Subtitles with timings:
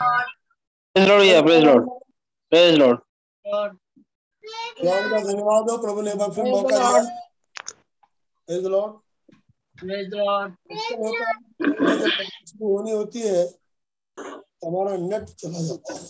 [0.00, 1.88] Praise Lord या praise Lord
[2.52, 2.98] praise Lord
[3.46, 7.02] प्रभु का धन्यवाद हो प्रभु ने एक बार फिर मौका दिया।
[8.48, 8.92] प्रेज लॉर्ड
[9.84, 10.04] है
[11.98, 12.08] जब
[12.48, 13.44] शुरू होनी होती है
[14.66, 16.00] हमारा नेट चला जाता है।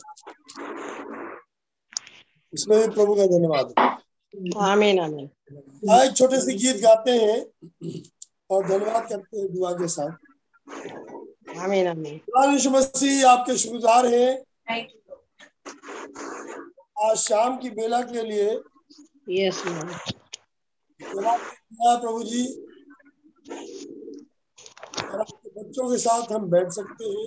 [2.53, 3.75] इसमें भी प्रभु का धन्यवाद।
[4.63, 5.29] आमीन आमीन।
[5.91, 7.39] आए छोटे से गीत गाते हैं
[8.51, 10.13] और धन्यवाद करते हैं दुआ के साथ।
[11.49, 12.21] आमीन आमीन।
[12.53, 14.31] यीशु मसीह आपके शुक्रगुजार हैं।
[17.03, 18.51] आज शाम की बेला के लिए
[19.31, 19.63] यस
[21.03, 22.47] प्रभु जी
[25.05, 27.27] और आपके बच्चों के साथ हम बैठ सकते हैं।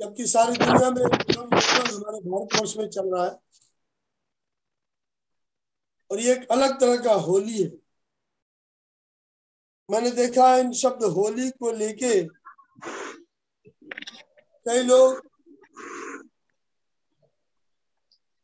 [0.00, 3.36] जबकि सारी दुनिया में हमारे भारतवर्ष में चल रहा है।
[6.10, 7.83] और ये एक अलग तरह का होली है।
[9.94, 12.22] मैंने देखा इन शब्द होली को लेके
[14.66, 15.20] कई लोग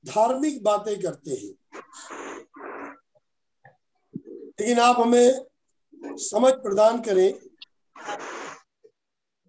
[0.05, 1.55] धार्मिक बातें करते हैं।
[4.61, 5.47] लेकिन आप हमें
[6.17, 7.33] समझ प्रदान करें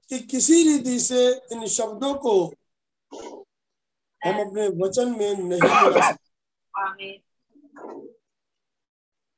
[0.09, 2.33] कि किसी रीति से इन शब्दों को
[4.21, 6.29] हम अपने वचन में नहीं मिला सकते।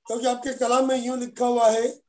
[0.07, 2.02] क्योंकि आपके कलाम में यूँ लिखा हुआ है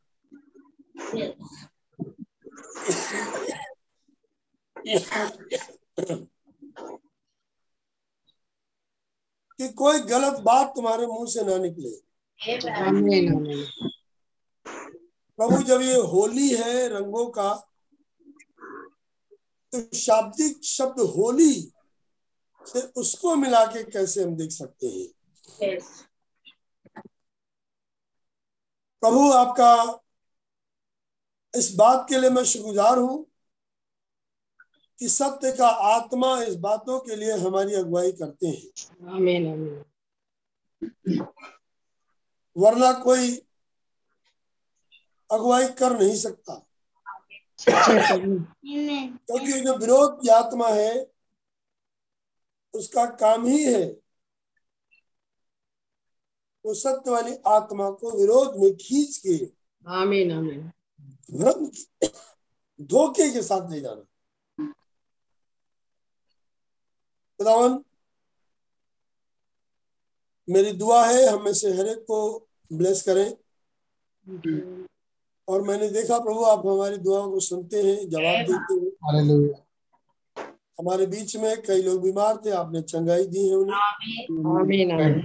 [9.58, 11.90] कि कोई गलत बात तुम्हारे मुँह से ना निकले।
[15.38, 17.52] प्रभु जब ये होली है रंगों का
[19.72, 21.72] तो शाब्दिक शब्द होली
[22.66, 25.08] से उसको मिला के कैसे हम देख सकते हैं?
[29.02, 30.00] प्रभु आपका
[31.56, 33.26] इस बात के लिए मैं शुक्रगुजार हूँ
[34.98, 39.84] कि सत्य का आत्मा इस बातों के लिए हमारी अगुवाई करते हैं। आमीन आमीन।
[42.56, 43.46] वरना कोई
[45.30, 46.66] अगुवाई कर नहीं सकता।
[47.60, 51.10] क्योंकि जो विरोध की आत्मा है
[52.74, 54.00] उसका काम ही है
[56.64, 59.50] वो सत्य वाली आत्मा को विरोध में खींच के
[59.86, 60.72] आमीन आमीन।
[61.32, 61.66] भ्रम
[62.80, 64.02] धोखे के साथ नहीं जाना
[67.40, 67.78] खुदावन
[70.48, 72.18] मेरी दुआ है हम में से हर एक को
[72.70, 73.28] ब्लेस करें।
[75.48, 78.90] और मैंने देखा प्रभु आप हमारी दुआओं को सुनते हैं जवाब देते हैं।
[80.80, 85.20] हमारे बीच में कई लोग बीमार थे आपने चंगाई दी है उन्हें। आमीन आमीन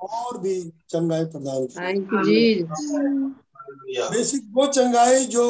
[0.00, 0.54] और भी
[0.88, 2.64] चंगाई प्रदान की। थैंक यू जी
[4.10, 5.44] बेसिक वो चंगाई जो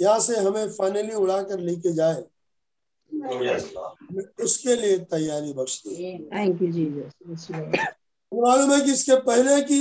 [0.00, 2.24] यहाँ से हमें फाइनली उड़ा कर लेके जाए।
[4.44, 5.94] उसके लिए तैयारी बख्श दी
[6.34, 7.50] थैंक यू जीसस
[8.32, 9.80] मालूम है कि इसके पहले की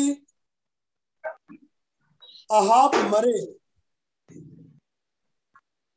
[2.50, 3.40] अहाब मरे?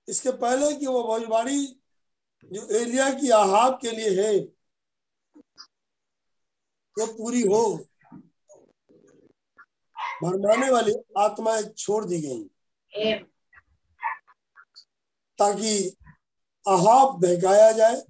[0.09, 1.65] इसके पहले कि वो भविष्यवाणी
[2.51, 4.33] जो एलिया की अहाब के लिए है
[6.97, 7.63] वो पूरी हो।
[10.23, 12.43] भरमाने वाली आत्माएँ छोड़ दी गई।
[15.39, 15.79] ताकि
[16.67, 18.03] अहाब बहकाया जाए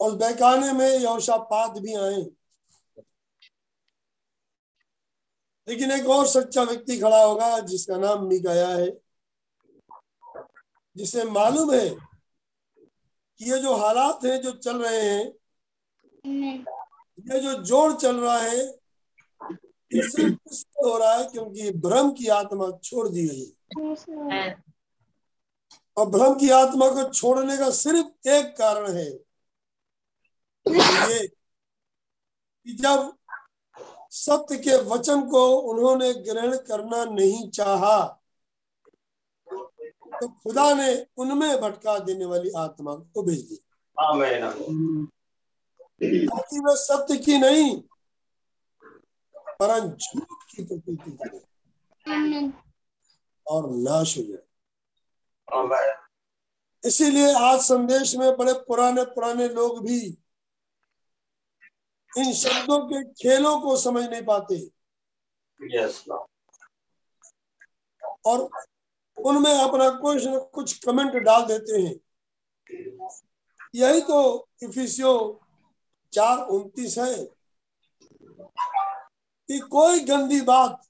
[0.00, 2.22] और बहकाने में यौशापात भी आए।
[5.68, 8.88] लेकिन एक और सच्चा व्यक्ति खड़ा होगा जिसका नाम मिकाया है
[10.96, 15.24] जिसे मालूम है कि ये जो हालात हैं जो चल रहे हैं
[17.26, 18.83] ये जो जोड़ चल रहा है
[19.94, 20.28] इसलिए
[20.84, 23.52] हो रहा है क्योंकि भ्रम की आत्मा छोड़ दी गई है।
[25.96, 29.06] और भ्रम की आत्मा को छोड़ने का सिर्फ़ एक कारण है।
[30.66, 33.12] ये कि जब
[34.10, 37.96] सत्य के वचन को उन्होंने ग्रहण करना नहीं चाहा
[40.14, 43.56] तो खुदा ने उनमें भटका देने वाली आत्मा को भेज दी।
[46.26, 47.82] ताकि वे सत्य की नहीं
[49.62, 52.52] झूठ की प्रकृति करें
[53.46, 54.42] और नाश हो जाए।
[56.84, 60.18] इसीलिए आज संदेश में बड़े पुराने पुराने लोग भी
[62.18, 64.70] इन शब्दों के खेलों को समझ नहीं पाते।
[65.78, 66.08] Yes,
[68.26, 68.50] और
[69.18, 71.94] उनमें अपना कुछ न कुछ कमेंट डाल देते हैं।
[73.74, 75.40] यही तो इफिसियो
[76.12, 77.33] चार उन्तीस है।
[79.48, 80.80] कि कोई गंदी बात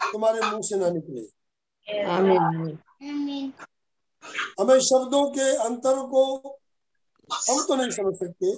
[0.00, 1.26] तुम्हारे मुँह से ना निकले।
[2.08, 3.52] आमीन। आमीन।
[4.60, 6.24] हमें शब्दों के अंतर को
[7.30, 8.52] हम तो नहीं समझ सकते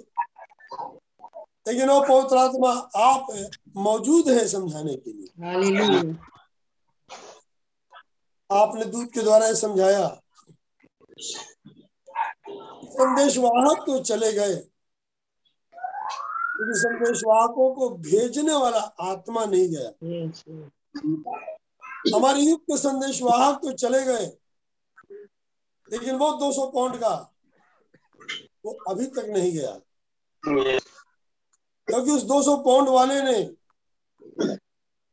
[1.68, 2.70] लेकिन वो पवित्र आत्मा
[3.02, 3.26] आप
[3.78, 5.28] मौजूद है समझाने के लिए।
[8.50, 10.06] आपने दूध के द्वारा समझाया।
[12.92, 14.54] संदेशवाहक तो चले गए।
[16.60, 19.90] लेकिन संदेशवाहकों को भेजने वाला आत्मा नहीं गया।
[22.14, 24.26] हमारे युग के संदेशवाहक तो चले गए
[25.88, 27.14] लेकिन वो 200 पाउंड का
[28.64, 29.70] वो अभी तक नहीं गया।
[31.88, 33.38] क्योंकि उस 200 पाउंड वाले ने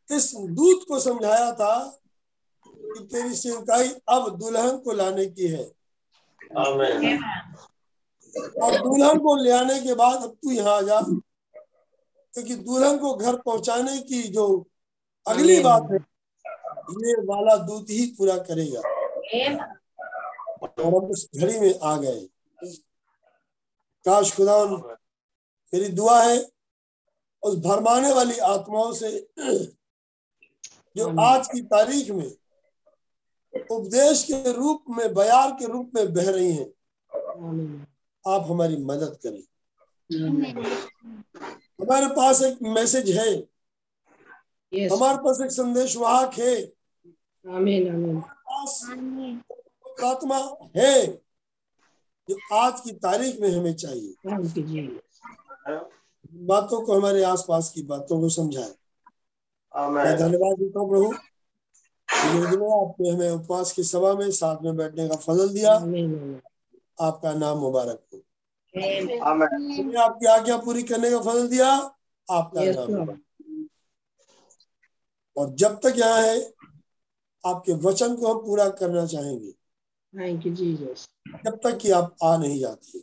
[0.09, 1.73] इस दूत को समझाया था
[2.65, 5.63] कि तेरी सेवकाई अब दुल्हन को लाने की है।
[8.63, 10.99] और दुल्हन को ले आने के बाद अब तू यहाँ आ जा।
[12.33, 14.45] क्योंकि दुल्हन को घर पहुँचाने की जो
[15.25, 15.97] अगली बात है
[17.01, 18.81] ये वाला दूत ही पूरा करेगा।
[20.61, 22.19] और हम उस घड़ी में आ गए।
[24.05, 24.65] काश खुदा
[25.73, 26.37] मेरी दुआ है
[27.43, 29.09] उस भरमाने वाली आत्माओं से
[30.97, 32.31] जो आज की तारीख में
[33.71, 36.69] उपदेश के रूप में बयार के रूप में बह रही हैं
[38.25, 39.43] आप हमारी मदद करें।
[41.79, 43.29] हमारे पास एक मैसेज है।
[44.73, 46.55] यस हमारे पास एक संदेशवाहक है।
[47.45, 48.21] आमीन आमीन
[50.03, 50.37] आत्मा
[50.77, 51.05] है
[52.29, 54.15] जो आज की तारीख में हमें चाहिए।
[56.47, 58.73] बातों को हमारे आसपास की बातों को समझाए।
[59.95, 61.13] मैं धन्यवाद देता हूँ प्रभु।
[62.73, 65.73] आपने हमें उपवास की सभा में साथ में बैठने का फजल दिया।
[67.01, 68.21] आपका नाम मुबारक हो।
[68.77, 71.69] आपकी आज्ञा पूरी करने का फजल दिया
[72.27, 73.17] आपका नाम
[75.37, 76.37] और जब तक यहाँ है
[77.43, 79.51] आपके वचन को हम पूरा करना चाहेंगे।
[80.13, 81.07] थैंक यू जीसस
[81.45, 82.99] जब तक कि आप आ नहीं जाते।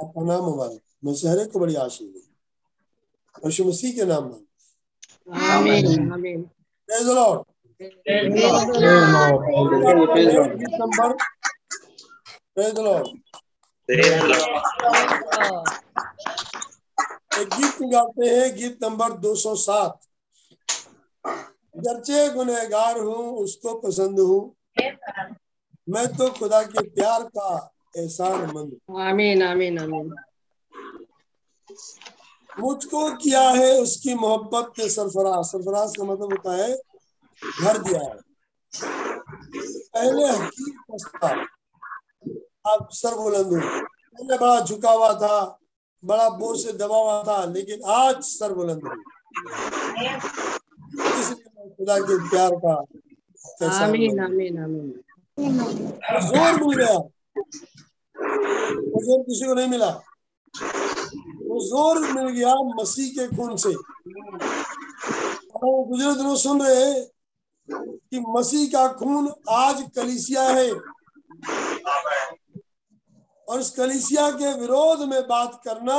[0.00, 2.22] आपका नाम मुबारक। मैं शहरे को बड़ी आशीष दी
[3.46, 4.40] यीशु मसीह के नाम में।
[5.50, 7.40] आमीन आमीन प्रेज द लॉर्ड
[10.56, 11.08] गीत नंबर
[17.46, 19.96] गीत गाते हैं गीत नंबर 207
[21.76, 24.40] गरचे गुनहगार हूँ उसको पसंद हूँ।
[25.88, 27.50] मैं तो खुदा के प्यार का
[27.96, 30.14] एहसान मंद आमीन आमीन आमीन।
[32.50, 36.70] मुझको किया है उसकी मोहब्बत के सरफराज। सरफराज का मतलब होता है
[37.42, 38.18] घर दिया है।
[39.92, 41.28] पहले हकीम पछता
[42.64, 45.36] अब सर बुलंद हूँ पहले बड़ा झुका हुआ था
[46.02, 48.94] बड़ा बोझ से दबा हुआ था लेकिन आज सर बुलंद हूँ
[51.20, 52.74] इसलिए खुदा के प्यार का
[53.82, 54.88] आमीन आमीन आमीन।
[55.38, 56.96] ज़ोर मिल गया।
[58.16, 59.90] वो ज़ोर किसी को नहीं मिला?
[61.48, 63.74] वो ज़ोर मिल गया मसीह के खून से।
[65.54, 67.04] और वो गुजरे दिनों सुन रहे हैं
[67.68, 70.70] कि मसीह का खून आज कलिसिया है।
[73.50, 75.98] और इस कलिसिया के विरोध में बात करना,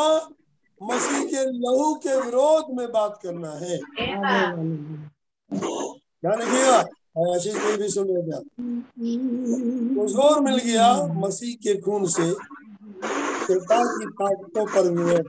[0.82, 3.78] मसीह के लहू के विरोध में बात करना है।
[6.24, 6.78] ध्यान रखिएगा
[7.32, 8.38] आशीष भाई भी सुन रहे थे
[10.08, 12.28] ज़ोर मिल गया मसीह के खून से
[13.42, 14.84] शैतान की ताकतों पर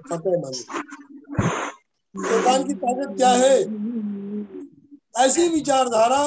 [0.09, 0.59] फतेह मंद
[2.15, 3.57] शैतान की ताकत क्या है?
[5.19, 6.25] ऐसी विचारधारा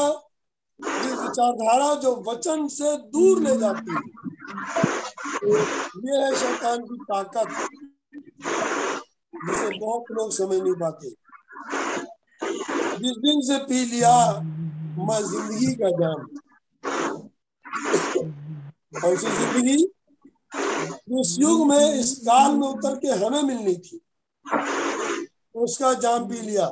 [0.79, 3.99] विचारधारा जो वचन से दूर ले जाती है।
[4.65, 7.47] ये है शैतान की ताकत
[9.33, 11.09] जिसे बहुत लोग समझ नहीं पाते।
[12.97, 14.15] जिस दिन से पी लिया,
[14.99, 16.19] मैं ज़िंदगी का जाम
[19.03, 19.77] और सी ज़िंदगी
[21.09, 23.99] जो इस युग में इस काल में उतर के हमें मिलनी थी,
[25.55, 26.69] उसका जाम पी लिया।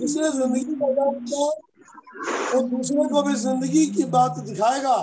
[0.00, 1.48] जिसने ज़िंदगी का जाम पिया
[2.52, 4.98] वो दूसरे को भी ज़िंदगी की बात दिखाएगा।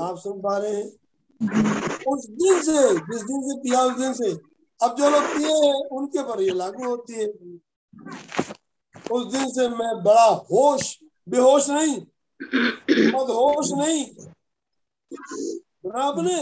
[0.00, 0.86] आप सुन पा रहे हैं।
[2.06, 4.32] उस दिन से, जिस दिन से पिया उस दिन से,
[4.80, 7.26] अब जो लोग पिए हैं, उनके पर ये लागू होती है।
[9.12, 11.96] उस दिन से मैं बड़ा होश, बेहोश नहीं
[13.14, 14.04] मदहोश नहीं।
[16.02, 16.38] आपने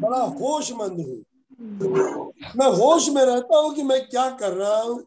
[0.00, 1.24] बड़ा होशमंद हूँ।
[2.56, 5.04] मैं होश में रहता हूँ कि मैं क्या कर रहा हूँ।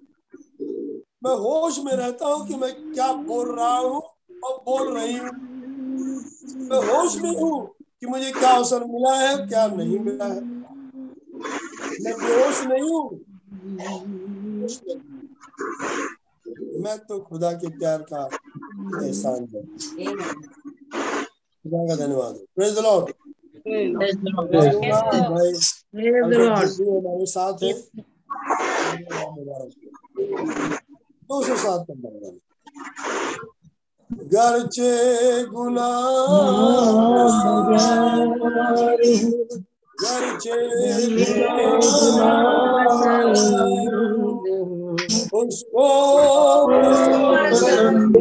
[1.23, 4.14] मैं होश में रहता हूँ कि मैं क्या बोल रहा हूँ।
[4.45, 5.29] और बोल रही हूँ।
[6.69, 7.55] मैं होश में हूँ
[7.99, 10.41] कि मुझे क्या अवसर मिला है क्या नहीं मिला है।
[12.03, 13.03] मैं बेहोश नहीं हूँ।
[16.83, 18.23] में तो खुदा के प्यार का
[19.05, 19.61] एहसान है।
[21.65, 23.13] खुदा का धन्यवाद। प्रेज लॉर्ड
[23.65, 24.11] भाई
[25.95, 26.65] Praise the Lord.
[26.79, 27.71] हमारे साथ है।
[31.29, 32.11] दो सौ सात नंबर
[34.09, 35.89] गरचे गुना
[39.97, 40.57] गरचे
[41.07, 42.33] गुना
[45.35, 45.87] उसको
[46.67, 48.17] पसंद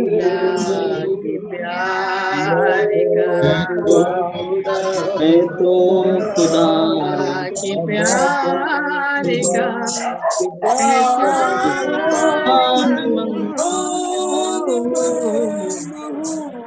[5.16, 5.74] मैं तो
[6.34, 6.66] खुदा
[7.54, 10.04] के प्यार का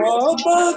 [0.00, 0.76] मोहब्बत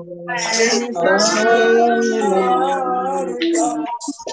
[1.71, 1.81] मैं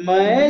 [0.00, 0.40] मैं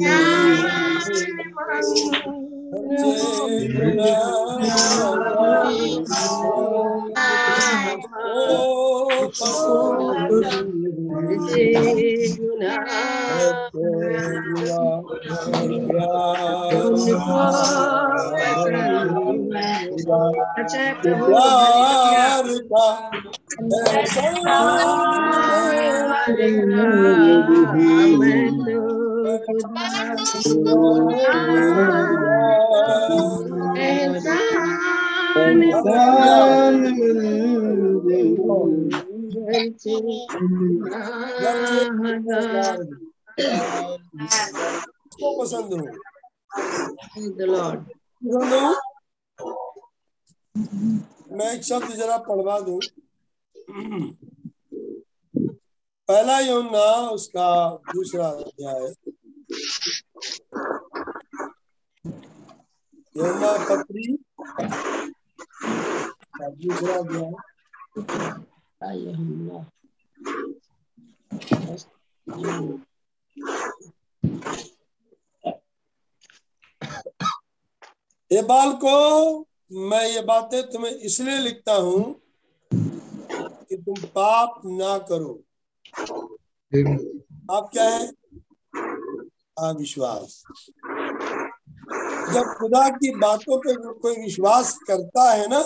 [0.00, 0.91] प्यार
[22.72, 22.86] का
[24.02, 24.32] ऐसा
[27.44, 27.64] को
[28.22, 31.00] पसंद हो The Lord.
[45.22, 45.80] पसंद हो
[51.36, 52.78] मैं एक शब्द जरा पढ़वा दूँ
[56.12, 57.44] पहला यमुना उसका
[57.90, 58.82] दूसरा अध्याय
[63.16, 64.06] यमुना पत्री।
[66.62, 67.32] दूसरा अध्याय
[78.30, 78.96] ये बाल को
[79.88, 82.04] मैं ये बातें तुम्हें इसलिए लिखता हूँ
[82.70, 85.34] कि तुम पाप ना करो।
[87.52, 88.06] आप क्या है?
[89.58, 90.42] अविश्वास।
[92.34, 95.62] जब खुदा की बातों पे कोई विश्वास करता है ना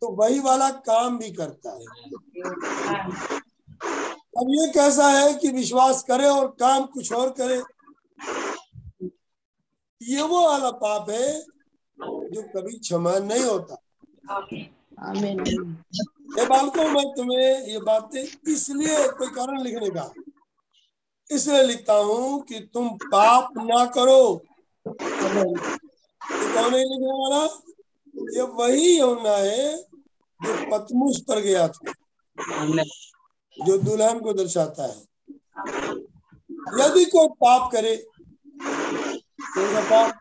[0.00, 1.84] तो वही वाला काम भी करता है।
[4.38, 7.62] अब ये कैसा है कि विश्वास करे और काम कुछ और करे?
[10.02, 11.40] ये वो वाला पाप है
[11.98, 13.74] जो कभी क्षमा नहीं होता.
[16.38, 20.12] ये बालकों मैं तुम्हें ये बातें इसलिए कोई कारण लिखने का।
[21.30, 24.22] इसलिए लिखता हूँ कि तुम पाप ना करो।
[24.86, 24.92] ये
[26.54, 27.42] कौन है लिखने वाला?
[28.36, 29.76] ये वही होना है
[30.40, 31.92] जो पतमुस पर गया था,
[33.56, 34.98] जो दुल्हन को दर्शाता है।
[36.80, 37.94] यदि कोई पाप करे
[39.58, 40.18] पाप?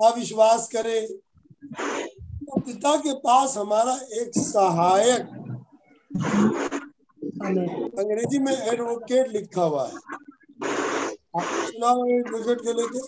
[0.00, 2.09] अविश्वास करे। तो
[2.70, 5.22] पिता के पास हमारा एक सहायक।
[7.98, 9.94] अंग्रेज़ी में एडवोकेट लिखा हुआ है।
[12.10, 13.00] एडवोकेट के लेके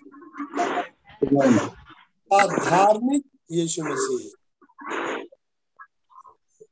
[2.60, 3.22] धार्मिक
[3.52, 4.24] यीशु मसीह।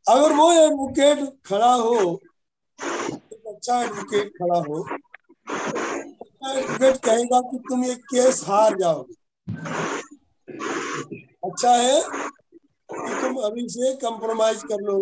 [0.07, 2.20] अगर वो एडवोकेट खड़ा हो,
[2.79, 4.87] एक अच्छा एडवोकेट खड़ा हो
[6.48, 9.14] एडवोकेट कहेगा कि तुम ये केस हार जाओगे।
[11.44, 12.00] अच्छा है
[12.92, 14.98] कि तुम अभी से कंप्रोमाइज कर लो।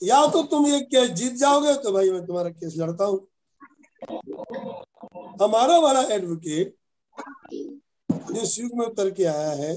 [0.00, 3.26] या तो तुम ये केस जीत जाओगे तो भाई मैं तुम्हारा केस लड़ता हूँ।
[5.42, 6.74] हमारा वाला एडवोकेट
[8.08, 9.74] जो युग में उतर के आया है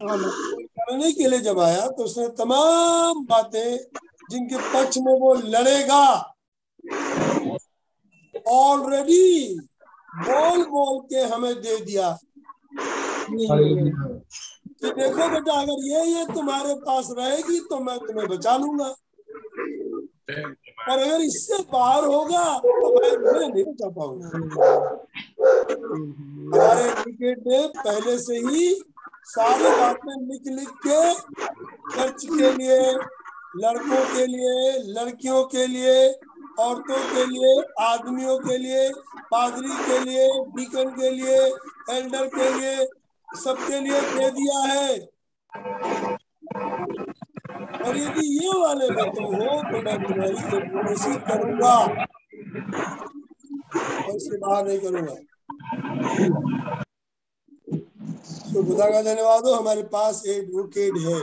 [0.00, 3.76] करने के लिए जब आया तो उसने तमाम बातें
[4.30, 6.04] जिनके पक्ष में वो लड़ेगा
[8.50, 9.58] ऑलरेडी
[10.18, 12.18] बोल बोल के हमें दे दिया।
[14.82, 18.94] कि देखो बेटा, अगर ये ये तुम्हारे पास रहेगी तो मैं तुम्हें बचा लूँगा।
[20.88, 24.28] और अगर इससे बाहर होगा तो मैं नहीं बचा पाऊँगा।
[26.46, 26.86] हमारे
[27.40, 28.62] ने पहले से ही
[29.26, 31.00] सारी बातें लिख लिख के
[31.90, 32.78] खर्च के लिए,
[33.56, 34.54] लड़कों के लिए,
[34.94, 35.96] लड़कियों के लिए,
[36.60, 38.88] औरतों के लिए, आदमियों के लिए,
[39.30, 41.38] पादरी के लिए डीकन के लिए,
[41.90, 42.86] एल्डर के लिए
[43.36, 44.98] सबके लिए दे दिया है।
[47.86, 52.06] और यदि ये वाले तुम हो तो मैं तुम्हारी एडवोकेसी करूँगा।
[54.14, 55.14] ऐसे बाहर नहीं करूँगा।
[58.52, 61.20] तो खुदा का धन्यवाद हो, हमारे पास एडवोकेट है।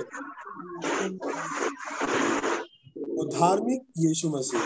[3.08, 4.60] वो धार्मिक यीशु मसीह।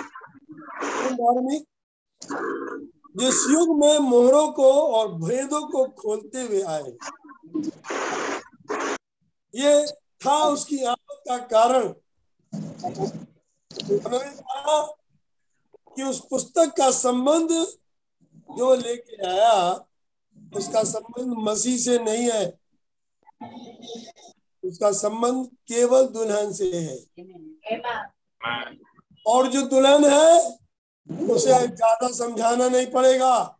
[1.12, 1.64] धार्मिक?
[3.18, 6.98] जिस युग में मोहरों को और भेदों को खोलते हुए आए।
[9.54, 9.86] ये
[10.26, 11.88] था उसकी आदत का कारण।
[15.96, 17.50] कि उस पुस्तक का संबंध
[18.50, 19.86] जो लेके आया,
[20.56, 22.46] उसका संबंध मसीह से नहीं है।
[24.64, 26.98] उसका संबंध केवल दुल्हन से है।
[29.26, 30.58] और जो दुल्हन है,
[31.30, 33.58] उसे ज़्यादा समझाना नहीं पड़ेगा।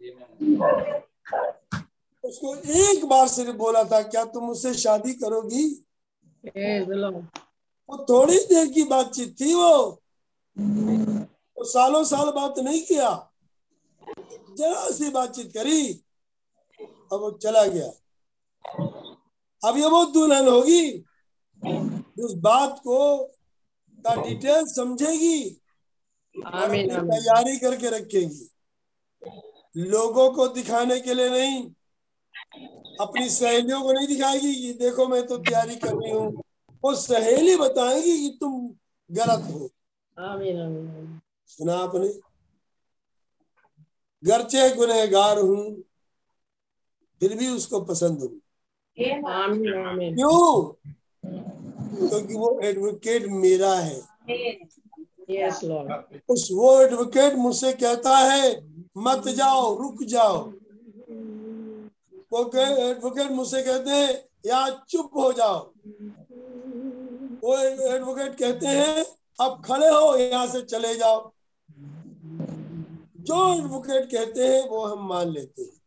[2.24, 5.86] उसको एक बार सिर्फ़ बोला था क्या तुम उससे शादी करोगी.
[7.90, 10.02] वो थोड़ी देर की बातचीत थी वो।
[11.58, 13.10] वो सालों साल बात नहीं किया।
[14.58, 15.94] जरा सी बातचीत करी
[17.14, 17.92] अब वो चला गया।
[19.62, 21.06] अब ये वो दुल्हन होगी।
[22.24, 23.24] उस बात को
[24.06, 25.50] का डिटेल समझेगी
[26.36, 28.50] तैयारी करके रखेगी।
[29.78, 31.70] लोगों को दिखाने के लिए नहीं
[33.02, 36.44] अपनी सहेलियों को नहीं दिखाएगी कि देखो मैं तो तैयारी कर रही हूँ।
[36.84, 38.70] वो सहेली बताएगी कि तुम
[39.10, 39.70] गलत हो।
[41.48, 42.08] सुना आपने?
[44.24, 45.84] गर्चे गुनहगार हूँ
[47.22, 48.42] फिर भी उसको पसंद हूँ।
[48.98, 50.64] क्यों?
[52.10, 54.02] क्योंकि वो एडवोकेट मेरा है।
[55.30, 60.54] यस लॉर्ड उस वो एडवोकेट मुझसे कहता है मत जाओ रुक जाओ।
[62.32, 64.14] वो एडवोकेट मुझसे कहते हैं
[64.46, 65.60] या चुप हो जाओ।
[67.44, 67.58] वो
[67.94, 69.06] एडवोकेट कहते हैं
[69.40, 71.32] अब खड़े हो यहाँ से चले जाओ।
[73.22, 75.80] जो एडवोकेट कहते हैं वो हम मान लेते हैं।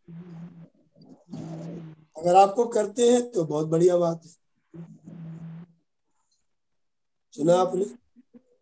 [2.17, 4.33] अगर आपको करते हैं तो बहुत बढ़िया बात है।
[7.35, 7.85] सुना आपने?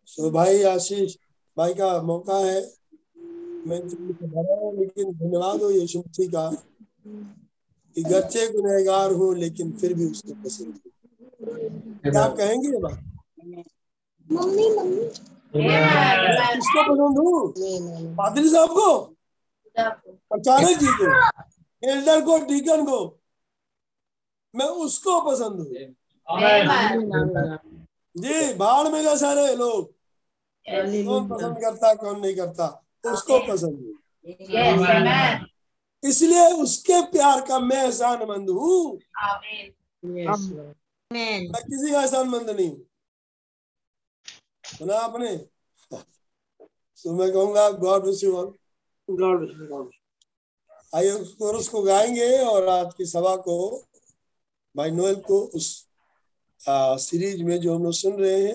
[0.09, 1.17] सो भाई आशीष
[1.57, 2.61] भाई का मौका है।
[3.67, 3.81] मैं
[4.55, 6.49] हूँ, लेकिन धन्यवाद हो यीशु का।
[7.97, 10.91] कि गच्चे गुनहगार हूँ लेकिन फिर भी उसको पसंद हूँ
[12.03, 12.99] क्या आप कहेंगे ये बात?
[15.55, 17.53] मैं किसको पसंद हूँ?
[18.17, 18.91] पादरी साहब को?
[20.33, 21.07] अचानक जी को।
[21.83, 22.99] एल्डर को डीकन को।
[24.55, 25.67] मैं उसको पसंद हूँ।
[28.17, 29.93] जी बाढ़ में गए सारे लोग।
[30.67, 32.67] कौन पसंद करता कौन नहीं करता
[33.05, 33.95] उसको पसंद हूँ।
[36.03, 38.99] इसलिए उसके प्यार का मैं एहसानमंद हूँ।
[40.05, 40.49] यस
[41.13, 42.87] मैं किसी का एहसानमंद नहीं हूँ।
[44.65, 45.37] सुना आपने?
[47.03, 48.55] तो मैं कहूँगा गॉड विश यू ऑल
[50.95, 53.85] आइए कोरस को गाएँगे और आज की सभा को
[54.77, 55.89] भाई नोएल को उस
[56.69, 58.55] आ, सीरीज़ में जो हम लोग सुन रहे हैं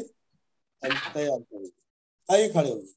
[0.83, 2.96] हम तैयार करेंगे। आइए खड़े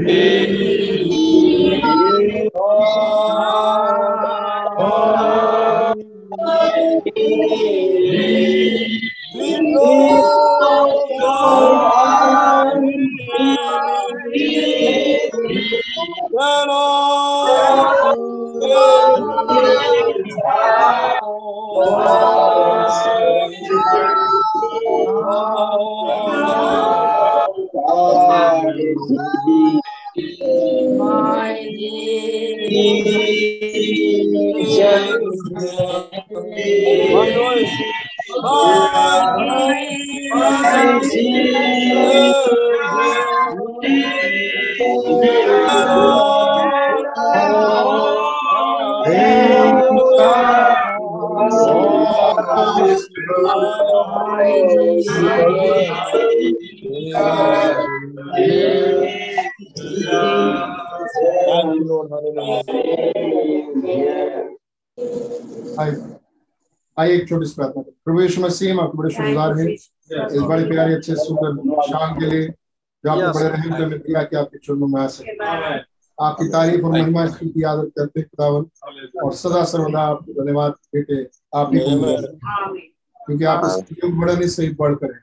[0.00, 0.39] आइए
[67.30, 70.94] छोटी सी प्रार्थना करें। प्रभु यीशु मसीह हम आपके बड़े शुक्रगुजार हैं। इस बड़े प्यारे
[70.94, 75.00] अच्छे सुंदर शाम के लिए जो आपको बड़े रहम करने दिया कि आपके चरणों में
[75.00, 75.36] आ सके।
[76.18, 78.64] आपकी तारीफ़ और महिमा स्तुति आदत करते खुदावन।
[79.24, 81.22] और सदा सर्वदा आपको धन्यवाद देते
[81.58, 82.16] आप ही को
[83.20, 85.18] क्योंकि आप इसके बड़ा नहीं सही बढ़ करें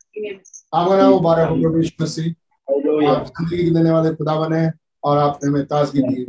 [0.74, 2.28] आपका नाम मुबारक हो प्रभु यीशु मसीह
[3.10, 4.72] आप ज़िंदगी देने वाले खुदावन है
[5.04, 6.28] और आपने हमें ताजगी दी है।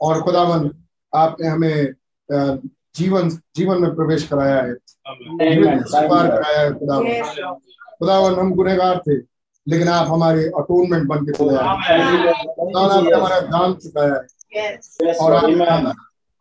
[0.00, 0.70] और खुदावन
[1.12, 1.94] आपने हमें
[2.96, 4.74] जीवन जीवन में प्रवेश कराया है।
[5.84, 7.04] स्वीकार कराया है खुदावन।
[7.98, 9.16] खुदावन हम गुनेगार थे
[9.68, 11.66] लेकिन आप हमारे अटोनमेंट बन के चले आए।
[13.16, 15.32] हमारा दान चुकाया है। और.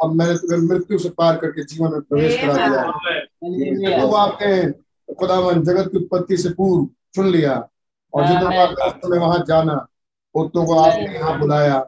[0.04, 4.72] अब मैंने तुम्हें मृत्यु से पार करके जीवन में प्रवेश करा दिया है। तो आपने
[5.16, 7.68] खुदावन जगत की उत्पत्ति से पूर्व चुन लिया
[8.14, 9.88] और जितना बार तुम्हें वहाँ जाना
[10.36, 11.86] उतनों को आपने यहाँ बुलाया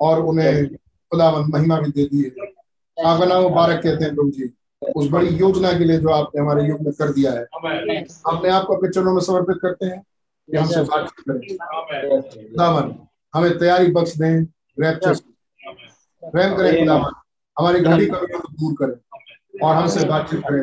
[0.00, 0.66] और उन्हें
[1.12, 2.55] खुदावन महिमा भी दे दी है
[2.98, 4.52] आपका नाम मुबारक कहते हैं प्रभु जी।
[4.96, 7.44] उस बड़ी योजना के लिए जो आपने हमारे युग में कर दिया है।
[8.26, 11.56] अपने आप को अपने चरणों में समर्पित करते हैं कि हमसे बातचीत करें
[12.50, 12.94] खुदावन
[13.34, 14.42] हमें तैयारी बख्श दें
[14.80, 15.14] रैप्चर।
[16.22, 17.12] प्रेम करें खुदावन
[17.56, 20.62] हमारी घड़ी कमियों को दूर करें और हमसे बातचीत करें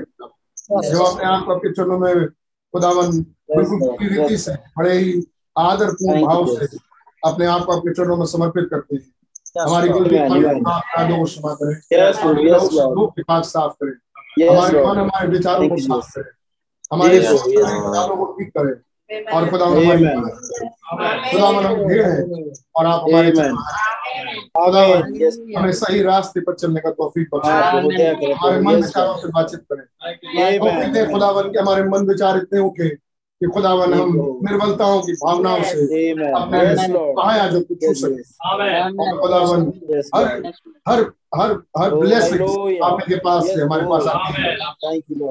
[0.91, 3.19] जो अपने आप को अपने चरणों में खुदावन
[3.55, 5.21] बिल्कुल पूरी रीति से बड़े ही
[5.55, 6.77] आदरपूर्ण भाव से
[7.25, 9.11] अपने आप को अपने चरणों में समर्पित करते हैं।
[9.61, 11.75] हमारी अपराधों को क्षमा करें
[13.43, 13.93] साफ़ करें
[14.49, 16.25] हमारे मन हमारे विचारों को साफ़ करें
[16.93, 17.19] हमारे.
[17.19, 19.65] विचारों को ठीक करें। और खुदा.
[21.31, 23.33] खुदा हम भेड़ हैं। और आप हमारे हैं।
[25.57, 27.71] हमें सही रास्ते पर चलने का तौफीक बख्शे। हाँ,
[28.25, 30.13] हमारे मन विचारों से बातचीत करें।
[30.57, 30.59] Amen.
[30.59, 33.12] तौफीक दे खुदावन के हमारे मन विचार इतने उठे।
[33.43, 37.51] कि खुदावन हम निर्बलताओं की भावनाओं से अपने Lord.
[37.51, 38.23] जो कुछ सके।
[39.21, 39.73] खुदावन
[40.15, 40.51] हर
[40.89, 42.41] हर हर हर ब्लेसिंग
[42.83, 44.55] आपके पास से हमारे पास है.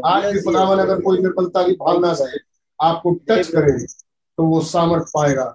[0.07, 2.39] आज भी खुदावन अगर कोई निर्बलता की भावना से
[2.83, 3.87] आपको टच करे
[4.37, 5.55] तो वो सामर्थ पाएगा।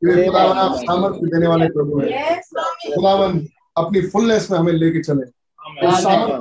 [0.00, 2.40] क्योंकि खुदावन आप सामर्थ्य देने वाले प्रभु हैं.
[2.94, 5.38] खुदावन अपनी फुलनेस में हमें लेके चले।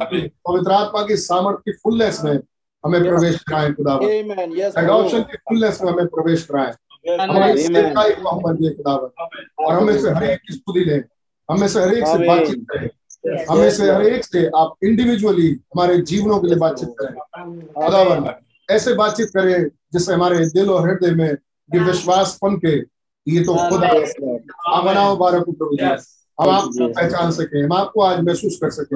[0.05, 2.39] की, पवित्र आत्मा की सामर्थ्य की फुलनेस में
[2.87, 4.03] हमें प्रवेश कराए खुदावन
[4.77, 6.73] एडॉप्शन की फुलनेस में हमें प्रवेश कराएँ।
[7.09, 8.31] को
[9.65, 11.03] और हमें से हर एक की स्तुति लें।
[11.51, 12.89] हमें से हर एक से बातचीत करें।
[13.49, 18.33] हमें से हर एक से आप इंडिविजुअली हमारे जीवनों के लिए बातचीत करें। खुदावन
[18.71, 21.37] ऐसे बातचीत करें जिससे हमारे दिल और हृदय में
[21.73, 22.97] ये विश्वास पन के
[23.27, 24.39] ये तो खुदा Yes, Lord.
[24.67, 25.83] आमना मुबारक हो प्रभु जी
[26.41, 28.95] हम आपको पहचान सके। हम आपको आज महसूस कर सके।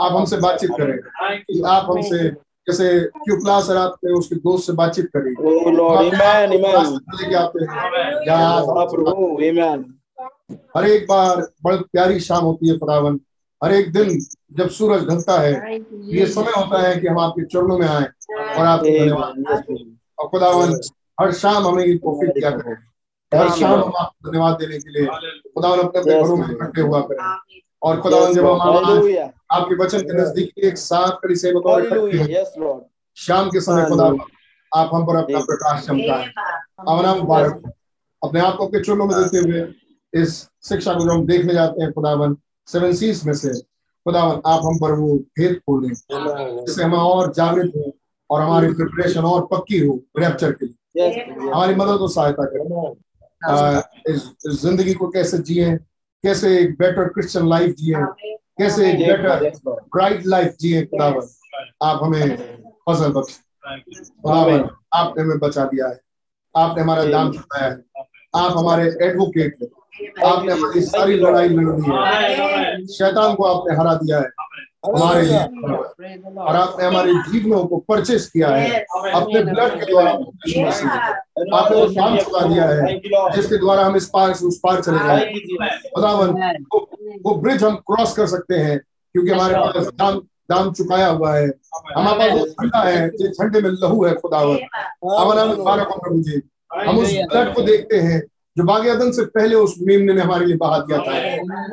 [0.00, 2.28] आप हमसे बातचीत करें कि आप हमसे
[2.68, 6.12] जैसे क्यूपला सर आपने उसके दोस्त से बातचीत करी। Oh,
[7.62, 7.76] हैं।
[8.28, 8.54] हाँ.
[10.76, 13.20] हर एक बार बड़ी प्यारी शाम होती है खुदावन।
[13.64, 14.20] हर एक दिन
[14.52, 18.04] जब सूरज ढलता है ये समय होता है कि हम आपके चरणों में आए
[18.58, 19.84] और आपको.
[20.22, 20.80] और खुदावन
[21.20, 22.76] हर शाम हमें ये तौफीक दिया करें।
[23.32, 25.06] हर शाम हम आपको धन्यवाद देने के लिए
[25.54, 27.36] खुदावन अपने अपने घरों में इकट्ठे हुआ करें.
[27.82, 28.60] और खुदा Yes, जब हम
[29.52, 32.20] आपके वचन के नज़दीक एक साथ कड़ी से बतौर इकट्ठे Hallelujah.
[32.20, 32.80] हैं Yes,
[33.16, 34.04] शाम के समय खुदा
[34.72, 36.88] आप हम पर अपना प्रकाश चमकाएँ। Amen.
[36.88, 37.72] अवना मुबारक
[38.22, 41.82] अपने आप को अपने चरणों में देते हुए इस शिक्षा को जो हम देखने जाते
[41.82, 42.36] हैं खुदावन
[42.68, 43.52] सेवन सीज में से
[44.06, 47.92] खुदावन आप हम पर वो भेद खोलें जिससे हम और जागृत हो
[48.30, 50.74] और हमारी प्रिपरेशन और पक्की हो रैप्चर के लिए.
[51.52, 52.94] हमारी मदद और सहायता करें।
[54.54, 55.78] ज़िंदगी को कैसे जिए
[56.26, 57.96] कैसे एक बेटर क्रिश्चियन लाइफ जिए?
[58.58, 61.22] कैसे एक बेटर ब्राइट लाइफ जिए खुदावन?
[61.82, 63.40] आप हमें फ़सल बख्श
[63.98, 66.00] खुदावन आपने हमें बचा दिया है।
[66.56, 67.82] आपने हमारा दाम चुकाया है।
[68.36, 69.68] आप हमारे एडवोकेट हैं।
[70.26, 74.28] आपने हमारी सारी लड़ाई लड़ दी है। शैतान को आपने हरा दिया है।
[74.84, 75.38] हमारे लिए
[76.38, 78.80] और आपने हमारे जीवनों को परचेस किया है।
[79.14, 80.10] अपने ब्लड के द्वारा।
[81.58, 82.98] आपने वो दाम चुका दिया है.
[83.36, 85.32] जिसके द्वारा हम इस पार से उस पार चले जाए।
[85.94, 86.30] खुदावन
[86.74, 86.90] वो,
[87.22, 91.46] वो ब्रिज हम क्रॉस कर सकते हैं क्योंकि हमारे पास दाम दाम चुकाया हुआ है।
[91.96, 94.58] हमारे पास वो झंडा है जिस झंडे में लहू है खुदावन।
[95.20, 96.40] हमारा मुबारक हो प्रभु जी।
[96.88, 98.22] हम उस ब्लड को देखते हैं
[98.56, 101.12] जो बागियादन से पहले उस मेमने ने हमारे लिए बहा दिया था।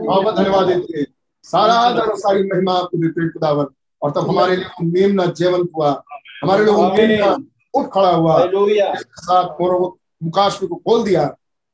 [0.05, 1.05] बहुत धन्यवाद देते हैं।
[1.51, 3.65] सारा आदर और सारी महिमा आपको देते हैं खुदावन।
[4.01, 6.03] और तब हमारे लिए मेमना जीवंत हुआ।
[6.43, 7.35] हमारे लिए मेमना
[7.73, 8.37] उठ खड़ा हुआ।
[9.03, 11.23] साथ मोरो मुकाश को खोल दिया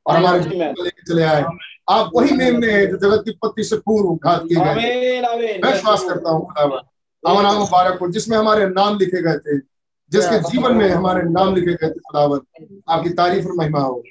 [0.06, 0.40] और हमारे
[0.82, 1.44] लेके चले आए।
[1.90, 4.74] आप वही मेमने हैं जो जगत की उत्पत्ति से पूर्व घात किए गए.
[5.62, 6.78] मैं विश्वास करता हूँ खुदावन।
[7.30, 9.58] हमारा नाम मुबारक जिसमें हमारे नाम लिखे गए थे
[10.12, 12.40] जिसके जीवन में हमारे नाम लिखे गए थे खुदावन।
[12.88, 14.02] आपकी तारीफ़ और महिमा हो।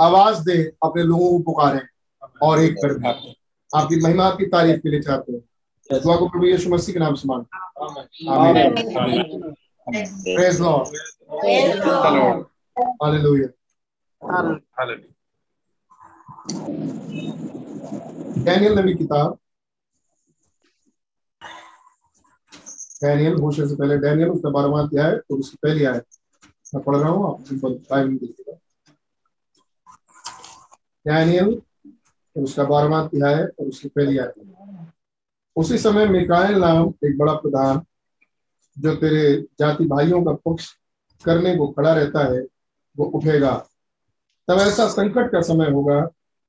[0.00, 1.80] आवाज़ दे अपने लोगों को पुकारें
[2.42, 2.92] और एक कर
[3.76, 7.14] आपकी महिमा आपकी तारीफ़ के लिए चाहते हैं। दुआ को प्रभु यीशु मसीह के नाम
[7.14, 7.58] से मांगते
[8.30, 9.54] आमीन.
[10.36, 10.86] प्रेज लॉर्ड
[13.02, 13.48] हालेलुया
[18.44, 19.38] डैनियल नबी किताब।
[23.02, 26.04] डैनियल होशे से पहले डैनियल उसका बारहवां अध्याय और उसकी पहली आयत।
[26.74, 27.38] मैं पढ़ रहा हूँ आप
[27.90, 28.58] टाइम देखिएगा।
[31.06, 31.60] डैनियल
[32.42, 34.34] उसका बारहवां अध्याय और उसकी पहली आयत
[35.56, 37.80] उसी समय मिकाएल नाम एक बड़ा प्रधान
[38.76, 40.68] जो तेरे जाति भाइयों का पक्ष
[41.24, 42.40] करने को खड़ा रहता है
[42.98, 43.52] वो उठेगा।
[44.48, 46.00] तब ऐसा संकट का समय होगा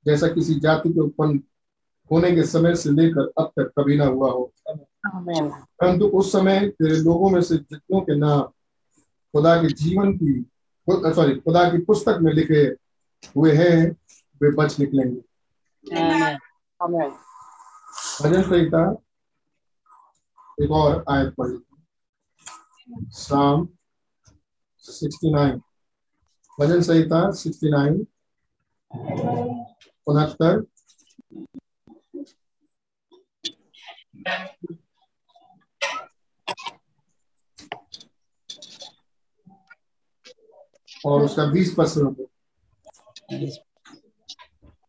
[0.05, 1.39] जैसा किसी जाति के उत्पन्न
[2.11, 4.53] होने के समय से लेकर अब तक कभी ना हुआ हो।
[5.81, 8.41] परंतु उस समय तेरे लोगों में से जितनों के नाम
[9.33, 10.45] खुदा के जीवन की
[10.89, 12.63] सॉरी खुदा की पुस्तक में लिखे
[13.37, 13.91] हुए हैं
[14.41, 15.21] वे बच निकलेंगे।
[18.21, 18.81] भजन संहिता
[20.63, 21.51] एक और आयत पढ़
[23.17, 23.67] शाम
[24.85, 25.59] 69
[26.57, 28.05] भजन संहिता 69
[30.07, 30.63] उनहत्तर
[41.05, 42.17] और उसका बीस परसेंट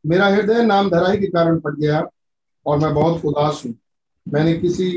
[0.04, 2.06] मेरा हृदय नाम धराई के कारण फट गया
[2.66, 3.74] और मैं बहुत उदास हूँ।
[4.26, 4.90] मैंने किसी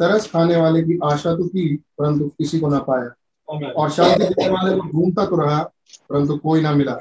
[0.00, 1.66] तरस खाने वाले की आशा तो की
[1.98, 5.62] परंतु किसी को ना पाया। और शांति देने वाले को ढूंढता तो रहा
[6.10, 6.98] परंतु कोई ना मिला।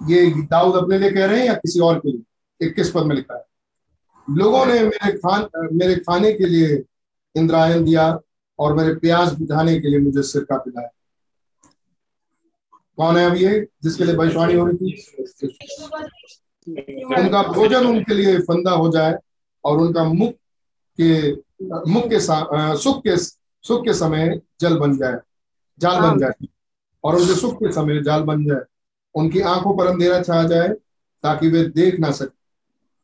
[0.00, 2.22] ये दाऊद अपने लिए कह रहे हैं या किसी और के लिए?
[2.60, 3.44] इक्कीस पद में लिखा है?
[4.28, 6.82] लोगों ने मेरे खान मेरे खाने के लिए
[7.34, 8.20] इंद्रायन दिया
[8.58, 10.88] और मेरे प्यास बुझाने के लिए मुझे सिरका पिलाया।
[12.98, 13.60] कौन है अब ये?
[13.82, 14.96] जिसके लिए भविष्यवाणी हो रही थी?
[17.14, 19.14] उनका भोजन उनके लिए फंदा हो जाए
[19.64, 20.34] और उनका मुख
[20.98, 21.32] के
[21.92, 23.16] मुख के सुख के
[23.64, 25.18] सुख के समय जल बन जाए
[25.80, 26.46] जाल बन जाए।
[27.04, 28.62] और उनके सुख के समय जाल बन जाए।
[29.14, 30.68] उनकी आँखों पर अंधेरा छा जाए
[31.24, 32.36] ताकि वे देख ना सके।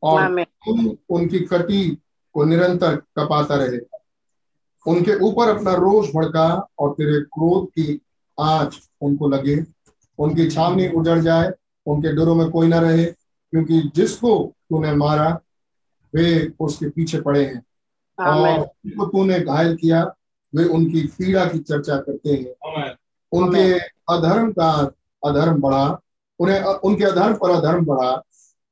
[0.03, 0.27] और
[0.67, 1.89] तुम उनकी कटी
[2.35, 3.79] को निरंतर कपाता रहे।
[4.87, 6.47] उनके ऊपर अपना रोष भड़का
[6.79, 8.01] और तेरे क्रोध की
[8.39, 9.57] आँच उनको लगे।
[10.19, 11.53] उनकी छावनी उजड़ जाए
[11.87, 14.37] उनके डरों में कोई ना रहे क्योंकि जिसको
[14.71, 15.29] तूने मारा
[16.15, 16.27] वे
[16.61, 17.63] उसके पीछे पड़े हैं।
[18.19, 20.03] और जिनको तूने घायल किया
[20.53, 22.55] वे उनकी पीड़ा की चर्चा करते हैं।
[23.33, 23.65] उनके
[24.15, 24.71] अधर्म का
[25.23, 25.85] अधर्म बढ़ा
[26.41, 28.11] उन्हें उनके अधर्म पर अधर्म बढ़ा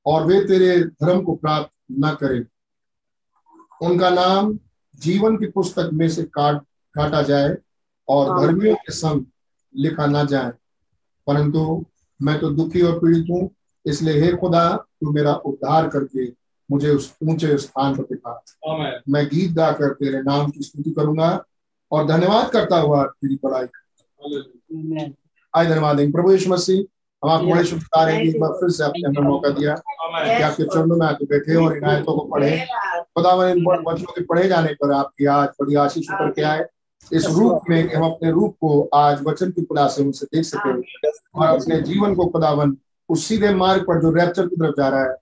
[0.07, 2.44] और वे तेरे धर्म को प्राप्त न करें।
[3.81, 4.52] उनका नाम
[5.00, 6.62] जीवन की पुस्तक में से काट
[6.94, 7.57] काटा जाए
[8.09, 9.24] और धर्मियों के संग
[9.74, 10.52] लिखा ना जाए।
[11.26, 11.85] परंतु
[12.20, 13.50] मैं तो दुखी और पीड़ित हूँ
[13.87, 16.26] इसलिए हे खुदा तू मेरा उद्धार करके
[16.70, 18.42] मुझे उस ऊँचे स्थान पर दिखा
[19.08, 21.44] मैं गीत गाकर तेरे नाम की स्तुति करूँगा
[21.92, 23.66] और धन्यवाद करता हुआ तेरी बड़ाई
[25.54, 26.85] आए धन्यवाद देंगे प्रभु यीशु मसीह
[27.22, 30.64] हम आपको बड़े शुभकार हैं एक बार फिर से आपने हमें मौका दिया कि आपके
[30.64, 32.56] चरणों में आके बैठे और इनायतों को पढ़े।
[33.16, 36.64] खुदा इन वचनों के पढ़े जाने पर आपकी आज बड़ी आशीष उतर के आए।
[37.12, 40.44] इस रूप में कि हम अपने रूप को आज वचन की खुदा से उनसे देख
[40.44, 40.72] सके
[41.34, 42.76] और अपने जीवन को खुदावन
[43.08, 45.16] उस सीधे मार्ग पर जो रैप्चर की तरफ़ जा रहा है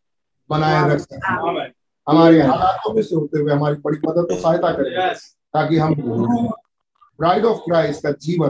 [0.50, 1.16] बनाए रख सके।
[2.08, 5.14] हमारे हालातों में से होते हुए हमारी बड़ी मदद और सहायता करें।
[5.54, 5.94] ताकि हम
[7.20, 8.48] ब्राइड ऑफ़ क्राइस्ट का जीवन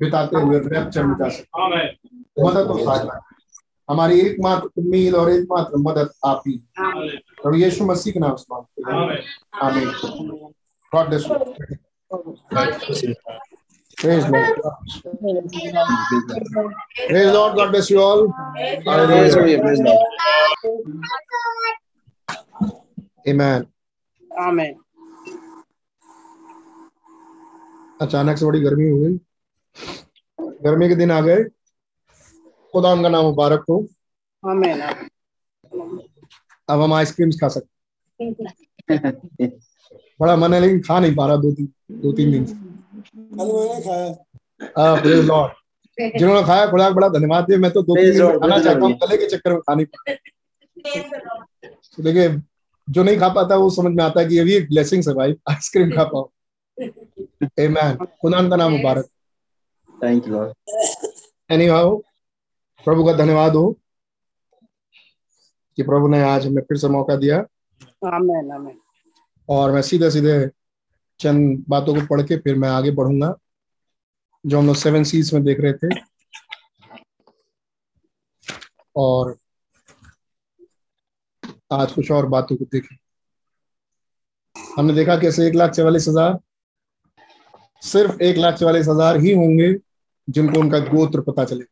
[0.00, 1.58] बिताते हुए रैप्चर में जा सके।
[2.44, 3.20] मदद और सहायता।
[3.90, 6.62] हमारी एकमात्र उम्मीद और एकमात्र मदद आप ही।
[7.42, 9.22] प्रभु यीशु मसीह के नाम से मांगते हैं।
[9.62, 9.88] आमीन।
[10.94, 11.34] गॉड ब्लेस यू
[28.02, 29.18] अचानक से बड़ी गर्मी हो गई
[30.64, 31.44] गर्मी के दिन आ गए।
[32.72, 33.86] खुदा उनका नाम मुबारक हो।
[36.68, 37.78] अब हम आइसक्रीम्स खा सकते
[40.20, 41.68] बड़ा मन है लेकिन खा नहीं पा रहा दो तीन
[42.00, 45.52] दो तीन दिन से। कल मैंने खाया। प्रेज लॉर्ड
[46.18, 49.16] जिन्होंने खाया खुदा बड़ा धन्यवाद दिया। मैं तो दो तीन दिन खाना चाहता हूँ गले
[49.16, 50.12] के चक्कर में खा नहीं पाता।
[52.02, 52.28] देखिए
[52.88, 55.14] जो नहीं खा पाता वो समझ में आता है कि ये भी एक ब्लेसिंग है
[55.14, 56.30] भाई आइसक्रीम खा पाओ।
[56.78, 59.08] आमेन खुदा का नाम मुबारक।
[59.94, 60.52] Thank you, Lord.
[61.50, 61.66] एनी
[62.86, 63.64] प्रभु का धन्यवाद हो
[65.78, 67.36] कि प्रभु ने आज हमें फिर से मौका दिया।
[68.10, 68.46] Amen.
[68.58, 68.76] Amen.
[69.50, 70.34] और मैं सीधे सीधे
[71.20, 73.34] चंद बातों को पढ़ के फिर मैं आगे बढ़ूँगा
[74.44, 75.88] जो हम लोग सेवन सीज में देख रहे थे।
[78.96, 79.36] और
[81.72, 82.96] आज कुछ और बातों को देखें।
[84.76, 86.38] हमने देखा कैसे एक लाख चवालीस हज़ार
[87.82, 89.72] सिर्फ़ एक लाख चवालीस हज़ार ही होंगे
[90.28, 91.64] जिनको उनका गोत्र पता चले।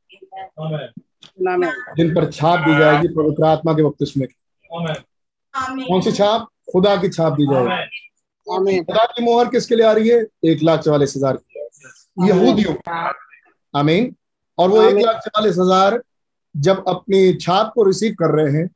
[1.96, 4.34] जिन पर छाप दी जाएगी पवित्र आत्मा के बपतिस्मे की।
[5.84, 6.48] कौन सी छाप?
[6.68, 10.24] खुदा की छाप दी जाएगी खुदा की मोहर किसके लिए आ रही है?
[10.44, 12.74] एक लाख चवालीस हज़ार की यहूदियों
[13.74, 14.14] आमीन।
[14.58, 16.02] और वो एक लाख चवालीस हज़ार
[16.54, 18.66] जब अपनी छाप को रिसीव कर रहे हैं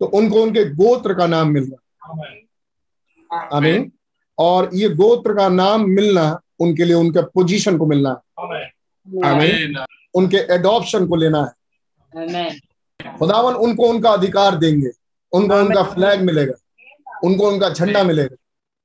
[0.00, 2.40] तो उनको उनके गोत्र का नाम मिल रहा है।
[3.52, 3.90] आमीन।
[4.38, 8.10] और ये गोत्र का नाम मिलना उनके लिए उनके पोजीशन को मिलना
[8.42, 8.64] है।
[9.26, 9.78] आमीन।
[10.14, 11.42] उनके एडॉप्शन को लेना
[12.12, 12.50] है।
[13.18, 14.90] खुदावन उनको उनका अधिकार देंगे।
[15.32, 16.54] उनको उनका फ्लैग मिलेगा।
[17.24, 18.36] उनको उनका झंडा मिलेगा।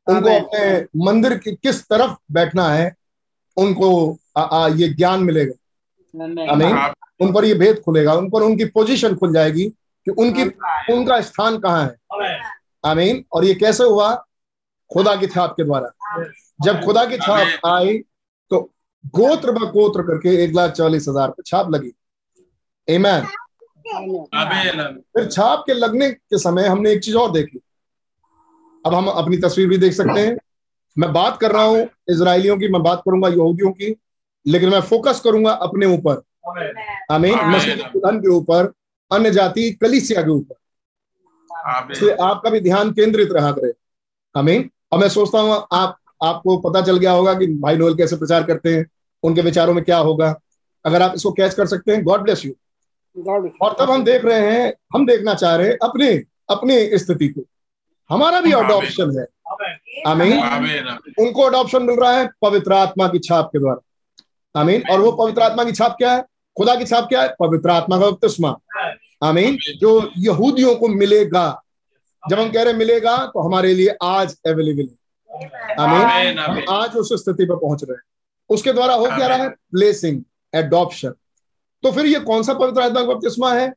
[0.08, 2.96] उनको अपने मंदिर की किस तरफ़ बैठना है
[3.58, 5.54] उनको आ, आ, ये ज्ञान मिलेगा।
[6.52, 6.78] आमीन
[7.22, 9.66] उन पर ये भेद खुलेगा। उन पर उनकी पोजीशन खुल जाएगी
[10.08, 10.44] कि उनकी
[10.94, 11.96] उनका स्थान कहाँ है।
[12.84, 14.14] आमीन। और ये कैसे हुआ?
[14.92, 16.24] खुदा की छाप के द्वारा।
[16.60, 17.98] जब खुदा की छाप आई
[18.52, 18.60] तो
[19.16, 21.92] गोत्र ब गोत्र करके एक लाख चालीस हज़ार पे छाप लगी।
[22.88, 23.26] Amen.
[25.14, 27.60] फिर छाप के लगने के समय हमने एक चीज़ और देखी।
[28.86, 30.36] अब हम अपनी तस्वीर भी देख सकते हैं।
[30.98, 33.96] मैं बात कर रहा हूँ इसराइलियों की मैं बात करूँगा यहूदियों की
[34.46, 36.22] लेकिन मैं फोकस करूँगा अपने ऊपर।
[37.12, 38.72] आमीन। मसीह के दुल्हन के ऊपर
[39.12, 40.56] अन्य जाति कलिसिया के ऊपर।
[41.92, 43.72] इसलिए आपका भी ध्यान केंद्रित रहा करे।
[44.36, 48.16] आमीन। और मैं सोचता हूँ आप आपको पता चल गया होगा कि भाई नोएल कैसे
[48.16, 48.86] प्रचार करते हैं
[49.24, 50.34] उनके विचारों में क्या होगा।
[50.86, 52.52] अगर आप इसको कैच कर सकते हैं गॉड ब्लेस यू
[53.62, 56.10] और तब हम देख रहे हैं हम देखना चाह रहे हैं अपने
[56.50, 57.42] अपनी स्थिति को।
[58.10, 59.26] हमारा भी। अडॉप्शन है।
[60.08, 65.12] आमीन। उनको अडॉप्शन मिल रहा है पवित्र आत्मा की छाप के द्वारा। आमीन। और वो
[65.12, 66.24] पवित्र आत्मा की छाप क्या है?
[66.58, 67.36] खुदा की छाप क्या है?
[67.40, 68.56] पवित्र आत्मा का बपतिस्मा।
[69.24, 71.62] आमीन। जो यहूदियों को मिलेगा
[72.24, 77.14] जब हम कह रहे मिलेगा तो हमारे लिए आज अवेलेबल है। आमीन। हम आज उस
[77.14, 78.04] स्थिति पर पहुँच रहे हैं।
[78.50, 79.50] उसके द्वारा हो क्या रहा है?
[79.50, 80.22] प्लेसिंग
[80.54, 81.14] एडॉप्शन
[81.84, 83.70] तो फिर ये कौन सा पवित्र आत्मा का बपतिस्मा है?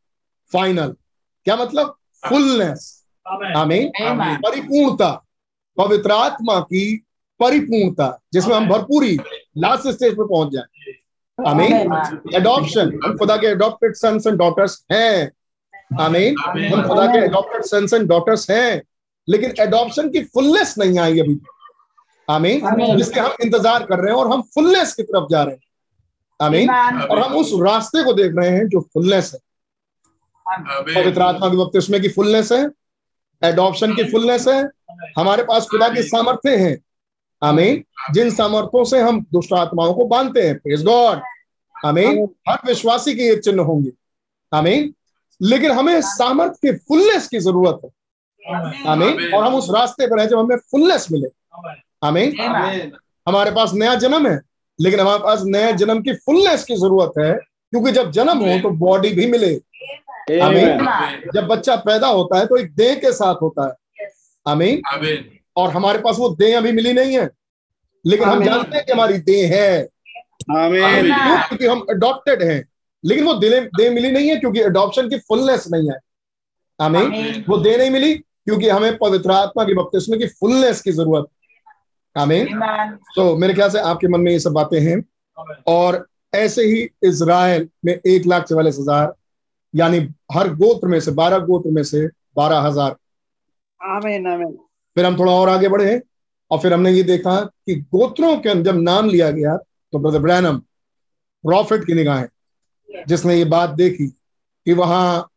[0.53, 0.95] फाइनल
[1.47, 1.97] क्या मतलब?
[2.23, 3.00] फुलनेस
[3.57, 3.91] आमीन
[4.45, 5.11] परिपूर्णता
[5.79, 6.85] पवित्र आत्मा की
[7.41, 9.17] परिपूर्णता जिसमें हम भरपूरी
[9.59, 10.95] लास्ट स्टेज पे पहुँच जाए
[11.39, 15.31] आमीन एडॉप्शन हम खुदा के अडॉप्टेड सन्स एंड डॉटर्स हैं
[16.01, 18.83] आमीन हम खुदा के अडॉप्टेड सन्स एंड डॉटर्स हैं
[19.29, 21.39] लेकिन एडॉप्शन की फुलनेस नहीं आई अभी
[22.31, 25.55] आमीन आमीन। जिसके हम इंतज़ार कर रहे हैं और हम फुलनेस की तरफ़ जा रहे
[25.55, 26.71] हैं आमीन
[27.11, 29.41] और हम उस रास्ते को देख रहे हैं जो फुलनेस है
[30.95, 32.69] पवित्र आत्मा के बपतिस्मे की फुलनेस है
[33.43, 34.63] एडॉप्शन की फुलनेस है।
[35.19, 36.77] हमारे पास खुदा की सामर्थ्य हैं।
[37.43, 37.85] आमीन।
[38.15, 41.21] जिन सामर्थ्यों से हम दुष्ट आत्माओं को बांधते हैं प्रेज गॉड
[41.87, 43.91] आमीन। हर विश्वासी की ये चिन्ह होंगे।
[44.53, 44.95] आमीन।
[45.43, 47.91] लेकिन हमें सामर्थ्य की फुलनेस की ज़रूरत है।
[48.87, 51.29] आमीन। और हम उस रास्ते पर हैं जब हमें फुलनेस मिले।
[52.03, 52.33] आमीन।
[53.29, 54.41] हमारे पास नया जन्म है
[54.81, 58.71] लेकिन हमारे पास नया जन्म की फुलनेस की ज़रूरत है क्योंकि जब जन्म हो तो
[58.71, 59.61] बॉडी भी मिले।
[60.41, 64.09] आमीन जब बच्चा पैदा होता है तो एक देह के साथ होता है।
[64.47, 64.81] आमीन
[65.57, 67.29] और हमारे पास वो देह अभी मिली नहीं है
[68.05, 69.89] लेकिन हम जानते हैं कि हमारी देह है।
[70.51, 72.63] क्योंकि हम अडॉप्टेड हैं
[73.05, 75.99] लेकिन वो देह देह मिली नहीं है क्योंकि अडॉप्शन की फुलनेस नहीं है।
[76.79, 81.27] आमीन वो देह नहीं मिली क्योंकि हमें पवित्र आत्मा की बपतिस्मे की फुलनेस की ज़रूरत।
[82.17, 82.61] है आमीन
[83.17, 85.03] तो मेरे ख्याल से आपके मन में ये सब बातें हैं।
[85.69, 89.15] और ऐसे ही इज़राइल में एक लाख चवालीस हज़ार
[89.75, 89.99] यानी
[90.33, 92.07] हर गोत्र में से बारह गोत्र में से
[92.37, 92.97] बारह हज़ार।
[93.81, 94.53] आमीन आमीन।
[94.97, 96.01] फिर हम थोड़ा और आगे बढ़े
[96.51, 100.59] और फिर हमने ये देखा कि गोत्रों के जब नाम लिया गया तो ब्रदर ब्रैनम
[101.45, 102.27] प्रॉफिट की निगाहें।
[103.09, 105.29] जिसने ये बात देखी कि वहाँ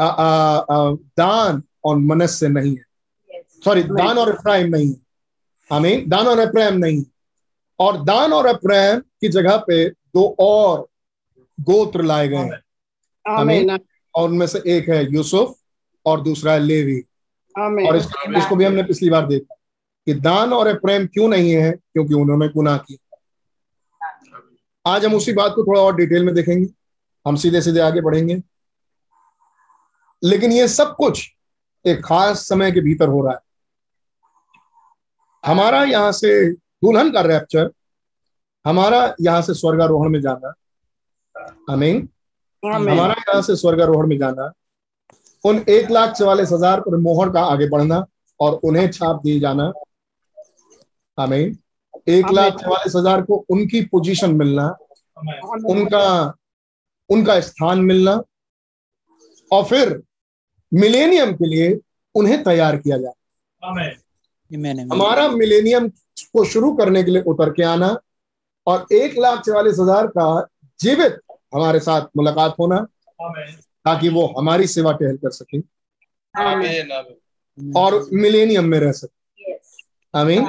[0.00, 5.00] आ, आ, आ, दान और मनस्य नहीं है। सॉरी दान और अफ्राइम नहीं है।
[5.70, 7.04] आमीन। दान और अप्राइम नहीं
[7.78, 10.86] और दान और अप्राइम की जगह पे दो और
[11.58, 12.60] गोत्र लाए गए हैं।
[13.28, 13.78] आमीन।
[14.14, 15.54] और उनमें से एक है यूसुफ
[16.06, 17.00] और दूसरा है लेवी।
[17.58, 19.54] और आमीन। इस, इसको भी हमने पिछली बार देखा
[20.06, 22.98] कि दान और प्रेम क्यों नहीं है क्योंकि उन्होंने गुनाह किया।
[24.86, 26.68] आज हम उसी बात को थोड़ा और डिटेल में देखेंगे।
[27.26, 28.42] हम सीधे सीधे आगे बढ़ेंगे।
[30.24, 31.32] लेकिन ये सब कुछ
[31.86, 33.40] एक खास समय के भीतर हो रहा है।
[35.44, 37.70] हमारा यहाँ से दुल्हन का रैप्चर
[38.66, 40.54] हमारा यहाँ से स्वर्गारोहण में जाना।
[41.70, 42.08] आमीन।
[42.62, 44.52] हमारा यहाँ से स्वर्गारोहण में जाना
[45.44, 48.04] उन एक लाख चवालीस हज़ार पर मोहर का आगे बढ़ना
[48.40, 49.72] और उन्हें छाप दिए जाना।
[51.18, 51.56] आमीन।
[52.08, 54.66] एक लाख चवालीस हज़ार को उनकी पोजीशन मिलना
[55.68, 56.34] उनका
[57.10, 58.20] उनका स्थान मिलना
[59.50, 60.02] और फिर
[60.72, 61.78] मिलेनियम के लिए
[62.14, 63.94] उन्हें तैयार किया जाए
[64.92, 67.96] हमारा मिलेनियम को शुरू करने के लिए उतर के आना
[68.66, 70.26] और एक लाख चवालीस हज़ार का
[70.80, 71.18] जीवित
[71.54, 72.86] हमारे साथ मुलाकात होना
[73.84, 75.58] ताकि वो हमारी सेवा टहल कर सके।
[77.76, 79.52] और मिलेनियम में रह सके।
[80.14, 80.44] आमीन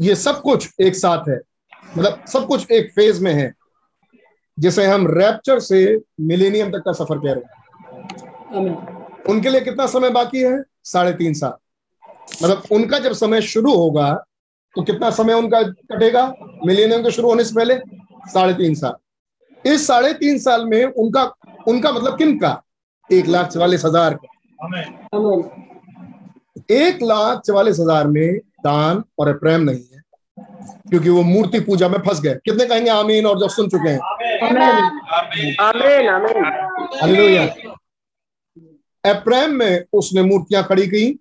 [0.00, 1.40] ये सब कुछ एक साथ है।
[1.98, 3.52] मतलब सब कुछ एक फ़ेज़ में है।
[4.58, 7.50] जिसे हम रैप्चर से मिलेनियम तक का सफ़र कह रहे हैं।
[9.28, 10.62] उनके लिए कितना समय बाकी है?
[10.84, 11.52] साढ़े तीन साल।
[12.42, 14.24] मतलब उनका जब समय शुरू होगा
[14.76, 16.34] तो कितना समय उनका कटेगा?
[16.66, 17.78] मिलेनियम के शुरू होने से पहले
[18.28, 18.94] साढ़े तीन साल।
[19.68, 21.22] इस साढ़े तीन साल में उनका
[21.68, 22.62] उनका मतलब किन का?
[23.10, 24.28] एक लाख चवालीस हज़ार का।
[26.74, 30.02] एक लाख चवालीस हज़ार में दान और अप्रेम नहीं है
[30.90, 34.00] क्योंकि वो मूर्ति पूजा में फंस गए। कितने कहेंगे आमीन और जो सुन चुके हैं?
[34.42, 36.08] आमीन
[37.02, 37.48] आमीन
[39.04, 41.18] अप्रेम में उसने मूर्तियाँ खड़ी की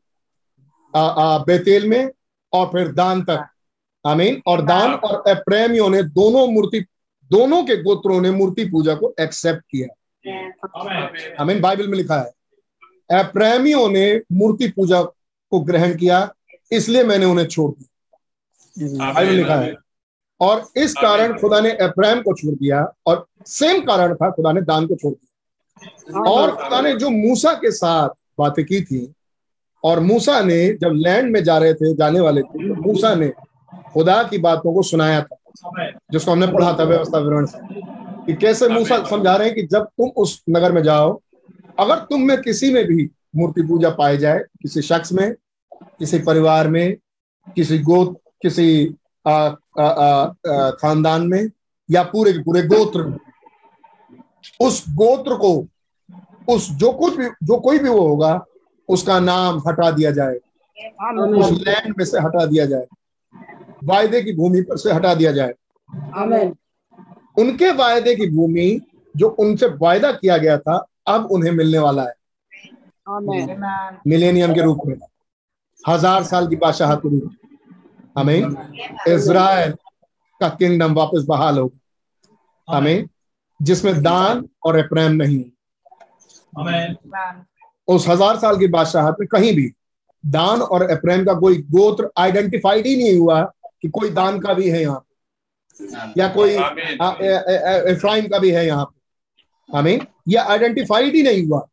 [0.93, 2.09] आ, आ, बेतेल में
[2.53, 3.47] और फिर दान तक।
[4.05, 6.79] आमीन। और दान और अप्रेमियों ने दोनों मूर्ति
[7.31, 9.87] दोनों के गोत्रों ने मूर्ति पूजा को एक्सेप्ट किया।
[11.39, 12.31] आमीन बाइबल में लिखा है।
[13.19, 15.01] अप्रेमियों ने मूर्ति पूजा
[15.51, 16.29] को ग्रहण किया
[16.71, 19.75] इसलिए मैंने उन्हें छोड़ दिया। बाइबल लिखा है।
[20.41, 24.61] और इस कारण खुदा ने अप्रैम को छोड़ दिया और सेम कारण था खुदा ने
[24.61, 28.09] दान को छोड़ दिया। और खुदा ने जो मूसा के साथ
[28.39, 29.13] बातें की थी
[29.83, 33.31] और मूसा ने जब लैंड में जा रहे थे जाने वाले थे तो मूसा ने
[33.93, 35.36] खुदा की बातों को सुनाया था।
[36.11, 37.59] जिसको हमने पढ़ा था व्यवस्था विवरण से
[38.25, 41.21] कि कैसे मूसा समझा रहे हैं कि जब तुम उस नगर में जाओ
[41.79, 45.35] अगर तुम में किसी में भी मूर्ति पूजा पाई जाए किसी शख्स में
[45.83, 46.97] किसी परिवार में
[47.55, 48.95] किसी गोत किसी
[49.27, 49.31] आ,
[49.79, 51.49] आ, आ, आ, खानदान में
[51.91, 53.17] या पूरे के पूरे गोत्र में
[54.61, 55.67] उस गोत्र को
[56.49, 58.45] उस जो कुछ भी जो कोई भी वो होगा
[58.89, 60.35] उसका नाम हटा दिया जाए।
[61.39, 62.85] उस लैंड में से हटा दिया जाए।
[63.83, 65.53] वायदे की भूमि पर से हटा दिया जाए।
[66.15, 66.55] आमीन।
[67.37, 68.69] उनके वायदे की भूमि
[69.15, 72.15] जो उनसे वायदा किया गया था अब उन्हें मिलने वाला है।
[74.07, 74.95] मिलेनियम के रूप में।
[75.83, 77.35] हज़ार साल की बादशाहत के रूप में।
[78.17, 78.39] हमें
[79.07, 79.71] इज़राइल
[80.41, 83.07] का किंगडम वापस बहाल होगा हमें
[83.59, 85.43] जिसमें दान और अप्रेम नहीं
[87.87, 89.71] उस हज़ार साल की बादशाहत में कहीं भी
[90.23, 93.41] दान और अप्रेम का कोई गोत्र आइडेंटिफाइड ही नहीं हुआ।
[93.83, 95.05] कि कोई दान का भी है यहाँ पे।
[96.19, 96.51] या कोई
[97.93, 101.67] इफ्राइम का भी है यहाँ पे। हमें ये आइडेंटिफाइड ही नहीं हुआ।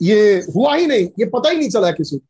[0.00, 2.24] ये हुआ ही नहीं। ये पता ही नहीं चला किसी को।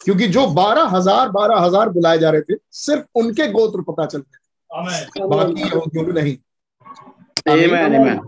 [0.00, 4.18] क्योंकि जो बारह हज़ार बारह हज़ार बुलाए जा रहे थे सिर्फ़ उनके गोत्र पता चल
[4.18, 6.36] गए। बाकी यहूदियों नहीं।
[7.46, 8.18] Amen, amen.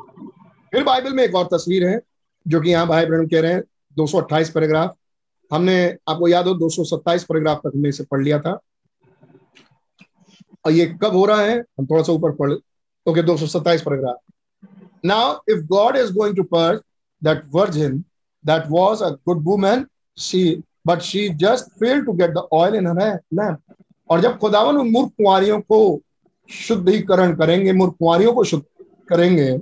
[0.72, 2.00] फिर बाइबल में एक और तस्वीर है
[2.46, 3.62] जो कि यहाँ भाई ब्रहण कह रहे हैं
[3.96, 4.94] 228 पैराग्राफ।
[5.50, 5.76] हमने
[6.08, 8.58] आपको याद हो 227 पैराग्राफ तक हमने इसे पढ़ लिया था।
[10.64, 11.58] और ये कब हो रहा है?
[11.58, 12.52] हम थोड़ा सा ऊपर पढ़
[13.06, 14.16] okay 227 paragraph
[15.04, 16.80] now if God is going to purge
[17.22, 17.98] that virgin
[18.44, 19.86] that was a good woman
[20.16, 23.74] she but she just fail to get the oil in her lamp
[24.10, 26.00] और जब खुदावन उन मूर्ख कुंवारियों को
[26.50, 28.64] शुद्धिकरण करेंगे, मूर्ख कुंवारियों को शुद्ध
[29.08, 29.58] करेंगे,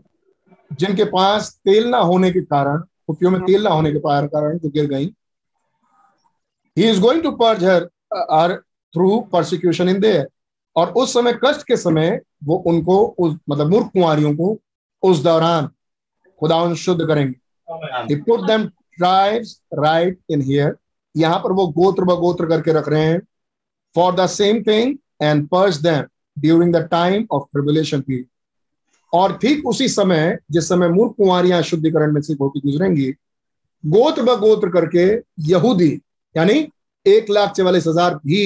[0.73, 4.69] जिनके पास तेल ना होने के कारण खुपियों में तेल ना होने के कारण जो
[4.69, 5.15] गिर गई
[6.77, 7.89] he is going to purge her
[8.31, 8.55] are
[8.95, 10.29] through persecution in there
[10.77, 14.59] और उस समय कष्ट के समय वो उनको उस मतलब मूर्ख कुंवारियों को
[15.03, 15.69] उस दौरान
[16.41, 18.69] खुदा शुद्ध करेंगे। Put them
[18.99, 20.73] tribes right in here.
[21.15, 23.21] यहाँ पर वो गोत्र ब गोत्र करके रख रहे हैं।
[23.97, 26.03] For the same thing and purge them
[26.37, 28.27] during the time of tribulation period
[29.13, 33.11] और ठीक उसी समय जिस समय मूर्ख कुंवारियाँ शुद्धिकरण में से होकर गुजरेंगी
[33.85, 35.07] गोत्र ब गोत्र करके
[35.51, 35.93] यहूदी
[36.35, 36.67] यानी
[37.07, 38.43] एक लाख चवालीस हज़ार भी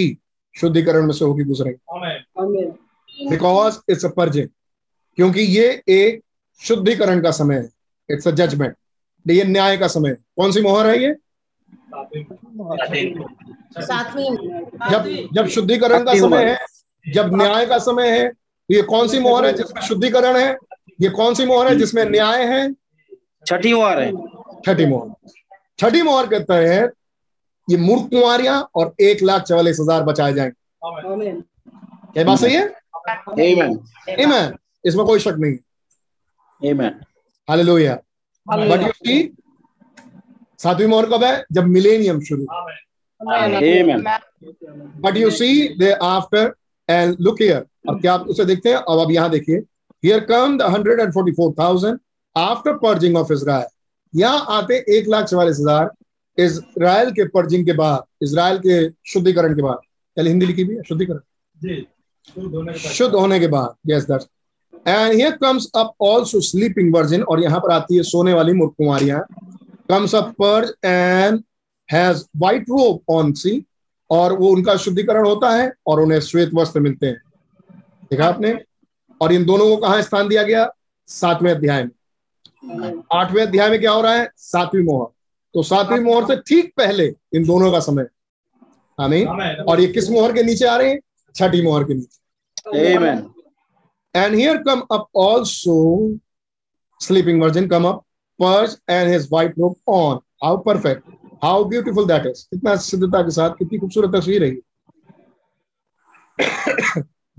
[0.55, 1.79] शुद्धिकरण में से होकर गुजरेंगे।
[3.21, 4.49] बिकॉज़ इट्स अ पर्जिंग
[5.19, 6.21] क्योंकि ये एक
[6.61, 7.69] शुद्धिकरण का समय है।
[8.09, 8.75] इट्स अ जजमेंट
[9.27, 11.15] ये न्याय का समय है। कौन सी मोहर है ये?
[14.91, 16.59] जब जब शुद्धिकरण का समय है
[17.07, 20.57] जब न्याय का समय है तो ये कौन सी मोहर है जिसमें शुद्धिकरण है?
[21.01, 22.73] ये कौन सी मोहर है जिसमें न्याय है?
[23.47, 24.13] छठी मोहर है।
[24.67, 25.31] छठी मोहर।
[25.79, 26.93] छठी मोहर के तहत
[27.69, 30.55] ये मूर्ख कुंवारियाँ और एक लाख चवालीस हज़ार बचाए जाएँगे।
[32.13, 32.69] क्या बात सही है?
[33.09, 33.79] Amen.
[34.19, 34.53] Amen.
[34.85, 35.57] इसमें कोई शक नहीं
[36.61, 36.93] Amen.
[37.49, 37.95] Hallelujah
[38.47, 39.35] but you see
[40.61, 41.45] सातवीं मोहर कब है?
[41.53, 42.47] जब मिलेनियम शुरू।
[43.21, 44.05] Amen.
[45.03, 46.53] But you see they after
[46.89, 48.77] and look here अब क्या आप उसे देखते हैं?
[48.77, 49.57] अब अब यहाँ देखिए।
[50.03, 51.99] Here come the hundred and forty four thousand
[52.37, 53.67] after purging of Israel
[54.15, 55.91] यहाँ आते एक लाख चवालीस हज़ार
[56.39, 59.79] इसराइल के पर्जिंग के बाद इसराइल के शुद्धिकरण के बाद।
[60.17, 61.21] चल हिंदी लिखी भी है शुद्धिकरण।
[62.31, 64.29] शुद्ध होने के बाद। Yes that's
[64.89, 68.73] and here comes up also sleeping virgin और यहाँ पर आती है सोने वाली मूर्ख
[68.79, 69.21] कुमारियाँ।
[69.89, 71.43] Comes up purge and
[71.89, 73.65] has white robe on see
[74.11, 77.21] और वो उनका शुद्धिकरण होता है और उन्हें श्वेत वस्त्र मिलते हैं।
[78.11, 78.55] देखा आपने?
[79.21, 80.69] और इन दोनों को कहा स्थान दिया गया?
[81.09, 84.31] सातवें अध्याय में। आठवें अध्याय में क्या हो रहा है?
[84.37, 85.07] सातवीं मोहर।
[85.55, 88.07] तो सातवीं मोहर से ठीक पहले इन दोनों का समय।
[88.99, 89.29] आमीन
[89.69, 90.99] और ये किस मोहर के नीचे आ रहे हैं?
[91.35, 92.19] छठी मोहर के नीचे।
[92.75, 93.35] Amen.
[94.15, 96.19] and here come up also
[97.01, 98.07] sleeping virgin come up
[98.41, 101.11] purse and his white robe on how perfect
[101.45, 104.51] how beautiful that is कितना सिद्धता के साथ कितनी खूबसूरत तस्वीर है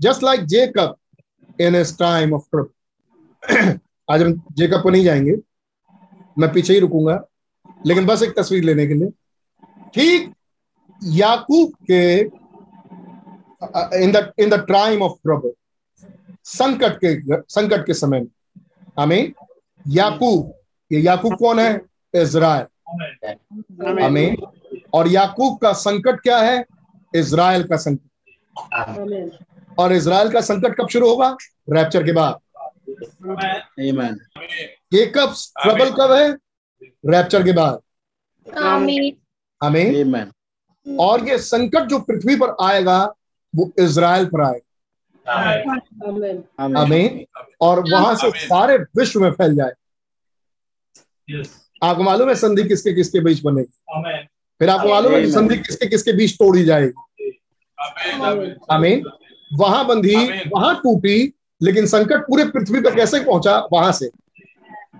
[0.00, 0.96] just like Jacob
[1.60, 3.80] in his time of trip
[4.10, 5.36] आज हम जेकब को नहीं जाएँगे।
[6.38, 7.20] मैं पीछे ही रुकूँगा।
[7.86, 9.10] लेकिन बस एक तस्वीर लेने के लिए।
[9.94, 10.32] ठीक
[11.02, 12.24] याकूब के
[13.62, 15.52] in the in the time of trouble
[16.44, 18.28] संकट के संकट के समय में।
[18.98, 19.32] हमें
[19.86, 20.52] याकूब।
[20.90, 21.80] ये याकूब कौन है?
[22.14, 22.66] इज़राइल।
[24.02, 24.36] हमें
[24.94, 26.64] और याकूब का संकट क्या है?
[27.16, 28.08] इज़राइल का संकट।
[29.78, 31.36] और इज़राइल का संकट कब शुरू होगा?
[31.70, 32.38] रैप्चर के बाद।
[34.94, 36.32] ये कब ट्रबल कब है?
[37.06, 37.80] रैप्चर के बाद।
[39.60, 40.26] हमें
[40.98, 43.14] और ये संकट जो पृथ्वी पर आएगा
[43.56, 44.68] वो इज़राइल पर आएगा
[45.26, 46.76] Amen.
[46.76, 47.24] हमें
[47.60, 49.72] और वहाँ से सारे विश्व में फैल जाए।
[51.82, 54.22] आपको मालूम है संधि किसके किसके बीच बनेगी?
[54.60, 57.30] फिर आपको मालूम है कि संधि किसके किसके बीच तोड़ी जाएगी?
[58.70, 59.04] अमीन
[59.50, 60.16] वहाँ बंधी
[60.48, 61.32] वहाँ टूटी
[61.62, 63.56] लेकिन संकट पूरे पृथ्वी पर कैसे पहुँचा?
[63.72, 64.10] वहाँ से।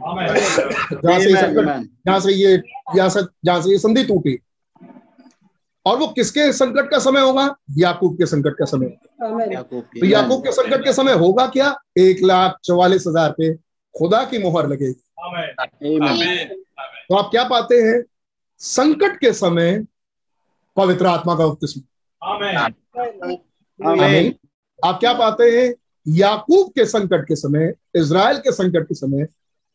[0.02, 2.56] जहाँ से ये संकट जहाँ से ये
[2.96, 4.38] जहाँ से जहाँ से ये संधि टूटी।
[5.86, 7.44] और वो किसके संकट का समय होगा?
[7.78, 8.86] याकूब के संकट का समय।
[9.52, 11.74] याकूब तो याकूब के संकट के समय होगा क्या?
[11.98, 13.54] एक लाख चौवालीस हज़ार पे
[13.94, 14.92] खुदा की मोहर लगेगी।
[17.08, 18.02] तो आप क्या पाते हैं?
[18.60, 19.84] संकट के समय
[20.76, 21.80] पवित्र आत्मा का उपतिस्म
[24.78, 25.72] आप क्या पाते हैं?
[26.06, 29.26] याकूब के संकट के समय इज़राइल के संकट के समय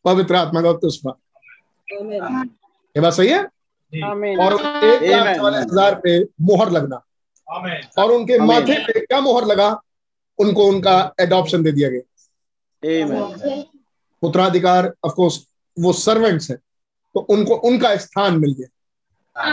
[0.04, 1.12] पवित्र आत्मा का उपतिस्म
[1.88, 3.46] ये बात सही है?
[3.92, 5.54] और एक लाख Amen.
[5.54, 7.00] हज़ार पे मोहर लगना।
[7.98, 8.48] और उनके Amen.
[8.48, 9.68] माथे पे क्या मोहर लगा
[10.38, 12.02] उनको उनका एडॉप्शन दे दिया गया।
[12.82, 13.62] Amen.
[14.22, 15.38] उत्तराधिकार ऑफ़ कोर्स
[15.76, 16.58] वो सर्वेंट्स हैं
[17.14, 18.68] तो उनको उनका स्थान मिल गया।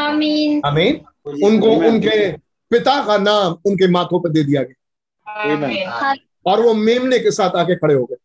[0.04, 1.02] आमीन। आमीन।
[1.44, 2.32] उनको उनके
[2.72, 6.14] पिता का नाम उनके माथों पर दे दिया गया।
[6.46, 8.18] और वो मेमने के साथ आके खड़े हो गए।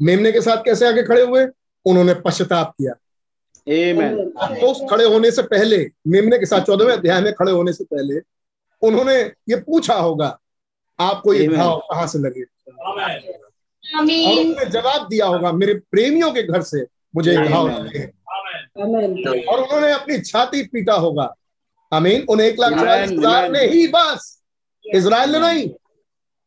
[0.00, 1.46] मेमने के साथ कैसे आके खड़े हुए?
[1.86, 2.92] उन्होंने पश्चाताप किया.
[3.68, 7.84] तो उस खड़े होने से पहले मेमने के साथ चौदहवें अध्याय में खड़े होने से
[7.84, 8.20] पहले
[8.82, 10.38] उन्होंने ये पूछा होगा
[10.98, 12.42] आपको ये भाव कहाँ से लगे?
[13.84, 16.86] और उन्होंने जवाब दिया होगा मेरे प्रेमियों के घर से
[17.16, 17.68] मुझे Amen.
[17.80, 18.04] लगे।
[19.40, 21.34] और उन्होंने अपनी छाती पीटा होगा।
[21.92, 24.42] अमीन उन्हें एक लाख Amen, हज़ार ने ही बस।
[24.84, 25.68] इसराइल ने नहीं।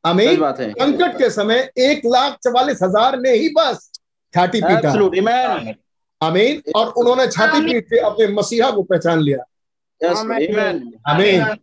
[0.03, 3.91] आमीन। संकट के समय एक लाख चवालीस हज़ार ने ही बस
[4.33, 4.91] छाती पीटा.
[6.21, 9.43] आमीन। और उन्होंने छाती पीट के अपने मसीहा को पहचान लिया.
[11.07, 11.55] आमीन।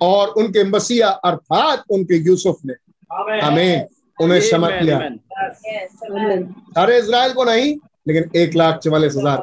[0.00, 2.74] और उनके मसीहा अर्थात उनके यूसुफ ने।
[3.40, 3.86] आमीन।
[4.18, 4.98] उन्हें समझ लिया
[6.70, 7.74] सारे इसराइल को नहीं
[8.08, 9.42] लेकिन एक लाख चवालीस हज़ार।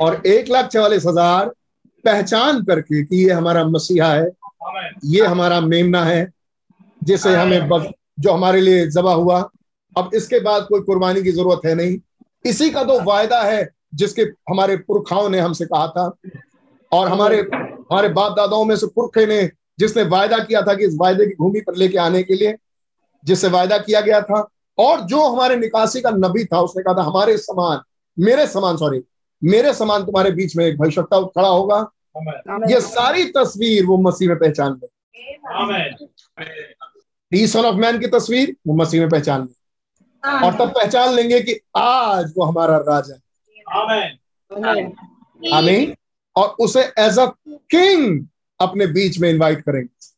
[0.00, 1.48] और एक लाख चवालीस हज़ार
[2.04, 4.28] पहचान करके कि ये हमारा मसीहा है।
[5.04, 6.30] ये हमारा मेमना है
[7.00, 7.68] जिसे हमें
[8.20, 9.40] जो हमारे लिए जबा हुआ।
[9.96, 11.98] अब इसके बाद कोई कुर्बानी की ज़रूरत है नहीं।
[12.44, 16.16] इसी का तो वायदा है जिसके हमारे पुरखाओं ने हमसे कहा था।
[16.92, 20.96] और हमारे हमारे बाप दादाओं में से पुरखे ने जिसने वायदा किया था कि इस
[21.00, 22.56] वायदे की भूमि पर लेके आने के लिए
[23.24, 27.02] जिससे वायदा किया गया था और जो हमारे निकासी का नबी था उसने कहा था
[27.02, 27.80] हमारे समान
[28.18, 29.02] मेरे समान सॉरी
[29.42, 31.90] मेरे समान तुम्हारे बीच में एक भविष्यता खड़ा होगा।
[32.70, 34.88] ये सारी तस्वीर वो मसीह में पहचान ले।
[37.46, 39.59] सन ऑफ़ मैन की तस्वीर वो मसीह में पहचान ले।
[40.24, 43.20] और तब पहचान लेंगे कि आज वो हमारा राजा है।
[43.80, 44.92] आमीन।
[45.54, 45.94] आमीन।
[46.36, 48.26] और उसे एज अ किंग
[48.60, 50.10] अपने बीच में इनवाइट करेंगे।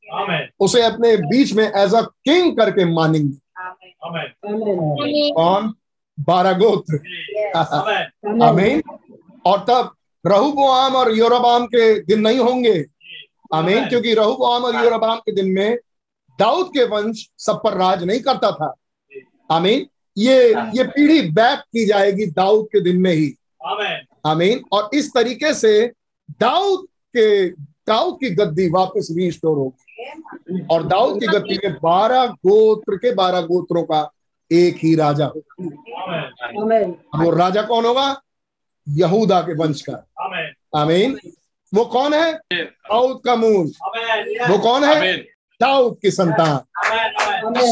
[0.61, 5.75] उसे अपने बीच में एज अ किंग करके मानेंगे। आमीन। कौन?
[6.21, 6.95] बारह गोत्र।
[8.45, 8.83] आमीन।
[9.47, 9.95] और तब
[10.27, 12.85] रहुबोआम और योरबाम के दिन नहीं होंगे।
[13.55, 15.77] आमीन। क्योंकि रहुबोआम और योरबाम के दिन में
[16.39, 18.75] दाऊद के वंश सब पर राज नहीं करता था।
[19.51, 19.87] आमीन।
[20.19, 23.37] ये ये पीढ़ी बैक की जाएगी दाऊद के दिन में ही।
[24.27, 25.93] आमीन। और इस तरीके से
[26.31, 26.87] दाऊद
[27.17, 27.49] के
[27.89, 33.41] दाऊद की गद्दी वापस रिस्टोर होगी। और दाऊद की गद्दी में बारह गोत्र के बारह
[33.41, 34.13] गोत्रों का
[34.53, 38.23] एक ही राजा। होगा वो राजा कौन होगा?
[38.89, 40.07] यहूदा के वंश का
[40.77, 41.19] आमीन।
[41.75, 42.41] वो कौन है?
[42.53, 43.67] दाऊद का मूल।
[44.49, 45.27] वो कौन है?
[45.63, 46.59] दाऊद की संतान।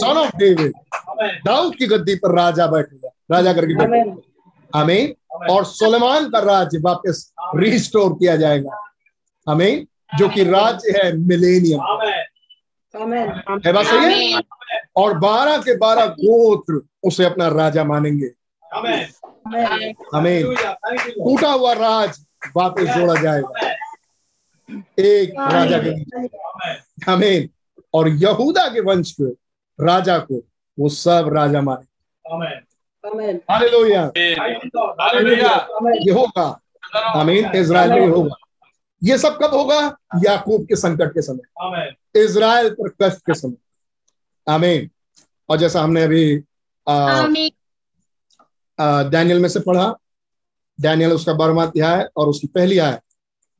[0.01, 0.72] सन ऑफ़ डेविड।
[1.47, 5.14] दाऊद की गद्दी पर राजा बैठेगा। राजा करके बैठेगा। आमीन।
[5.51, 8.80] और सुलेमान का राज्य वापस रिस्टोर किया जाएगा।
[9.47, 9.86] हमें
[10.18, 11.80] जो कि राज्य है मिलेनियम
[13.66, 14.41] है बात सही है?
[14.97, 18.30] और बारह के बारह गोत्र उसे अपना राजा मानेंगे।
[20.14, 22.18] हमें टूटा हुआ राज
[22.57, 23.70] वापस जोड़ा जाएगा।
[24.99, 25.91] एक राजा के
[27.11, 27.49] हमें
[27.95, 29.36] और यहूदा के वंश को
[29.84, 30.43] राजा को
[30.78, 31.86] वो सब राजा माने।
[36.07, 36.61] ये होगा
[36.97, 38.34] आमीन इज़राइल में होगा
[39.05, 39.97] ये सब कब होगा?
[40.26, 41.41] याकूब के संकट के समय।
[42.16, 43.57] इज़राइल पर कष्ट के समय।
[44.49, 44.91] आमीन
[45.49, 46.45] और जैसा हमने अभी
[46.88, 47.22] आ,
[48.80, 49.97] आ, डैनियल में से पढ़ा।
[50.80, 53.01] डैनियल उसका बारहवा अध्याय और उसकी पहली आय।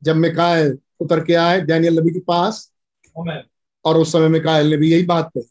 [0.03, 2.71] जब मिकाएल उतर के आए डैनियल नबी के पास।
[3.85, 5.47] और उस समय मिकायल ने भी यही बात कही।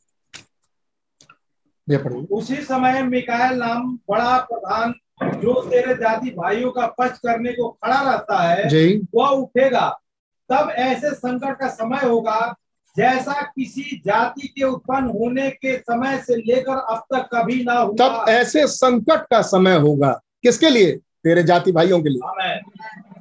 [1.97, 7.68] पढ़िए। उसी समय मिकायल नाम बड़ा प्रधान जो तेरे जाति भाइयों का पक्ष करने को
[7.68, 10.01] खड़ा रहता है जी। वह उठेगा।
[10.49, 12.55] तब ऐसे संकट का समय होगा
[12.97, 17.95] जैसा किसी जाति के उत्पन्न होने के समय से लेकर अब तक कभी ना हुआ।
[18.01, 20.93] तब ऐसे संकट का समय होगा। किसके लिए?
[20.97, 22.61] तेरे जाति भाइयों के लिए.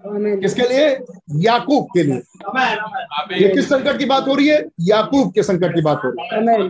[0.05, 0.89] किसके लिए?
[1.35, 2.21] याकूब के लिए।
[3.37, 4.63] ये किस संकट की बात हो रही है?
[4.81, 6.69] याकूब के संकट की बात हो रही है।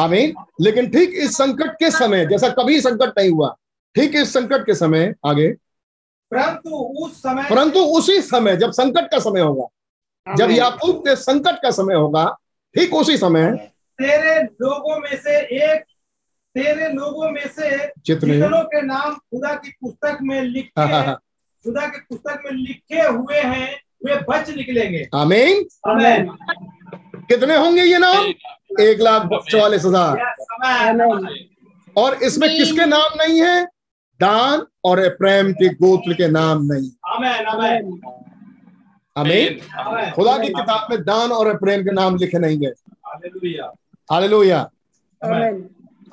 [0.00, 3.56] आमीन लेकिन ठीक इस संकट के समय जैसा कभी संकट नहीं हुआ
[3.94, 5.48] ठीक इस संकट के समय आगे।
[6.30, 6.70] परंतु
[7.04, 11.70] उस समय परंतु उसी समय जब संकट का समय होगा जब याकूब के संकट का
[11.70, 12.24] समय होगा
[12.74, 13.50] ठीक उसी समय
[13.98, 15.82] तेरे लोगों में से एक
[16.54, 21.14] तेरे लोगों में से जितने के नाम खुदा की पुस्तक में लिखे।
[21.64, 26.30] खुदा के पुस्तक में लिखे हुए हैं वे बच निकलेंगे। आमीन। आमेन।
[27.28, 28.24] कितने होंगे ये नाम?
[28.80, 30.34] एक लाख। चौवालीस हज़ार.
[31.96, 33.64] और इसमें किसके नाम नहीं है?
[34.20, 38.00] दान और प्रेम के गोत्र के नाम नहीं। आमेन आमेन।
[39.16, 42.72] आमीन। खुदा की किताब में दान और प्रेम के नाम लिखे नहीं गए
[43.06, 43.72] हालेलुया।
[44.12, 44.70] हालेलुया।
[45.22, 45.60] Amen.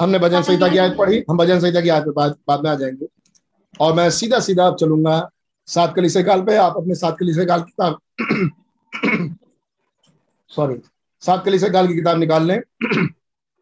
[0.01, 2.69] हमने भजन संहिता की आयत पढ़ी। हम भजन संहिता की आयत पे बाद, बाद में
[2.71, 3.07] आ जाएँगे।
[3.79, 5.29] और मैं सीधा सीधा अब चलूँगा।
[5.67, 7.99] सात कलीसे काल पे, आप अपने सात कलीसे काल किताब
[10.51, 10.75] सॉरी
[11.23, 12.59] सात कलीसे काल की किताब निकाल लें।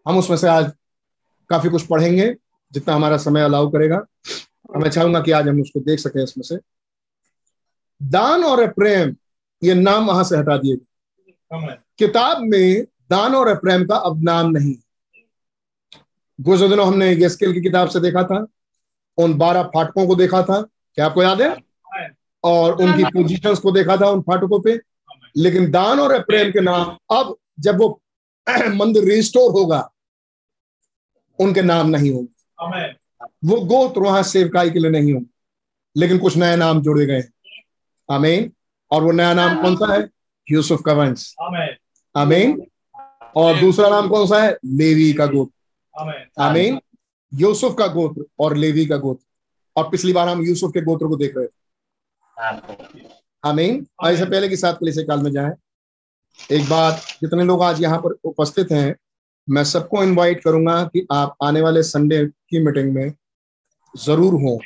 [0.05, 0.71] हम उसमें से आज
[1.49, 2.35] काफ़ी कुछ पढ़ेंगे,
[2.71, 4.05] जितना हमारा समय अलाउ करेगा।
[4.77, 6.57] मैं चाहूँगा कि आज हम उसको देख सकें इसमें से।
[8.01, 9.15] दान और प्रेम,
[9.61, 10.77] ये नाम वहाँ से हटा दिए।
[11.99, 14.75] किताब में दान और प्रेम का अब नाम नहीं।
[16.39, 18.45] गुजर दिनों हमने गेस्केल की किताब से देखा था,
[19.17, 21.64] उन बारह फाटकों को देखा था। क्या आपको याद है?
[22.45, 24.79] और उनकी पोजीशंस को देखा था उन फाटकों पे।
[25.37, 28.01] लेकिन दान और प्रेम के नाम अब जब वो
[28.67, 29.91] मंदिर रिस्टोर होगा
[31.39, 32.31] उनके नाम नहीं होंगे।
[33.45, 35.27] वो गोत्र वहाँ सेवकाई के लिए नहीं होंगे।
[35.97, 37.33] लेकिन कुछ नए नाम जोड़े गए हैं।
[38.11, 38.51] आमीन
[38.91, 40.09] और वो नया नाम कौन सा है?
[40.51, 41.75] यूसुफ का वंश। आमेन
[42.15, 42.67] आमीन
[43.35, 44.57] और दूसरा नाम कौन सा है?
[44.65, 45.53] लेवी का गोत्र।
[46.41, 46.79] आमीन
[47.33, 49.25] यूसुफ का गोत्र और लेवी का गोत्र।
[49.75, 51.54] और पिछली बार हम यूसुफ के गोत्र को देख रहे थे।
[52.37, 55.51] आमीन। और से पहले की सात कलीसिया काल में जाएँ।
[56.51, 58.95] एक बात जितने लोग आज यहाँ पर उपस्थित हैं
[59.47, 63.13] मैं सबको इनवाइट करूँगा कि आप आने वाले संडे की मीटिंग में
[63.93, 64.59] ज़रूर हो।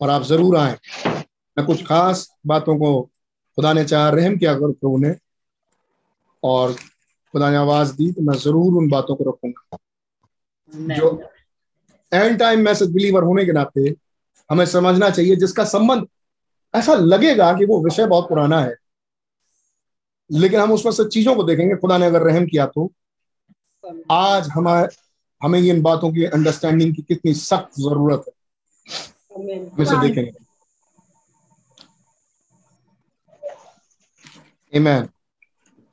[0.00, 0.76] और आप ज़रूर आए।
[1.06, 5.14] मैं कुछ खास बातों को खुदा ने चाह रहम किया कर प्रभु ने
[6.42, 9.78] और खुदा ने आवाज़ दी तो मैं ज़रूर उन बातों को रखूँगा।
[10.94, 11.10] जो
[12.12, 13.90] एंड टाइम मैसेज बिलीवर होने के नाते
[14.50, 16.06] हमें समझना चाहिए जिसका संबंध
[16.74, 18.74] ऐसा लगेगा कि वो विषय बहुत पुराना है
[20.32, 22.92] लेकिन हम उसमें से चीज़ों को देखेंगे खुदा ने अगर रहम किया तो
[24.10, 24.88] आज हमारे
[25.42, 28.34] हमें इन बातों की अंडरस्टैंडिंग की कितनी सख्त ज़रूरत है.
[29.36, 30.32] हम इसे देखेंगे
[34.72, 35.08] Amen.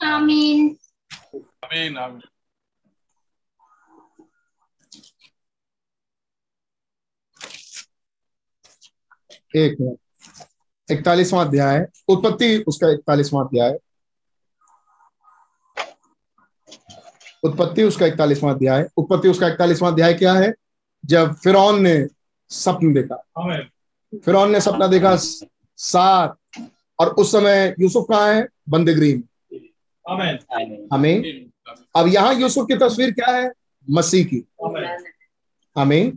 [0.01, 0.77] Amin.
[1.63, 1.97] Amen.
[1.97, 2.21] Amen.
[9.55, 13.79] एक मिनट। इकतालीसवां अध्याय उत्पत्ति उसका इकतालीसवां अध्याय
[17.43, 20.53] उत्पत्ति उसका इकतालीसवां अध्याय उत्पत्ति उसका इकतालीसवां अध्याय क्या है?
[21.05, 22.07] जब फिर ने
[22.49, 23.15] सपन देखा।
[24.25, 25.15] फिर ने सपना देखा
[25.77, 26.37] सात।
[26.99, 28.47] और उस समय यूसुफ कहाँ है?
[28.69, 29.23] बंदगरी में।
[30.93, 31.45] हमें
[31.95, 33.51] अब यहाँ यूसुफ की तस्वीर क्या है?
[33.89, 34.43] मसीह की।
[35.77, 36.13] हमें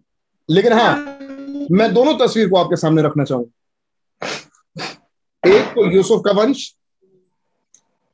[0.51, 1.18] लेकिन हाँ
[1.71, 4.27] मैं दोनों तस्वीर को आपके सामने रखना चाहूँगा।
[5.45, 6.75] एक तो यूसुफ का वंश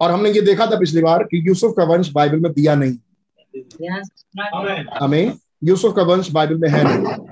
[0.00, 2.96] और हमने ये देखा था पिछली बार कि यूसुफ का वंश बाइबल में दिया नहीं।
[5.02, 5.32] हमें
[5.64, 7.26] यूसुफ का वंश बाइबल में है नहीं।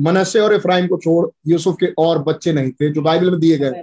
[0.00, 3.58] मनसे और इफ्राइम को छोड़ यूसुफ के और बच्चे नहीं थे जो बाइबल में दिए
[3.58, 3.82] गए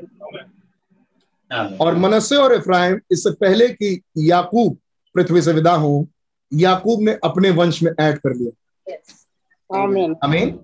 [1.81, 4.77] और मनसे और इफ्राइम इससे पहले कि याकूब
[5.15, 6.07] पृथ्वी से विदा हो
[6.53, 10.59] याकूब ने अपने वंश में ऐड कर लिया। आमीन। आमीन।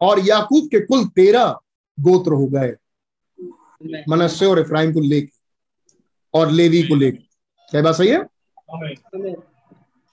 [0.00, 1.58] और याकूब के कुल तेरह
[2.00, 2.74] गोत्र हो गए
[4.08, 5.32] मनस्से और इफ्राइम को लेके
[6.34, 7.22] और लेवी को लेके।
[7.70, 8.18] क्या बात सही है?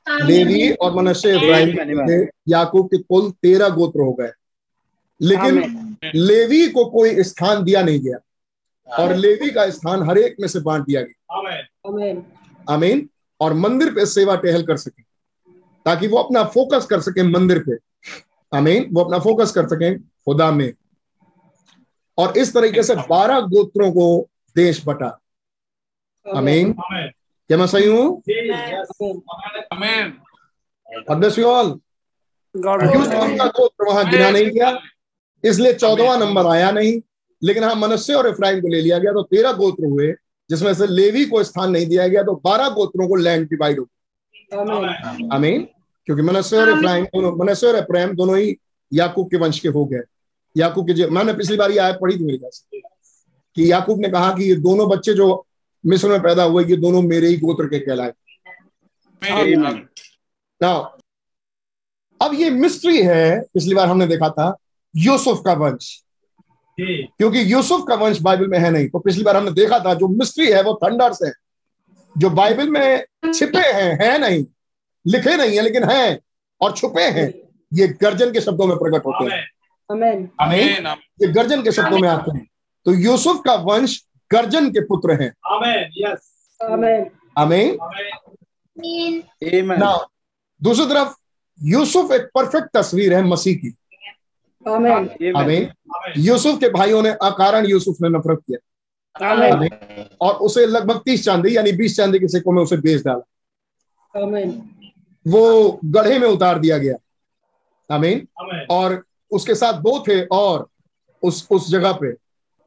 [0.08, 4.32] लेवी और मनस्से को लेके याकूब के कुल तेरह गोत्र हो गए।
[5.22, 8.18] लेकिन लेवी को कोई स्थान दिया नहीं गया
[8.98, 12.24] और लेवी का स्थान हर एक में से बांट दिया गया। आमीन आमीन
[12.70, 13.10] आमीन।
[13.42, 15.02] और मंदिर पे सेवा टहल कर सके
[15.86, 17.76] ताकि वो अपना फोकस कर सके मंदिर पे।
[18.54, 20.72] आमीन। वो अपना फोकस कर सके खुदा में।
[22.18, 24.08] और इस तरीके से बारह गोत्रों को
[24.56, 25.08] देश बटा।
[26.26, 27.10] आमीन। आमीन
[27.50, 28.22] क्या मैं सही हूँ?
[32.56, 34.78] गोत्र वहाँ गिना नहीं गया
[35.44, 37.00] इसलिए चौदहवा नंबर आया नहीं।
[37.42, 40.12] लेकिन हाँ मनस्से और इफ्राइम को ले लिया गया तो तेरह गोत्र हुए
[40.50, 43.86] जिसमें से लेवी को स्थान नहीं दिया गया तो बारह गोत्रों को लैंड डिवाइड हो
[44.54, 45.68] आमीन आमीन।
[46.08, 48.56] क्योंकि मनस्से और इफ्राइम दोनों मनस्से और इफ्राइम दोनों ही
[48.92, 50.02] याकूब के वंश के हो गए।
[50.56, 52.66] याकूब के मैंने पिछली बार ये आयत पढ़ी थी मेरे पास
[53.58, 55.46] कि याकूब ने कहा कि ये दोनों बच्चे जो
[55.84, 58.14] मिस्र में पैदा हुए ये दोनों मेरे ही गोत्र के कहलाए.
[60.62, 60.86] Now,
[62.22, 64.56] अब ये मिस्ट्री है पिछली बार हमने देखा था
[64.96, 66.04] यूसुफ का वंश।
[67.20, 70.08] क्योंकि यूसुफ का वंश बाइबल में है नहीं तो पिछली बार हमने देखा था जो
[70.08, 71.32] मिस्ट्री है वो थंडर्स है।
[72.16, 74.46] जो बाइबल में छिपे हैं है नहीं।
[75.06, 76.20] लिखे नहीं है लेकिन हैं
[76.62, 77.32] और छुपे हैं।
[77.74, 79.42] ये गर्जन के शब्दों में प्रकट होते हैं।
[80.42, 80.88] आमीन
[81.22, 82.46] ये गर्जन के शब्दों में आते हैं।
[82.86, 86.32] तो यूसुफ का वंश गर्जन के पुत्र हैं। आमीन यस
[86.62, 87.06] आमीन
[87.38, 89.80] आमीन आमीन Amen.
[89.80, 90.08] ना
[90.62, 91.14] दूसरी तरफ़
[91.62, 93.74] यूसुफ एक परफेक्ट तस्वीर है मसीह की।
[94.68, 95.36] आमीन Amen.
[95.38, 95.64] आमीन
[95.96, 98.58] आमीन यूसुफ के भाइयों ने अकारण यूसुफ ने नफरत किया।
[100.22, 104.50] और उसे लगभग तीस चांदी यानी बीस चांदी के सिक्कों में उसे बेच डाला। आमीन
[105.26, 106.96] वो गढ़े में उतार दिया गया।
[107.90, 110.68] आमीन। आमीन। और उसके साथ दो थे और
[111.24, 112.14] उस उस जगह पे।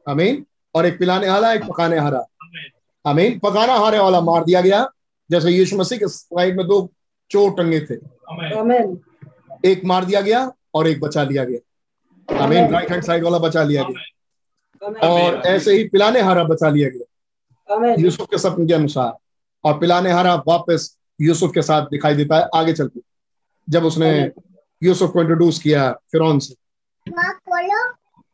[0.07, 0.45] आमीन।
[0.75, 2.71] और एक पिलाने वाला एक पकाने हारा आमीन।
[3.05, 4.85] आमीन। पकाना हारे वाला मार दिया गया।
[5.29, 6.89] जैसे यीशु मसीह के साइड में दो
[7.31, 7.95] चोर टंगे थे।
[8.31, 8.99] आमीन। आमीन।
[9.65, 13.63] एक मार दिया गया और एक बचा लिया गया। आमीन। राइट हैंड साइड वाला बचा
[13.63, 14.03] लिया गया।
[15.03, 17.05] और ऐसे ही पिलाने हारा बचा लिया गया।
[17.69, 19.17] आमीन। यूसुफ के सपने के अनुसार।
[19.63, 23.01] और पिलाने हारा वापस यूसुफ के साथ दिखाई देता है आगे चलते
[23.69, 24.31] जब उसने
[24.83, 26.53] यूसुफ को इंट्रोड्यूस किया फिरौन से।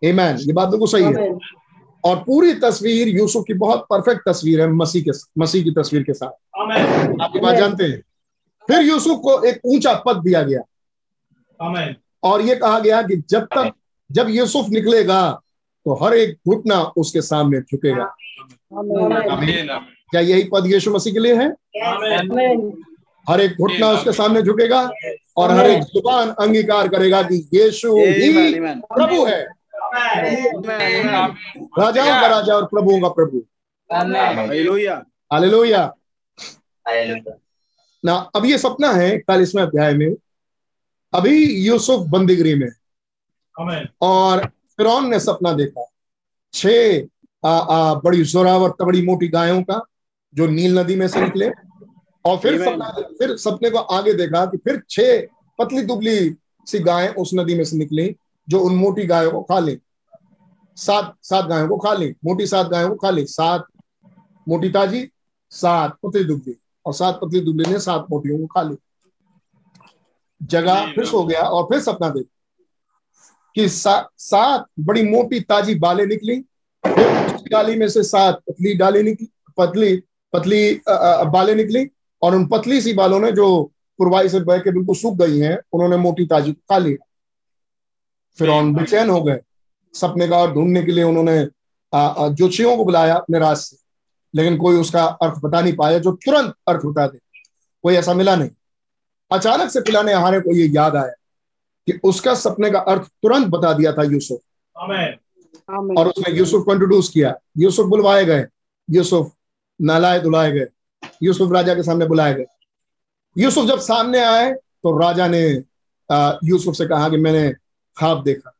[0.05, 0.39] Amen.
[0.39, 1.37] ये बात बिल्कुल सही है।
[2.03, 6.13] और पूरी तस्वीर यूसुफ की बहुत परफेक्ट तस्वीर है मसीह के मसीह की तस्वीर के
[6.13, 6.31] साथ।
[7.21, 8.01] आप ये बात जानते हैं?
[8.67, 10.61] फिर यूसुफ को एक ऊँचा पद दिया गया।
[12.23, 13.71] और ये कहा गया कि जब तक
[14.11, 15.31] जब यूसुफ निकलेगा
[15.85, 18.03] तो हर एक घुटना उसके सामने झुकेगा।
[18.79, 19.69] आमीन आमीन।
[20.13, 21.47] क्या यही पद यीशु मसीह के लिए है?
[23.29, 24.91] हर एक घुटना उसके सामने झुकेगा
[25.37, 28.59] और हर एक ज़ुबान अंगीकार करेगा कि यीशु ही.
[28.75, 29.45] प्रभु है।
[31.79, 33.43] राजाओं का राजा और प्रभुओं का प्रभु.
[35.33, 35.95] हालेलुया
[38.05, 40.15] ना अब ये सपना है इकतालीसवें अध्याय में।
[41.13, 42.69] अभी यूसुफ बंदीगिरी में।
[44.01, 44.45] और
[44.77, 45.85] फिरौन ने सपना देखा।
[46.53, 47.01] छह
[47.45, 49.85] आ, आ, बड़ी जोरावर तबड़ी मोटी गायों का।
[50.33, 51.49] जो नील नदी में से निकले
[52.25, 52.63] और फिर.
[52.63, 55.21] सपना फिर सपने को आगे देखा कि फिर छह
[55.59, 56.35] पतली दुबली
[56.67, 58.15] सी गायें उस नदी में से निकली
[58.47, 59.77] जो उन मोटी गायों को खा ली।
[60.77, 63.65] सात सात गायों को खा ली मोटी सात गायों को खा ली। सात
[64.47, 65.07] मोटी ताजी
[65.51, 66.55] सात पतली दुबली।
[66.85, 68.75] और सात पतली दुबली ने सात मोटियों को खा ली।
[70.41, 72.25] जगह फिर सो गया और फिर सपना देख
[73.55, 76.41] कि सा, सात बड़ी मोटी ताजी बालें निकली
[76.83, 79.27] फिर डाली में से सात पतली डाली निकली
[79.57, 79.95] पतली
[80.33, 80.73] पतली
[81.31, 81.85] बालें निकली
[82.21, 83.47] और उन पतली सी बालों ने जो
[83.99, 87.05] पुरवाई से बह के बिल्कुल सूख गई हैं उन्होंने मोटी ताजी को खा लिया
[88.37, 89.39] फिर बेचैन हो गए।
[89.93, 91.37] सपने का और ढूँढने के लिए उन्होंने
[91.93, 93.77] ज्योतिषियों को बुलाया अपने राज से।
[94.33, 97.17] लेकिन कोई उसका अर्थ बता नहीं पाया जो तुरंत अर्थ बता दे।
[97.83, 98.49] कोई ऐसा मिला नहीं।
[99.31, 101.13] अचानक से पिलाने हारे को ये याद आया
[101.87, 104.39] कि उसका सपने का अर्थ तुरंत बता दिया था यूसुफ।
[104.75, 105.15] आमीन।
[105.69, 108.45] आमीन। और उसने यूसुफ को इंट्रोड्यूस किया। यूसुफ बुलवाए गए।
[108.89, 109.31] यूसुफ
[109.81, 110.67] नहलाए धुलाए गए।
[111.23, 112.45] यूसुफ राजा के सामने बुलाए गए।
[113.37, 115.63] यूसुफ जब सामने आए तो राजा ने
[116.11, 117.53] आ, यूसुफ से कहा कि मैंने
[117.97, 118.53] ख्वाब देखा।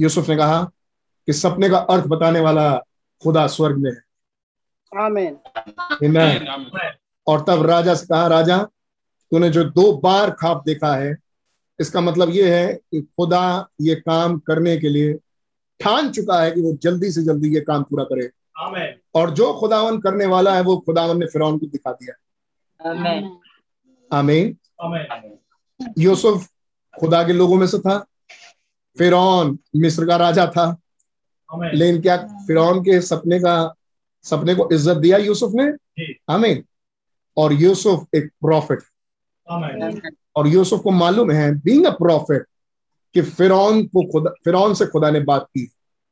[0.00, 0.62] यूसुफ ने कहा
[1.26, 2.76] कि सपने का अर्थ बताने वाला
[3.22, 4.02] खुदा स्वर्ग में है।
[5.00, 5.36] आमीन।
[6.04, 6.80] Amen.
[7.26, 8.58] और तब राजा से कहा राजा
[9.30, 11.16] तूने जो दो बार ख्वाब देखा है
[11.80, 15.14] इसका मतलब ये है कि खुदा ये काम करने के लिए
[15.80, 18.35] ठान चुका है कि वो जल्दी से जल्दी ये काम पूरा करे। आमीन
[19.14, 22.14] और जो खुदावन करने वाला है वो खुदावन ने फिरौन को दिखा दिया।
[22.80, 23.38] आमीन
[24.10, 24.56] आमीन
[25.98, 26.46] यूसुफ
[26.94, 27.98] खुदा के लोगों में से था।
[28.96, 30.66] फिरौन मिस्र का राजा था।
[31.50, 33.74] लेकिन क्या फिरौन के सपने का
[34.24, 35.70] सपने को इज़्ज़त दिया यूसुफ ने?
[35.72, 36.64] जी। आमीन
[37.36, 38.82] और यूसुफ एक प्रॉफिट
[40.36, 42.46] और यूसुफ को मालूम है बीइंग अ प्रॉफिट
[43.14, 45.68] कि फिरौन को खुदा फिरौन से खुदा ने बात की।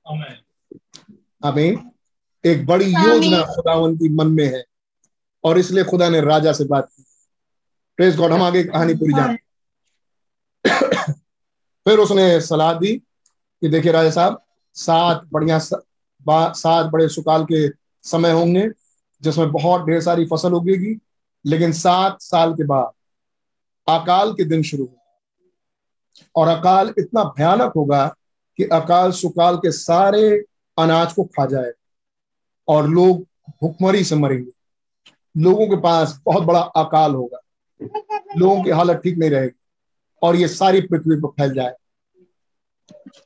[0.06, 0.36] आमीन
[1.44, 1.90] आमीन
[2.44, 4.64] एक बड़ी योजना खुदावन की मन में है।
[5.44, 7.04] और इसलिए खुदा ने राजा से बात की।
[7.98, 9.36] प्रेज गॉड हम आगे कहानी पूरी जान।
[11.86, 14.40] फिर उसने सलाह दी कि देखिए राजा साहब
[14.76, 17.68] सात बढ़िया सात बड़े सुकाल के
[18.04, 18.68] समय होंगे
[19.22, 20.98] जिसमें बहुत ढेर सारी फ़सल उगेगी
[21.44, 22.92] लेकिन सात साल के बाद
[23.88, 25.00] अकाल के दिन शुरू होगा।
[26.36, 28.06] और अकाल इतना भयानक होगा
[28.58, 30.28] कि अकाल सुकाल के सारे
[30.78, 31.72] अनाज को खा जाए
[32.68, 33.22] और लोग
[33.62, 34.50] भुखमरी से मरेंगे
[35.42, 37.38] लोगों के पास बहुत बड़ा अकाल होगा।
[38.36, 39.58] लोगों की हालत ठीक नहीं रहेगी
[40.22, 41.74] और ये सारी पृथ्वी पर फैल जाए।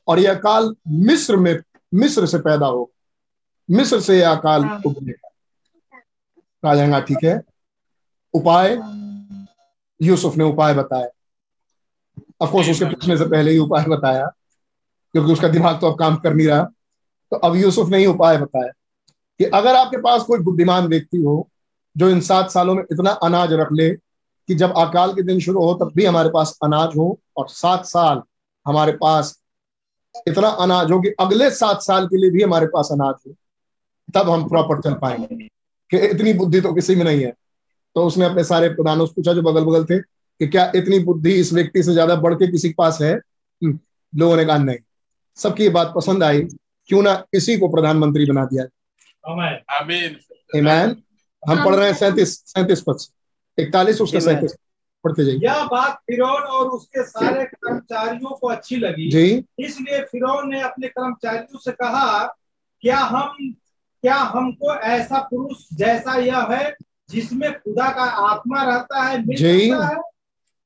[0.07, 1.57] और ये अकाल मिस्र में
[1.93, 5.29] मिस्र से पैदा होगा। मिस्र से यह अकाल उगनेगा
[6.63, 7.41] राजांगा ठीक है।
[8.33, 8.77] उपाय?
[10.01, 11.09] यूसुफ ने उपाय बताया।
[12.41, 14.25] अफकोर्स उसके पूछने से पहले ही उपाय बताया
[15.13, 16.63] क्योंकि उसका दिमाग तो अब काम कर नहीं रहा।
[17.31, 18.71] तो अब यूसुफ ने ही उपाय बताया।
[19.39, 21.49] कि अगर आपके पास कोई बुद्धिमान व्यक्ति हो
[21.97, 23.89] जो इन सात सालों में इतना अनाज रख ले
[24.49, 27.85] कि जब अकाल के दिन शुरू हो तब भी हमारे पास अनाज हो और सात
[27.85, 28.21] साल
[28.67, 29.39] हमारे पास
[30.27, 33.33] इतना अनाज हो कि अगले सात साल के लिए भी हमारे पास अनाज हो
[34.13, 35.47] तब हम प्रॉपर चल पाएँगे।
[35.91, 37.33] कि इतनी बुद्धि तो किसी में नहीं है।
[37.95, 41.33] तो उसने अपने सारे प्रधानों से पूछा जो बगल बगल थे कि क्या इतनी बुद्धि
[41.33, 43.13] इस व्यक्ति से ज़्यादा बढ़ के किसी के पास है?
[43.13, 43.79] हम्म,
[44.15, 44.77] लोगों ने कहा नहीं।
[45.35, 46.41] सबकी ये बात पसंद आई।
[46.89, 48.63] क्यों ना इसी को प्रधानमंत्री बना दिया
[49.27, 50.15] आमीन
[50.55, 51.03] आमीन
[51.49, 54.33] हम पढ़ रहे हैं सैंतीस सैंतीस पद से। इकतालीस उसका Amen.
[54.33, 54.55] सैंतीस
[55.03, 60.49] पढ़ते जाइए। यह बात फिरौन और उसके सारे कर्मचारियों को अच्छी लगी। जी। इसलिए फिरौन
[60.49, 62.35] ने अपने कर्मचारियों से कहा
[62.81, 63.53] क्या हम
[64.03, 66.75] क्या हमको ऐसा पुरुष जैसा यह है
[67.09, 69.95] जिसमें खुदा का आत्मा रहता है मिल जी। है?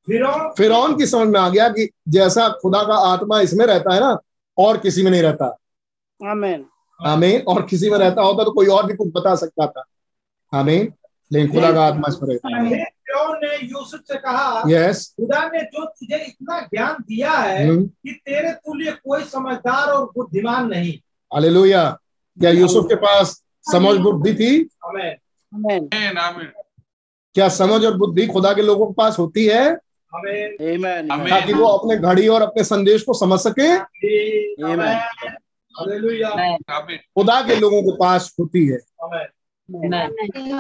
[0.08, 4.00] फिरौन फिरौन की समझ में आ गया कि जैसा खुदा का आत्मा इसमें रहता है
[4.00, 4.18] ना
[4.58, 5.46] और किसी में नहीं रहता।
[6.26, 6.66] आमीन
[7.06, 9.84] हमें और किसी में रहता होता तो कोई और भी कुछ बता सकता था।
[10.52, 10.88] हमें
[11.34, 12.38] लेकिन खुदा का आत्मा है।
[12.84, 17.86] फिरौन ने यूसुफ से कहा यस खुदा ने जो तुझे इतना ज्ञान दिया है हम्म।
[17.86, 20.94] कि तेरे तुल्य कोई समझदार और बुद्धिमान नहीं।
[21.34, 22.00] हालेलुया।
[22.40, 24.70] क्या यूसुफ के पास समझ बुद्धि थी?
[24.86, 26.48] हमें आमीन आमीन आमीन।
[27.34, 29.78] क्या समझ और बुद्धि खुदा के लोगों के पास होती है?
[30.16, 31.16] हमें Amen.
[31.16, 31.30] Amen.
[31.30, 33.76] ताकि वो अपने घड़ी और अपने संदेश को समझ सके।
[37.16, 38.80] खुदा के लोगों के पास होती है।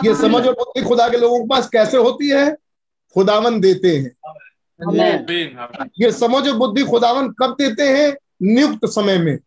[0.08, 2.56] ये समझ और बुद्धि खुदा के लोगों के पास कैसे होती है?
[3.14, 4.12] खुदावन देते हैं।
[6.02, 8.18] ये समझ और बुद्धि खुदावन कब देते हैं?
[8.44, 9.38] नियुक्त समय में।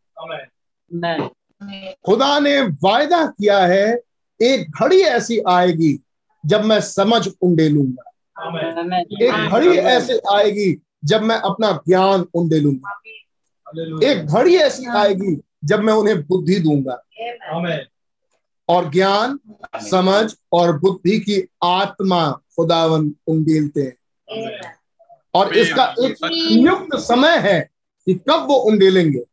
[2.07, 4.01] खुदा ने वायदा किया है
[4.43, 6.03] एक घड़ी ऐसी आएगी
[6.47, 8.03] जब मैं समझ उंडेलूँगा
[8.45, 15.43] लूँगा। एक घड़ी ऐसी आएगी जब मैं अपना ज्ञान उंडेलूँगा हालेलुया। एक घड़ी ऐसी आएगी
[15.65, 17.03] जब मैं उन्हें बुद्धि दूँगा।
[18.69, 19.39] और ज्ञान
[19.77, 23.97] समझ और बुद्धि की आत्मा खुदावन उंडेलते हैं।
[25.35, 27.71] और इसका एक नियुक्त समय है
[28.07, 29.25] कि कब वो उंडेलेंगे।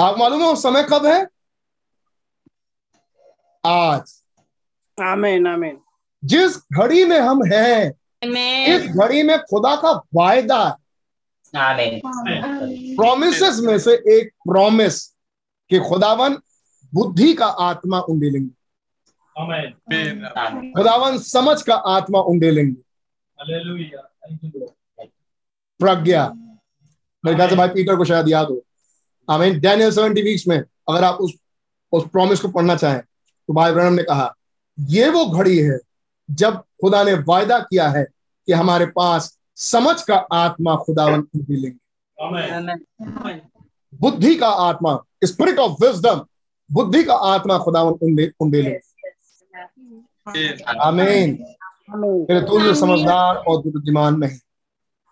[0.00, 1.28] आप मालूम है वो समय कब है?
[3.66, 4.22] आज।
[5.02, 5.78] आमीन आमीन
[6.24, 7.94] जिस घड़ी में हम हैं
[8.66, 10.78] इस घड़ी में खुदा का वायदा
[11.56, 15.17] प्रोमिस में से एक प्रॉमिस
[15.70, 16.36] कि खुदावन
[16.92, 18.50] बुद्धि का आत्मा उंडेलेंगे।
[19.36, 19.72] हमें
[20.38, 22.80] आमीन खुदावन समझ का आत्मा उंडेलेंगे।
[23.38, 25.08] हालेलुया थैंक यू लॉर्ड
[25.80, 26.28] प्रज्ञा।
[27.24, 28.60] मेरे ख्याल से भाई पीटर को शायद याद हो।
[29.28, 31.34] आमीन डैनियल सेवेंटी वीक्स में अगर आप उस
[31.92, 34.34] उस प्रॉमिस को पढ़ना चाहें तो भाई ब्रहण ने कहा
[34.78, 35.78] ये वो घड़ी है
[36.28, 41.78] जब खुदा ने वायदा किया है कि हमारे पास समझ का आत्मा खुदावन उंडेलेंगे।
[42.18, 43.40] हमें
[43.94, 46.24] बुद्धि का आत्मा स्पिरिट ऑफ़ विजडम
[46.70, 48.78] बुद्धि का आत्मा खुदावन उंडे उंडेलेंगे
[50.78, 51.44] आमीन।
[51.90, 54.38] आमीन। तेरे तुल्य समझदार और बुद्धिमान नहीं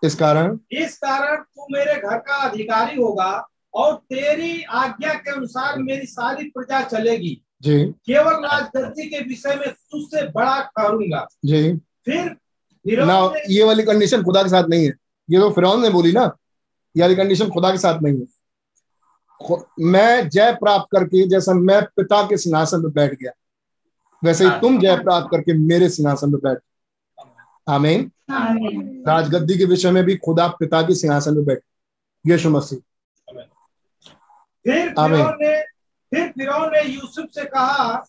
[0.03, 0.59] इस कारण?
[0.71, 6.49] इस कारण तू मेरे घर का अधिकारी होगा और तेरी आज्ञा के अनुसार मेरी सारी
[6.49, 11.75] प्रजा चलेगी। जी। केवल राजगद्दी के विषय में तुझसे बड़ा करूँगा जी।
[12.05, 12.35] फिर
[12.85, 14.93] ना ये वाली कंडीशन खुदा के साथ नहीं है।
[15.29, 16.23] ये तो फिरौन ने बोली ना
[16.95, 18.25] ये वाली कंडीशन खुदा के साथ नहीं है।
[19.79, 23.31] मैं जय प्राप्त करके जैसा मैं पिता के सिंहासन पर बैठ गया
[24.23, 26.57] वैसे ही तुम जय प्राप्त करके मेरे सिंहासन पर बैठ
[27.69, 32.79] आमीन। आमीन। राजगद्दी के विषय में भी खुदा पिता के सिंहासन में बैठे यीशु मसीह।
[34.65, 35.61] फिर आमीन। फिरौन ने
[36.11, 38.03] फिर फिरौन ने यूसुफ से कहा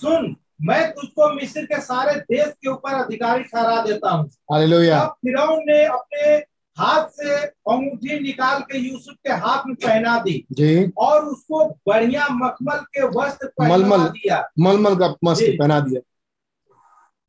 [0.00, 5.84] सुन मैं तुझको मिस्र के सारे देश के ऊपर अधिकारी ठहरा देता हूँ। फिरौन ने
[5.84, 6.36] अपने
[6.82, 12.26] हाथ से अंगूठी निकाल के यूसुफ के हाथ में पहना दी जी। और उसको बढ़िया
[12.30, 16.00] मखमल के वस्त्र पहना मलमल। दिया। मलमल का मस्त पहना दिया।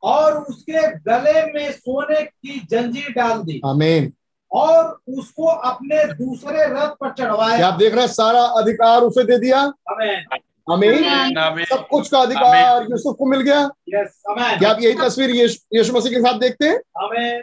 [0.02, 4.12] और उसके गले में सोने की जंजीर डाल दी। आमीन।
[4.52, 9.24] और उसको अपने दूसरे रथ पर क्या चढ़वाया आप देख रहे हैं सारा अधिकार उसे
[9.24, 10.24] दे दिया। अमेन
[10.72, 15.30] आमीन। सब कुछ का अधिकार यूसुफ को मिल गया। यस अमेन क्या आप यही तस्वीर
[15.30, 16.76] यीशु यीशु मसीह के साथ देखते हैं?
[16.76, 17.42] अमेन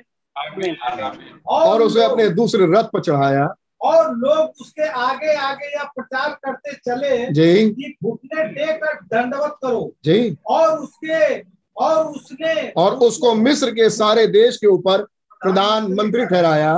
[1.48, 3.48] और उसे अपने दूसरे रथ पर चढ़ाया।
[3.82, 10.36] और लोग उसके आगे आगे या प्रचार करते चले जी। घुटने टेकर दंडवत करो। जी।
[10.48, 11.40] और उसके
[11.76, 15.02] और उसने और उसको मिस्र के सारे देश के ऊपर
[15.42, 16.78] प्रधानमंत्री ठहराया।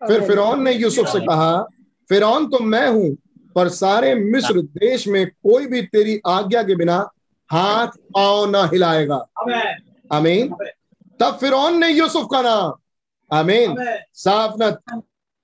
[0.00, 1.62] फिर फिरौन ने यूसुफ से कहा
[2.10, 3.16] फिरौन तो मैं हूँ
[3.56, 6.96] पर सारे मिस्र देश में कोई भी तेरी आज्ञा के बिना
[7.50, 10.54] हाथ पाँव न हिलाएगा। अमेन आमीन।
[11.20, 12.72] तब फिरौन ने यूसुफ का नाम
[13.32, 13.74] आमीन।
[14.14, 14.80] साफ़ साफनत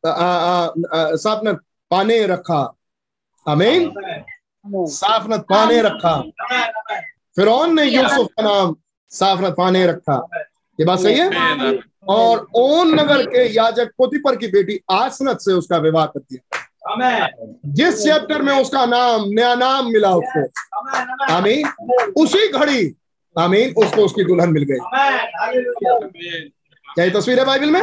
[0.06, 1.56] आ- आ- आ-
[1.90, 2.74] पाने रखा।
[3.48, 6.22] आमीन। अमेन साफनत पाने रखा।
[7.36, 8.76] फिरौन ने यूसुफ का नाम
[9.10, 10.28] साफनत पाने रखा।
[10.80, 11.30] ये बात सही है?
[12.08, 16.58] और ओन नगर के याजक पोतीपर की बेटी आसनत से उसका विवाह कर दिया।
[17.66, 20.46] जिस चैप्टर में उसका नाम नया नाम मिला उसको।
[21.32, 21.66] आमीन
[22.16, 22.96] उसी घड़ी
[23.38, 24.78] आमीन उसको उसकी दुल्हन मिल गई।
[26.98, 27.82] क्या ये तस्वीर है बाइबल में?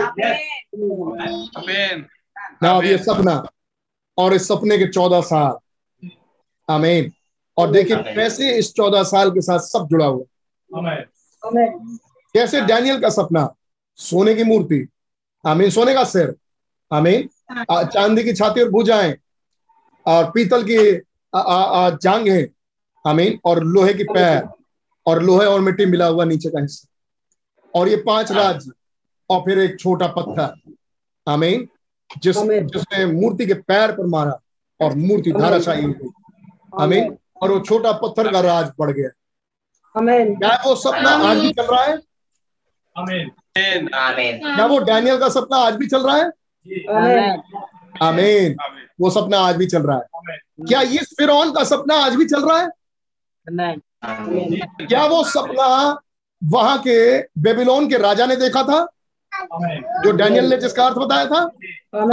[2.64, 3.48] ना अब ये सपना
[4.18, 5.58] और इस सपने के चौदह साल।
[6.70, 7.12] आमीन
[7.58, 10.24] और देखिए कैसे इस चौदह साल के साथ सब जुड़ा हुआ?
[12.34, 13.56] कैसे डैनियल का सपना?
[13.96, 14.88] सोने की मूर्ति।
[15.48, 16.36] आमीन सोने का सिर।
[16.94, 17.30] आमीन
[17.72, 19.16] चांदी की छाती और भुजाएँ।
[20.06, 21.02] और पीतल की
[21.36, 21.92] आ, आ, आ,
[23.08, 24.48] आमीन और लोहे की पैर।
[25.06, 26.88] और लोहे और मिट्टी मिला हुआ नीचे का हिस्सा।
[27.80, 28.72] और ये पाँच राज्य।
[29.30, 30.74] और फिर एक छोटा पत्थर।
[31.28, 31.68] आमीन।
[32.22, 34.40] जिस जिसने मूर्ति के पैर पर मारा
[34.82, 36.10] और मूर्ति धाराशाही हो गई
[36.82, 39.10] आमीन। और वो छोटा पत्थर का राज बढ़ गया।
[39.98, 41.98] आमीन। क्या वो सपना आज भी चल रहा है?
[44.56, 46.30] क्या वो डैनियल का सपना आज भी चल रहा है?
[46.30, 47.42] जी। आमीन।
[48.02, 48.56] आमीन।
[49.02, 50.04] वो सपना आज भी चल रहा है।
[50.68, 52.70] क्या इस फिरौन का सपना आज भी चल रहा है?
[54.88, 56.02] क्या वो सपना
[56.44, 58.88] वहाँ के बेबीलोन के राजा ने देखा था?
[60.04, 61.40] जो डैनियल ने जिसका अर्थ बताया था?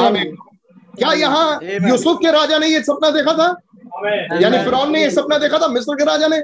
[0.06, 0.36] आमीन
[0.98, 1.58] क्या यहाँ
[1.88, 3.46] यूसुफ के राजा ने ये सपना देखा था?
[4.40, 6.38] यानी फिरौन ने ये सपना देखा था मिस्र के राजा ने?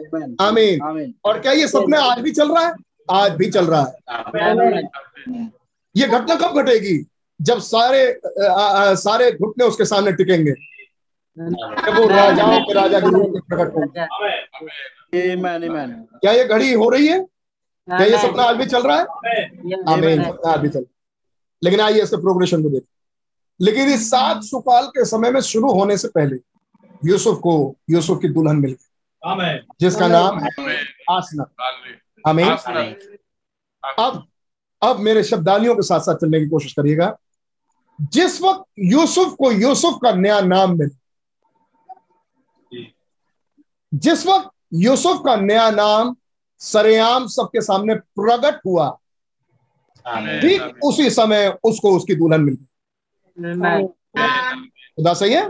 [0.45, 2.73] आमीन आमीन और क्या ये सपना आज भी चल रहा है?
[3.11, 5.49] आज भी चल रहा है।
[5.97, 6.99] ये घटना कब घटेगी?
[7.41, 8.01] जब सारे
[8.49, 10.53] आ, आ, सारे घुटने उसके सामने टिकेंगे।
[11.39, 14.01] जब वो राजाओं के राजा के रूप में प्रकट होंगे।
[15.33, 17.19] अमेन आमीन आमीन क्या ये घड़ी हो रही है?
[17.89, 19.05] क्या ये सपना आज भी चल रहा है?
[19.93, 20.87] आमीन। सपना आज भी चल।
[21.63, 22.87] लेकिन आइए इसके प्रोग्रेशन को देखें
[23.61, 26.37] लेकिन इस सात सुकाल के समय में शुरू होने से पहले
[27.05, 28.85] यूसुफ को यूसुफ की दुल्हन मिल गई।
[29.81, 30.49] जिसका नाम है
[31.11, 31.43] आसना।
[32.27, 32.49] आमीन।
[33.99, 34.27] अब
[34.83, 37.17] अब मेरे शब्दालियों के साथ साथ चलने की कोशिश करिएगा।
[38.01, 40.97] जिस वक्त यूसुफ को यूसुफ का नया नाम मिला
[43.95, 46.17] जिस वक्त यूसुफ का नया नाम
[46.61, 48.89] सरेआम सबके सामने प्रकट हुआ।
[50.07, 53.87] ठीक उसी समय उसको उसकी दुल्हन मिल गई।
[54.97, 55.49] खुदा सही है?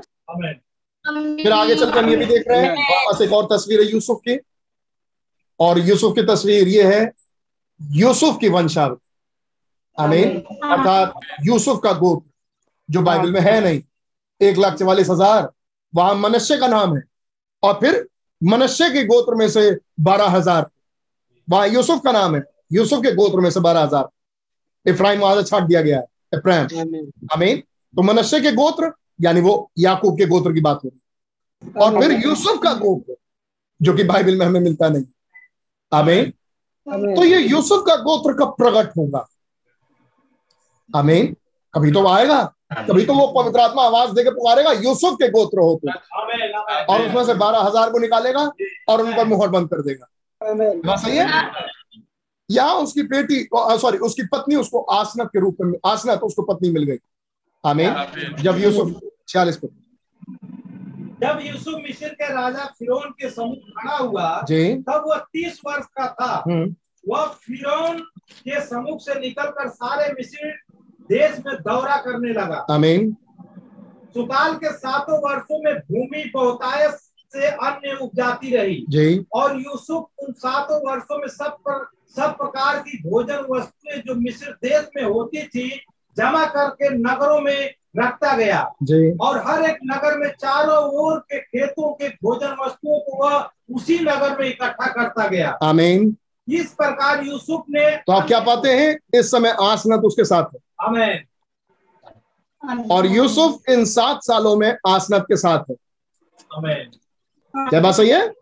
[1.04, 4.20] फिर आगे चलकर हम ये भी देख रहे हैं वापस एक और तस्वीर है यूसुफ
[4.28, 4.38] की।
[5.60, 7.12] और यूसुफ की तस्वीर ये है
[7.80, 8.96] यूसुफ की वंशावली।
[9.98, 11.14] आमीन। अर्थात
[11.44, 12.26] यूसुफ का गोत्र
[12.88, 13.80] जो बाइबल में है नहीं
[14.40, 15.48] एक लाख चवालीस हज़ार
[15.94, 17.02] वहाँ मनुष्य का नाम है।
[17.62, 18.06] और फिर
[18.40, 19.70] मनुष्य के गोत्र में से
[20.00, 20.68] बारह हज़ार।
[21.48, 22.42] यूसुफ का नाम है।
[22.72, 24.08] यूसुफ के गोत्र में से बारह हज़ार।
[24.86, 26.04] इफ्राहिम वहाँ से छाट दिया गया है।
[26.34, 26.64] इफ्राइम
[27.34, 27.62] आमीन।
[27.94, 32.12] तो मनुष्य के गोत्र यानी वो याकूब के गोत्र की बात हो रही और फिर
[32.20, 33.14] यूसुफ का गोत्र
[33.80, 35.04] जो कि बाइबल में हमें मिलता नहीं।
[35.92, 36.30] आमीन।
[37.14, 39.26] तो ये यूसुफ का गोत्र कब प्रकट होगा?
[40.90, 41.34] आमीन।
[41.74, 42.42] कभी तो वो आएगा।
[42.80, 45.88] कभी तो वो पवित्र आत्मा आवाज़ देकर पुकारेगा यूसुफ के गोत्र हो तो।
[46.92, 48.50] और उसमें से बारह हज़ार को निकालेगा
[48.88, 50.06] और उन पर मुहर बंद कर देगा।
[50.44, 51.50] सही है?
[52.50, 56.82] यहाँ उसकी बेटी सॉरी उसकी पत्नी उसको आसनत के रूप में आसनत उसको पत्नी मिल
[56.84, 56.96] गई।
[57.66, 57.94] आमीन।
[58.40, 59.68] जब यूसुफ छियालीस पे।
[61.26, 65.86] जब यूसुफ मिस्र के राजा फिरौन के समूह खड़ा हुआ जी। तब वह तीस वर्ष
[65.86, 66.74] का था। हम्म।
[67.08, 68.00] वह फिरौन
[68.32, 70.58] के सम्मुख से निकलकर सारे मिस्र
[71.02, 73.16] देश में दौरा करने लगा। आमीन।
[74.14, 76.98] सुकाल के सातों वर्षों में भूमि बहुतायत
[77.36, 81.86] से अन्न उपजाती रही। जी। और यूसुफ उन सातों वर्षों में सब पर
[82.16, 85.68] सब प्रकार की भोजन वस्तुएँ जो मिस्र देश में होती थी
[86.16, 91.40] जमा करके नगरों में रखता गया। जी। और हर एक नगर में चारों ओर के
[91.40, 96.16] खेतों के भोजन वस्तुओं को वह उसी नगर में इकट्ठा करता गया। आमीन।
[96.48, 99.20] इस प्रकार यूसुफ ने तो आप क्या पाते हैं?
[99.20, 101.24] इस समय आसनत उसके साथ है। हमें
[102.90, 105.76] और यूसुफ इन सात सालों में आसनत के साथ है।
[106.56, 106.90] हमें
[107.54, 108.34] क्या बात सही है?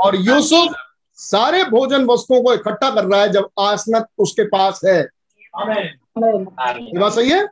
[0.00, 0.74] और यूसुफ
[1.18, 7.12] सारे भोजन वस्तुओं को इकट्ठा कर रहा है जब आसनत उसके पास है। ये बात
[7.12, 7.48] सही है?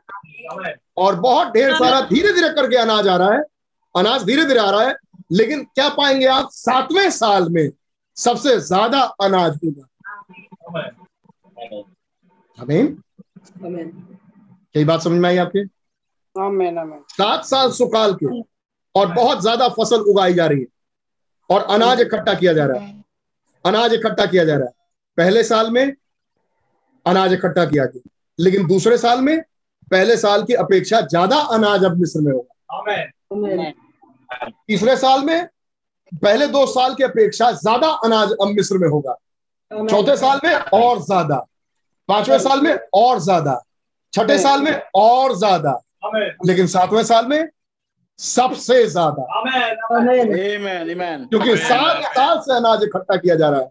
[0.97, 3.43] और बहुत ढेर सारा धीरे धीरे करके अनाज आ रहा है।
[3.95, 4.95] अनाज धीरे धीरे आ रहा है
[5.31, 6.49] लेकिन क्या पाएँगे आप?
[6.51, 7.69] सातवें साल में
[8.17, 9.87] सबसे ज़्यादा अनाज होगा।
[12.57, 13.03] हमें आमीन
[13.65, 15.65] आमीन बात समझ में आई आपके?
[17.13, 18.25] सात साल सुकाल के।
[18.97, 20.67] और बहुत ज़्यादा फ़सल उगाई जा रही है।
[21.49, 23.03] और अनाज इकट्ठा किया जा रहा है।
[23.65, 24.73] अनाज इकट्ठा किया जा रहा है।
[25.17, 25.93] पहले साल में
[27.05, 28.09] अनाज इकट्ठा किया गया।
[28.39, 29.39] लेकिन दूसरे साल में
[29.91, 33.71] पहले साल की अपेक्षा ज़्यादा अनाज अब मिस्र में होगा।
[34.67, 35.47] तीसरे साल में
[36.13, 39.15] पहले दो साल की अपेक्षा ज़्यादा अनाज अब मिस्र में होगा।
[39.71, 41.35] चौथे साल में और ज़्यादा।
[42.09, 43.61] पाँचवें साल में और ज़्यादा।
[44.13, 45.71] छठे साल में और ज़्यादा।
[46.45, 47.49] लेकिन सातवें साल में
[48.19, 49.23] सबसे ज़्यादा.
[51.25, 53.67] क्योंकि सात साल से अनाज इकट्ठा किया जा रहा है।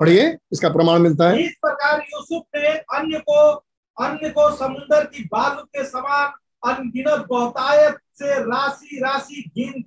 [0.00, 3.40] पढ़िए इसका प्रमाण मिलता है। इस प्रकार यूसुफ ने अन्य को
[3.96, 6.26] अन्य को समुद्र की बालू के समान
[6.62, 9.84] अनगिनत बहुतायत से राशि राशि गिन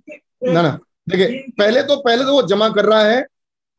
[0.53, 0.77] ना ना
[1.09, 1.27] देखिए
[1.57, 3.21] पहले तो पहले तो वो जमा कर रहा है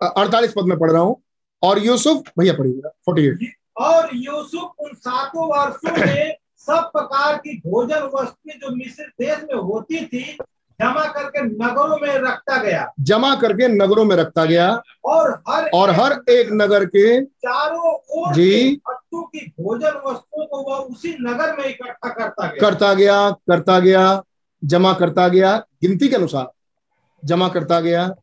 [0.00, 1.16] अड़तालीस पद में पढ़ रहा हूँ।
[1.62, 6.36] और यूसुफ भैया पढ़िएगा फोर्टी एट और यूसुफ उन सातों वर्षों में
[6.66, 10.38] सब प्रकार की भोजन वस्तुएँ जो मिस्र देश में होती थी
[10.80, 15.90] जमा करके नगरों में रखता गया। जमा करके नगरों में रखता गया। और हर और
[15.90, 21.16] हर एक नगर के चारों ओर जी। के वस्तु की भोजन वस्तुओं को वह उसी
[21.20, 24.22] नगर में इकट्ठा करता गया। करता गया करता गया
[24.64, 26.50] जमा करता गया गिनती के अनुसार
[27.24, 28.14] जमा करता गया।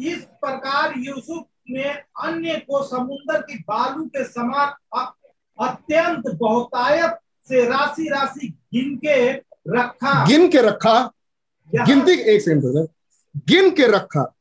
[0.00, 1.88] इस प्रकार यूसुफ ने
[2.22, 4.68] अन्य को समुद्र की बालू के समान
[5.68, 7.18] अत्यंत बहुतायत
[7.48, 9.30] से राशि राशि गिन के
[9.78, 10.98] रखा। गिन के रखा।
[11.74, 12.86] गिनती एक सेकंड ब्रदर
[13.48, 14.34] गिन के रखा।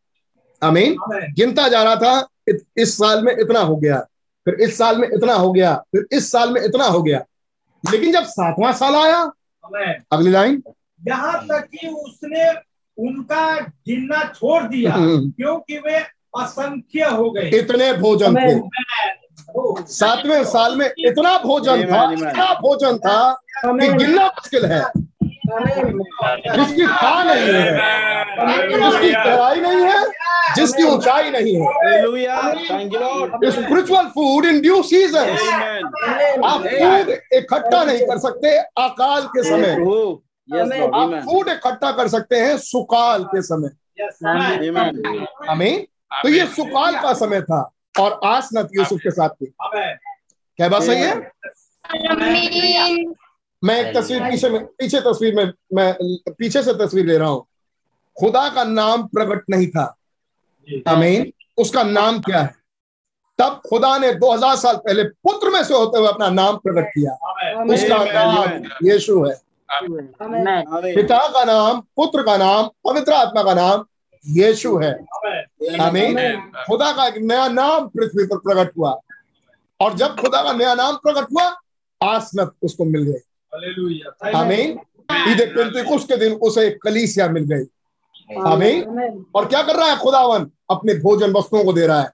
[0.63, 3.99] आमीन। हमें गिनता जा रहा था इत, इस साल में इतना हो गया
[4.45, 7.23] फिर इस साल में इतना हो गया फिर इस साल में इतना हो गया।
[7.91, 9.19] लेकिन जब सातवां साल आया
[10.11, 10.63] अगली लाइन।
[11.07, 12.51] यहाँ तक कि उसने
[12.97, 15.97] उनका गिनना छोड़ दिया हम्म। क्योंकि वे
[16.41, 18.55] असंख्य हो गए। इतने भोजन थे।
[19.49, 22.03] सातवें साल में इतना भोजन था.
[22.13, 23.19] इतना भोजन था
[23.65, 24.81] कि गिनना मुश्किल है।
[25.47, 27.61] जिसकी खा नहीं है
[28.67, 30.05] जिसकी गहराई नहीं है
[30.55, 31.65] जिसकी ऊंचाई नहीं है.
[33.51, 35.29] Spiritual food in due season
[36.45, 39.75] आप फ़ूड इकट्ठा नहीं कर सकते अकाल के समय.
[40.95, 43.69] आप फ़ूड इकट्ठा कर सकते हैं सुकाल के समय।
[45.49, 45.85] हमें
[46.21, 47.61] तो ये सुकाल का समय था।
[47.99, 49.53] और आसनत यूसुफ के साथ थी।
[50.57, 51.15] क्या बात सही है?
[53.63, 55.95] मैं एक तस्वीर पीछे में पीछे तस्वीर में मैं
[56.29, 57.45] पीछे से तस्वीर ले रहा हूँ।
[58.19, 59.97] खुदा का नाम प्रकट नहीं था।
[60.87, 62.55] आमीन। उसका नाम क्या है?
[63.39, 67.11] तब खुदा ने 2000 साल पहले पुत्र में से होते हुए अपना नाम प्रकट किया।
[67.63, 68.65] उसका Amen, नाम amen.
[68.83, 69.35] यीशु है।
[70.95, 73.85] पिता का नाम पुत्र का नाम पवित्र आत्मा का नाम
[74.25, 76.15] यीशु है। हमें आमीन।
[76.67, 78.99] खुदा का एक नया नाम पृथ्वी पर प्रकट हुआ।
[79.81, 81.55] और जब खुदा का नया नाम प्रकट हुआ
[82.03, 84.79] आसनत उसको मिल गई। हालेलुया आमीन।
[85.31, 87.65] ईद पेंतिकुस के दिन उसे एक कलीसिया मिल गई।
[88.47, 90.51] आमीन। और क्या कर रहा है खुदावन?
[90.71, 92.11] अपने भोजन वस्तुओं को दे रहा है।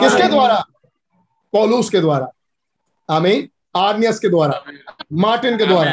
[0.00, 0.64] किसके द्वारा?
[1.52, 2.32] पौलूस के द्वारा।
[3.10, 4.64] आमीन। आर्नियस के द्वारा।
[5.12, 5.92] मार्टिन के द्वारा।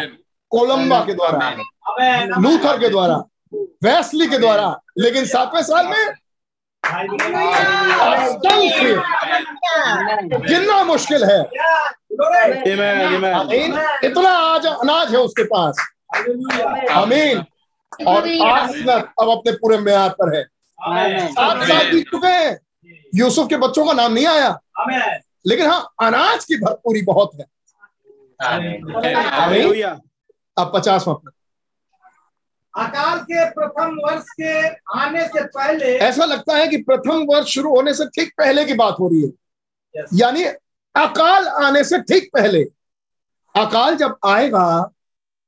[0.49, 1.49] कोलंबा के द्वारा।
[2.39, 3.23] लूथर के द्वारा।
[3.83, 6.05] वेस्ली के द्वारा। लेकिन सातवें साल में
[10.47, 11.39] गिनना मुश्किल है।
[14.07, 15.75] इतना आज अनाज है उसके पास।
[16.91, 17.43] आमीन
[18.07, 20.43] और आसनत अब अपने पूरे म्यार पर है।
[21.27, 22.57] सात साल बीत चुके हैं।
[23.15, 24.59] यूसुफ के बच्चों का नाम नहीं आया।
[25.47, 27.45] लेकिन हाँ अनाज की भरपूरी बहुत है।
[30.57, 31.31] अब पचासवां पद
[32.79, 34.53] अकाल के प्रथम वर्ष के
[34.99, 38.73] आने से पहले ऐसा लगता है कि प्रथम वर्ष शुरू होने से ठीक पहले की
[38.73, 39.29] बात हो रही है।
[39.95, 40.07] Yes.
[40.13, 42.63] यानी अकाल आने से ठीक पहले।
[43.55, 44.91] अकाल जब आएगा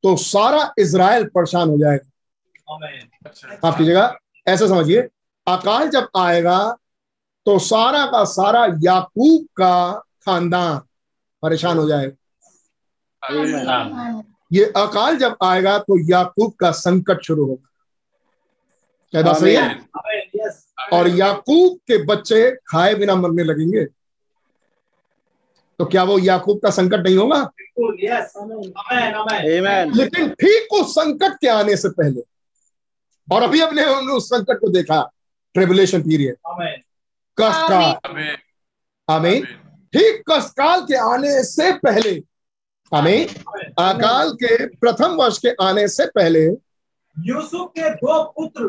[0.03, 3.09] तो सारा इज़राइल परेशान हो जाएगा। आमेन
[3.63, 4.13] माफ़ कीजिएगा
[4.47, 5.01] ऐसा समझिए।
[5.47, 6.59] अकाल जब आएगा
[7.45, 9.91] तो सारा का सारा याकूब का
[10.25, 10.77] खानदान
[11.43, 12.15] परेशान हो जाएगा.
[14.51, 17.67] ये अकाल जब आएगा तो याकूब का संकट शुरू होगा।
[19.13, 20.49] क्या बात सही है?
[20.93, 23.85] और याकूब के बच्चे खाए बिना मरने लगेंगे।
[25.79, 27.43] तो क्या वो याकूब का संकट नहीं होगा?
[27.43, 29.95] बिल्कुल यस आमेन आमेन Amen.
[29.97, 32.21] लेकिन ठीक उस संकट के आने से पहले
[33.27, 35.01] और अभी हमने हमने उस संकट को देखा
[35.55, 36.81] ट्रिबुलेशन पीरियड आमेन।
[37.37, 38.35] कष्ट काल
[39.07, 39.45] आमीन।
[39.93, 42.21] ठीक कष्ट काल के आने से पहले
[42.91, 43.27] आमीन।
[43.79, 46.45] अकाल के प्रथम वर्ष के आने से पहले
[47.19, 48.63] यूसुफ के दो पुत्र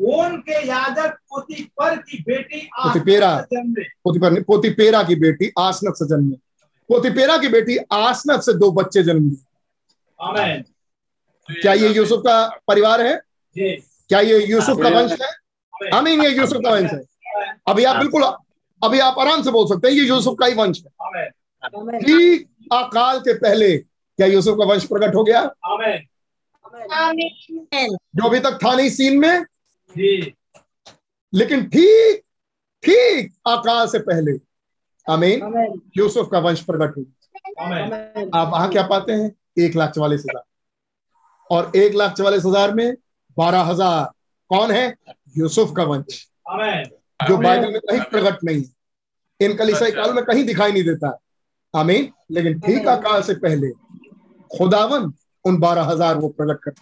[0.00, 5.94] ओन के याजक पोतीपर की बेटी पोतीपेरा। आसनत से जन्मे। पोतीपर पोतीपेरा की बेटी आसनत
[5.94, 6.36] से जन्मे।
[6.88, 10.62] पोतीपेरा की बेटी आसनत से दो बच्चे जन्म लिए।
[11.48, 13.20] क्या ये यूसुफ का परिवार है?
[13.58, 15.28] क्या ये यूसुफ का वंश है?
[15.94, 17.02] आमीन ये यूसुफ का वंश है।
[17.68, 18.22] अभी आप बिल्कुल
[18.82, 20.90] अभी आप आराम से बोल सकते हैं ये यूसुफ का ही वंश है।
[21.98, 23.84] ठीक अकाल के पहले
[24.18, 25.40] क्या यूसुफ का वंश प्रकट हो गया?
[25.64, 26.06] आमेन।
[26.94, 29.44] आमीन। जो अभी तक था नहीं सीन में?
[31.32, 32.22] लेकिन ठीक
[32.82, 34.32] ठीक अकाल से पहले।
[35.06, 39.30] आमीन। यूसुफ का वंश प्रकट हुआ। आमेन। आप वहाँ क्या पाते हैं?
[39.58, 40.42] एक लाख चवालीस हज़ार।
[41.50, 42.94] और एक लाख चवालीस हज़ार में
[43.36, 44.04] बारह हज़ार।
[44.50, 44.94] कौन है?
[45.36, 46.26] यूसुफ का वंश।
[47.20, 51.18] जो बाइबल में कहीं प्रकट नहीं है। इन कलिसाई काल में कहीं दिखाई नहीं देता।
[51.74, 53.68] आमीन। लेकिन ठीक अकाल से पहले।
[54.50, 55.12] खुदावन
[55.44, 56.72] उन बारह हज़ार वो प्रकट कर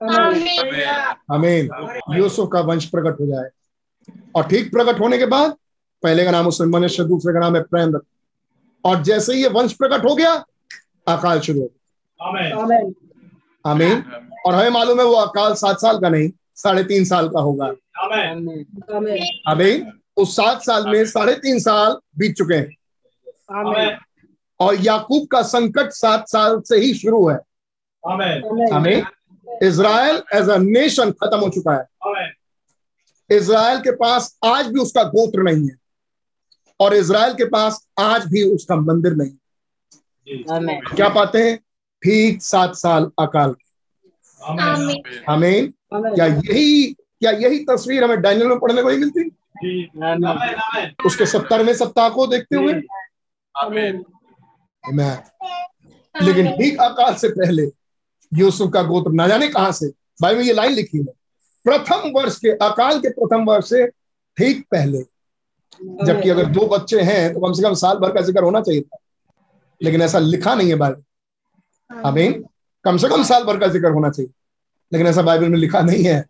[0.00, 0.90] आमीन।
[1.32, 1.68] आमीन।
[2.16, 3.48] यूसुफ का वंश प्रकट हो जाए।
[4.36, 5.56] और ठीक प्रकट होने के बाद
[6.02, 7.98] पहले का नाम उसने मनुष्य दूसरे का नाम है प्रेम
[8.84, 10.32] और जैसे ही ये वंश प्रकट हो गया
[11.08, 12.94] अकाल शुरू हो गया। आमेन।
[13.64, 14.04] आमीन।
[14.46, 17.66] और हमें मालूम है वो अकाल सात साल का नहीं साढ़े तीन साल का होगा।
[18.02, 18.64] आमेन।
[19.48, 22.76] आमीन। उस सात साल में साढ़े तीन साल बीत चुके हैं।
[23.58, 23.98] आमेन।
[24.60, 27.38] और याकूब का संकट सात साल से ही शुरू है।
[28.04, 29.04] आमेन आमीन
[29.62, 32.28] इज़राइल एज अ नेशन खत्म हो चुका है।
[33.30, 35.76] इसराइल के पास आज भी उसका गोत्र नहीं है
[36.80, 39.30] और इसराइल के पास आज भी उसका मंदिर नहीं
[40.28, 40.44] जी।
[40.96, 41.56] क्या पाते हैं?
[42.02, 43.54] ठीक सात साल अकाल
[44.40, 49.24] आमेन आमीन क्या यही क्या यही तस्वीर हमें डैनियल में पढ़ने को ही मिलती?
[49.24, 52.72] जी। आमेन आमेन उसके सत्तरवें सप्ताह को देखते हुए?
[56.14, 57.70] लेकिन ठीक अकाल से पहले
[58.32, 59.86] यूसुफ का गोत्र ना जाने कहाँ से?
[60.22, 61.12] बाइबल में ये लाइन लिखी है।
[61.66, 63.86] प्रथम वर्ष के अकाल के प्रथम वर्ष से
[64.38, 65.02] ठीक पहले।
[66.06, 68.80] जबकि अगर दो बच्चे हैं तो कम से कम साल भर का ज़िक्र होना चाहिए
[68.80, 68.98] था।
[69.80, 71.02] लेकिन ऐसा लिखा नहीं है बाइबल।
[72.04, 72.44] आमीन।
[72.84, 74.30] कम से कम साल भर का ज़िक्र होना चाहिए।
[74.92, 76.24] लेकिन ऐसा बाइबल में लिखा नहीं है।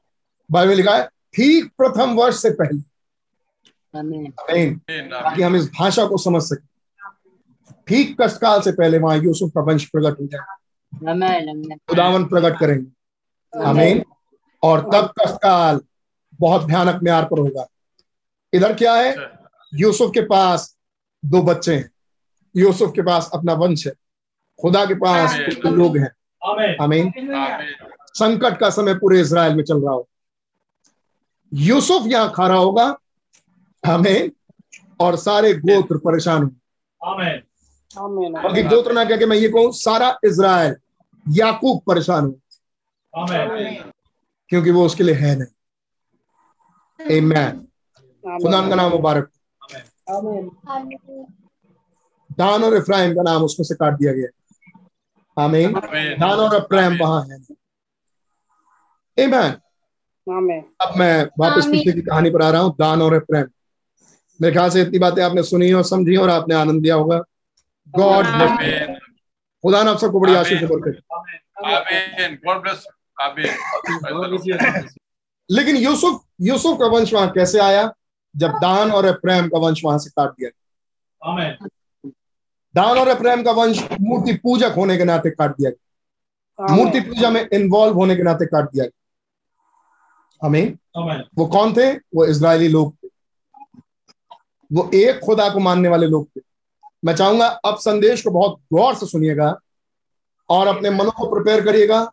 [0.51, 2.81] बाइबल में लिखा है ठीक प्रथम वर्ष से पहले।
[4.51, 4.77] आमीन।
[5.11, 6.67] ताकि हम इस भाषा को समझ सकें।
[7.91, 10.57] ठीक कष्टकाल से पहले वहाँ यूसुफ का वंश प्रकट हो जाएगा
[11.89, 14.05] खुदावन प्रकट करेंगे। आमीन।
[14.63, 15.81] और तब कष्टकाल
[16.41, 17.67] बहुत भयानक म्यार पर होगा।
[18.53, 19.15] इधर क्या है?
[19.75, 20.77] यूसुफ के पास
[21.25, 21.91] दो बच्चे हैं।
[22.57, 23.93] यूसुफ के पास अपना वंश है।
[24.61, 26.11] खुदा के पास कुछ लोग हैं।
[26.43, 27.13] आमेन। आमीन।
[28.15, 30.09] संकट का समय पूरे इसराइल में चल रहा हो
[31.53, 32.97] यूसुफ यहाँ खा रहा होगा।
[33.87, 34.31] हमें
[35.01, 36.51] और सारे गोत्र परेशान हो
[37.11, 37.43] आमेन।
[38.43, 40.75] बल्कि गोत्र ना कह के मैं ये कहूँ सारा इसराइल
[41.29, 42.39] याकूब परेशान हो
[44.51, 45.47] क्योंकि वो उसके लिए है नहीं।
[47.01, 47.51] आमीन।
[48.25, 49.31] खुदा का नाम मुबारक।
[52.39, 55.73] दान और इफ्राहिम का नाम उसमें से काट दिया गया। आमीन।
[56.21, 57.39] दान और अफ्राइम वहाँ है।
[59.27, 63.47] आमीन। अब मैं वापस पीछे की कहानी पर आ रहा हूँ दान और अफ्राइम
[64.41, 67.23] मेरे ख्याल से इतनी बातें आपने सुनी और समझी और आपने आनंद दिया होगा।
[67.99, 68.95] गॉड आमीन।
[69.63, 71.03] खुदा ने आप सबको बड़ी आशीष से बरकत
[71.61, 72.39] Amen.
[72.47, 72.85] God bless.
[73.21, 73.49] Amen.
[73.85, 74.89] Praise the Lord.
[75.51, 77.95] लेकिन यूसुफ यूसुफ का वंश वहाँ कैसे आया?
[78.37, 80.51] जब दान और अफ्राइम का वंश वहाँ से काट दिया।
[81.31, 81.71] आमेन
[82.77, 87.31] दान और अफ्राइम का वंश मूर्ति पूजक होने के नाते काट दिया। गया मूर्ति पूजा
[87.31, 91.93] में इन्वॉल्व होने के नाते काट दिया। गया हमें वो कौन थे?
[91.93, 93.09] वो इसराइली लोग थे।
[94.73, 96.41] वो एक खुदा को मानने वाले लोग थे।
[97.05, 99.61] मैं चाहूँगा अब संदेश को बहुत गौर से सुनिएगा
[100.49, 102.05] और अपने मनों को प्रिपेयर करिएगा।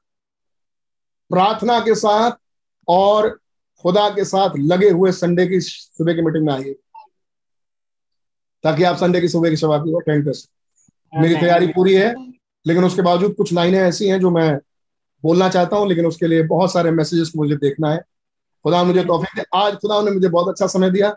[1.29, 2.31] प्रार्थना के साथ
[2.87, 3.39] और
[3.81, 6.75] खुदा के साथ लगे हुए संडे की सुबह की मीटिंग में आइए।
[8.63, 12.13] ताकि आप संडे की सुबह की सभा को अटेंड कर सकें। मेरी तैयारी पूरी है
[12.67, 14.59] लेकिन उसके बावजूद कुछ लाइनें ऐसी हैं जो मैं
[15.23, 17.97] बोलना चाहता हूँ लेकिन उसके लिए बहुत सारे मैसेजेस मुझे देखना है।
[18.63, 21.15] खुदा मुझे तोहफे आज खुदा ने मुझे बहुत अच्छा समय दिया।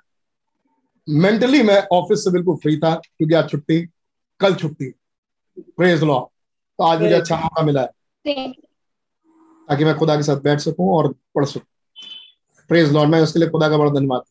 [1.11, 3.81] मेंटली मैं ऑफ़िस से बिल्कुल फ्री था क्योंकि आज छुट्टी
[4.41, 4.91] कल छुट्टी।
[5.77, 8.51] प्रेज लॉ तो आज मुझे अच्छा मौका मिला है।
[9.69, 11.67] ताकि मैं खुदा के साथ बैठ सकूँ और पढ़ सकूँ।
[12.71, 14.23] प्रेज लॉर्ड मैं उसके लिए खुदा का बड़ा धन्यवाद.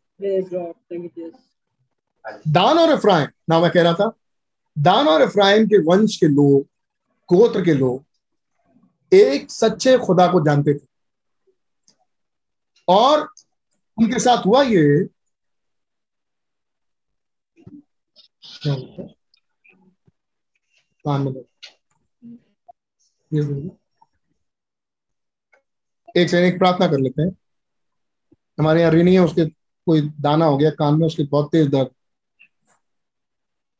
[2.47, 4.11] दान और इफ्राइम। ना मैं कह रहा था
[4.77, 6.61] दान और इफ्राइम के वंश के लोग
[7.29, 8.03] गोत्र के लोग
[9.11, 10.87] एक सच्चे खुदा को जानते थे।
[12.87, 13.27] और
[13.97, 15.07] उनके साथ हुआ ये क्या होता है?
[17.59, 18.47] कान में दो। ये दो।
[26.17, 27.37] एक से एक प्रार्थना कर लेते हैं।
[28.59, 31.91] हमारे यहाँ ऋणी है, उसके कोई दाना हो गया कान में, उसके बहुत तेज दर्द।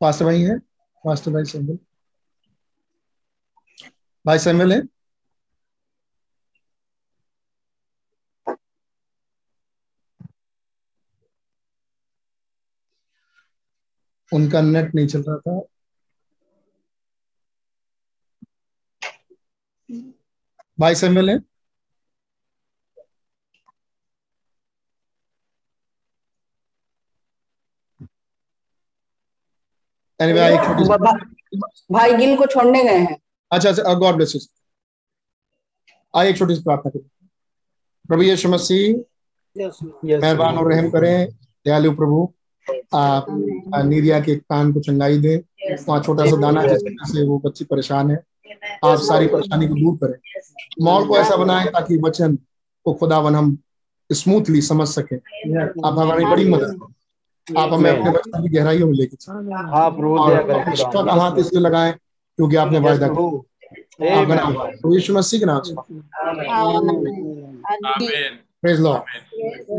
[0.02, 0.60] पास्टर भाई है,
[1.06, 1.78] पास्टर भाई सैमुअल।
[4.26, 4.99] भाई सैमुअल है?
[14.34, 15.62] उनका नेट नहीं चल रहा था।
[20.80, 21.40] भाई सैमुअल है
[30.54, 31.28] एक छोटी भा-
[31.92, 33.20] भाई गिल को छोड़ने गए हैं।
[33.52, 34.42] अच्छा अच्छा गॉड ब्लेस यू
[36.20, 37.28] आइए एक छोटी सी प्रार्थना करें
[38.08, 39.04] प्रभु यीशु मसीह
[39.62, 40.10] Yes, Lord.
[40.10, 41.32] Yes, मेहरबान और रहम करें।
[41.66, 42.34] दयालु प्रभु।
[42.94, 43.26] आप
[43.86, 45.40] नीरिया के कान को चंगाई दें।
[45.90, 46.62] वहाँ छोटा सा दाना
[47.06, 48.24] से वो बच्ची परेशान है
[48.86, 50.20] आप सारी परेशानी को दूर करें।
[50.82, 52.36] माहौल को ऐसा बनाएँ ताकि वचन
[52.86, 53.58] को खुदावन हम
[54.12, 55.18] स्मूथली समझ सकें।
[55.86, 56.82] आप हमारी बड़ी मदद
[57.58, 59.92] आप हमें अपने वचन की गहराइयों में लेके चलें। हाँ
[61.20, 61.92] हाथ इसलिए लगाएँ
[62.36, 64.54] क्योंकि आपने वायदा किया। नाम.
[64.54, 65.74] प्रभु यीशु मसीह के नाम से।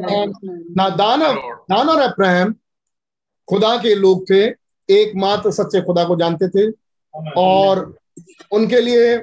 [0.03, 1.89] Amen.
[1.91, 2.55] और अब्राहम
[3.51, 4.41] खुदा के लोग थे
[4.89, 6.71] एकमात्र सच्चे खुदा को जानते थे
[7.37, 7.79] और
[8.53, 9.15] उनके लिए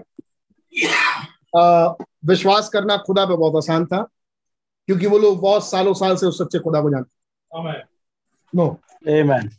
[1.58, 1.94] आ,
[2.26, 4.02] विश्वास करना खुदा पे बहुत आसान था
[4.88, 7.16] क्योंकि वो लोग बहुत सालों साल से उस सच्चे खुदा को जानते
[8.54, 8.68] नो
[9.08, 9.50] Amen.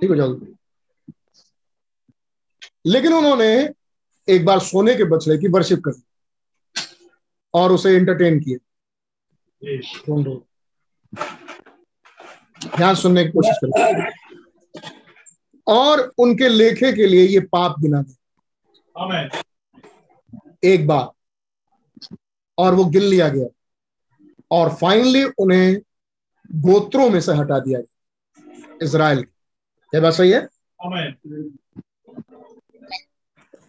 [0.00, 0.34] ठीक हो जाओ।
[2.86, 3.48] लेकिन उन्होंने
[4.28, 5.92] एक बार सोने के बछड़े की वर्शिप कर
[7.54, 8.56] और उसे एंटरटेन किए
[12.66, 14.10] ध्यान सुनने की कोशिश करें।
[15.66, 18.24] और उनके लेखे के लिए ये पाप गिना गया
[20.64, 21.08] एक बार।
[22.58, 23.46] और वो गिन लिया गया।
[24.50, 25.76] और फाइनली उन्हें
[26.54, 29.18] गोत्रों में से हटा दिया गया। इसराइल
[29.94, 30.48] ये बात सही है?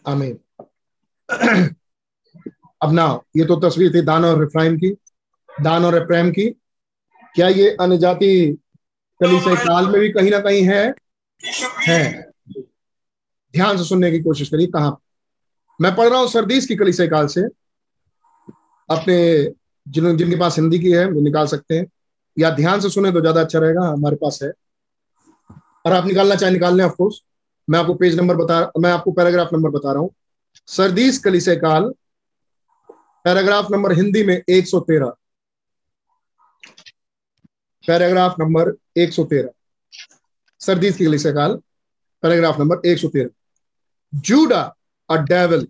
[0.08, 0.40] आमीन
[2.84, 4.90] अब ना ये तो तस्वीर थी दान और इफ्राइम की।
[5.62, 6.50] दान और इफ्राइम की।
[7.36, 8.58] क्या ये अन्य जाति
[9.22, 10.84] कलीसिया काल में भी कहीं ना कहीं है।
[11.88, 12.32] है।
[13.54, 14.96] ध्यान से सुनने की कोशिश करिए कहा?
[15.80, 17.42] मैं पढ़ रहा हूँ सरदीस की कलीसिया काल से।
[18.90, 19.18] अपने
[19.88, 21.86] जिन जिनके पास हिंदी की है वो निकाल सकते हैं।
[22.38, 24.52] या ध्यान से सुने तो ज़्यादा अच्छा रहेगा हमारे पास है।
[25.86, 27.22] और आप निकालना चाहे निकाल लें ऑफकोर्स
[27.68, 30.10] मैं आपको पेज नंबर बता मैं आपको पैराग्राफ नंबर बता रहा हूँ।
[30.68, 31.92] सरदीस कलिसे काल
[33.26, 35.14] पैराग्राफ नंबर हिंदी में 113
[37.90, 39.50] पैराग्राफ नंबर तेरह।
[40.62, 41.56] सरदीस की गली से काल,
[42.24, 43.30] paragraph number 113
[44.14, 44.62] Judas
[45.10, 45.68] a devil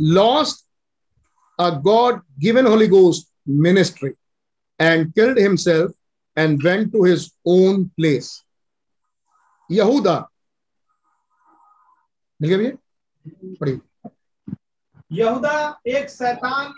[0.00, 0.64] lost
[1.58, 4.10] a God given holy ghost ministry
[4.80, 5.92] and killed himself
[6.38, 8.42] and went to his own place
[9.70, 10.18] यहूदा
[12.42, 14.10] ठीक है भैया?
[15.12, 16.72] यहूदा एक शैतान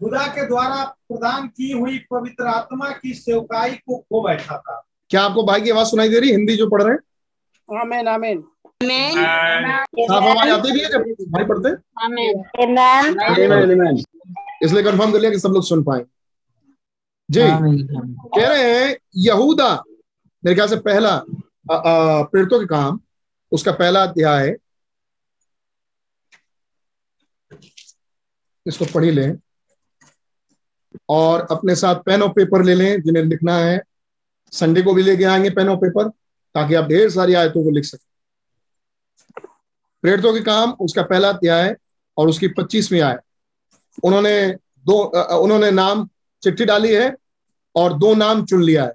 [0.00, 5.22] खुदा के द्वारा प्रदान की हुई पवित्र आत्मा की सेवकाई को खो बैठा था। क्या
[5.22, 6.30] आपको भाई की आवाज़ सुनाई दे रही?
[6.30, 8.44] हिंदी जो पढ़ रहे हैं। आमीन आमीन।
[8.82, 11.02] साफ़ आवाज़ आती भी है जब
[11.32, 12.34] भाई पढ़ते हैं। Amen.
[12.64, 13.18] Amen.
[13.70, 13.98] Amen.
[14.62, 16.04] इसलिए कंफर्म कर लिया कि सब लोग सुन पाए।
[17.30, 19.72] जी। कह रहे हैं यहूदा
[20.44, 21.16] मेरे ख्याल से पहला
[21.70, 23.00] प्रेरितों के काम
[23.52, 24.56] उसका पहला अध्याय।
[28.66, 29.36] इसको पढ़ी ही लें।
[31.08, 33.82] और अपने साथ पेन और पेपर ले लें, जिन्हें लिखना है।
[34.52, 36.08] संडे को भी लेके आएँगे पेन और पेपर
[36.54, 38.06] ताकि आप ढेर सारी आयतों को लिख सकें।
[40.02, 41.76] प्रेरितों के काम, उसका पहला अध्याय
[42.16, 43.18] और उसकी पच्चीसवीं आय।
[44.04, 45.02] उन्होंने दो
[45.38, 46.08] उन्होंने नाम
[46.42, 47.16] चिट्ठी डाली है
[47.76, 48.94] और दो नाम चुन लिया है।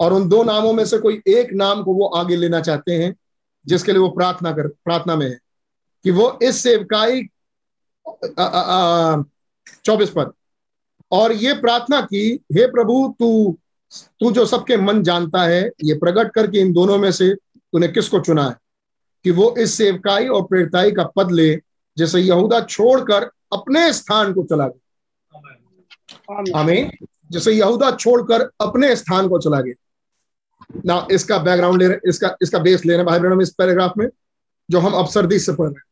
[0.00, 3.14] और उन दो नामों में से कोई एक नाम को वो आगे लेना चाहते हैं,
[3.66, 5.38] जिसके लिए वो प्रार्थना कर, प्रार्थना में है।
[6.04, 7.22] कि वो इस सेवकाई
[9.84, 10.32] चौबीस पद
[11.12, 13.58] और ये प्रार्थना की हे प्रभु तू
[14.20, 18.20] तू जो सबके मन जानता है ये प्रकट करके इन दोनों में से तूने किसको
[18.20, 18.56] चुना है?
[19.24, 21.62] कि वो इस सेवकाई और प्रेरताई का पद ले
[21.98, 23.22] जैसे यहूदा छोड़कर
[23.52, 29.74] अपने स्थान को चला गया। आमीन। जैसे यहूदा छोड़कर अपने स्थान को चला गया।
[30.86, 34.08] ना इसका बैकग्राउंड ले रहे इसका इसका बेस ले रहे भाई बहनों इस पैराग्राफ में
[34.70, 35.84] जो हम अफसरदी से पढ़ रहे हैं।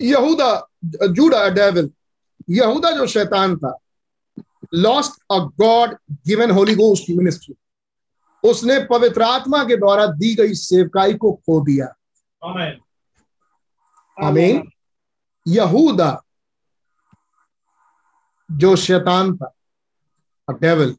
[0.00, 1.90] यहूदा जूडा डेविल
[2.50, 3.78] यहूदा जो शैतान था
[4.74, 5.96] lost a God
[6.26, 7.54] given holy ghost ministry
[8.44, 11.86] उसने पवित्र आत्मा के द्वारा दी गई सेवकाई को खो दिया।
[14.16, 14.70] आमीन।
[15.46, 16.20] यहूदा
[18.50, 19.54] जो शैतान था
[20.50, 20.96] डेविल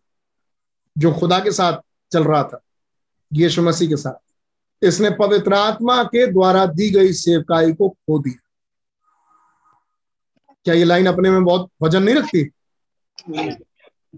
[0.97, 1.77] जो खुदा के साथ
[2.11, 2.59] चल रहा था
[3.33, 8.41] यीशु मसीह के साथ इसने पवित्र आत्मा के द्वारा दी गई सेवकाई को खो दिया।
[10.65, 12.43] क्या ये लाइन अपने में बहुत वज़न नहीं रखती?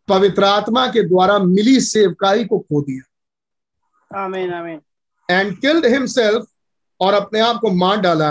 [0.07, 4.81] पवित्र आत्मा के द्वारा मिली सेवकाई को खो दिया। आमीन आमीन
[5.29, 6.45] एंड किल्ड हिमसेल्फ
[6.99, 8.29] और अपने आप को मार डाला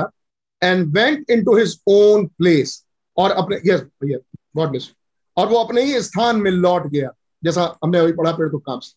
[0.63, 2.85] and went into his own place
[3.17, 4.19] और अपने यस भैया
[4.57, 4.91] गॉड ब्लेस
[5.37, 7.11] और वो अपने ही स्थान में लौट गया
[7.45, 8.95] जैसा हमने अभी पढ़ा पेड़ तो काम से।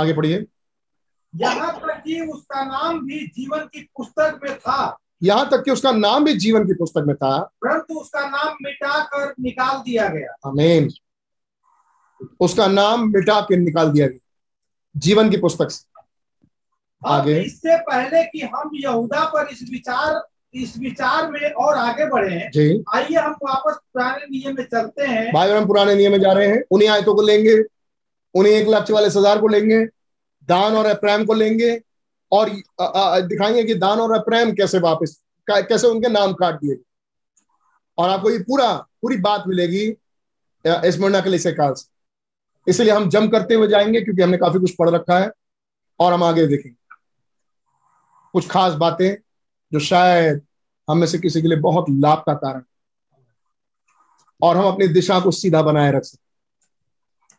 [0.00, 0.46] आगे पढ़िए।
[1.34, 5.92] यहाँ तक कि उसका नाम भी जीवन की पुस्तक में था। यहाँ तक कि उसका
[5.92, 10.36] नाम भी जीवन की पुस्तक में था। परंतु उसका नाम मिटा कर निकाल दिया गया।
[10.46, 10.88] आमीन
[12.40, 14.18] उसका नाम मिटा के निकाल दिया गया।
[14.94, 15.82] जीवन की पुस्तक से।
[17.02, 20.22] आगे। इससे पहले कि हम यहूदा पर इस विचार
[20.54, 25.32] इस विचार में और आगे बढ़े जी। आइए हम वापस पुराने नियम में चलते हैं।
[25.32, 27.56] भाई हम पुराने नियम में जा रहे हैं। उन्हीं आयतों को लेंगे
[28.34, 29.84] उन्हीं एक लाख चवालीस हज़ार को लेंगे
[30.48, 31.80] दान और अप्रैम को लेंगे
[32.32, 36.76] और दिखाएँगे कि दान और अप्रैम कैसे वापस कैसे उनके नाम काट दिए।
[37.98, 38.72] और आपको ये पूरा
[39.02, 39.84] पूरी बात मिलेगी
[40.64, 41.93] इस मरना के लिए काल से।
[42.66, 45.30] इसलिए हम जम करते हुए जाएँगे क्योंकि हमने काफ़ी कुछ पढ़ रखा है
[46.00, 46.76] और हम आगे देखेंगे।
[48.32, 49.14] कुछ खास बातें
[49.72, 50.40] जो शायद
[50.88, 52.62] हम में से किसी के लिए बहुत लाभ का कारण
[54.42, 56.22] और हम अपनी दिशा को सीधा बनाए रख सकते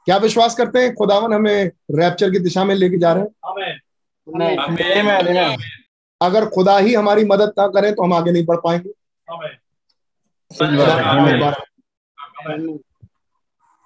[0.06, 0.94] क्या विश्वास करते हैं?
[0.96, 3.30] खुदावन हमें रैप्चर की दिशा में लेके जा रहे हैं.
[6.22, 8.90] अगर खुदा ही हमारी मदद ना करे तो हम आगे नहीं बढ़ पाएँगे।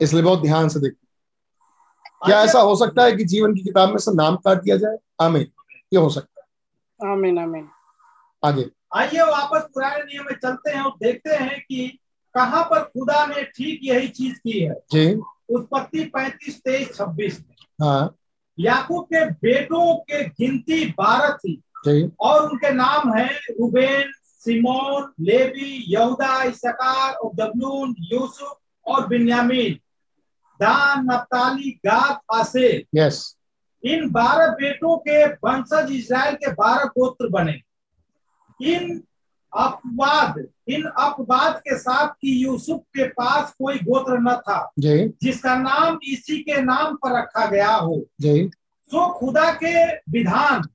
[0.01, 1.08] इसलिए बहुत ध्यान से देखिए।
[2.25, 4.97] क्या ऐसा हो सकता है कि जीवन की किताब में से नाम काट दिया जाए?
[5.21, 5.47] आमीन।
[5.93, 7.69] ये हो सकता है। आमीन आमीन।
[8.45, 11.99] आगे। आइए वापस पुराने नियम में चलते हैं और देखते हैं कि
[12.35, 15.15] कहाँ पर खुदा ने ठीक यही चीज़ की है। जी।
[15.49, 17.43] उत्पत्ति पैंतीस तेईस छब्बीस
[17.81, 18.15] हाँ।
[18.59, 25.85] याकूब के बेटों के गिनती बारह थी। जी। और उनके नाम है रूबेन सिमोन लेवी
[25.87, 29.79] यहूदा इसकार और जबलून यूसुफ और बिन्यामीन।
[30.61, 33.35] दान नप्ताली गाद आसेर यस
[33.83, 37.61] इन बारह बेटों के वंशज इसराइल के बारह गोत्र बने।
[38.61, 39.03] इन
[39.57, 45.55] अपवाद इन अपवाद के साथ कि यूसुफ के पास कोई गोत्र न था जी। जिसका
[45.55, 48.49] नाम इसी के नाम पर रखा गया हो। जी।
[48.85, 50.67] सो खुदा के विधान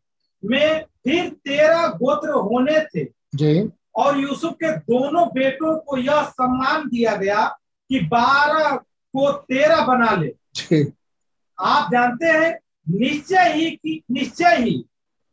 [0.44, 3.05] में फिर तेरह गोत्र होने थे।
[3.35, 7.44] जी। और यूसुफ के दोनों बेटों को यह सम्मान दिया गया
[7.89, 8.81] कि बारह
[9.16, 10.35] को तेरह बना ले।
[11.61, 12.59] आप जानते हैं
[12.89, 14.85] निश्चय ही कि निश्चय ही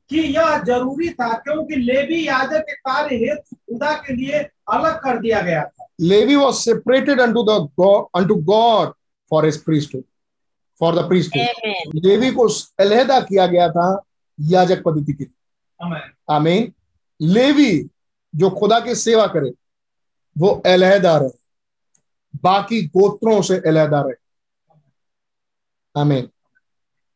[0.10, 4.40] कि यह ज़रूरी था क्योंकि लेवी याजक के कार्य हेतु खुदा के लिए
[4.72, 8.88] अलग कर दिया गया था। Levi was separated unto the God unto God
[9.32, 10.04] for his priesthood
[10.82, 11.48] for the priesthood.
[11.96, 12.48] Levi को
[12.80, 14.02] अलहदा किया गया था
[14.42, 16.00] याजक पद्धति के लिए।
[16.30, 16.74] आमीन।
[17.22, 17.90] लेवी
[18.36, 19.52] जो खुदा की सेवा करे
[20.38, 21.41] वो अलहदा रहे।
[22.36, 24.14] बाकी गोत्रों से अलहदा रहे।
[26.02, 26.30] आमीन।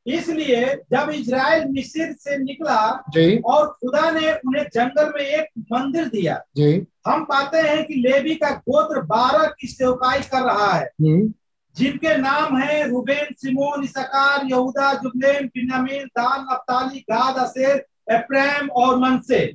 [0.07, 6.05] इसलिए जब इज़राइल मिस्र से निकला जी। और खुदा ने उन्हें जंगल में एक मंदिर
[6.05, 10.85] दिया जी। हम पाते हैं कि लेवी का गोत्र बारह की सेवकाई कर रहा है।
[10.85, 11.33] हम्म।
[11.75, 18.97] जिनके नाम है रुबेन सिमोन इसकार यहूदा जुबलेन बिन्यामीन दान नप्ताली गाद असेर एप्रैम और
[18.99, 19.51] मनसे.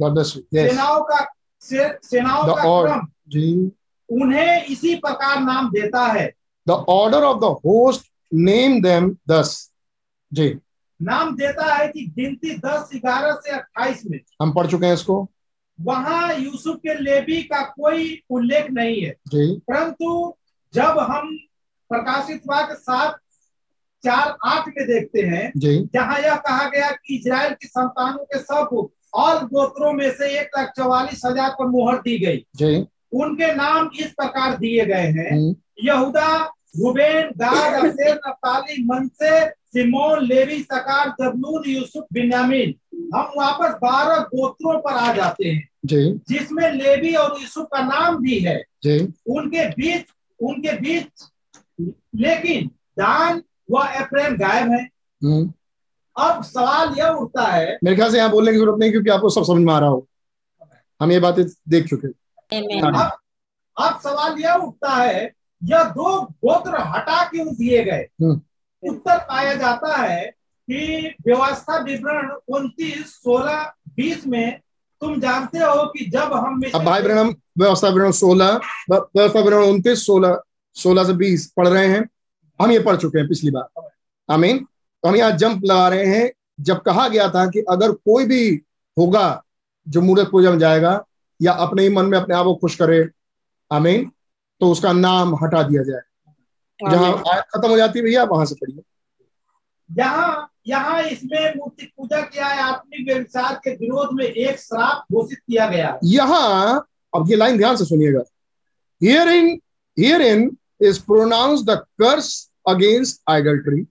[0.68, 3.72] सेनाओं का से, सेनाओं का क्रम। जी।
[4.10, 6.32] उन्हें इसी प्रकार नाम देता है।
[6.66, 9.70] The order of the host name them thus.
[10.32, 10.58] जी।
[11.02, 15.28] नाम देता है कि गिनती दस ग्यारह से अट्ठाईस में। हम पढ़ चुके हैं इसको।
[15.80, 20.36] वहाँ यूसुफ के लेवी का कोई उल्लेख नहीं है। जी। परंतु
[20.74, 21.36] जब हम
[21.90, 23.18] प्रकाशित वाक्य सात
[24.04, 28.38] चार आठ में देखते हैं जी। जहाँ यह कहा गया कि इजराइल की संतानों के
[28.38, 33.54] सब और गोत्रों में से एक लाख चौवालीस हज़ार पर मुहर दी गई। जी। उनके
[33.54, 35.54] नाम इस प्रकार दिए गए हैं। हम्म,
[35.84, 36.36] यहूदा
[36.76, 42.74] रुबेन गाद नप्ताली मनसे सिमोन लेवी सकार जबलून यूसुफ बिन्यामीन।
[43.14, 48.16] हम वापस बारह गोत्रों पर आ जाते हैं जी। जिसमें लेवी और यूसुफ का नाम
[48.16, 50.06] भी है। जी। उनके बीच
[50.40, 52.66] उनके बीच लेकिन
[52.98, 54.82] दान व एफ्रेम गायब है।
[55.24, 55.52] हम्म,
[56.16, 59.28] अब सवाल यह उठता है मेरे ख्याल से यहाँ बोलने की ज़रूरत नहीं क्योंकि आपको
[59.30, 60.06] सब समझ में आ रहा हो।
[61.00, 62.14] हम ये बातें देख चुके हैं।
[62.52, 62.94] Amen.
[62.96, 63.10] अब
[63.76, 65.32] अब सवाल यह उठता है
[65.64, 68.08] यह दो गोत्र हटा क्यों दिए गए?
[68.22, 68.40] हम्म।
[68.82, 70.24] उत्तर पाया जाता है
[70.70, 74.60] कि व्यवस्था विवरण उनतीस सोलह बीस में
[75.00, 78.60] तुम जानते हो कि जब हम अब भाई ब्रहण व्यवस्था विवरण सोलह
[78.90, 80.40] व्यवस्था विवरण उनतीस सोलह
[80.74, 82.08] सोलह से बीस पढ़ रहे हैं।
[82.60, 83.90] हम ये पढ़ चुके हैं पिछली बार।
[84.28, 88.24] आमीन तो हम यहाँ जंप लगा रहे हैं। जब कहा गया था कि अगर कोई
[88.24, 88.62] भी
[88.98, 89.42] होगा
[89.88, 91.04] जो मूर्त पूजा में जाएगा
[91.42, 93.08] या अपने ही मन में अपने आप को खुश करे।
[93.70, 94.10] आमीन।
[94.60, 96.00] तो उसका नाम हटा दिया जाए।
[96.80, 98.82] जहाँ आयत खत्म हो जाती है भैया वहाँ से पढ़िए।
[99.90, 105.38] यहाँ यहाँ इसमें मूर्ति पूजा किया है आत्मिक व्यवसाय के विरोध में एक श्राप घोषित
[105.38, 108.22] किया गया है। यहाँ अब ये लाइन ध्यान से सुनिएगा।
[109.00, 109.48] Here in
[109.98, 110.50] here in
[110.82, 113.86] is pronounce the curse against idolatry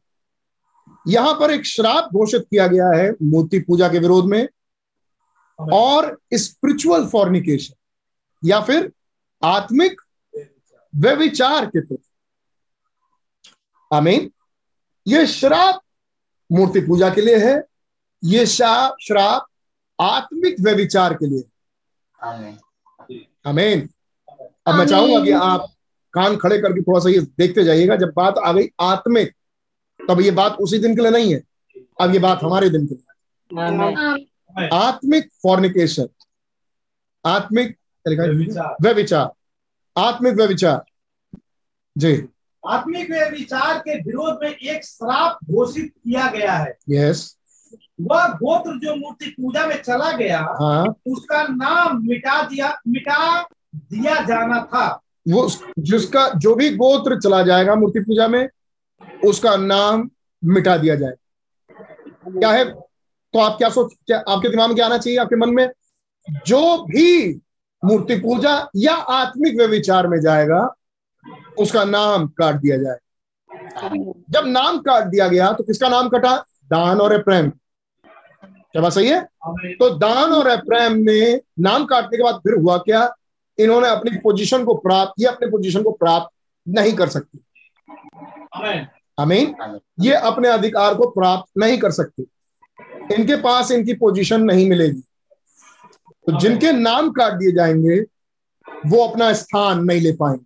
[1.07, 4.47] यहाँ पर एक श्राप घोषित किया गया है मूर्ति पूजा के विरोध में।
[5.60, 7.73] और स्पिरिचुअल फॉर्निकेशन
[8.48, 8.91] या फिर
[9.44, 10.02] आत्मिक
[10.95, 12.10] व्यविचार के प्रति।
[13.94, 14.31] आमीन।
[15.07, 15.81] ये श्राप
[16.52, 17.64] मूर्ति पूजा के लिए है।
[18.23, 19.45] ये शा- श्राप
[20.02, 21.44] आत्मिक व्यविचार के लिए।
[23.45, 23.90] आमीन।
[24.68, 25.65] अब मैं चाहूँगा कि आप
[26.14, 29.34] कान खड़े करके थोड़ा सा ये देखते जाइएगा। जब बात आ गई आत्मिक
[30.10, 31.41] तब ये बात उसी दिन के लिए नहीं है।
[32.02, 33.14] अब ये बात हमारे दिन के लिए।
[34.68, 36.07] आत्मिक फॉर्निकेशन
[37.26, 37.77] आत्मिक।
[38.81, 39.31] व्यविचार।
[39.98, 40.84] आत्मिक व्यविचार।
[41.98, 42.27] जी।
[42.68, 47.38] आत्मिक विचार के विरोध में एक श्राप घोषित किया गया है। यस
[48.02, 53.44] वह गोत्र जो मूर्ति पूजा में चला गया हाँ। उसका नाम मिटा दिया मिटा
[53.76, 58.49] दिया जाना था। वो जिसका जो भी गोत्र चला जाएगा मूर्ति पूजा में
[59.26, 60.10] उसका नाम
[60.44, 61.14] मिटा दिया जाए।
[62.27, 62.88] क्या है?
[63.34, 65.69] तो आप क्या सोच क्या आपके दिमाग में क्या आना चाहिए आपके मन में?
[66.47, 67.30] जो भी
[67.84, 70.68] मूर्ति पूजा या आत्मिक व्यविचार में जाएगा
[71.60, 72.97] उसका नाम काट दिया जाए।
[74.30, 76.35] जब नाम काट दिया गया तो किसका नाम कटा?
[76.72, 77.49] दान और अप्रैम
[78.41, 79.22] क्या बात सही है?
[79.22, 83.10] तो दान और अप्रैम ने नाम काटने के बाद फिर हुआ क्या?
[83.57, 86.30] इन्होंने अपनी पोजीशन को प्राप्त ये अपने पोजीशन को प्राप्त
[86.68, 87.39] नहीं कर सकती।
[89.18, 89.56] आमीन
[90.01, 92.27] ये अपने अधिकार को प्राप्त नहीं कर सकती।
[93.11, 95.02] इनके पास इनकी पोजीशन नहीं मिलेगी।
[96.27, 97.99] तो जिनके नाम काट दिए जाएँगे
[98.86, 100.45] वो अपना स्थान नहीं ले पाएँगे।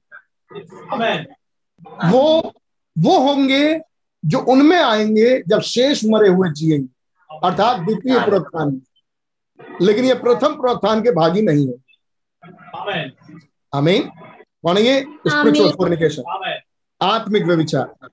[2.09, 2.53] वो
[2.95, 3.81] वो होंगे
[4.25, 6.87] जो उनमें आएँगे जब शेष मरे हुए जिएँगे।
[7.43, 8.81] अर्थात द्वितीय प्रोत्थान में
[9.81, 11.73] लेकिन ये प्रथम प्रोत्थान के भागी नहीं है।
[12.75, 13.11] आमीन।
[13.73, 14.03] आमीन।
[14.63, 15.01] कौन है ये?
[15.27, 16.59] स्पिरिचुअल फॉर्निकेशन आमीन।
[17.01, 18.09] आत्मिक व्यविचार।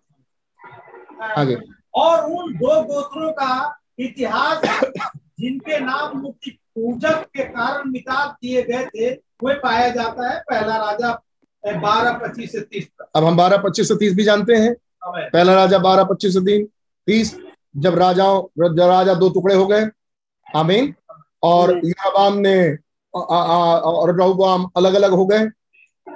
[1.39, 1.57] आगे।
[1.95, 4.61] और उन दो गोत्रों का इतिहास
[5.41, 10.77] जिनके नाम मुक्ति पूजक के कारण मिटा दिए गए थे वे पाया जाता है पहला
[10.77, 11.23] राजा
[11.67, 14.75] बारह पच्चीस से तीस अब हम बारह पच्चीस से तीस भी जानते हैं।
[15.05, 16.69] पहला राजा बारह पच्चीस से तीन
[17.07, 17.39] तीस
[17.77, 18.43] जब राजाओं
[18.77, 19.89] जब राजा दो टुकड़े हो गए।
[20.57, 20.95] आमीन।
[21.43, 22.77] और याबाम ने
[23.17, 25.49] आ- आ- आ- और रहोबाम अलग अलग हो गए।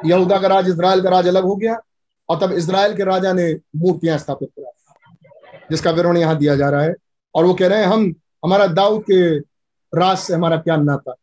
[0.04, 1.80] यहूदा का राज इसराइल का राज अलग हो गया।
[2.28, 4.70] और तब इसराइल के राजा ने मूर्तियाँ स्थापित करा।
[5.70, 6.94] जिसका विवरण यहाँ दिया जा रहा है।
[7.34, 9.38] और वो कह रहे हैं, हम, हमारा दाऊद के
[9.92, 11.14] राज से हमारा क्या नाता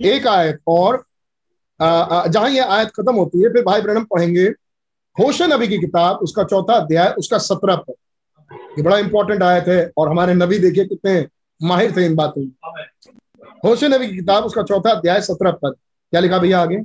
[0.00, 1.04] एक आयत और
[1.80, 4.44] जहाँ ये आयत खत्म होती है, फिर भाई ब्रणम पढ़ेंगे,
[5.16, 7.94] होशन नबी की किताब, उसका चौथा अध्याय, उसका सत्रह पद।
[8.78, 11.26] ये बड़ा इंपॉर्टेंट आयत है और हमारे नबी देखिए कितने
[11.60, 12.50] माहिर थे इन बातों में।
[13.64, 15.74] होशन नबी की किताब, उसका चौथा अध्याय, सत्रह पद।
[16.12, 16.76] क्या लिखा भैया आगे?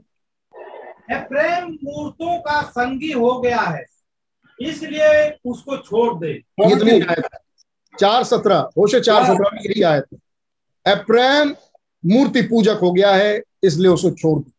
[1.12, 3.86] एफ्रेम मूर्तों का संगी हो गया है।
[4.60, 7.26] इसलिए उसको छोड़ दे। तो आयत
[7.94, 11.56] चार सत्रह होशे चार सत्रह में यही आयत है अप्रैम
[12.04, 14.52] मूर्ति पूजक हो गया है इसलिए उसको छोड़ दो।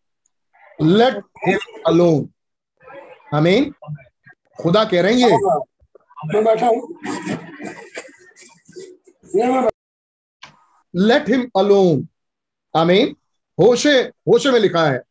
[0.79, 2.29] लेट हिम अलोन
[3.35, 3.73] आमीन
[4.62, 5.37] खुदा कह रहे हैं ये।
[6.27, 6.81] मैं बैठा हूँ।
[10.95, 12.07] लेट हिम अलोन
[12.75, 13.15] आमीन
[13.59, 13.99] होशे
[14.29, 15.03] होशे में लिखा है।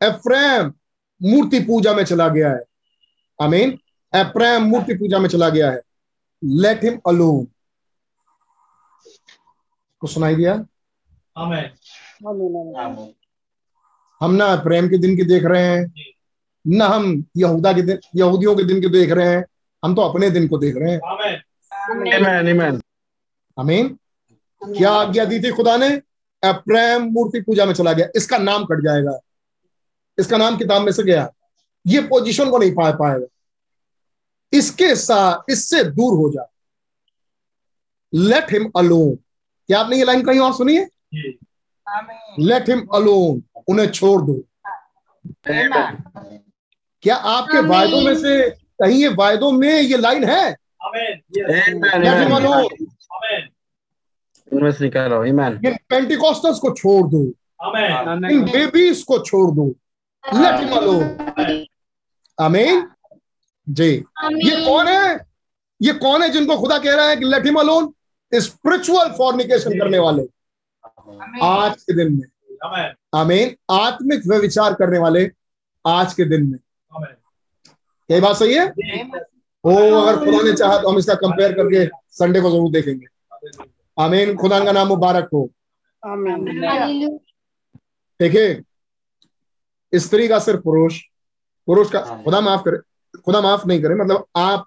[0.00, 0.72] एफ्रेम
[1.20, 2.62] मूर्ति पूजा में चला गया है।
[3.38, 3.78] आमीन
[4.14, 5.82] अब्राहम मूर्ति पूजा में चला गया है।
[6.44, 7.48] लेट हिम अलोन
[10.00, 10.66] को सुनाई दिया?
[14.20, 15.94] हम ना प्रेम के दिन की देख रहे हैं
[16.66, 19.44] न हम यहूदा के दिन यहूदियों के दिन की देख रहे हैं
[19.84, 21.42] हम तो अपने दिन को देख रहे हैं। आमेन।
[22.24, 22.62] Amen.
[22.62, 22.82] Amen.
[23.60, 23.98] आमीन।
[24.64, 25.88] क्या आज्ञा दी थी खुदा ने?
[26.44, 29.18] अब्राहम मूर्ति पूजा में चला गया। इसका नाम कट जाएगा।
[30.18, 31.32] इसका नाम किताब में से गया।
[31.86, 33.26] ये पोजीशन को नहीं पा पाएगा।
[34.54, 36.50] इसके साथ इससे दूर हो जा।
[38.12, 39.14] लेट हिम अलोन
[39.68, 40.88] क्या आपने ये लाइन कहीं और सुनी है?
[42.40, 44.34] लेट हिम अलोन उन्हें छोड़ दो।
[47.02, 50.44] क्या आपके वायदों में से कहीं ये वायदों में ये लाइन है?
[50.84, 52.34] आमेन let him.
[52.36, 52.64] Alone
[55.66, 57.22] in Pentecostals को छोड़ दो।
[58.30, 59.66] इन बेबीज को छोड़ दो।
[60.24, 61.64] लेट हिम अलोन
[62.38, 62.82] आमीन
[63.66, 65.18] जी। ये कौन है?
[65.80, 67.92] ये कौन है जिनको खुदा कह रहा है कि let him alone
[68.32, 70.22] spiritual fornication करने वाले।
[71.42, 72.26] आज के दिन में।
[72.64, 75.30] आमेन आमीन। आत्मिक व्यविचार करने वाले
[75.84, 76.58] आज के दिन में।
[76.92, 77.16] आमेन
[78.10, 78.66] यही बात सही है?
[79.64, 81.86] ओ अगर खुदा ने चाहा तो हम इसका कंपेयर करके
[82.18, 83.06] संडे को ज़रूर देखेंगे।
[83.96, 85.48] आमीन। खुदा का नाम मुबारक हो।
[88.20, 88.62] देखिए
[89.92, 91.00] स्त्री का सिर्फ़ पुरुष
[91.68, 92.78] पुरुष का खुदा माफ़ करे।
[93.16, 94.66] खुदा माफ़ नहीं करे मतलब आप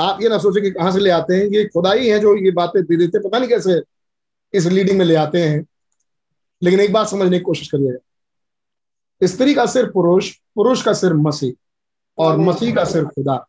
[0.00, 2.36] आप ये ना सोचे कि कहाँ से ले आते हैं ये खुदा ही है जो
[2.36, 3.82] ये बातें दे देते पता नहीं कैसे
[4.54, 5.66] इस लीडिंग में ले आते हैं।
[6.62, 11.52] लेकिन एक बात समझने की कोशिश करिएगा। स्त्री का सिर पुरुष पुरुष का सिर्फ़ मसीह
[12.18, 13.46] और मसीह का सिर्फ़ खुदा।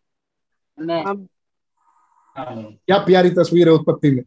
[2.40, 4.24] क्या प्यारी तस्वीर है उत्पत्ति में।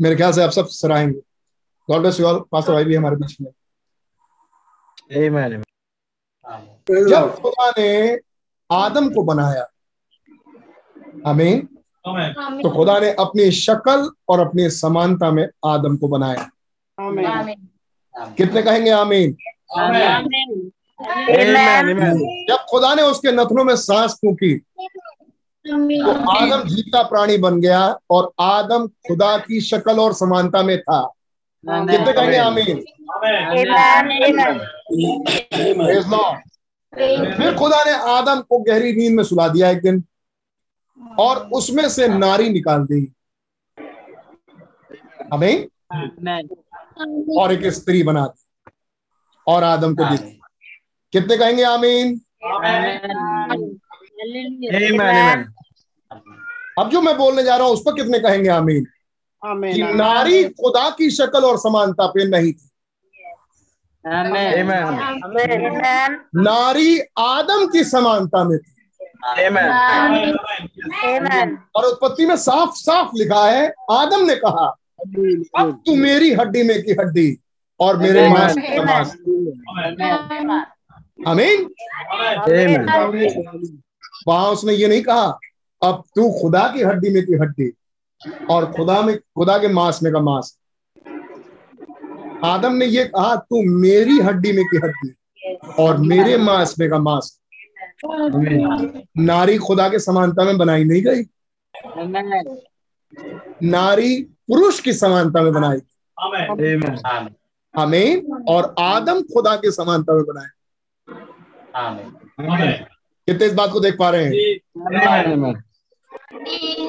[0.00, 1.20] मेरे ख्याल से आप सब सराहेंगे।
[1.90, 3.50] God bless you all pastor भाई भी हमारे बीच में
[7.10, 8.16] जब खुदा ने
[8.72, 9.66] आदम को बनाया।
[11.26, 11.68] आमीन।
[12.06, 16.50] आमेन। तो खुदा ने अपनी शक्ल और अपनी समानता में आदम को बनाया।
[18.36, 19.36] कितने कहेंगे आमीन.
[22.48, 24.54] जब खुदा ने उसके नथनों में सांस फूकी
[26.02, 31.12] तो आदम जीता प्राणी बन गया और आदम खुदा की शक्ल और समानता में था।
[31.64, 32.84] कितने कहेंगे आमीन.
[37.36, 40.04] फिर खुदा ने आदम को गहरी नींद में सुला दिया एक दिन
[41.18, 43.12] और उसमें से नारी निकाल दी।
[45.32, 45.68] आमीन।
[47.40, 48.44] और एक स्त्री बना दी
[49.46, 50.40] और आदम को दी।
[51.12, 52.20] कितने कहेंगे आमीन.
[56.78, 58.86] अब जो मैं बोलने जा रहा हूँ उस पर कितने कहेंगे आमीन?
[59.72, 62.67] कि नारी खुदा की शक्ल और समानता पे नहीं थी।
[64.08, 64.94] Amen.
[66.36, 68.72] नारी आदम की समानता में थी।
[69.38, 69.68] Amen.
[71.76, 74.66] और उत्पत्ति में साफ़ साफ़ लिखा है आदम ने कहा
[75.58, 77.38] अब तू मेरी हड्डी में की हड्डी
[77.80, 78.28] और मेरे.
[78.28, 79.16] मांस का मांस।
[81.26, 81.68] आमीन
[84.28, 85.38] वहाँ उसने ये नहीं कहा
[85.82, 87.70] अब तू खुदा की हड्डी में की हड्डी
[88.50, 90.57] और खुदा में खुदा के मांस में का मांस।
[92.44, 95.14] आदम ने ये कहा तू मेरी हड्डी में की हड्डी
[95.78, 97.40] और मेरे मांस में का मांस
[99.18, 101.22] नारी खुदा के समानता में बनाई नहीं गई।
[103.62, 105.78] नारी पुरुष की समानता में बनाई
[106.22, 107.28] आमेन Amen.
[107.78, 110.48] आमीन। और आदम खुदा के समानता में बनाए।
[113.26, 114.32] कितने इस बात को देख पा रहे हैं.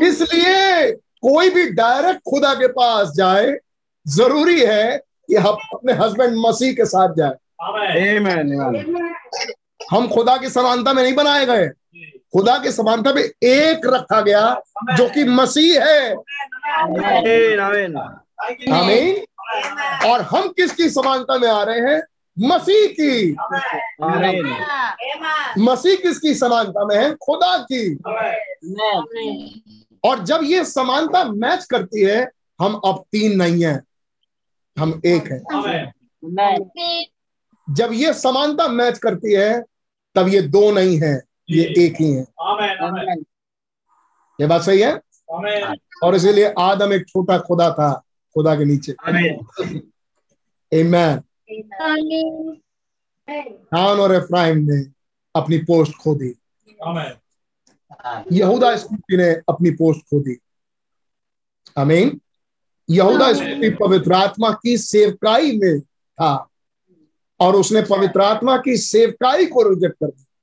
[0.08, 3.58] इसलिए कोई भी डायरेक्ट खुदा के पास जाए
[4.08, 7.34] ज़रूरी है कि हम अपने हस्बैंड मसीह के साथ जाए.
[9.92, 11.68] हम खुदा की समानता में नहीं बनाए गए।
[12.34, 14.62] खुदा की समानता में एक रखा गया
[14.98, 16.16] जो कि मसीह है.
[18.74, 19.16] आमीन।
[20.10, 22.02] और हम किसकी समानता में आ रहे हैं?
[22.40, 23.36] मसीह की।
[25.62, 27.12] मसीह किसकी समानता में है?
[27.14, 27.96] खुदा की।
[30.04, 32.30] और जब ये समानता मैच करती है
[32.62, 33.82] हम अब तीन नहीं है।
[34.80, 37.06] हम एक है। आमेन
[37.68, 39.62] जब ये समानता मैच करती है
[40.16, 41.14] तब ये दो नहीं है
[41.50, 42.26] ये एक ही है।
[44.42, 44.94] ये बात सही है?
[46.04, 47.92] और इसीलिए आदम एक छोटा खुदा था
[48.36, 49.36] खुदा के नीचे। Amen.
[50.74, 51.22] Amen.
[53.72, 54.80] खान और इफ्राहिम ने
[55.36, 56.34] अपनी पोस्ट खो दी।
[58.38, 60.38] यहूदा स्कूटी ने अपनी पोस्ट खो दी।
[61.78, 62.20] आमीन
[62.90, 66.48] यहूदा स्कूटी पवित्र आत्मा की सेवकाई में था
[67.40, 70.36] और उसने पवित्र आत्मा की सेवकाई को रिजेक्ट कर दिया।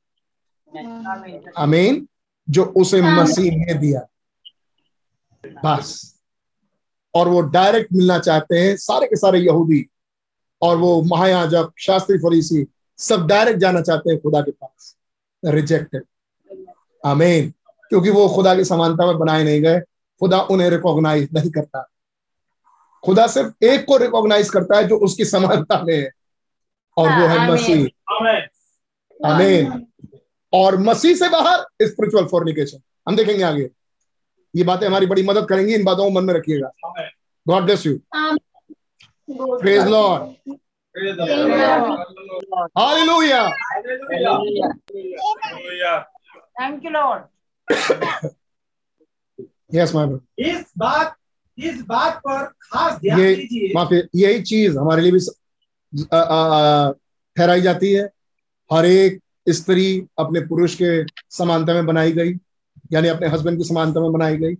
[1.56, 2.08] आमीन।
[2.50, 4.06] जो उसे मसीह ने दिया।
[5.64, 6.16] बस।
[7.14, 9.86] और वो डायरेक्ट मिलना चाहते हैं सारे के सारे यहूदी
[10.62, 12.66] और वो महायाजक शास्त्री फरीसी
[12.98, 14.96] सब डायरेक्ट जाना चाहते हैं खुदा के पास।
[15.44, 16.02] रिजेक्टेड।
[17.06, 17.50] आमीन।
[17.88, 19.80] क्योंकि वो खुदा की समानता में बनाए नहीं गए।
[20.20, 21.88] खुदा उन्हें रिकॉग्नाइज नहीं करता।
[23.06, 26.10] खुदा सिर्फ़ एक को रिकॉग्नाइज करता है जो उसकी समानता में है।
[26.96, 28.46] और वो है मसीह। आमेन।
[29.26, 29.86] आमीन।
[30.52, 32.78] और मसीह से बाहर स्पिरिचुअल फॉर्निकेशन
[33.08, 33.70] हम देखेंगे आगे।
[34.54, 36.70] ये बातें हमारी बड़ी मदद करेंगी इन बातों को मन में रखिएगा।
[37.48, 38.00] God bless you
[39.30, 40.54] praise Lord
[42.78, 44.38] hallelujah hallelujah
[46.60, 47.22] thank you Lord
[49.74, 50.18] yes my
[50.50, 51.16] इस बात
[51.58, 55.20] इस बात पर खास ध्यान दीजिए। माफ़ी यही चीज़ हमारे लिए भी
[57.36, 58.04] ठहराई जाती है।
[58.72, 59.18] हर एक
[59.48, 61.04] स्त्री अपने पुरुष के
[61.36, 62.32] समानता में बनाई गई
[62.92, 64.54] यानी अपने हस्बैंड की समानता में बनाई गई।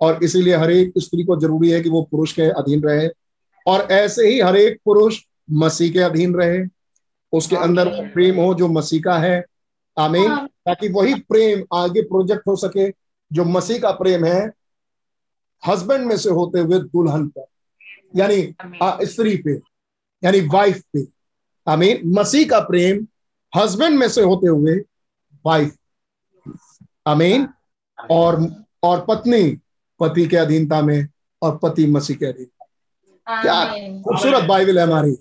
[0.00, 3.08] और इसीलिए हर एक स्त्री को ज़रूरी है कि वो पुरुष के अधीन रहे।
[3.66, 5.18] और ऐसे ही हर एक पुरुष
[5.50, 6.58] मसीह के अधीन रहे।
[7.32, 9.44] उसके अंदर वो प्रेम हो जो मसीह का है।
[9.98, 12.90] आमीन। ताकि वही प्रेम आगे प्रोजेक्ट हो सके।
[13.32, 14.52] जो मसीह का प्रेम है
[15.62, 17.46] हस्बैंड में से होते हुए दुल्हन पर
[18.16, 19.52] यानी स्त्री पे
[20.22, 21.06] यानी वाइफ पे।
[21.66, 23.06] आमीन। मसीह का प्रेम
[23.52, 24.76] हस्बैंड में से होते हुए
[25.44, 25.76] वाइफ
[27.06, 27.48] आमीन।
[27.98, 28.40] और
[28.82, 29.42] और पत्नी
[30.00, 31.08] पति के अधीनता में
[31.42, 32.50] और पति मसीह के अधीन।
[33.26, 33.64] क्या
[34.02, 35.12] खूबसूरत बाइबल है हमारी।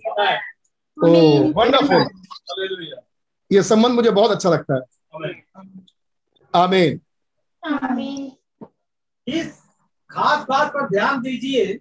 [0.98, 1.08] ओ
[1.54, 2.06] वंडरफुल
[3.52, 4.82] ये संबंध मुझे बहुत अच्छा लगता है।
[6.54, 7.00] आमीन।
[7.64, 8.32] आमीन
[9.28, 9.67] इस
[10.18, 11.80] खास बात पर ध्यान दीजिए।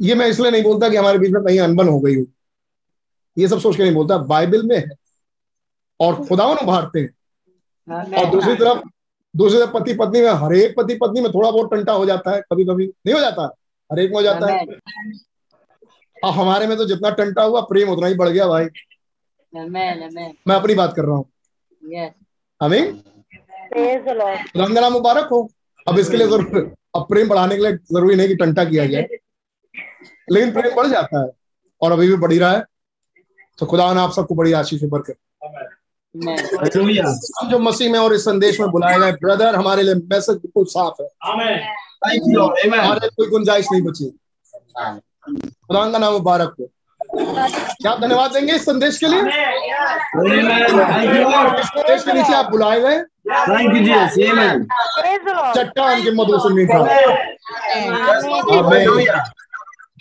[0.00, 2.24] ये मैं इसलिए नहीं बोलता कि हमारे बीच में कहीं अनबन हो गई हो।
[3.38, 4.96] ये सब सोच के नहीं बोलता बाइबल में है
[6.00, 7.10] और खुदावन उभारते हैं।
[8.18, 8.82] और दूसरी तरफ़
[9.36, 12.30] दूसरी तरफ़ पति पत्नी में हर एक पति पत्नी में थोड़ा बहुत टंटा हो जाता
[12.30, 13.54] है कभी कभी नहीं हो जाता
[13.92, 14.64] हर एक में हो जाता है।
[16.24, 18.66] और हमारे में तो जितना टंटा हुआ प्रेम उतना ही बढ़ गया भाई।
[20.48, 21.24] मैं अपनी बात कर रहा हूँ।
[24.74, 25.50] का नाम मुबारक हो।
[25.88, 29.06] अब इसके लिए ज़रूर अब प्रेम बढ़ाने के लिए ज़रूरी नहीं कि टंटा किया जाए।
[30.32, 31.30] लेकिन प्रेम बढ़ जाता है
[31.82, 32.64] और अभी भी बढ़ी रहा है।
[33.58, 35.14] तो खुदा ने आप सबको बड़ी आशीष उभर कर
[36.14, 40.64] हम जो मसीह में और इस संदेश में बुलाए गए ब्रदर हमारे लिए मैसेज बिल्कुल
[40.64, 41.58] साफ़ है। आमेन
[42.06, 44.08] थैंक यू लॉर्ड आमेन हमारे कोई गुंजाइश नहीं बची।
[45.28, 46.70] खुदा का नाम मुबारक हो।
[47.16, 49.20] क्या आप धन्यवाद देंगे इस संदेश के लिए?
[49.20, 52.98] आमेन थैंक यू लॉर्ड इस संदेश के नीचे आप बुलाए गए
[55.54, 56.78] चट्टान के मधु से मीठा।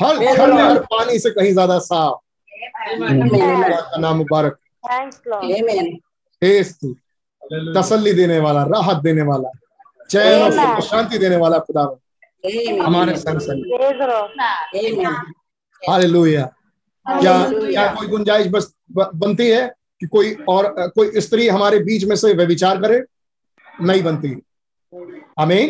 [0.02, 2.18] हर झरने हर पानी से कहीं ज़्यादा साफ़।
[4.00, 4.58] नाम मुबारक।
[7.76, 9.50] तसल्ली देने वाला राहत देने वाला
[10.12, 11.84] चैन और सुख शांति देने वाला खुदा
[12.84, 13.60] हमारे संग संग.
[15.84, 16.46] हालेलुया
[17.10, 18.76] क्या क्या कोई गुंजाइश बस
[19.16, 23.04] बनती है कि कोई और कोई स्त्री हमारे बीच में से व्यभिचार करे?
[23.82, 24.42] नहीं बनती।
[25.40, 25.64] हमें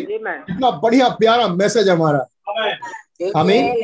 [0.50, 2.26] इतना बढ़िया प्यारा मैसेज हमारा।
[3.36, 3.74] हमें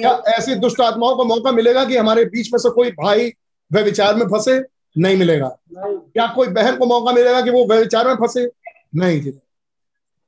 [0.00, 3.32] क्या ऐसी दुष्ट आत्माओं को मौका मिलेगा कि हमारे बीच में से कोई भाई
[3.72, 4.64] व्यभिचार में फंसे?
[4.98, 8.50] नहीं मिलेगा। क्या कोई बहन को मौका मिलेगा कि वो व्यविचार में फंसे?
[8.94, 9.38] नहीं जी।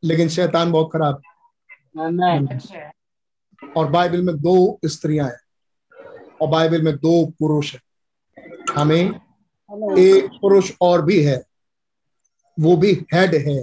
[0.05, 1.23] लेकिन शैतान बहुत खराब।
[2.75, 2.93] है
[3.77, 5.42] और बाइबल में दो स्त्रियाँ हैं।
[6.43, 7.81] और बाइबल में दो पुरुष है।
[8.77, 9.01] हमें
[9.99, 11.43] एक पुरुष और भी है।
[12.61, 13.59] वो भी हेड है।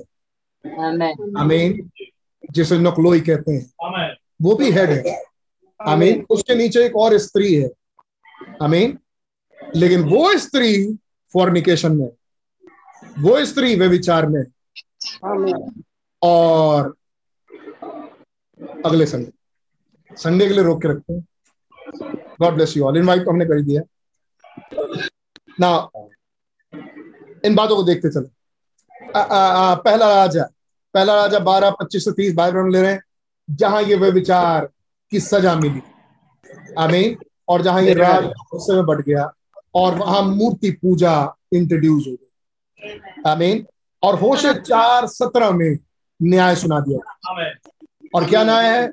[1.38, 1.90] आमीन
[2.52, 3.66] जिसे नकलोई कहते हैं।
[4.42, 5.24] वो भी हेड है।
[5.80, 7.70] आमीन उसके नीचे एक और स्त्री है।
[8.62, 8.98] आमीन
[9.76, 10.94] लेकिन वो स्त्री
[11.34, 12.10] फॉर्निकेशन में
[13.20, 14.44] वो स्त्री वे विचार में
[16.22, 16.96] और
[18.86, 19.32] अगले संडे।
[20.18, 21.26] संडे के लिए रोक के रखते हैं।
[22.40, 23.82] God bless you all invite तो हमने कर दिया।
[25.60, 25.90] ना
[27.46, 28.28] इन बातों को देखते चले।
[29.16, 30.44] पहला राजा
[30.94, 33.02] पहला राजा बारह पच्चीस से तीस बाइबल ले रहे हैं
[33.50, 34.66] जहाँ ये व्यभिचार
[35.12, 35.82] की सजा मिली।
[36.78, 37.18] आमीन।
[37.50, 39.32] और जहाँ ये राज गुस्से में बढ़ गया
[39.76, 41.14] और वहाँ मूर्ति पूजा
[41.54, 43.66] इंट्रोड्यूस हो गई। आमीन।
[44.04, 45.78] और होशे चार सत्रह में
[46.20, 47.00] न्याय सुना दिया।
[48.16, 48.92] और क्या न्याय है?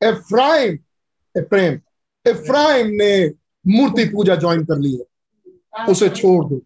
[0.00, 0.78] एफ्राइम
[1.34, 1.80] एफ्रेम
[2.28, 3.28] एफ्राइम ने
[3.66, 5.04] मूर्ति पूजा ज्वाइन कर ली है।
[5.84, 6.60] उसे छोड़ दो।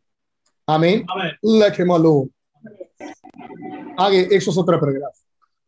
[0.68, 2.30] आमीन। आमेन। लेट हिम अलोन
[4.00, 5.12] आगे 117 पैराग्राफ।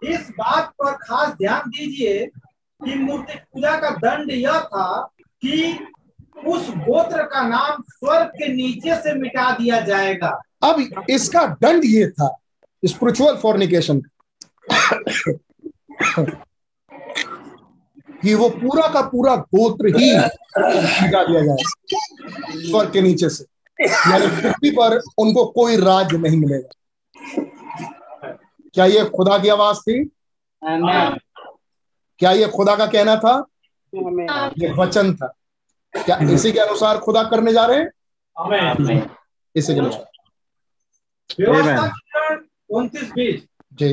[0.03, 2.27] इस बात पर खास ध्यान दीजिए
[2.85, 5.79] कि मूर्ति पूजा का दंड यह था कि
[6.47, 12.11] उस गोत्र का नाम स्वर्ग के नीचे से मिटा दिया जाएगा। अब इसका दंड ये
[12.11, 12.37] था
[12.85, 14.03] स्पिरिचुअल फॉर्निकेशन
[18.25, 21.63] कि वो पूरा का पूरा गोत्र ही मिटा दिया जाए
[22.69, 23.45] स्वर्ग के नीचे से।
[23.81, 27.43] यानी पृथ्वी पर उनको कोई राज नहीं मिलेगा।
[28.75, 30.05] क्या ये खुदा की आवाज़ थी?
[32.21, 33.35] क्या ये खुदा का कहना था?
[34.59, 35.27] ये वचन था।
[35.95, 37.91] क्या इसी के अनुसार खुदा करने जा रहे हैं?
[39.57, 40.07] इसी के अनुसार।
[42.71, 43.43] उनतीस बीस।
[43.73, 43.91] जी।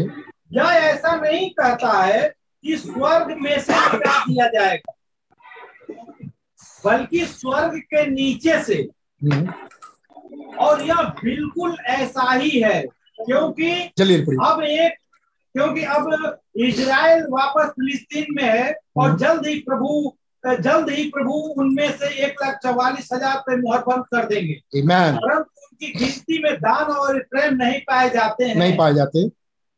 [0.53, 4.93] यह ऐसा नहीं कहता है कि स्वर्ग में से मिटा दिया जाएगा।
[6.83, 8.75] बल्कि स्वर्ग के नीचे से।
[9.21, 9.53] हम्म,
[10.59, 12.81] और यह बिल्कुल ऐसा ही है
[13.19, 14.93] क्योंकि अब एक
[15.55, 21.33] क्योंकि अब इजराइल वापस फिलिस्तीन में है और हम्म। जल्द ही प्रभु जल्द ही प्रभु
[21.61, 24.53] उनमें से एक लाख चौवालीस हज़ार पे मुहर बंद कर देंगे।
[25.17, 29.27] परंतु उनकी गिनती में दान और प्रेम नहीं पाए जाते हैं। नहीं पाए जाते।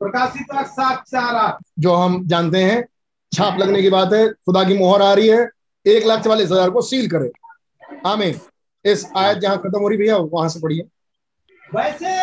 [0.03, 2.83] प्रकाशित आठ जो हम जानते हैं
[3.31, 5.49] छाप लगने की बात है खुदा की मोहर आ रही है
[5.85, 7.31] एक लाख चवालीस हज़ार को सील करे।
[8.05, 8.39] आमीन।
[8.85, 10.87] इस आयत जहाँ खत्म हो रही भैया वहाँ से पढ़िए।
[11.69, 12.15] वैसे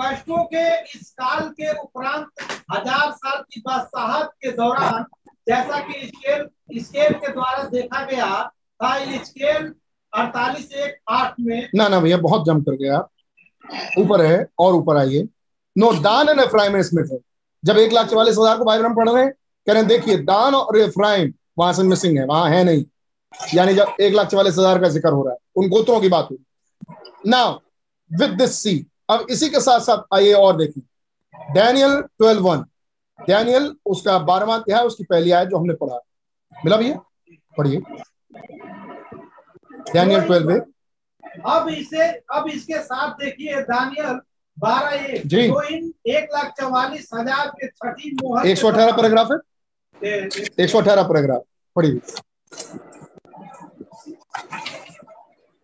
[0.00, 2.26] कष्टों के इस काल के उपरांत
[2.72, 5.04] हज़ार साल की बादशाहत के दौरान
[5.48, 8.26] जैसा कि स्केल स्केल के द्वारा देखा गया
[8.80, 9.72] था स्केल
[10.12, 12.98] अड़तालीस एक आठ में ना ना भैया बहुत जम कर गया।
[13.98, 15.26] ऊपर है और ऊपर आइए।
[15.76, 17.16] नो दान एंड एफ्राइम में इसमें थे।
[17.62, 20.16] जब एक लाख चवालीस हज़ार को बाइबल में पढ़ रहे हैं, कह रहे हैं, देखिए,
[20.18, 22.84] दान और एफ्राइम वहाँ से मिसिंग है, वहाँ है नहीं।
[23.54, 26.28] यानी जब एक लाख चवालीस हज़ार का ज़िक्र हो रहा है, उन गोत्रों की बात
[26.30, 26.38] हुई।
[27.26, 27.58] नाउ
[28.10, 30.82] विद दिस सी अब इसी के साथ साथ आइए और देखिए।
[31.54, 32.64] डैनियल ट्वेल्व वन
[33.18, 36.00] डैनियल उसका बारहवां अध्याय, उसकी पहली आयत जो हमने पढ़ा
[36.56, 37.00] मिला भैया?
[37.56, 37.80] पढ़िए।
[39.92, 40.50] डैनियल ट्वेल्व
[41.46, 44.20] अब इसे, अब इसके साथ देखिए दानियल
[44.58, 49.28] बारह एक जी। इन एक लाख चौवालीस हज़ार के छठी मोहर एक सौ अठारह पैराग्राफ
[49.32, 49.38] है?
[50.60, 51.42] एक सौ अठारह पैराग्राफ
[51.76, 52.00] पढ़िए।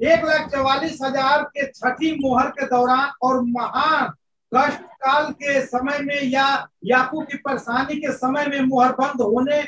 [0.00, 4.12] एक लाख चौवालीस हज़ार के छठी मोहर के दौरान और महान
[4.52, 6.46] कष्ट काल के समय में या
[6.84, 9.62] याकूब की परेशानी के समय में मोहर बंद होने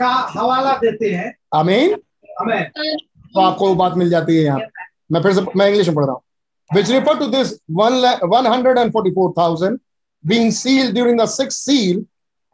[0.00, 1.94] का हवाला देते हैं। आमीन।
[2.40, 4.60] हमें तो आपको वो बात मिल जाती है यहाँ।
[5.12, 6.22] मैं फिर से मैं इंग्लिश में पढ़ रहा हूँ।
[6.70, 9.80] Which refer to this one la- 144,000
[10.24, 12.04] being sealed during the sixth seal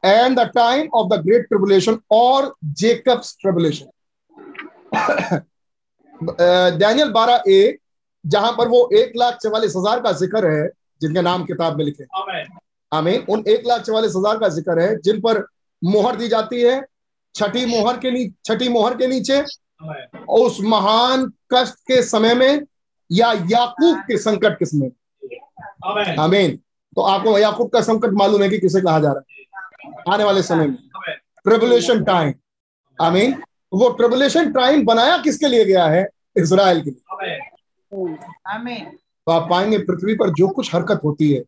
[0.02, 3.88] and the time of the great tribulation or Jacob's tribulation.
[6.82, 7.76] Daniel बारह ए
[8.24, 10.68] जहाँ पर वो एक लाख चवालीस हज़ार का ज़िक्र है
[11.00, 12.44] जिनके नाम किताब में लिखे। हमें
[12.92, 15.44] आमीन। उन एक लाख चवालीस हज़ार का ज़िक्र है जिन पर
[15.82, 16.80] मोहर दी जाती है
[17.34, 22.60] छठी मोहर के नी छठी मोहर के नीचे। और उस महान कष्ट के समय में
[23.10, 26.56] या याकूब के संकट के समय में। आमीन
[26.96, 30.42] तो आपको याकूब का संकट मालूम है कि किसे कहा जा रहा है। आने वाले
[30.42, 30.76] समय में।
[31.46, 32.32] ट्रिबुलेशन टाइम
[32.98, 33.34] आमीन
[33.72, 36.08] वो ट्रिबुलेशन टाइम बनाया किसके लिए गया है?
[36.38, 38.16] इसराइल के लिए।
[38.48, 41.42] आमीन तो आप पाएँगे पृथ्वी पर जो कुछ हरकत होती है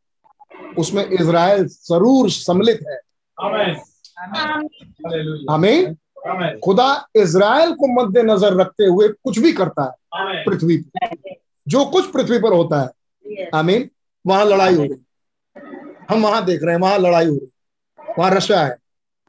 [0.78, 2.98] उसमें इसराइल ज़रूर सम्मिलित है।
[3.38, 3.76] हमें
[4.18, 4.68] आमीन
[5.06, 5.96] हालेलुया आमीन
[6.28, 11.36] हमें खुदा इसराइल को मद्देनजर रखते हुए कुछ भी करता है पृथ्वी पर।
[11.68, 13.88] जो कुछ पृथ्वी पर होता है। आमीन।
[14.24, 14.96] वहाँ लड़ाई हो रही
[16.10, 18.76] हम वहाँ देख रहे हैं वहाँ लड़ाई हो रही वहाँ रशिया है।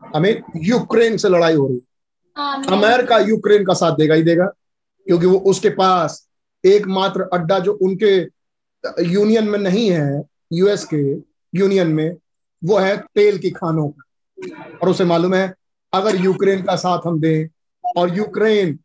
[0.01, 1.81] आमीन। यूक्रेन से लड़ाई हो रही
[2.67, 4.45] अमेरिका यूक्रेन का साथ देगा ही देगा
[5.07, 6.25] क्योंकि वो उसके पास
[6.63, 8.15] एकमात्र अड्डा जो उनके
[9.03, 11.01] यूनियन में नहीं है यूएस के
[11.53, 12.15] यूनियन में
[12.61, 14.03] वो है तेल की खानों का।
[14.81, 15.53] और उसे मालूम है
[15.93, 17.47] अगर यूक्रेन का साथ हम दें
[17.97, 18.77] और यूक्रेन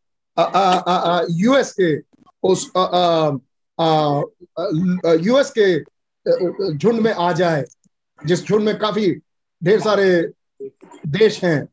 [1.31, 1.97] यूएस के
[2.43, 2.70] उस
[3.78, 7.64] यूएस के झुंड में आ जाए
[8.18, 9.10] जिस झुंड में काफ़ी
[9.62, 10.06] ढेर सारे
[11.09, 11.66] देश हैं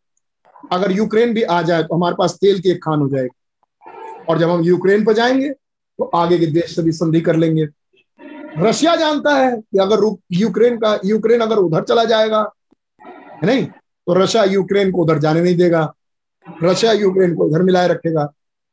[0.71, 4.37] अगर यूक्रेन भी आ जाए तो हमारे पास तेल की एक खान हो जाएगी। और
[4.39, 7.67] जब हम यूक्रेन पर जाएँगे तो आगे के देश से भी संधि कर लेंगे।
[8.57, 12.41] रशिया जानता है कि अगर यूक्रेन का यूक्रेन अगर उधर चला जाएगा
[13.01, 13.65] है नहीं?
[13.65, 15.93] तो रशिया यूक्रेन को उधर जाने नहीं देगा।
[16.63, 18.25] रशिया यूक्रेन को उधर मिलाए रखेगा।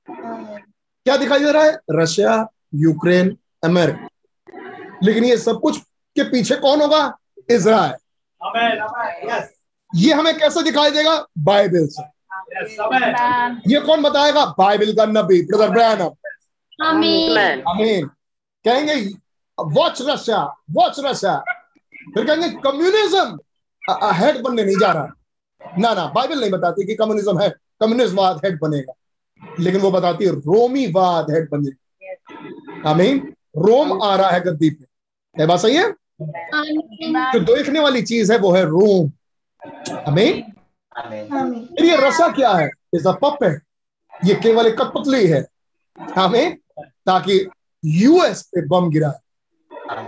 [0.09, 1.79] क्या दिखाई दे रहा है?
[1.91, 2.37] रशिया
[2.75, 4.07] यूक्रेन अमेरिका
[5.03, 5.79] लेकिन ये सब कुछ
[6.17, 7.19] के पीछे कौन होगा?
[7.51, 7.95] इसराइल
[9.95, 11.27] ये हमें कैसे दिखाई देगा?
[11.39, 12.03] बाइबल से।
[13.75, 14.45] ये कौन बताएगा?
[14.47, 16.15] बाइबल का नबी ब्रदर ब्रैनम।
[16.85, 17.63] Amen.
[17.69, 18.07] आमीन।
[18.65, 18.95] कहेंगे
[19.59, 21.37] वॉच रशिया वॉच रशिया
[22.15, 23.39] फिर कहेंगे कम्युनिज्म
[24.15, 25.09] हेड बनने नहीं जा रहा।
[25.79, 27.49] ना ना बाइबल नहीं बताती कि कम्युनिज्म है।
[27.81, 28.93] कम्युनिज्मवाद हेड बनेगा।
[29.61, 31.88] लेकिन वो बताती है रोमीवाद हेड बनेगा।
[32.87, 33.19] आमीन।
[33.57, 35.91] रोम आ रहा है गद्दी पे। बात सही है?
[37.33, 39.11] जो देखने वाली चीज़ है वो है रोम।
[40.07, 40.53] हमें
[41.77, 42.71] फिर ये रसा क्या है?
[42.95, 43.63] इज़ अ पपेट
[44.25, 45.45] ये केवल एक कठपुतली है।
[46.17, 47.47] हमें ताकि
[47.85, 49.13] यूएस पे बम गिरा।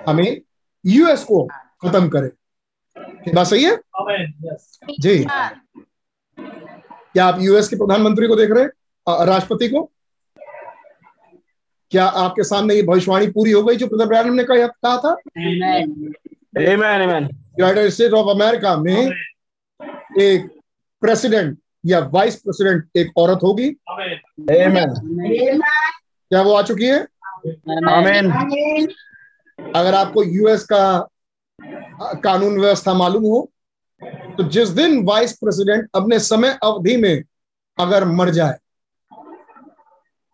[0.08, 0.40] हमें
[0.86, 1.44] यूएस को
[1.82, 2.30] खत्म करे।
[3.34, 3.76] बात सही है?
[5.00, 5.24] जी।
[7.12, 8.70] क्या आप यूएस के प्रधानमंत्री को देख रहे हैं?
[9.26, 9.90] राष्ट्रपति को?
[11.90, 15.16] क्या आपके सामने ये भविष्यवाणी पूरी हो गई जो ब्रदर ब्रैनम ने कहा कहा था.
[17.58, 19.12] यूनाइटेड स्टेट ऑफ़ अमेरिका में
[20.20, 20.46] एक
[21.02, 23.68] प्रेसिडेंट या वाइस प्रेसिडेंट एक औरत होगी
[24.50, 24.94] Amen.
[26.30, 27.06] क्या वो आ चुकी है
[27.90, 28.32] Amen.
[29.58, 30.82] अगर आपको यूएस का
[32.24, 33.50] कानून व्यवस्था मालूम हो
[34.36, 37.22] तो जिस दिन वाइस प्रेसिडेंट अपने समय अवधि में
[37.78, 38.56] अगर मर जाए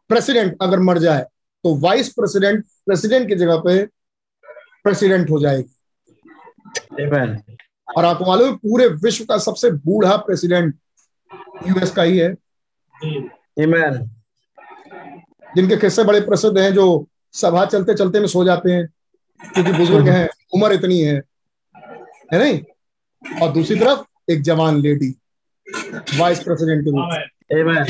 [0.09, 1.25] प्रेसिडेंट अगर मर जाए
[1.67, 3.87] तो वाइस प्रेसिडेंट प्रेसिडेंट की जगह पे
[4.85, 5.77] प्रेसिडेंट हो जाएगी।
[7.05, 7.31] Amen.
[7.97, 10.75] और आपको मालूम है पूरे विश्व का सबसे बूढ़ा प्रेसिडेंट
[11.69, 12.29] यूएस का ही है।
[13.61, 13.97] Amen.
[15.57, 16.87] जिनके किस्से बड़े प्रसिद्ध हैं जो
[17.33, 18.87] सभा चलते चलते में सो जाते हैं
[19.55, 21.17] क्योंकि बुज़ुर्ग हैं उम्र इतनी है।
[22.33, 22.63] है नहीं?
[23.43, 25.11] और दूसरी तरफ़ एक जवान लेडी
[26.19, 27.83] वाइस प्रेसिडेंट के रूप में।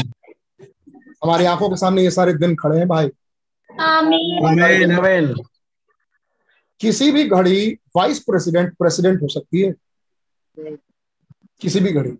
[1.25, 3.11] हमारी आँखों के सामने ये सारे दिन खड़े हैं भाई।
[3.71, 4.99] Amen.
[4.99, 5.35] Amen.
[6.81, 9.75] किसी भी घड़ी वाइस प्रेसिडेंट प्रेसिडेंट हो सकती है।
[11.61, 12.11] किसी भी घड़ी।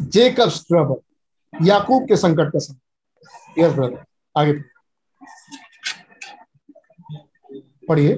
[0.00, 4.04] जेकब ट्रबल याकूब के संकट का समय। यस ब्रदर
[4.36, 4.52] आगे।
[7.88, 8.12] पढ़िए।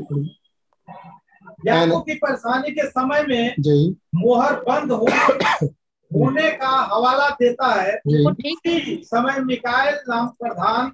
[1.66, 5.66] याकूब की परेशानी के समय में जी। मोहर बंद होने
[6.14, 10.92] होने का हवाला देता है। उसी समय मिकाएल नाम प्रधान।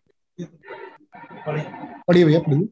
[2.09, 2.69] पढ़िए। भैया पढ़िए।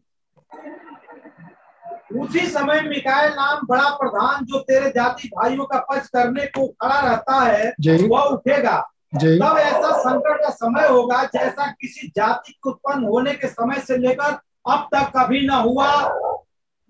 [2.20, 7.00] उसी समय मिकाएल नाम बड़ा प्रधान जो तेरे जाति भाइयों का पक्ष करने को खड़ा
[7.00, 7.72] रहता है
[8.08, 8.90] वह उठेगा।
[9.38, 13.96] तब ऐसा संकट का समय होगा जैसा किसी जाति के उत्पन्न होने के समय से
[13.96, 14.38] लेकर
[14.70, 15.94] अब तक कभी न हुआ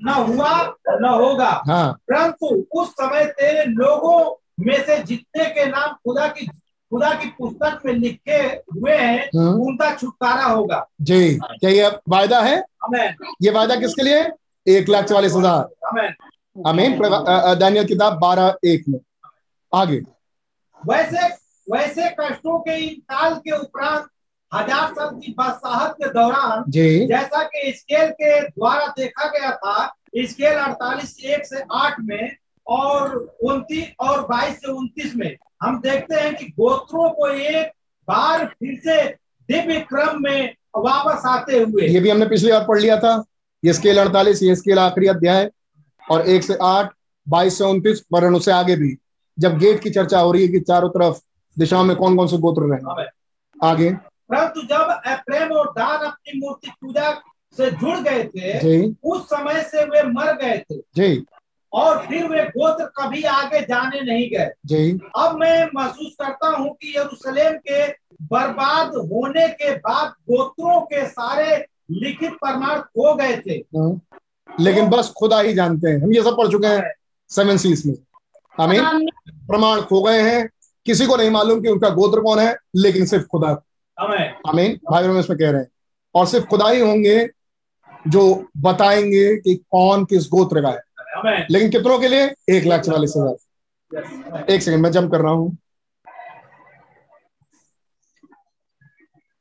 [0.03, 5.93] न हुआ न होगा। हाँ। परंतु उस समय तेरे लोगों में से जितने के नाम
[6.05, 8.41] खुदा की खुदा की पुस्तक में लिखे
[8.75, 12.57] हुए हैं हम्म। उनका छुटकारा होगा। जी क्या ये वायदा है?
[13.43, 14.25] ये वायदा किसके लिए?
[14.67, 16.15] एक लाख चवालीस हज़ार।
[16.57, 16.99] अमीन
[17.59, 18.99] दानियल किताब बारह एक में।
[19.73, 20.01] आगे।
[20.81, 21.29] वैसे
[21.67, 24.09] वैसे कष्टों के इन काल के उपरांत
[24.53, 29.87] हज़ार साल की बादशाहत के दौरान जी। जैसा कि स्केल के द्वारा देखा गया था
[30.27, 32.37] स्केल अड़तालीस एक से आठ में
[32.71, 37.67] और उनतीस और बाईस से उनतीस में। हम देखते हैं कि गोत्रों को एक
[38.09, 39.09] बार फिर से
[39.49, 43.25] दिव्य क्रम में वापस आते हुए। ये भी हमने पिछली बार पढ़ लिया था।
[43.65, 45.51] ये स्केल अड़तालीस ये स्केल आखिरी अध्याय।
[46.11, 46.91] और एक से आठ
[47.29, 48.97] बाईस से उनतीस वर्ण उससे आगे भी।
[49.39, 51.21] जब गेट की चर्चा हो रही है कि चारों तरफ़
[51.59, 53.07] दिशाओं में कौन कौन से गोत्र रहे
[53.69, 53.91] आगे।
[54.31, 57.13] परंतु जब अप्रेम और दान अपनी मूर्ति पूजा
[57.57, 61.25] से जुड़ गए थे उस समय से वे मर गए थे। जी।
[61.73, 66.75] और फिर वे गोत्र कभी आगे जाने नहीं गए। जी। अब मैं महसूस करता हूँ
[66.75, 67.89] कि यरूशलेम के
[68.23, 74.01] बर्बाद होने के बाद गोत्रों के सारे लिखित प्रमाण खो गए थे। हाँ।
[74.61, 76.93] लेकिन बस खुदा ही जानते हैं। हम ये सब पढ़ चुके हैं
[77.29, 77.95] सेवन सीज में।
[78.61, 80.51] हमें प्रमाण खो गए हैं।
[80.87, 83.63] किसी को नहीं मालूम कि उनका गोत्र कौन है लेकिन सिर्फ़ खुदा।
[84.01, 85.69] हमें आमीन। भाई बहनों इसमें कह रहे हैं।
[86.15, 87.29] और सिर्फ़ खुदा ही होंगे
[88.09, 90.90] जो बताएँगे कि कौन किस गोत्र का है। हमें
[91.27, 92.25] लेकिन कितनों के लिए?
[92.51, 95.57] एक लाख चवालीस हज़ार। एक सेकंड मैं जम कर रहा हूँ।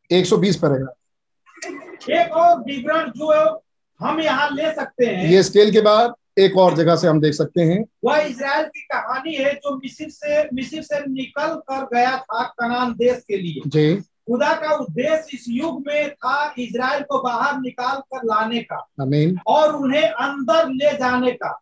[0.09, 3.61] एक सौ बीस पैराग्राफ एक और विवरण जो
[3.99, 7.33] हम यहाँ ले सकते हैं। ये स्केल के बाद एक और जगह से हम देख
[7.33, 12.15] सकते हैं। वह इसराइल की कहानी है जो मिस्र से मिस्र से निकल कर गया
[12.17, 17.21] था कनान देश के लिए। जी। खुदा का उद्देश्य इस युग में था इसराइल को
[17.21, 18.77] बाहर निकाल कर लाने का
[19.47, 21.59] और उन्हें अंदर ले जाने का।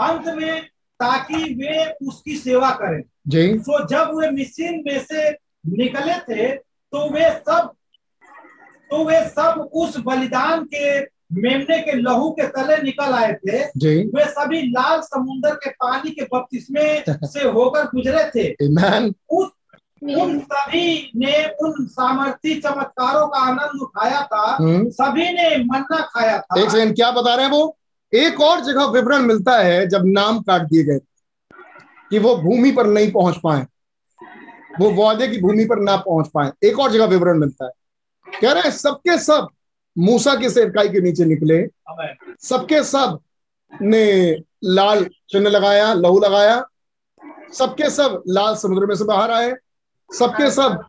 [0.00, 0.62] अंत में
[1.00, 5.30] ताकि वे उसकी सेवा करें। जी। तो जब वे मिस्र में से
[5.66, 6.56] निकले थे
[6.92, 7.72] तो वे सब
[8.90, 11.00] तो वे सब उस बलिदान के
[11.32, 16.10] मेमने के लहू के तले निकल आए थे। जी। वे सभी लाल समुद्र के पानी
[16.10, 18.66] के बपतिस्मे से होकर गुजरे थे।
[19.30, 19.48] उस
[20.02, 24.58] उन सभी ने उन सामर्थी चमत्कारों का आनंद उठाया था।
[24.90, 27.76] सभी ने मन्ना खाया था। एक सेकंड क्या बता रहे हैं वो?
[28.14, 30.98] एक और जगह विवरण मिलता है जब नाम काट दिए गए
[32.10, 33.66] कि वो भूमि पर नहीं पहुँच पाए।
[34.80, 37.70] वो वादे की भूमि पर ना पहुँच पाए। एक और जगह विवरण मिलता है।
[38.42, 39.48] कह रहे हैं, सबके सब
[39.98, 41.62] मूसा की सेवकाई के नीचे निकले।
[42.40, 46.64] सबके सबने लाल चिन्ह लगाया, लहू लगाया।
[47.52, 49.54] सबके सब लाल समुद्र में से बाहर आए।
[50.18, 50.84] सबके सब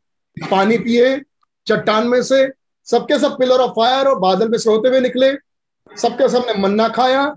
[0.51, 1.21] पानी पिए
[1.67, 2.51] चट्टान में से।
[2.85, 5.50] सबके सब पिलर ऑफ़ फायर और बादल में से होते हुए निकले।
[5.89, 7.33] सबके सबने मन्ना खाया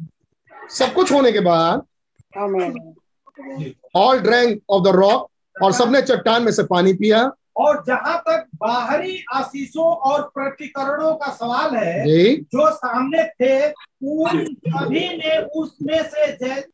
[0.71, 1.83] सब कुछ होने के बाद
[3.97, 5.31] all drank of the rock
[5.62, 11.31] और सबने चट्टान में से पानी पिया। और जहाँ तक बाहरी आशीषों और प्रतिकरणों का
[11.33, 16.65] सवाल है जी। जो सामने थे उन सभी ने उसमें से जय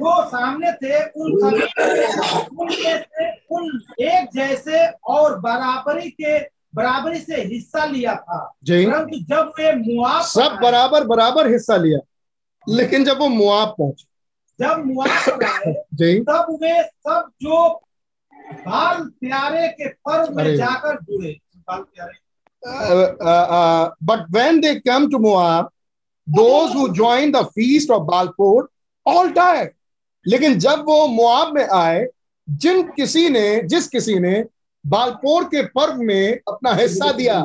[0.00, 1.66] जो सामने थे उन सभी
[2.60, 6.38] उनमें से उन एक जैसे और बराबरी के
[6.74, 8.54] बराबरी से हिस्सा लिया था।
[8.86, 11.98] परंतु जब वे मुआब सब बराबर बराबर हिस्सा लिया।
[12.68, 14.04] लेकिन जब वो मुआब पहुँचे।
[14.60, 15.72] जब मुआब आए
[16.20, 17.68] तब वे सब जो
[18.66, 22.18] बाल प्यारे के पर्व में जाकर जुड़े। बाल प्यारे।
[24.02, 25.70] But when they come to Moab
[26.28, 28.68] those who join the feast of Baalpeor
[29.06, 29.72] all tire
[30.26, 32.06] लेकिन जब वो मुआब में आए
[32.50, 34.44] जिन किसी ने जिस किसी ने
[34.86, 37.40] बालपोर के पर्व में अपना हिस्सा दिया।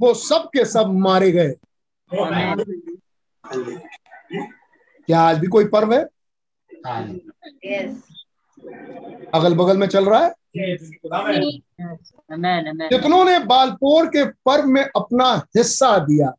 [0.00, 1.54] वो सब के सब मारे गए।
[5.06, 6.02] क्या आज भी कोई पर्व है?
[9.34, 10.30] अगल बगल में चल रहा है.
[12.88, 16.34] जितनों ने बालपोर के पर्व में अपना हिस्सा दिया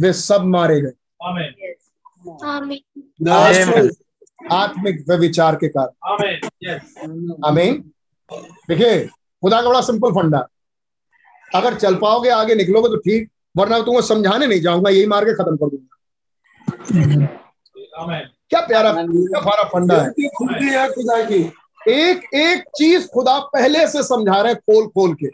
[0.00, 0.92] वे सब मारे गए.
[4.52, 6.94] आत्मिक व्यविचार के कारण। आमीन यस
[7.46, 7.90] आमीन
[8.32, 9.06] देखिए
[9.42, 10.38] खुदा का बड़ा सिंपल फंडा
[11.54, 15.34] अगर चल पाओगे आगे निकलोगे तो ठीक वरना तुमको समझाने नहीं जाऊँगा यही मार के
[15.34, 15.94] खत्म कर दूँगा।
[18.50, 20.08] क्या प्यारा क्या प्यारा फंडा है।
[20.70, 21.40] है खुदा की।
[21.88, 25.28] एक एक चीज़ खुदा पहले से समझा रहे खोल खोल के।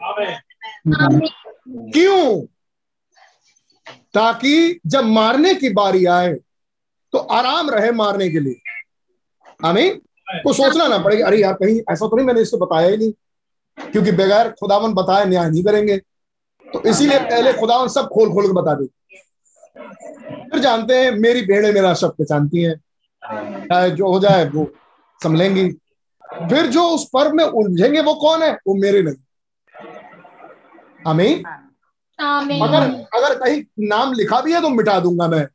[1.91, 2.41] क्यों?
[4.13, 6.33] ताकि जब मारने की बारी आए
[7.13, 8.61] तो आराम रहे मारने के लिए।
[9.65, 12.97] आमीन को सोचना ना पड़ेगा। अरे यार कहीं ऐसा तो नहीं मैंने इसको बताया ही
[12.97, 13.11] नहीं।
[13.77, 15.97] क्योंकि बगैर खुदावन बताए न्याय नहीं करेंगे।
[16.67, 18.85] तो इसीलिए पहले खुदावन सब खोल खोल के बता दे।
[20.49, 22.75] फिर जानते हैं मेरी भेड़े मेरा शब्द पहचानती है।
[23.23, 24.65] चाहे जो हो जाए वो
[25.19, 25.69] संभलेंगी।
[26.49, 28.51] फिर जो उस पर्व में उलझेंगे वो कौन है?
[28.67, 29.15] वो मेरे नहीं।
[31.07, 31.43] आमीन।
[32.61, 32.83] अगर
[33.15, 35.47] अगर कहीं नाम लिखा भी है तो मिटा दूँगा मैं।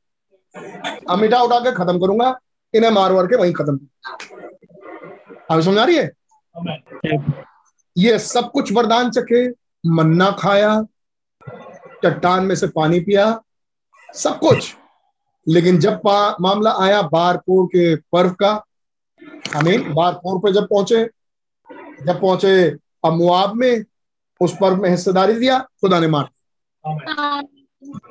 [1.10, 2.38] अब मिटा उठा के खत्म करूँगा।
[2.74, 3.78] इन्हें मार मार के वहीं खत्म।
[5.50, 6.10] अभी समझ रही है?
[7.96, 9.48] ये सब कुछ वरदान चखे,
[9.86, 10.82] मन्ना खाया,
[12.04, 13.42] चट्टान में से पानी पिया,
[14.14, 14.74] सब कुछ।
[15.46, 16.00] लेकिन जब
[16.40, 18.50] मामला आया बारपुर के पर्व का
[19.56, 21.04] आमीन बारपुर पे जब पहुँचे
[22.06, 22.70] जब पहुँचे
[23.04, 23.84] अमुआब में,
[24.40, 26.28] उस पर्व में हिस्सेदारी दिया, खुदा ने मार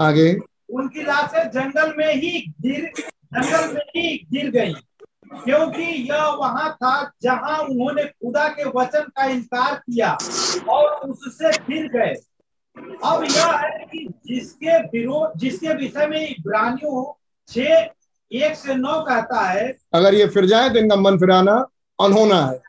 [0.02, 0.34] आगे।
[0.70, 4.74] उनकी लाशें जंगल में ही गिर, जंगल में ही गिर गई।
[5.32, 10.18] क्योंकि यह वहाँ था जहाँ उन्होंने खुदा के वचन का इनकार किया
[10.70, 12.14] और उससे फिर गए।
[13.06, 17.04] अब यह है कि जिसके विरोध जिसके विषय में इब्रानियों
[17.50, 17.90] छह
[18.32, 21.54] एक से नौ कहता है अगर ये फिर जाए तो इनका मन फिराना
[22.00, 22.62] अनहोना है।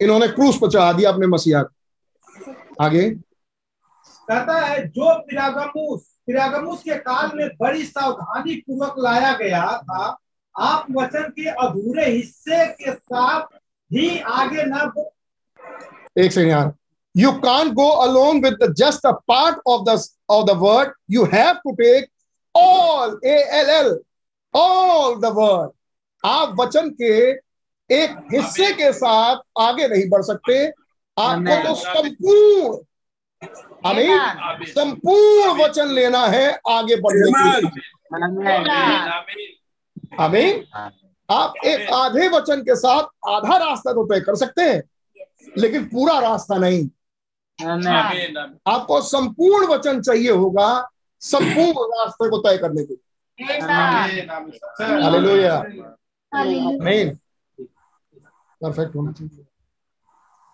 [0.00, 6.94] इन्होंने क्रूस पर चढ़ा दिया अपने मसीहा को। आगे। कहता है जो पिरागमुस पिरागमुस के
[6.94, 10.18] काल में बड़ी सावधानी पूर्वक लाया गया था
[10.60, 13.42] आप वचन के अधूरे हिस्से के साथ
[13.90, 16.72] ही आगे न बढ़- एक सेकंड यार।
[17.16, 19.98] You can't go along with just a part of the
[20.30, 22.08] of the word you have to take
[22.54, 23.98] all A L L
[24.54, 25.70] all the word
[26.24, 27.12] आप वचन के
[27.90, 30.66] एक हिस्से के साथ आगे नहीं बढ़ सकते।
[31.16, 32.78] आपको तो संपूर्ण
[33.86, 34.18] आमीन
[34.66, 37.70] संपूर्ण वचन लेना है आगे बढ़ने के लिए.
[40.20, 40.64] आमीन।
[41.28, 44.82] आप एक आधे वचन के साथ आधा रास्ता तो तय कर सकते हैं
[45.58, 46.88] लेकिन पूरा रास्ता नहीं।
[48.68, 50.68] आपको संपूर्ण वचन चाहिए होगा
[51.22, 53.60] संपूर्ण रास्ते को तय करने के लिए।
[55.02, 55.58] हालेलुया।
[58.62, 59.44] परफेक्ट होना चाहिए।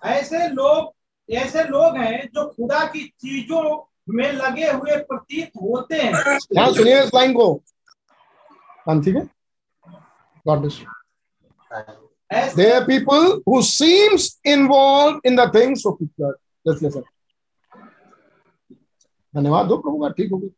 [0.03, 0.95] ऐसे लोग
[1.29, 3.63] ऐसे लोग हैं जो खुदा की चीज़ों
[4.09, 6.13] में लगे हुए प्रतीत होते हैं।
[6.59, 7.53] हाँ सुनिए इस लाइन को।
[8.89, 9.38] हाँ ठीक है।
[10.47, 10.81] गॉड ब्लेस
[12.31, 16.35] ऐसे There are people who seems involved in the things of God.
[16.67, 17.05] Just listen.
[19.35, 20.51] धन्यवाद दो प्रभु का ठीक होगी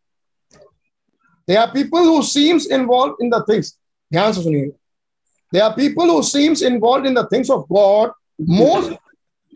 [1.49, 3.71] There are people who seems involved in the things.
[4.11, 4.73] ध्यान से सुनिए
[5.53, 8.93] There are people who seems involved in the things of God most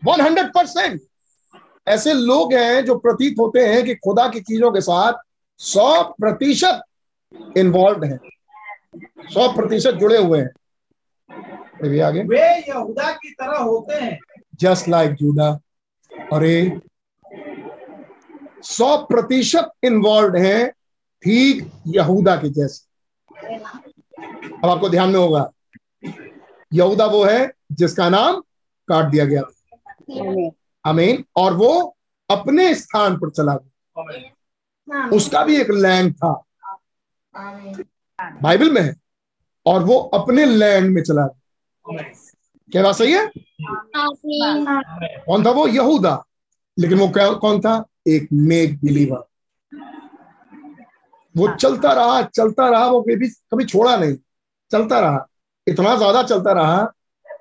[0.01, 0.99] 100%.
[1.87, 5.13] ऐसे लोग हैं जो प्रतीत होते हैं कि खुदा की चीज़ों के साथ
[5.59, 6.81] सौ प्रतिशत
[7.57, 8.19] इन्वॉल्व हैं
[9.33, 10.49] सौ प्रतिशत जुड़े हुए हैं।
[11.83, 14.19] अभी आगे। वे यहूदा की तरह होते हैं।
[14.55, 15.59] जस्ट लाइक जूडा
[16.33, 16.79] और ये
[18.63, 20.69] सौ प्रतिशत इन्वॉल्व हैं
[21.23, 22.85] ठीक यहूदा के जैसे।
[24.63, 25.51] अब आपको ध्यान में होगा।
[26.73, 28.41] यहूदा वो है जिसका नाम
[28.87, 29.41] काट दिया गया।
[30.85, 31.97] अमीन और वो
[32.29, 36.43] अपने स्थान पर चला गया। उसका भी एक लैंड था।
[38.19, 38.95] बाइबल में है।
[39.65, 42.03] और वो अपने लैंड में चला गया।
[42.71, 43.25] क्या बात सही है?
[45.25, 45.67] कौन था वो?
[45.67, 46.23] यहूदा।
[46.77, 47.83] लेकिन वो क्या कौन था?
[48.07, 49.23] एक मेक बिलीवर
[51.35, 54.15] वो चलता रहा चलता रहा वो कभी कभी छोड़ा नहीं।
[54.71, 55.25] चलता रहा।
[55.67, 56.83] इतना ज़्यादा चलता रहा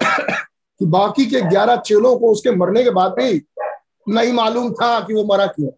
[0.01, 3.43] कि बाकी के ग्यारह चेलों को उसके मरने के बाद भी
[4.09, 5.71] नहीं मालूम था कि वो मरा क्यों।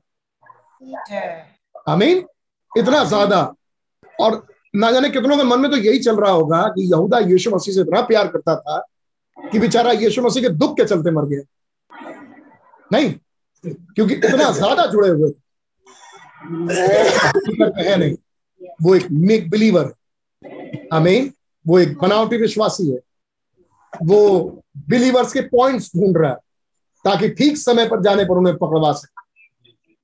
[1.89, 2.25] आमीन।
[2.73, 3.41] इतना ज़्यादा।
[4.21, 7.51] और ना जाने कितनों के मन में तो यही चल रहा होगा कि यहूदा यीशु
[7.51, 8.79] मसीह से इतना प्यार करता था
[9.39, 11.43] कि बेचारा यीशु मसीह के दुख के चलते मर गया।
[12.93, 13.13] नहीं
[13.65, 15.45] क्योंकि इतना ज़्यादा जुड़े हुए थे।
[17.89, 18.17] है नहीं।
[18.83, 19.93] वो एक मेक बिलीवर
[20.93, 21.33] आमीन
[21.67, 22.99] वो एक बनावटी विश्वासी है।
[23.93, 24.19] वो
[24.89, 26.37] बिलीवर्स के पॉइंट्स ढूंढ रहा है
[27.05, 29.15] ताकि ठीक समय पर जाने पर उन्हें पकड़वा सके।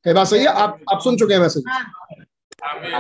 [0.07, 0.47] कई बात सही है?
[0.47, 1.65] आप आप सुन चुके हैं मैसेज?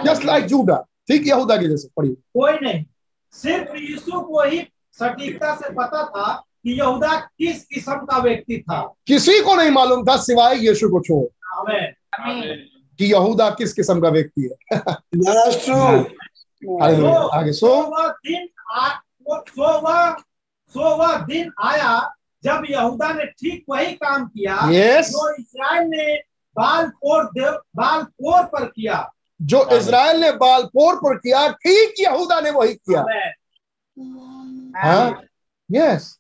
[0.07, 2.85] जस्ट लाइक जूडा ठीक यहूदा के जैसे पढ़िए। कोई नहीं।
[3.33, 8.93] सिर्फ़ यीशु को ही सटीकता से पता था कि यहूदा किस किस्म का व्यक्ति था।
[9.07, 11.27] किसी को नहीं मालूम था सिवाय यीशु को छोड़।
[12.99, 14.77] कि यहूदा किस किस्म का व्यक्ति है।
[15.51, 16.05] True.
[17.33, 18.49] आगे सो। दिन
[19.23, 20.17] वो- सो वह
[20.69, 22.15] सो वह दिन आया
[22.45, 25.03] जब यहूदा ने ठीक वही काम किया। Yes.
[25.03, 26.17] जो इस्राएल ने
[26.61, 29.13] बाल देव बाल पोर पर किया।
[29.43, 33.01] जो इज़राइल ने बालपोर पर किया ठीक यहूदा ने वही किया।
[34.85, 35.23] हाँ?
[35.71, 36.19] यस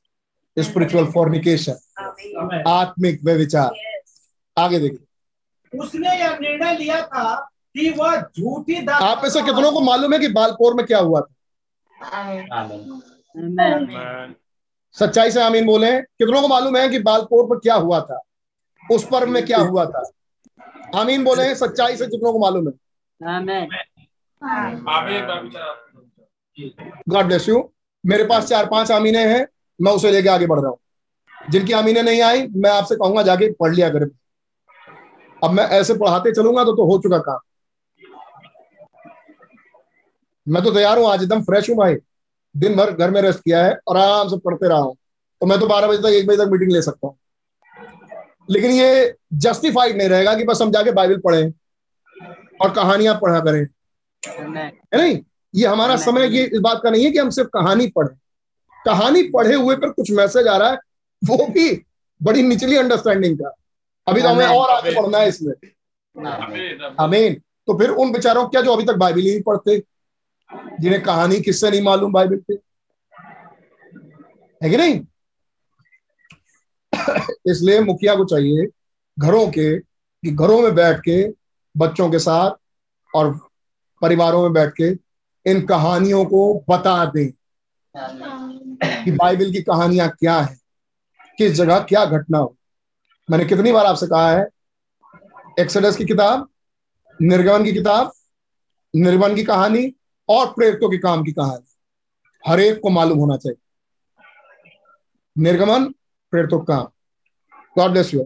[0.58, 3.70] स्पिरिचुअल फॉर्निकेशन आमीन। आत्मिक व्यविचार।
[4.56, 7.34] आगे देखिए। उसने यह निर्णय लिया था
[7.76, 10.98] कि वह झूठी दास आप में से कितनों को मालूम है कि बालपोर में क्या
[10.98, 11.34] हुआ था?
[14.92, 18.20] सच्चाई से आमीन बोले कितनों को मालूम है कि बालपोर पर क्या हुआ था?
[18.90, 20.10] उस पर्व में क्या हुआ था?
[20.94, 22.72] आमीन बोले सच्चाई से कितनों को मालूम है?
[23.22, 23.68] Amen.
[27.08, 27.58] गॉड ब्लेस यू
[28.04, 29.46] मेरे पास चार पाँच आमीने हैं
[29.78, 30.78] मैं उसे लेके आगे बढ़ रहा हूँ।
[31.50, 34.06] जिनकी आमीने नहीं आई मैं आपसे कहूँगा जाके पढ़ लिया करें।
[35.42, 37.38] अब मैं ऐसे पढ़ाते चलूँगा तो तो हो चुका काम।
[40.46, 41.96] मैं तो तैयार हूँ आज एकदम फ्रेश हूँ भाई।
[42.54, 44.94] दिन भर घर में रेस्ट किया है आराम से पढ़ते रहा हूँ।
[45.40, 47.16] तो मैं तो बारह बजे तक एक बजे तक मीटिंग ले सकता हूँ।
[48.50, 51.52] लेकिन ये जस्टिफाइड नहीं रहेगा कि बस हम जाके बाइबल पढ़ें।
[52.62, 53.66] और कहानियाँ पढ़ा करें.
[54.94, 55.20] है नहीं?
[55.54, 58.16] ये हमारा। समय ये इस बात का नहीं है कि हम सिर्फ़ कहानी पढ़े।
[58.84, 60.76] कहानी पढ़े हुए पर कुछ मैसेज आ रहा है
[61.24, 61.86] वो भी
[62.22, 63.54] बड़ी निचली अंडरस्टैंडिंग का।
[64.08, 65.52] अभी तो हमें और आगे पढ़ना है इसमें।
[67.00, 67.34] अमीन
[67.66, 69.82] तो फिर उन बेचारों क्या जो अभी तक बाइबिल ही नहीं पढ़ते?
[70.80, 72.54] जिन्हें कहानी किससे नहीं मालूम बाइबिल पे?
[74.62, 75.00] है कि नहीं?
[77.50, 78.66] इसलिए मुखिया को चाहिए
[79.18, 81.41] घरों के कि घरों में बैठ के
[81.76, 82.50] बच्चों के साथ
[83.14, 83.40] और
[84.02, 84.88] परिवारों में बैठ के
[85.50, 87.30] इन कहानियों को बता दें
[89.04, 90.56] कि बाइबल की कहानियाँ क्या है
[91.38, 92.56] किस जगह क्या घटना हो
[93.30, 94.48] मैंने कितनी बार आपसे कहा है
[95.60, 96.48] एक्सोडस की किताब
[97.22, 98.12] निर्गमन की किताब
[98.96, 99.94] निर्गमन की कहानी
[100.28, 101.64] और प्रेरितों के काम की कहानी।
[102.48, 103.58] हर एक को मालूम होना चाहिए।
[105.38, 105.84] निर्गमन
[106.30, 106.86] प्रेरितों का काम।
[107.78, 108.24] गॉड ब्लेस यू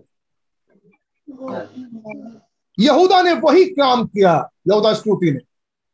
[2.78, 5.40] यहूदा ने वही काम किया यहूदा स्कूटी ने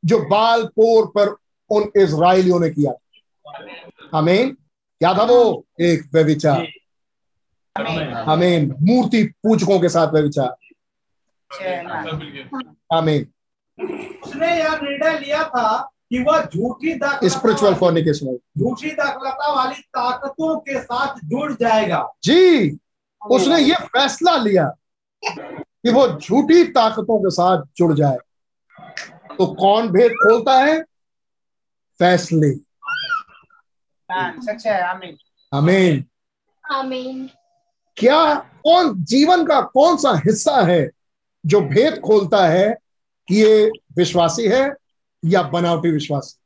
[0.04, 1.36] जो बाल पोर पर
[1.70, 2.92] उन इसराइलियों ने किया।
[4.14, 6.66] हमें क्या था वो एक व्यविचार
[8.28, 10.56] हमें मूर्ति पूजकों के साथ व्यविचार
[12.92, 13.26] आमीन।
[14.24, 18.26] उसने यह निर्णय लिया था कि वह झूठी दाखलता स्पिरिचुअल फॉर्निकेशन
[18.58, 22.78] झूठी दाखलता वाली ताकतों के साथ जुड़ जाएगा। जी।
[23.30, 24.72] उसने ये फैसला लिया।
[25.84, 28.16] कि वो झूठी ताकतों के साथ जुड़ जाए।
[29.38, 30.82] तो कौन भेद खोलता है?
[31.98, 32.54] फैसले।
[34.42, 35.16] सच है आमीन।
[35.54, 36.04] आमीन।
[36.70, 37.30] आमीन।
[37.96, 40.90] क्या कौन जीवन का कौन सा हिस्सा है
[41.46, 42.76] जो भेद खोलता है
[43.28, 44.74] कि ये विश्वासी है
[45.24, 46.38] या बनावटी विश्वासी?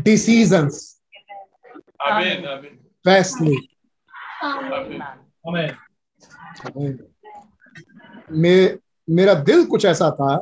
[0.00, 0.68] डिसीज़न
[3.04, 3.56] फैसले
[8.32, 8.78] मे,
[9.08, 10.36] मेरा दिल कुछ ऐसा था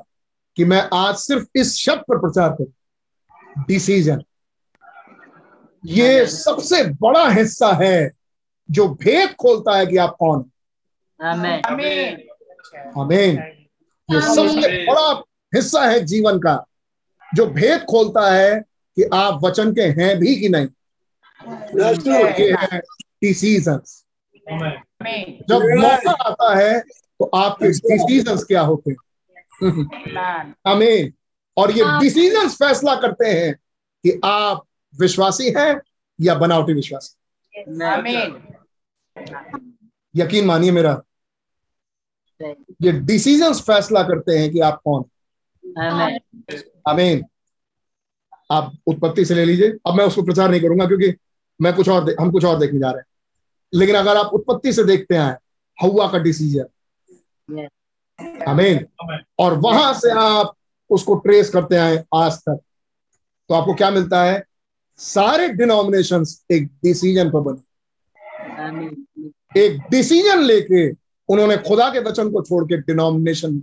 [0.56, 4.22] कि मैं आज सिर्फ़ इस शब्द पर प्रचार करूँ। डिसीज़न
[5.84, 8.10] ये सबसे बड़ा हिस्सा है
[8.68, 10.44] जो भेद खोलता है कि आप कौन
[11.20, 12.16] आमेन
[12.98, 13.36] आमीन
[14.08, 15.10] ये सबसे बड़ा
[15.54, 16.54] हिस्सा है जीवन का
[17.34, 18.60] जो भेद खोलता है
[18.96, 20.68] कि आप वचन के हैं भी कि नहीं।
[22.38, 22.78] ये है
[23.22, 24.04] डिसीजंस
[25.48, 28.96] जब मौका आता है तो आपके डिसीज़न क्या होते हैं?
[30.66, 31.12] आमीन
[31.56, 33.54] और ये डिसीज़न फैसला करते हैं
[34.04, 34.64] कि आप
[35.00, 35.80] विश्वासी हैं
[36.20, 37.14] या बनावटी विश्वासी?
[40.14, 41.02] यकीन मानिए मेरा
[42.82, 45.04] ये डिसीज़न फैसला करते हैं कि आप कौन?
[45.78, 46.42] आमेन
[46.88, 47.24] आमीन
[48.50, 51.14] आप उत्पत्ति से ले लीजिए। अब मैं उसको प्रचार नहीं करूँगा क्योंकि
[51.60, 53.06] मैं कुछ और हम कुछ और देखने जा रहे हैं।
[53.72, 55.36] लेकिन अगर आप उत्पत्ति से देखते हैं
[55.78, 57.68] हवा का डिसीज़न
[58.48, 58.86] आमीन
[59.38, 60.54] और वहाँ से आप
[60.90, 62.60] उसको ट्रेस करते हैं आज तक।
[63.48, 64.42] तो आपको क्या मिलता है?
[64.98, 67.60] सारे डिनोमिनेशन एक डिसीज़न पर बने।
[69.60, 70.90] एक डिसीज़न लेके
[71.28, 73.60] उन्होंने खुदा के वचन को छोड़ के डिनोमिनेशन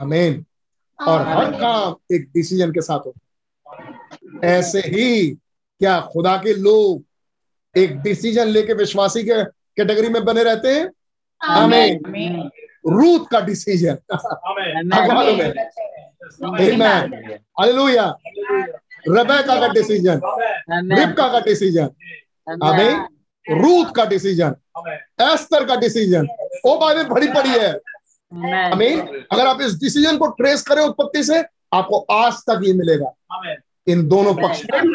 [0.00, 0.44] अमीन
[0.98, 3.20] और हर काम एक डिसीज़न के साथ होता
[3.82, 7.04] है। ऐसे ही क्या खुदा के लोग
[7.76, 10.90] एक डिसीज़न लेके विश्वासी के कैटेगरी में बने रहते हैं।
[11.40, 12.50] आमीन
[12.86, 14.18] रूथ का डिसीज़न है
[19.48, 19.58] Amen.
[19.58, 20.20] का डिसीज़न
[20.98, 21.88] रिबका का डिसीज़न
[22.64, 22.96] आमीन
[23.46, 24.54] रूथ का डिसीज़न
[25.22, 26.28] एस्तर का डिसीज़न
[26.66, 27.72] ओ बाइबल बड़ी पड़ी है।
[28.72, 29.00] आमीन
[29.32, 31.42] अगर आप इस डिसीज़न को ट्रेस करें उत्पत्ति से
[31.74, 33.12] आपको आज तक ये मिलेगा।
[33.88, 34.92] इन दोनों पक्ष में।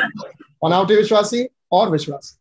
[0.63, 2.38] बनावटी विश्वासी और विश्वासी।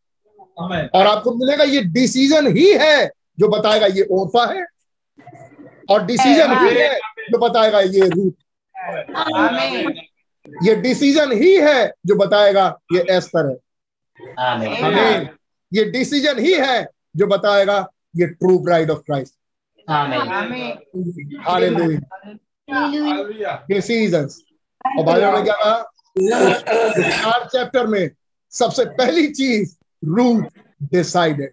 [0.95, 3.07] और आपको मिलेगा ये डिसीज़न ही है
[3.41, 4.65] जो बताएगा ये ओरफा है।
[5.91, 6.99] और डिसीज़न ही है
[7.31, 8.33] जो बताएगा ये रूथ
[10.67, 13.57] ये डिसीज़न ही है जो बताएगा ये एस्तर है
[14.45, 15.29] आमीन
[15.73, 16.87] ये डिसीज़न ही है
[17.17, 17.79] जो बताएगा
[18.17, 19.35] ये true bride of Christ.
[23.69, 24.43] Decisions
[24.99, 25.77] और बाइबल में क्या कहा?
[27.01, 28.11] चार चैप्टर में
[28.53, 30.43] सबसे पहली चीज़ रूथ
[30.93, 31.53] डिसाइडेड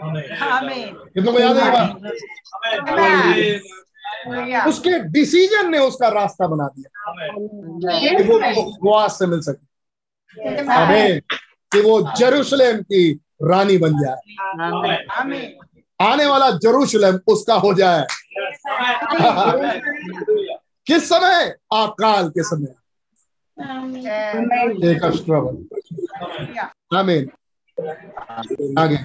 [0.00, 1.96] कितनों को याद है ये बात
[4.68, 6.88] उसके डिसीज़न ने उसका रास्ता बना दिया
[8.08, 9.66] कि वो उपवास से मिल सके
[10.72, 11.20] आमीन
[11.72, 14.16] कि वो जेरूशलेम की रानी बन जाए
[16.00, 18.06] आने वाला जेरूशलेम उसका हो जाए
[20.86, 22.74] किस समय अकाल के समय
[24.90, 25.56] एक स्ट्रगल
[26.96, 27.30] आमीन
[28.78, 28.98] आगे।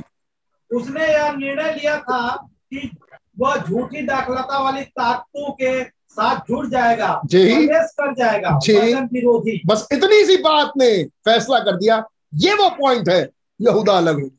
[0.72, 2.36] उसने यह निर्णय लिया था
[2.70, 2.90] कि
[3.40, 9.88] वह झूठी दाखलता वाली ताकतों के साथ जुड़ जाएगा जी। कर जाएगा जी। विरोधी। बस
[9.92, 12.04] इतनी सी बात ने फैसला कर दिया।
[12.36, 13.22] ये वो पॉइंट है
[13.60, 14.30] यहूदा अलग हो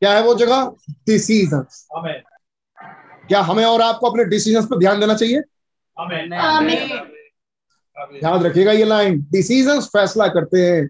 [0.00, 0.72] क्या है वो जगह?
[1.06, 1.64] डिसीज़न
[3.28, 5.38] क्या हमें और आपको अपने डिसीज़न पर ध्यान देना चाहिए?
[8.24, 10.88] याद रखिएगा ये लाइन डिसीज़न फैसला करते हैं।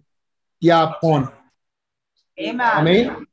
[0.63, 1.29] कि आप कौन?
[2.41, 3.27] हैं। आमीन।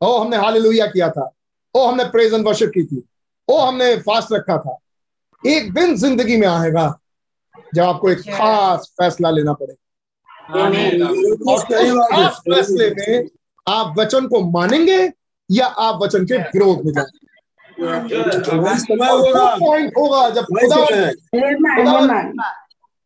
[0.00, 1.30] ओ हमने हालेलुया किया था।
[1.74, 3.02] ओ हमने प्रेज एंड वर्शिप की थी।
[3.48, 4.78] ओ हमने फास्ट रखा था।
[5.46, 6.98] एक दिन ज़िंदगी में आएगा
[7.74, 9.78] जब आपको एक खास फैसला लेना पड़ेगा।
[11.52, 13.28] और खास फैसले में
[13.68, 15.12] आप वचन को मानेंगे
[15.50, 17.18] या आप वचन के विरोध में जाएँगे?
[19.66, 22.38] पॉइंट होगा जब खुदावन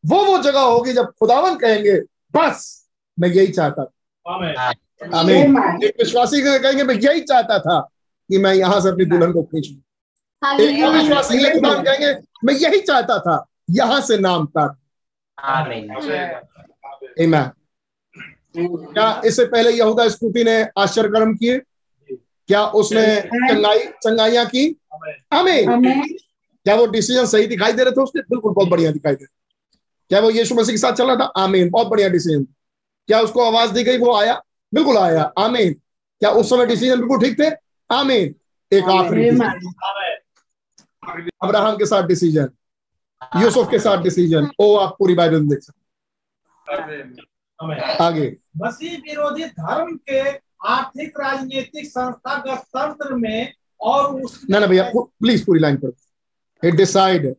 [0.06, 2.00] वो वो जगह होगी जब खुदावन कहेंगे
[2.36, 2.85] बस
[3.18, 3.92] मैं यही चाहता था।
[5.14, 7.78] आमीन एक विश्वासी कहेंगे मैं यही चाहता था
[8.30, 9.80] कि मैं यहाँ से अपनी दुल्हन को खींच। लूँ
[10.62, 12.12] एक खुदावन कहेंगे
[12.44, 14.76] मैं यही चाहता था यहाँ से नाम तक
[17.20, 17.50] Amen.
[18.56, 21.58] क्या इससे पहले यहूदा स्कूटी ने आश्चर्य कर्म किए?
[22.48, 24.64] क्या उसने चंगाई चंगाइयाँ की?
[25.32, 25.82] आमीन
[26.66, 28.20] क्या वो डिसीज़न सही दिखाई दे रहे थे उसके?
[28.20, 29.34] बिल्कुल बहुत बढ़िया दिखाई दे रहे
[30.10, 31.24] क्या वो यीशु मसीह के साथ चल रहा था?
[31.36, 32.46] आमीन बहुत बढ़िया डिसीज़न
[33.08, 33.98] क्या उसको आवाज़ दी गई?
[33.98, 34.34] वो आया।
[34.72, 35.72] बिल्कुल आया। आमीन।
[36.22, 37.50] क्या उस समय डिसीज़न बिल्कुल ठीक थे?
[37.90, 38.34] आमीन।
[38.72, 39.28] एक आखिरी
[41.42, 42.48] अब्राहम के साथ डिसीज़न
[43.36, 45.84] यूसुफ के साथ डिसीज़न ओ आप पूरी बाइबल में देख सकते
[48.04, 50.20] आगे। मसीह विरोधी धर्म के
[50.68, 57.34] आर्थिक राजनीतिक संस्थागत तंत्र में और उस ना ना भैया प्लीज़ पूरी लाइन पढ़ो। डिसाइड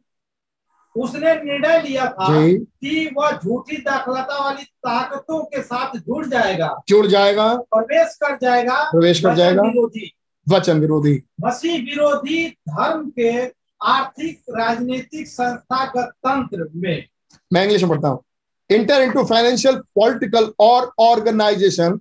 [0.97, 7.07] उसने निर्णय लिया था कि वह झूठी दाखलता वाली ताकतों के साथ जुड़ जाएगा। जुड़
[7.07, 10.11] जाएगा। प्रवेश कर जाएगा। प्रवेश कर जाएगा। विरोधी।
[10.47, 13.45] वचन विरोधी। मसीह विरोधी धर्म के
[13.83, 17.07] आर्थिक राजनीतिक संस्थागत तंत्र में।
[17.53, 18.23] मैं इंग्लिश में पढ़ता हूँ।
[18.69, 21.99] इंटर इंटू फाइनेंशियल पॉलिटिकल और organisation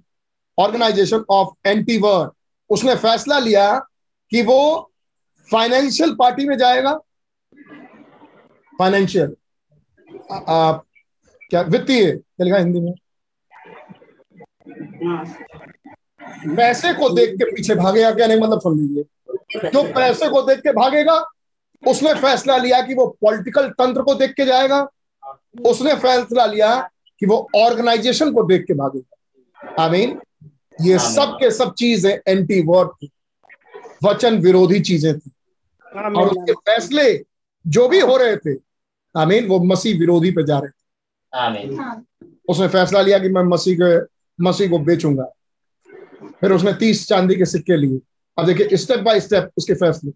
[0.58, 2.30] organisation of anti word
[2.70, 3.78] उसने फैसला लिया
[4.32, 4.90] कि वो
[5.52, 6.98] फाइनेंशियल पार्टी में जाएगा।
[8.78, 9.36] फाइनेंशियल
[11.50, 12.94] क्या वित्तीय क्या लिखा हिंदी में?
[16.56, 18.26] पैसे को देख के पीछे भागेगा क्या?
[18.26, 19.04] नहीं मतलब सुन लीजिए।
[19.70, 21.24] जो पैसे को देख के भागेगा
[21.82, 24.86] उसने फैसला लिया कि वो पॉलिटिकल तंत्र को देख के जाएगा।
[25.66, 26.76] उसने फैसला लिया
[27.20, 30.18] कि वो ऑर्गेनाइजेशन को देख के भागेगा। आई मीन
[30.78, 33.10] ये सब के सब चीज़ें एंटी वर्ड थी।
[34.04, 35.30] वचन विरोधी चीज़ें थी।
[35.92, 37.12] और उसके फैसले
[37.64, 38.54] जो भी हो रहे थे
[39.16, 42.04] आई मीन वो मसीह विरोधी पे जा रहे थे। आमीन।
[42.48, 44.06] उसने फैसला लिया कि मैं मसीह के
[44.44, 45.32] मसीह को बेचूँगा।
[46.40, 48.00] फिर उसने तीस चांदी के सिक्के लिए।
[48.38, 50.12] अब देखिए स्टेप बाय स्टेप उसके फैसले।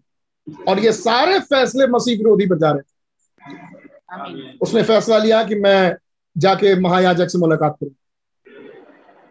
[0.67, 5.95] और ये सारे फैसले मसीह विरोधी पर जा रहे थे। उसने फैसला लिया कि मैं
[6.37, 7.95] जाके महायाजक से मुलाकात करूँ।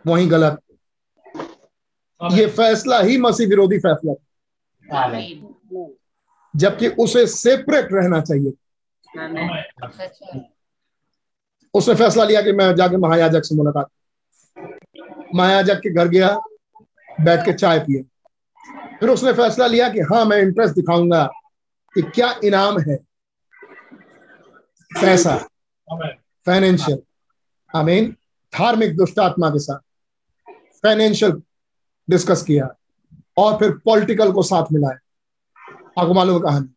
[0.07, 0.59] वही गलत।
[2.33, 4.21] ये फैसला ही मसीह विरोधी फैसला था।
[6.57, 8.70] जबकि उसे सेपरेट रहना चाहिए आमीन
[11.75, 13.89] उसने फैसला लिया कि मैं जाके महायाजक से मुलाकात।
[15.35, 16.29] महायाजक के घर गया
[17.21, 18.03] बैठ के चाय पिए
[19.01, 21.25] फिर उसने फैसला लिया कि हाँ मैं इंटरेस्ट दिखाऊँगा
[21.95, 22.97] कि क्या इनाम है।
[24.91, 25.37] पैसा।
[26.47, 27.03] फाइनेंशियल
[27.77, 28.11] आई मीन
[28.53, 29.79] धार्मिक दुष्ट आत्मा के साथ।
[30.83, 31.43] फाइनेंशियल
[32.11, 32.69] डिस्कस किया
[33.37, 34.99] और फिर पॉलिटिकल को साथ मिलाया।
[36.03, 36.75] आपको मालूम कहानी।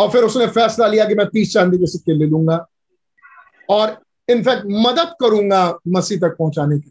[0.00, 2.64] और फिर उसने फैसला लिया कि मैं तीस चांदी के सिक्के ले लूँगा।
[3.68, 3.96] और
[4.28, 6.90] इनफैक्ट मदद करूँगा मसीह तक पहुँचाने की।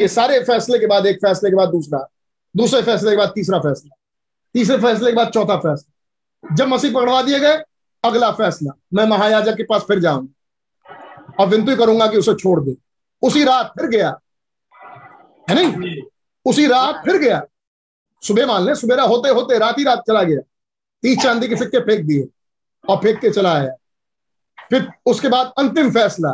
[0.00, 2.06] ये सारे फैसले के बाद, एक फैसले के बाद दूसरा,
[2.54, 3.96] दूसरे फैसले के बाद तीसरा फैसला,
[4.54, 7.62] तीसरे फैसले के बाद चौथा फैसला। जब मसीह पकड़वा दिए गए,
[8.04, 12.74] अगला फैसला, मैं महायाजक के पास फिर जाऊँगा और विनती करूँगा कि उसे छोड़ दे।
[13.22, 14.08] उसी रात फिर गया,
[15.48, 16.02] है नहीं?
[16.46, 17.40] उसी रात फिर गया।
[18.22, 20.40] सुबह मान ले सुबेरा होते होते रात ही रात चला गया।
[21.02, 22.26] तीस चांदी के सिक्के फेंक दिए
[22.84, 23.74] और फेंक के चला आया।
[24.70, 26.32] फिर उसके बाद अंतिम फैसला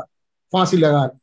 [0.53, 1.19] फांसी लगा दी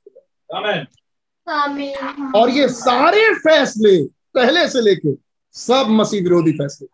[2.40, 4.04] और ये सारे फैसले
[4.36, 5.14] पहले से लेके
[5.56, 6.88] सब मसीह विरोधी फैसले।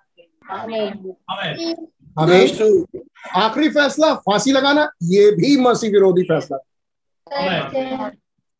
[2.19, 2.45] हमें
[3.35, 6.57] आखिरी फैसला फांसी लगाना ये भी मसीह विरोधी फैसला।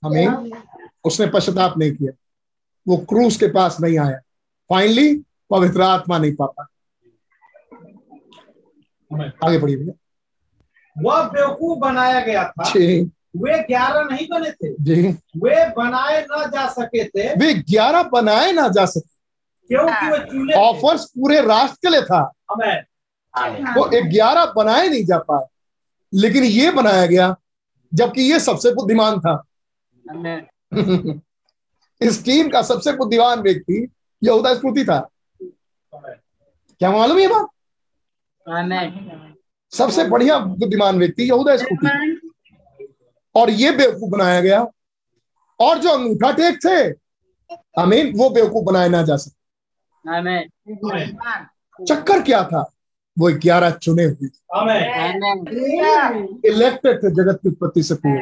[0.03, 0.51] हमें
[1.03, 2.11] उसने पश्चाताप नहीं किया।
[2.87, 4.17] वो क्रूस के पास नहीं आया।
[4.69, 5.15] फाइनली
[5.49, 6.67] पवित्र आत्मा नहीं पाता
[9.13, 9.93] आगे पढ़िए भैया।
[11.01, 13.03] वह बेवकूफ़ बनाया गया था। जी।
[13.37, 15.01] वे ग्यारह नहीं बने थे। जी।
[15.37, 19.15] वे बनाए ना जा सके थे। वे ग्यारह बनाए ना जा सके।
[19.67, 22.31] क्योंकि वे चूल्हे ऑफर्स पूरे राष्ट्र के लिए था।
[23.77, 25.45] वो ग्यारह बनाए नहीं जा पाए।
[26.13, 27.35] लेकिन ये बनाया गया
[27.93, 29.43] जबकि ये सबसे बुद्धिमान था।
[32.01, 33.89] इस टीम का सबसे बुद्धिमान व्यक्ति
[34.23, 35.09] यहूदा स्मृति था।
[36.79, 37.47] क्या मालूम ये बात?
[39.73, 42.19] सबसे बढ़िया बुद्धिमान व्यक्ति यहूदा स्मृति
[43.35, 44.65] और ये बेवकूफ़ बनाया गया।
[45.59, 46.81] और जो अंगूठा टेक थे
[47.81, 52.71] अमीन वो बेवकूफ़ बनाया ना जा सके। आमीन चक्कर क्या था?
[53.19, 54.27] वो ग्यारह चुने हुए।
[56.49, 58.21] इलेक्टेड थे जगत की उत्पत्ति से पूर्व।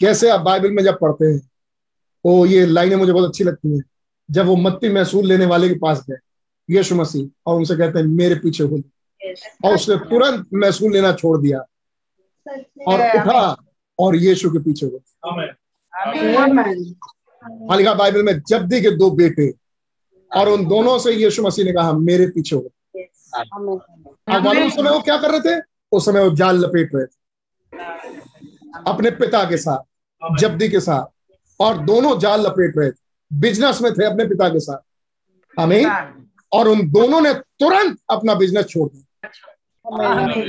[0.00, 1.40] कैसे आप बाइबल में जब पढ़ते हैं
[2.24, 3.82] ओ ये लाइनें मुझे बहुत अच्छी लगती हैं
[4.30, 6.16] जब वो मत्ती महसूल लेने वाले के पास गए।
[6.68, 8.80] यीशु मसीह और उनसे कहते हैं मेरे पीछे हो
[9.64, 11.58] और उसने तुरंत महसूल लेना छोड़ दिया।
[12.88, 13.56] और उठा
[13.98, 15.00] और यीशु के पीछे हो
[15.92, 16.74] आमेन
[17.78, 19.52] लिखा बाइबल में जब्दी के दो बेटे।
[20.30, 22.62] और उन दोनों से यीशु मसीह ने कहा मेरे पीछे हो
[24.28, 25.62] अब उस समय वो क्या कर रहे थे?
[25.92, 27.16] उस समय वो जाल लपेट रहे थे।
[28.86, 31.06] अपने पिता के साथ जब्दी के साथ।
[31.60, 32.94] और दोनों जाल लपेट रहे थे।
[33.32, 35.84] बिज़नेस में थे अपने पिता के साथ। हमें
[36.52, 39.04] और उन दोनों ने तुरंत अपना बिज़नेस छोड़ दिया।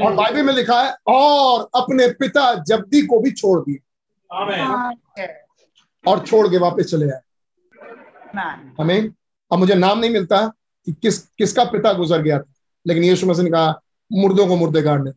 [0.06, 4.44] और बाइबल में लिखा है और अपने पिता जब्दी को भी छोड़ दिया
[6.08, 7.20] और छोड़ के वापस चले आए।
[8.80, 9.10] हमें
[9.52, 10.46] अब मुझे नाम नहीं मिलता
[10.88, 12.54] कि किस किसका पिता गुजर गया था।
[12.88, 13.80] लेकिन यीशु मसीह ने कहा
[14.12, 15.12] मुर्दों को मुर्दे गाड़ने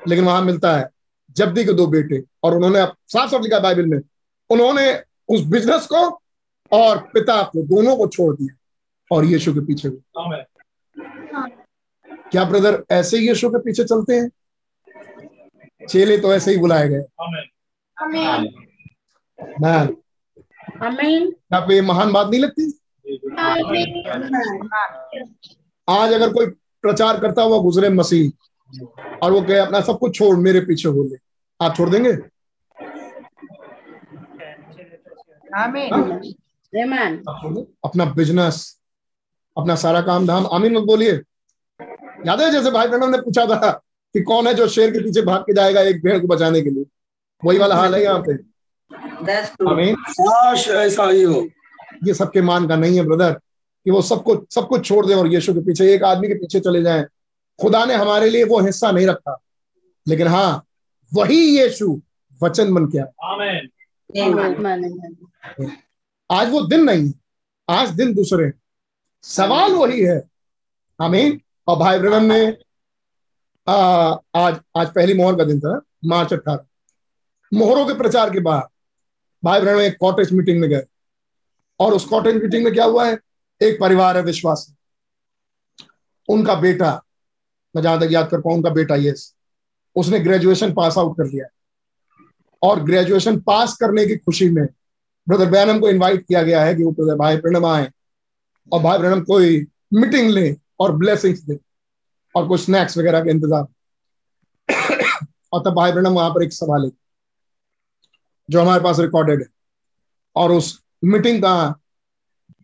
[0.00, 0.88] लेकिन वहाँ मिलता है
[1.36, 3.98] जब्दी के दो बेटे। और उन्होंने साफ़ साफ़ लिखा बाइबल में
[4.50, 4.92] उन्होंने
[5.28, 6.08] उस बिज़नेस को
[6.72, 8.54] और पिता को दोनों को छोड़ दिया।
[9.10, 10.42] और यीशु के पीछे हुए।
[12.30, 14.30] क्या ब्रदर ऐसे ही यीशु के पीछे चलते हैं?
[15.88, 17.04] चेले तो ऐसे ही बुलाए गए।
[19.60, 19.96] मैन
[20.82, 22.72] आमीन क्या आपको ये महान बात नहीं लगती?
[25.88, 26.46] आज अगर कोई
[26.84, 28.30] प्रचार करता हुआ गुजरे मसीह
[29.22, 31.16] और वो कहे अपना सब कुछ छोड़ मेरे पीछे हो ले।
[31.60, 32.12] आप छोड़ देंगे?
[37.84, 38.80] अपना बिज़नेस
[39.56, 41.12] अपना सारा काम धाम। आमीन मत बोलिए।
[42.26, 43.70] याद है जैसे भाई प्रणव ने पूछा था
[44.14, 46.70] कि कौन है जो शेर के पीछे भाग के जाएगा एक भेड़ को बचाने के
[46.70, 46.84] लिए?
[47.44, 48.32] वही वाला हाल है यहाँ पे।
[49.70, 49.96] आमीन।
[50.70, 51.46] ऐसा ही हो।
[52.04, 53.32] ये सबके मान का नहीं है ब्रदर
[53.84, 56.60] कि वो सबको सब कुछ छोड़ दें और यीशु के पीछे एक आदमी के पीछे
[56.60, 57.04] चले जाएँ।
[57.60, 59.38] खुदा ने हमारे लिए वो हिस्सा नहीं रखा।
[60.08, 60.64] लेकिन हाँ
[61.14, 62.00] वही यीशु
[62.42, 62.98] वचन बन के
[66.30, 67.12] आज वो दिन नहीं
[67.68, 68.52] आज दिन दूसरे हैं।
[69.24, 70.22] सवाल वही है।
[71.00, 72.56] आमीन। और भाई ब्रदर ने
[73.66, 73.74] आ,
[74.36, 76.64] आज आज पहली मोहर का दिन था मार्च अठारह।
[77.52, 78.68] मोहरों के प्रचार के बाद
[79.44, 80.82] भाई ब्रदर एक कॉटेज मीटिंग में गए।
[81.80, 83.18] और उस कॉटेज मीटिंग में क्या हुआ है?
[83.60, 84.72] एक परिवार है विश्वास।
[86.28, 86.92] उनका बेटा
[87.76, 89.34] मैं जहाँ तक याद कर पाऊँ उनका बेटा यस
[89.96, 91.46] उसने ग्रेजुएशन पास आउट कर लिया
[92.62, 94.66] और ग्रेजुएशन पास करने की खुशी में
[95.28, 97.90] ब्रदर बैनम को इनवाइट किया गया है कि वो ब्रदर भाई प्रणम आए।
[98.72, 99.64] और भाई प्रणम कोई
[99.94, 101.58] मीटिंग ले और ब्लेसिंग्स दे
[102.34, 103.66] और कुछ स्नैक्स वगैरह का इंतज़ाम।
[105.52, 106.90] और तब भाई प्रणम वहाँ पर एक सभा ले,
[108.48, 109.46] जो हमारे पास रिकॉर्डेड है।
[110.36, 111.74] और उस मीटिंग का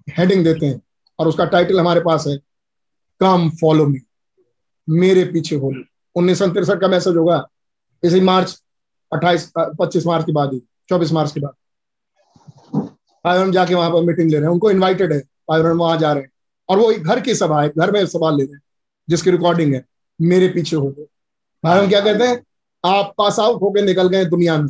[0.08, 0.80] हेडिंग देते हैं
[1.18, 2.36] और उसका टाइटल हमारे पास है
[3.20, 3.98] कम फॉलो मी
[4.88, 5.82] मेरे पीछे हो लो।
[6.16, 7.46] उन्नीस सौ तिरसठ का मैसेज होगा।
[8.02, 8.60] इसी मार्च,
[9.12, 11.54] अट्ठाईस पच्चीस मार्च के बाद ही, चौबीस मार्च के बाद।
[13.24, 16.22] पायरम जाके वहाँ पर मीटिंग ले रहे हैं। उनको इनवाइटेड है। पायरम वहाँ जा रहे
[16.22, 16.30] हैं।
[16.68, 18.60] और वो एक घर की सभा है घर में सभा ले रहे हैं,
[19.08, 19.84] जिसकी रिकॉर्डिंग है,
[20.18, 21.06] मेरे पीछे हो गए।
[21.64, 22.42] पायरम क्या कहते हैं?
[22.84, 24.68] आप पास आउट होकर निकल गए दुनिया में।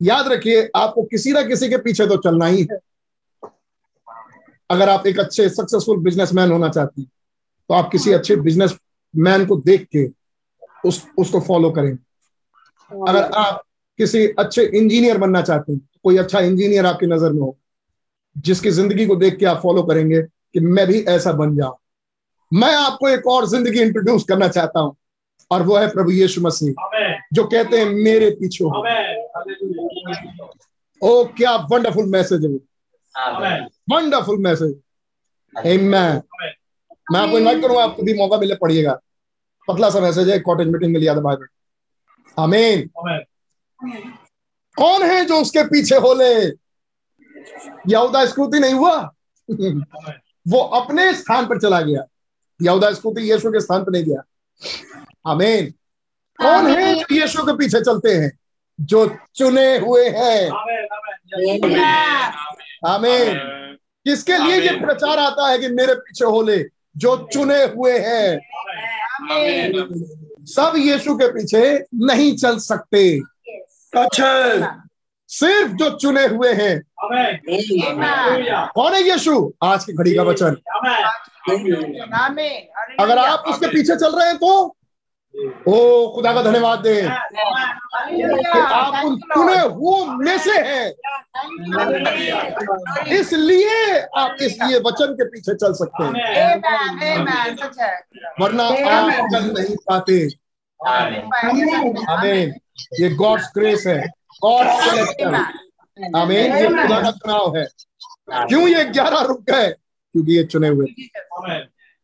[0.00, 2.78] याद रखिए, आपको किसी ना किसी के पीछे तो चलना ही है।
[4.70, 7.10] अगर आप एक अच्छे सक्सेसफुल बिजनेसमैन होना चाहते हैं
[7.70, 8.76] तो आप किसी अच्छे बिज़नेस
[9.14, 10.04] मैन को देख के
[10.84, 11.92] उस, उसको फॉलो करें।
[12.90, 13.62] अगर आप
[13.98, 17.56] किसी अच्छे इंजीनियर बनना चाहते हैं तो कोई अच्छा इंजीनियर आपकी नज़र में हो
[18.36, 21.76] जिसकी ज़िंदगी को देख के आप फॉलो करेंगे कि मैं भी ऐसा बन जाऊँ।
[22.52, 24.94] मैं आपको एक और ज़िंदगी इंट्रोड्यूस करना चाहता हूँ
[25.50, 26.74] और वो है प्रभु यीशु मसीह
[27.32, 28.70] जो कहते हैं मेरे पीछे हो।
[31.02, 32.50] ओ क्या वंडरफुल मैसेज है
[33.90, 34.78] वंडरफुल मैसेज
[35.54, 36.20] Amen.
[37.12, 38.92] मैं आपको इनवाइट करूँगा आपको भी मौका मिले पढ़िएगा।
[39.68, 41.46] पतला सा मैसेज है कॉटेज मीटिंग में लिया था बाइबल
[42.36, 44.12] आमीन आमीन
[44.76, 46.34] कौन है जो उसके पीछे हो ले?
[47.88, 49.14] यहूदा स्कूति नहीं हुआ।
[50.48, 52.04] वो अपने स्थान पर चला गया।
[52.62, 54.22] यहूदा स्कूति यीशु के स्थान पर नहीं गया।
[55.26, 55.74] आमीन।
[56.40, 58.38] कौन है जो यीशु के पीछे चलते हैं?
[58.80, 61.80] जो चुने हुए हैं। आमीन
[62.86, 63.38] आमीन
[64.04, 66.64] किसके लिए ये प्रचार आता है कि मेरे पीछे हो ले?
[66.96, 68.40] जो चुने हुए हैं।
[70.44, 73.20] सब यीशु के पीछे नहीं चल सकते।
[73.96, 74.89] अच्छा।
[75.30, 79.52] सिर्फ़ जो चुने हुए हैं। आमीन हालेलुया कौन है यीशु?
[79.62, 80.56] आज की घड़ी का वचन।
[83.00, 84.76] अगर आप उसके पीछे चल रहे हैं तो?
[85.68, 90.86] ओ खुदा का धन्यवाद दें। आप उन चुने हुओं में से हैं।
[93.18, 96.12] इसलिए आप इसलिए वचन के पीछे चल सकते हैं।
[98.40, 100.28] वरना आप चल नहीं पाते।
[102.10, 102.54] आमीन।
[103.00, 105.34] ये गॉड्स ग्रेस है। सिलेक्शन
[106.16, 107.66] आमीन ये खुदा का चुनाव है।
[108.48, 109.68] क्यों ये ग्यारह रुक गए?
[110.14, 110.86] क्योंकि ये चुने हुए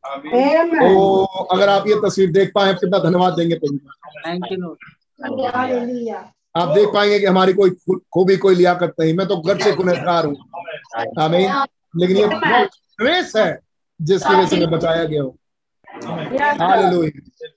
[0.05, 4.75] तो अगर आप ये तस्वीर देख पाए कितना धन्यवाद देंगे यू
[6.57, 7.71] आप देख पाएँगे कि हमारी कोई
[8.15, 10.37] खूबी कोई लियाकत नहीं। मैं तो घर से गुनहगार हूँ।
[11.21, 11.51] आमीन।
[11.97, 12.27] लेकिन ये
[13.01, 13.59] ग्रेस है
[14.01, 15.39] जिसकी वजह से मैं बचाया गया हूँ।
[16.61, 17.49] Hallelujah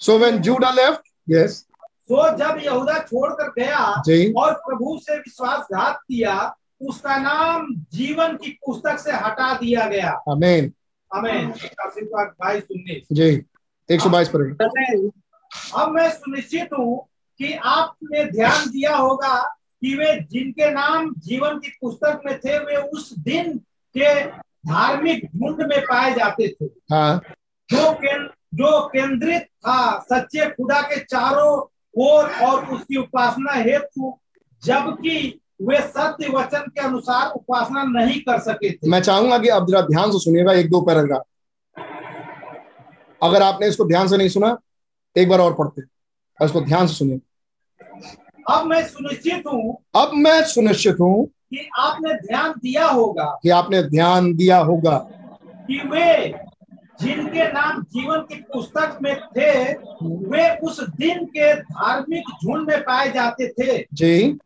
[0.00, 1.00] so when Judah left
[1.30, 1.64] yes
[2.10, 8.50] तो जब यहूदा छोड़कर गया जी। और प्रभु से विश्वासघात किया उसका नाम जीवन की
[8.66, 10.72] पुस्तक से हटा दिया गया। आमीन
[11.10, 11.52] आमीन
[12.12, 13.30] बाईस उन्नीस। जी
[13.88, 15.10] 122 पर
[15.76, 19.38] अब मैं सुनिश्चित हूँ कि आपने ध्यान दिया होगा
[19.82, 23.58] कि वे जिनके नाम जीवन की पुस्तक में थे वे उस दिन
[23.96, 24.24] के
[24.68, 27.20] धार्मिक झुंड में पाए जाते थे। हाँ।
[27.70, 34.18] जो कें, जो केंद्रित था सच्चे खुदा के चारों ओर और उसकी उपासना हेतु
[34.64, 39.66] जबकि वे सत्य वचन के अनुसार उपासना नहीं कर सके थे। मैं चाहूँगा कि आप
[39.68, 41.22] जरा ध्यान से सुनिएगा एक दो पैराग्राफ।
[43.22, 44.58] अगर आपने इसको ध्यान से नहीं सुना
[45.16, 47.20] एक बार और पढ़ते और इसको ध्यान से सुनिए।
[48.50, 53.82] अब मैं सुनिश्चित हूँ अब मैं सुनिश्चित हूँ कि आपने ध्यान दिया होगा। कि आपने
[53.82, 54.96] ध्यान दिया होगा।
[55.68, 56.28] कि वे
[57.00, 63.12] जिनके नाम जीवन की पुस्तक में थे वे उस दिन के धार्मिक झुंड में पाए
[63.12, 64.38] जाते थे। जी।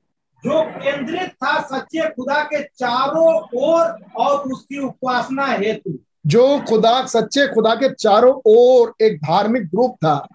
[0.44, 7.54] जो केंद्रित था सच्चे खुदा के चारों ओर और उसकी उपासना हेतु। जो खुदा सच्चे
[7.54, 10.28] खुदा के चारों ओर एक धार्मिक ग्रुप था।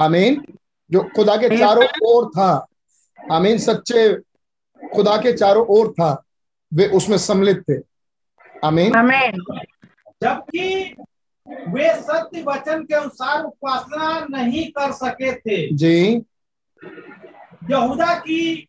[0.00, 0.46] आमेन।
[0.90, 2.66] जो खुदा के चारों ओर था।
[3.32, 4.14] आमीन सच्चे
[4.94, 6.22] खुदा के चारों ओर था।
[6.74, 7.74] वे उसमें सम्मिलित थे।
[8.64, 8.92] आमीन.
[10.22, 10.94] जबकि
[11.48, 16.24] वे सत्य वचन के अनुसार उपासना नहीं कर सके थे। जी।
[17.70, 18.68] यहूदा की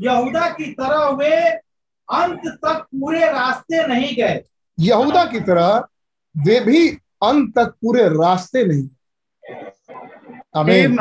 [0.00, 1.50] यहूदा की तरह वे
[2.12, 4.44] अंत तक पूरे रास्ते नहीं गए।
[4.80, 5.86] यहूदा की तरह
[6.36, 6.88] वे भी
[7.22, 8.88] अंत तक पूरे रास्ते नहीं
[10.56, 10.98] आमीन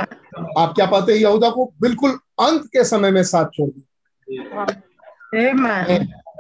[0.58, 1.74] आप क्या पाते हैं यहूदा को?
[1.82, 3.86] बिल्कुल अंत के समय में साथ छोड़ दिया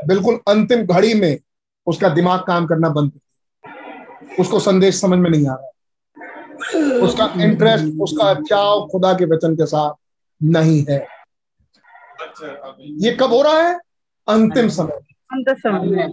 [0.07, 1.39] बिल्कुल अंतिम घड़ी में
[1.87, 3.11] उसका दिमाग काम करना बंद।
[4.39, 5.69] उसको संदेश समझ में नहीं आ रहा
[7.05, 9.93] उसका इंटरेस्ट उसका चाव खुदा के वचन के साथ
[10.41, 10.97] नहीं है।
[13.03, 13.79] ये कब हो रहा है?
[14.27, 14.99] अंतिम समय।
[15.43, 16.11] the summit.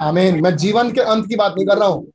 [0.00, 2.06] आमीन। मैं जीवन के अंत की बात नहीं कर रहा हूँ।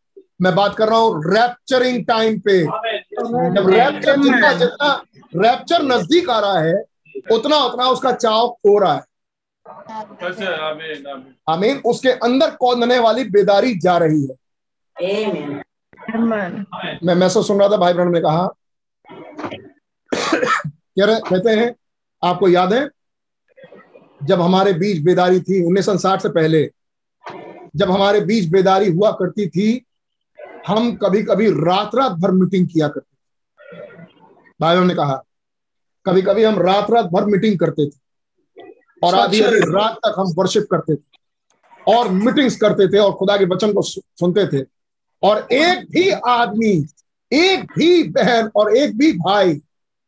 [0.41, 4.93] मैं बात कर रहा हूँ रैप्चरिंग टाइम पे। जब रैप्चर जितना जितना
[5.35, 6.83] रैप्चर नज़दीक आ रहा है
[7.31, 9.03] उतना उतना उसका चाव खो रहा है।
[9.65, 14.35] अच्छा आमीन आमीन। आमीन। उसके अंदर कौंधने वाली बेदारी जा रही है.
[17.03, 18.48] मैं मैसेज सुन रहा था भाई ब्रहण ने कहा।
[20.99, 21.75] कह रहे कहते हैं
[22.24, 22.90] आपको याद है
[24.24, 26.72] जब हमारे बीच बेदारी थी उन्नीस सौ साठ से पहले
[27.75, 29.85] जब हमारे बीच बेदारी हुआ करती थी
[30.67, 34.03] हम कभी कभी रात रात भर मीटिंग किया करते थे।
[34.61, 35.24] भाई ने कहा
[36.06, 37.98] कभी कभी हम रात रात भर मीटिंग करते थे
[39.03, 41.03] और आधी आधी रात तक हम वर्शिप करते थे
[41.95, 44.74] और मीटिंग्स करते थे और खुदा के वचन को सुनते थे।
[45.25, 46.73] और एक भी आदमी
[47.31, 49.53] एक भी बहन और एक भी भाई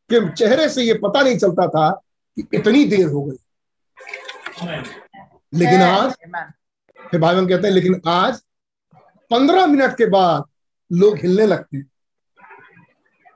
[0.10, 1.90] के चेहरे से ये पता नहीं चलता था
[2.38, 3.38] कि इतनी देर हो गई।
[5.54, 6.12] लेकिन आज
[7.00, 8.42] फिर भाई बहन कहते हैं लेकिन आज
[9.32, 10.44] पंद्रह मिनट के बाद
[10.92, 11.90] लोग हिलने लगते हैं।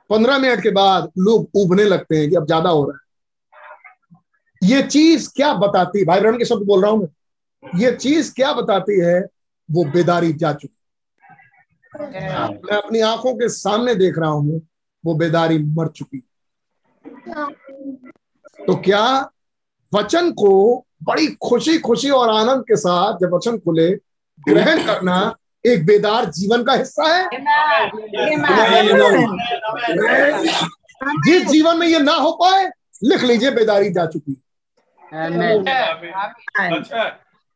[0.10, 3.00] पंद्रह मिनट के बाद लोग उबने लगते हैं कि अब ज़्यादा हो रहा है।
[4.62, 8.54] ये चीज़ क्या बताती भाई बहन के शब्द बोल रहा हूँ मैं ये चीज़ क्या
[8.54, 9.20] बताती है
[9.70, 10.76] वो बेदारी जा चुकी
[12.00, 14.62] मैं अपनी आँखों के सामने देख रहा हूँ
[15.06, 16.18] वो बेदारी मर चुकी।
[18.68, 19.30] तो क्या
[19.94, 23.90] वचन को बड़ी खुशी खुशी और आनंद के साथ जब वचन खुले
[24.50, 27.30] ग्रहण करना एक बेदार जीवन का हिस्सा है?
[31.26, 32.72] जिस जीवन में ये ना हो पाए
[33.04, 34.42] लिख लीजिए बेदारी जा चुकी।
[36.76, 37.04] अच्छा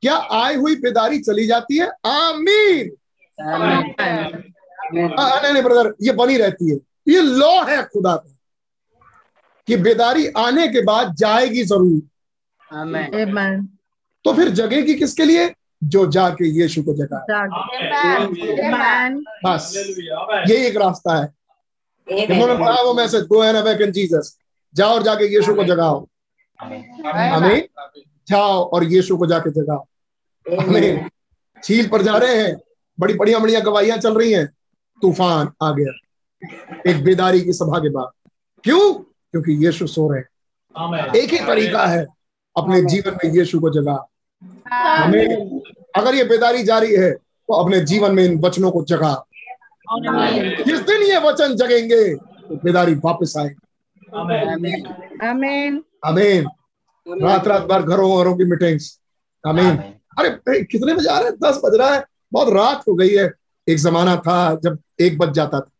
[0.03, 1.87] क्या आई हुई बेदारी चली जाती है?
[2.05, 2.91] आमीन।
[4.93, 8.31] नहीं नहीं ब्रदर ये बनी रहती है। ये लॉ है खुदा का
[9.67, 12.01] कि बेदारी आने के बाद जाएगी ज़रूर.
[14.25, 15.53] तो फिर जगेगी किसके लिए?
[15.83, 17.17] जो जाके यीशु को जगा.
[19.45, 19.73] बस।
[20.49, 21.25] ये एक रास्ता है।
[22.25, 22.55] उन्होंने.
[22.55, 24.37] पढ़ा वो message go and awaken Jesus
[24.75, 26.07] जाओ और जाके यीशु को जगाओ।
[26.59, 27.61] आमीन।
[28.27, 29.85] जाओ और यीशु को जाके जगाओ।
[30.45, 31.09] आमीन।
[31.63, 32.55] झील पर जा रहे हैं।
[32.99, 34.45] बड़ी बढ़िया बढ़िया गवाहियाँ चल रही हैं।
[35.01, 35.93] तूफ़ान आ गया।
[36.87, 38.29] एक बेदारी की सभा के बाद।
[38.63, 38.93] क्यों?
[38.93, 42.05] क्योंकि यीशु सो रहे हैं। एक ही तरीका है
[42.55, 43.95] अपने जीवन में यीशु को जगा।
[44.73, 45.61] आमीन।
[45.95, 49.13] अगर ये बेदारी जारी है तो अपने जीवन में इन वचनों को जगा।
[50.63, 53.55] जिस दिन ये वचन जगेंगे तो बेदारी वापस आएगी।
[55.23, 55.79] Amen.
[56.05, 56.45] आमीन।
[57.07, 58.99] रात रात भर घरों घरों की मीटिंग्स।
[59.47, 59.77] आमीन।
[60.19, 61.37] अरे कितने बजे आ रहे हैं?
[61.43, 63.31] दस बज रहा है। बहुत रात हो गई है।
[63.69, 65.71] एक जमाना था जब एक बज जाता था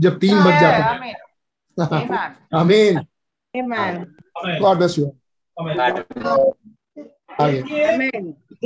[0.00, 2.54] जब तीन बज जाता था। Amen.
[2.54, 2.98] आमीन।
[4.60, 5.06] गॉड ब्लेस यू
[7.40, 8.10] देखिए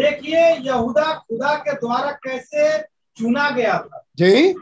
[0.00, 2.78] देखिए यहूदा खुदा के द्वारा कैसे
[3.16, 4.06] चुना गया था?
[4.18, 4.54] जी।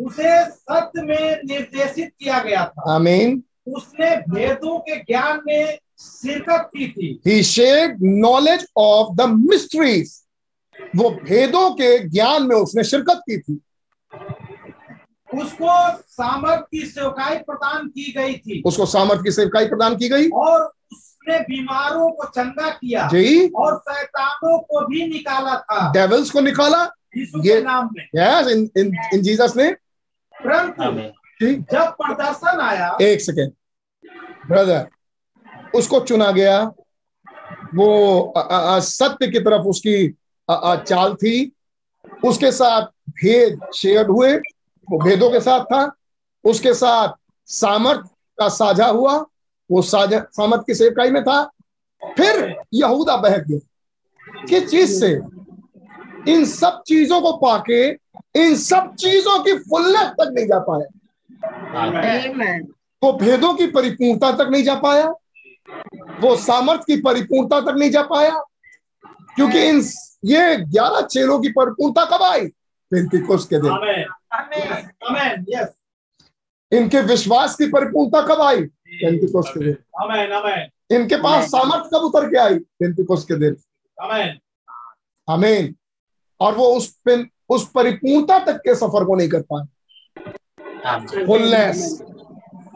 [0.00, 6.88] उसे सत्य में निर्देशित किया गया था। आमीन। उसने भेदों के ज्ञान में शिरकत की
[6.88, 10.27] थी। He shed knowledge of the mysteries
[10.96, 13.60] वो भेदों के ज्ञान में उसने शिरकत की थी।
[15.42, 20.28] उसको सामर्थ की सेवकाई प्रदान की गई थी। उसको सामर्थ की सेवकाई प्रदान की गई।
[20.28, 26.40] और उसने बीमारों को चंगा किया जी। और शैतानों को भी निकाला था। डेविल्स को
[26.40, 26.82] निकाला।
[27.16, 29.72] ये- के नाम में। Yes in in in Jesus ने।
[30.46, 33.52] परंतु जब प्रदर्शन आया एक सेकेंड
[34.46, 34.88] ब्रदर
[35.74, 36.72] उसको चुना गया।
[37.74, 38.32] वो
[38.80, 40.14] सत्य की तरफ़ उसकी
[40.76, 41.52] चाल थी।
[42.24, 44.36] उसके साथ भेद शेयर हुए।
[44.90, 45.92] वो भेदों के साथ था।
[46.44, 47.08] उसके साथ
[47.46, 48.00] सामर्थ
[48.38, 49.26] का साझा हुआ।
[49.70, 51.50] वो साझा सामर्थ की सेवकाई में था।
[52.16, 53.58] फिर यहूदा बहक गया।
[54.48, 55.20] किस चीज़ से?
[56.32, 57.88] इन सब चीज़ों को पाके
[58.36, 60.86] इन सब चीज़ों की फुलनेस तक नहीं जा पाया।
[63.04, 65.08] वो भेदों की परिपूर्णता तक नहीं जा पाया।
[66.20, 68.42] वो सामर्थ की परिपूर्णता तक नहीं जा पाया।
[69.06, 69.82] क्योंकि इन
[70.24, 72.46] ये ग्यारह चेलों की परिपूर्णता कब आई?
[72.92, 75.68] पेंतिकुस के दिन। आमेन आमेन यस
[76.72, 78.62] इनके विश्वास की परिपूर्णता कब आई?
[78.62, 82.58] पेंतिकुस के दिन। आमेन आमेन इनके पास सामर्थ कब उतर के आई?
[82.58, 83.56] पेंतिकुस के दिन।
[83.98, 84.38] आमेन
[85.28, 85.74] आमीन
[86.40, 89.64] और वो उस पिन उस परिपूर्णता तक के सफ़र को नहीं कर पाए।
[91.26, 92.02] फुलनेस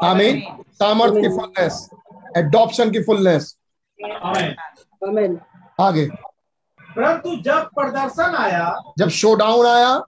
[0.02, 1.88] आमीन सामर्थ की फुलनेस
[2.36, 3.56] एडॉप्शन की फुलनेस
[5.80, 6.06] आगे।
[6.96, 10.02] परंतु जब प्रदर्शन आया जब शोडाउन आया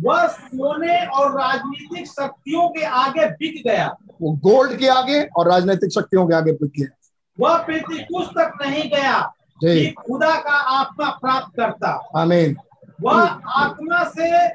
[0.00, 5.90] वह सोने और राजनीतिक शक्तियों के आगे बिक गया। वो गोल्ड के आगे और राजनीतिक
[5.90, 6.96] शक्तियों के आगे बिक गया।
[7.40, 9.20] वह पेंतिकुस तक नहीं गया
[9.64, 12.56] कि खुदा का आत्मा प्राप्त करता। आमीन
[13.02, 14.46] वह आत्मा से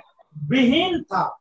[0.49, 1.37] विहीन था।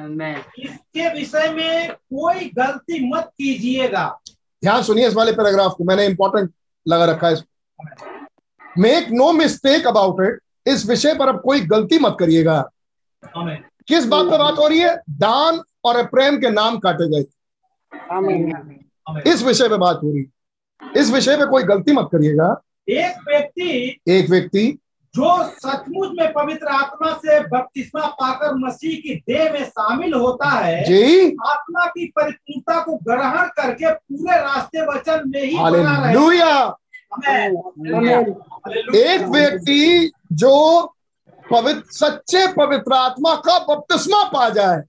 [0.00, 0.36] Amen.
[0.58, 4.20] इसके विषय में कोई गलती मत कीजिएगा।
[4.62, 6.52] ध्यान सुनिए इस वाले पैराग्राफ को। मैंने इंपॉर्टेंट
[6.88, 7.36] लगा रखा है
[8.78, 12.70] make no mistake about it इस विषय पर अब कोई गलती मत करिएगा।
[13.88, 14.96] किस बात पर बात हो रही है?
[15.10, 17.24] दान और प्रेम के नाम काटे गए।
[18.12, 19.28] Amen.
[19.28, 23.14] इस विषय पे बात हो रही। है इस विषय पे कोई गलती मत करिएगा। एक
[23.28, 24.78] व्यक्ति एक व्यक्ति
[25.14, 30.84] जो सचमुच में पवित्र आत्मा से बपतिस्मा पाकर मसीह की देह में शामिल होता है
[30.84, 36.14] जी। आत्मा की परिपूर्णता को ग्रहण करके पूरे रास्ते वचन में ही बना रहे.
[38.96, 40.54] एक व्यक्ति जो
[41.50, 44.82] पवित्र सच्चे पवित्र आत्मा का बपतिस्मा पा जाए।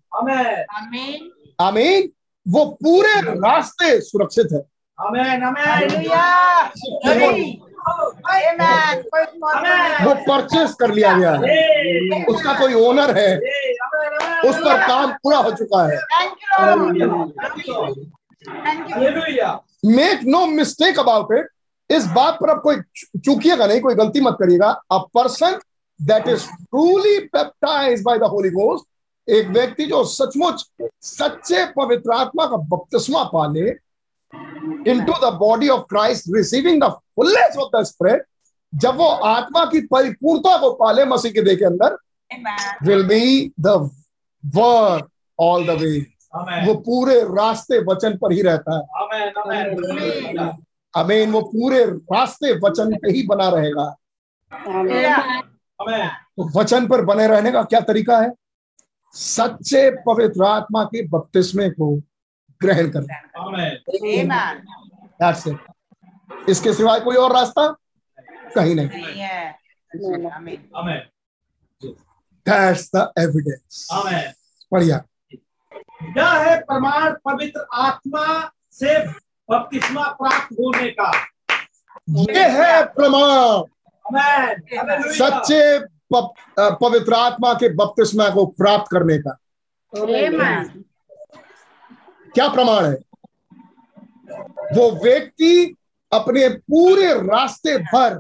[1.62, 2.10] आमेन।
[2.48, 4.60] वो पूरे रास्ते सुरक्षित है.
[10.06, 13.38] वो परचेस कर लिया गया है। उसका कोई ओनर है।
[14.50, 17.32] उस पर काम पूरा हो चुका है। Thank you, Lord.
[17.44, 18.06] Thank you.
[18.94, 19.60] Hallelujah.
[19.86, 21.48] Make no mistake about it
[21.90, 22.76] इस बात पर अब कोई
[23.20, 25.60] चूकिएगा नहीं कोई गलती मत करिएगा। A person
[26.00, 28.86] that is truly baptise by the Holy Ghost
[29.28, 30.66] एक व्यक्ति जो सचमुच
[31.04, 33.70] सच्चे पवित्र आत्मा का बपतिस्मा पाले
[34.92, 38.26] into the body of Christ receiving the fullness of the spirit
[38.74, 41.98] जब वो आत्मा की परिपूर्णता को पाले मसीह के देह के अंदर
[42.84, 43.68] will be the
[44.44, 45.06] word
[45.40, 45.98] all the way
[46.66, 50.50] वो पूरे रास्ते वचन पर ही रहता है। आमेन आमेन
[50.96, 53.96] अमीन वो पूरे रास्ते वचन पे ही बना रहेगा।
[56.12, 58.34] तो वचन पर बने रहने का क्या तरीका है?
[59.14, 61.96] सच्चे पवित्र आत्मा के बपतिस्मे को
[62.62, 63.78] ग्रहण करना। आमेन।
[64.24, 64.66] Amen.
[65.22, 65.58] That's it.
[66.50, 67.76] इसके सिवाय कोई और रास्ता?
[68.56, 70.16] कहीं नहीं। Yeah.
[70.16, 70.72] Amen.
[70.76, 71.08] Amen.
[72.48, 73.88] That's the evidence.
[73.92, 74.34] आमेन।
[74.74, 75.04] बढ़िया।
[76.18, 81.12] यह है प्रमाण पवित्र आत्मा से बपतिस्मा प्राप्त होने का।
[82.10, 83.64] ये है प्रमाण।
[85.14, 85.80] सच्चे
[86.14, 89.34] पवित्र आत्मा के बपतिस्मा को प्राप्त करने का।
[92.34, 92.96] क्या प्रमाण है?
[94.76, 95.76] वो व्यक्ति
[96.12, 98.20] अपने पूरे रास्ते भर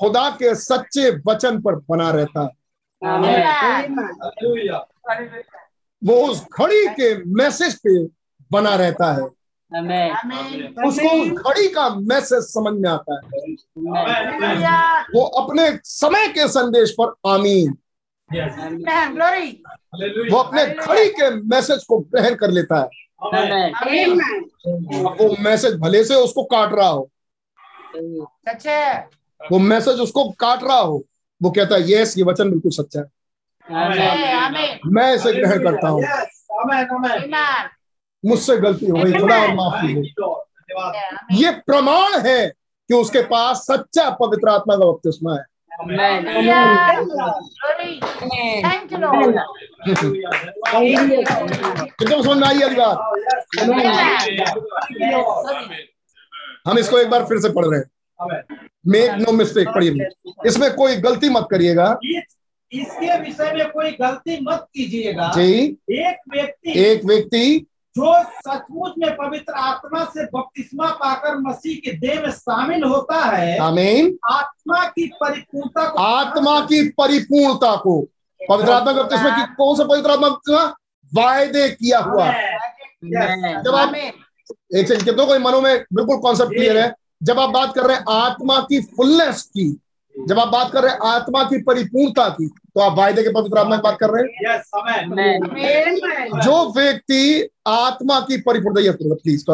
[0.00, 2.54] खुदा के सच्चे वचन पर बना रहता है।
[6.02, 7.92] वो उस घड़ी के मैसेज पे
[8.52, 9.35] बना रहता है.
[10.86, 13.20] उसको उस घड़ी का मैसेज समझ में आता है.
[15.14, 17.76] वो अपने समय के संदेश पर आमीन.
[20.30, 22.88] वो अपने घड़ी के मैसेज को ग्रहण कर लेता है।
[25.18, 27.10] वो मैसेज भले से उसको काट रहा हो।
[29.40, 31.04] वो मैसेज उसको काट रहा हो।
[31.42, 33.06] वो कहता है यस ये वचन बिल्कुल सच्चा है।
[34.86, 36.02] मैं इसे ग्रहण करता हूँ।
[38.24, 42.46] मुझसे गलती हो गई खुदा और माफ़ कीजिए। यू प्रमाण है
[42.88, 46.04] कि उसके पास सच्चा पवित्र आत्मा का बपतिस्मा है। समझ में
[52.46, 53.12] आई बात।
[56.68, 57.90] हम इसको एक बार फिर से पढ़ रहे हैं।
[58.86, 60.08] मेक नो मिस्टेक पढ़िए।
[60.46, 61.98] इसमें कोई गलती मत करिएगा।
[62.72, 67.66] इसके विषय में कोई गलती मत कीजिएगा। जी। एक व्यक्ति एक व्यक्ति
[67.96, 73.58] जो सचमुच में पवित्र आत्मा से बपतिस्मा पाकर मसीह के देह में शामिल होता है
[73.58, 78.00] आमीन आत्मा की परिपूर्णता को आत्मा की परिपूर्णता को।
[78.40, 80.64] पवित्र आत्मा का बपतिस्मा की कौन सा पवित्र आत्मा बपतिस्मा?
[81.12, 82.30] वायदे किया हुआ।
[83.62, 86.92] जब आप एक सेकंड कितनों को मनों में बिल्कुल कॉन्सेप्ट क्लियर है?
[87.22, 89.68] जब आप बात कर रहे हैं आत्मा की फुलनेस की
[90.14, 93.58] जब आप बात कर रहे हैं आत्मा की परिपूर्णता की तो आप वायदे के पवित्र
[93.58, 94.30] आत्मा की बात कर रहे हैं?
[95.02, 96.42] Amen.
[96.42, 99.44] जो व्यक्ति आत्मा की परिपूर्णता प्लीज़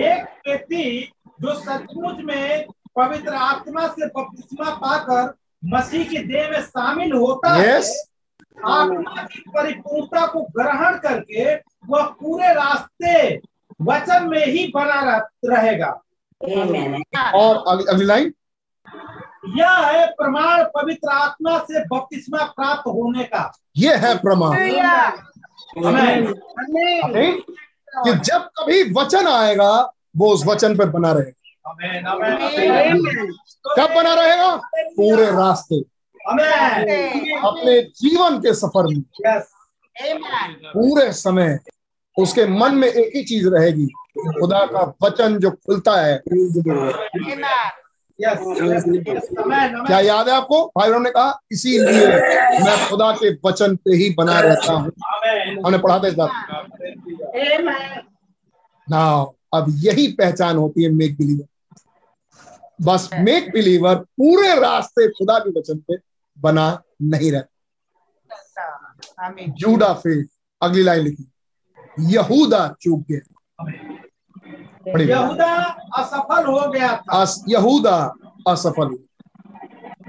[0.00, 5.34] एक व्यक्ति जो सचमुच में पवित्र आत्मा से बपतिस्मा पाकर
[5.64, 8.08] मसीह के देह में शामिल होता है यस
[8.66, 11.54] आत्मा की परिपूर्णता को ग्रहण करके
[11.88, 13.36] वह पूरे रास्ते
[13.82, 16.00] वचन में ही बना रहेगा।
[17.34, 18.34] और अगली अगली लाइन
[19.48, 24.56] यह है प्रमाण पवित्र आत्मा से बपतिस्मा प्राप्त होने का। ये है प्रमाण।
[28.04, 31.40] कि जब कभी वचन आएगा वो उस वचन पर बना रहेगा।
[33.76, 34.56] कब बना रहेगा?
[34.76, 35.80] पूरे रास्ते।
[37.48, 39.02] अपने जीवन के सफ़र में।
[40.66, 41.58] पूरे समय
[42.18, 43.86] उसके मन में एक ही चीज़ रहेगी
[44.40, 46.22] खुदा का वचन जो खुलता है।
[49.86, 50.64] क्या याद है आपको?
[50.78, 52.06] बहनों ने कहा इसीलिए
[52.64, 54.92] मैं खुदा के वचन पे ही बना रहता हूँ।
[55.66, 56.30] हमने पढ़ा था इस बात
[58.88, 59.02] ना
[59.54, 61.46] अब यही पहचान होती है मेक बिलीवर
[62.82, 65.96] बस मेक बिलीवर पूरे रास्ते खुदा के वचन पे
[66.38, 66.66] बना
[67.02, 67.48] नहीं रहता।
[69.58, 70.24] जूडा फेथ
[70.62, 71.30] अगली लाइन लिखी।
[72.12, 73.93] यहूदा चूक गया।
[74.86, 75.54] यहूदा
[75.98, 78.14] असफल हो गया था। अस, यहूदा
[78.48, 78.88] असफल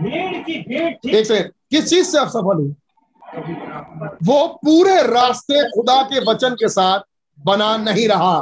[0.02, 2.74] भीड़ की भीड़ एक सेकंड किस चीज़ से असफल हुआ
[4.24, 7.00] वो पूरे रास्ते खुदा के वचन के साथ
[7.46, 8.38] बना नहीं रहा।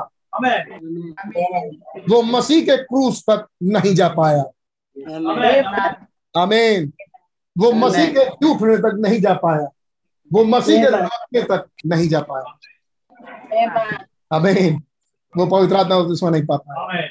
[2.10, 4.44] वो मसीह के क्रूस तक नहीं जा पाया।
[6.42, 6.94] अमेन
[7.58, 9.68] वो मसीह के टूटने तक नहीं जा पाया।
[10.34, 12.58] वो मसीह के तक नहीं जा पाया।
[14.34, 14.84] आमीन।
[15.38, 17.02] वो पवित्र आत्मा दुश्मन नहीं पाता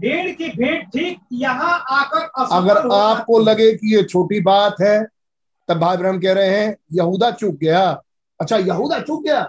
[0.00, 4.98] भीड़ की भीड़ ठीक यहाँ आकर अगर आपको लगे कि ये छोटी बात है
[5.68, 8.02] तब भाई ब्रह्म कह रहे हैं यहूदा चूक गया।
[8.40, 9.42] अच्छा यहूदा चूक गया?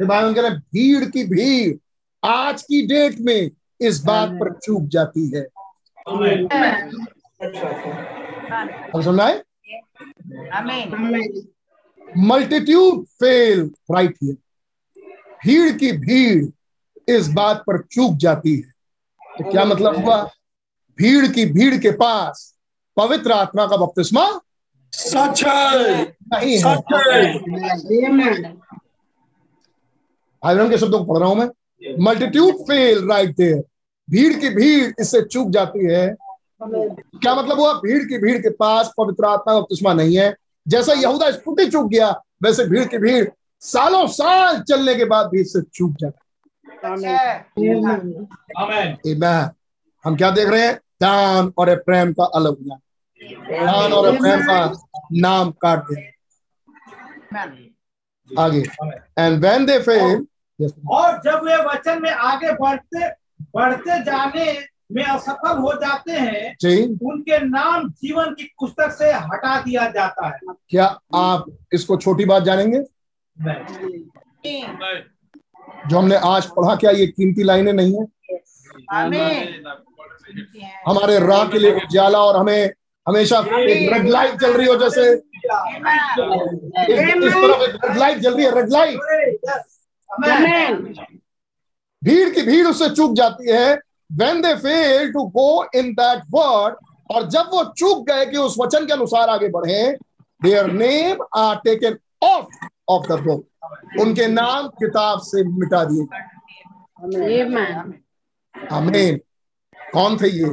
[0.00, 1.76] फिर भाई ब्रह्म कह रहे हैं भीड़ की भीड़
[2.22, 5.42] आज की डेट में इस बात पर चूक जाती है।
[8.94, 9.42] अब सुनना है?
[12.16, 14.36] मल्टीट्यूड फेल राइट हियर
[15.46, 16.44] भीड़ की भीड़
[17.08, 18.70] इस बात पर चूक जाती है।
[19.38, 20.30] तो क्या मतलब हुआ?
[20.98, 22.54] भीड़ की भीड़ के पास
[22.96, 24.40] पवित्र आत्मा का बपतिस्मा
[24.92, 25.44] सच
[26.34, 26.76] नहीं है।
[30.70, 31.48] के शब्दों को पढ़ रहा हूँ मैं।
[32.04, 33.62] मल्टीट्यूड फेल राइट देयर
[34.10, 36.16] भीड़ की भीड़ इससे चूक जाती है।
[36.62, 37.72] क्या मतलब हुआ?
[37.72, 40.34] भीड़ की भीड़ के पास पवित्र आत्मा का बपतिस्मा नहीं है।
[40.68, 42.10] जैसा यहूदा स्फूर्ति चूक गया
[42.42, 43.28] वैसे भीड़ की भीड़
[43.62, 47.46] सालों साल चलने के बाद भी इससे चूक जाता हमें है
[50.04, 50.74] हम क्या देख रहे हैं?
[51.00, 52.76] दान और प्रेम का अलग जाना
[53.72, 54.58] दान और प्रेम का
[55.12, 57.40] नाम काट देना
[58.30, 58.62] आगे।
[59.18, 60.26] एंड व्हेन दे फेल
[60.90, 63.08] और जब वे वचन में आगे बढ़ते
[63.54, 64.46] बढ़ते जाने
[64.92, 70.26] में असफल हो जाते हैं जी। उनके नाम जीवन की पुस्तक से हटा दिया जाता
[70.26, 70.38] है।
[70.70, 72.80] क्या आप इसको छोटी बात जानेंगे?
[75.88, 78.06] जो हमने आज पढ़ा क्या ये कीमती लाइनें नहीं है?
[80.88, 82.70] हमारे राह के लिए उजाला और हमें
[83.08, 85.20] हमेशा एक रेड लाइट जल रही हो जैसे इस,
[87.84, 88.98] रेड लाइट जल रही है रेड लाइट
[92.02, 93.74] भीड़ की भीड़ उससे चूक जाती है।
[94.20, 96.74] When they fail to go in that word
[97.14, 99.82] और जब वो चूक गए कि उस वचन के अनुसार आगे बढ़े
[100.42, 102.46] their name are taken off
[102.90, 103.42] of the book.
[104.00, 106.04] उनके नाम किताब से मिटा दिए।
[108.72, 109.18] आमीन।
[109.92, 110.48] कौन थे ये?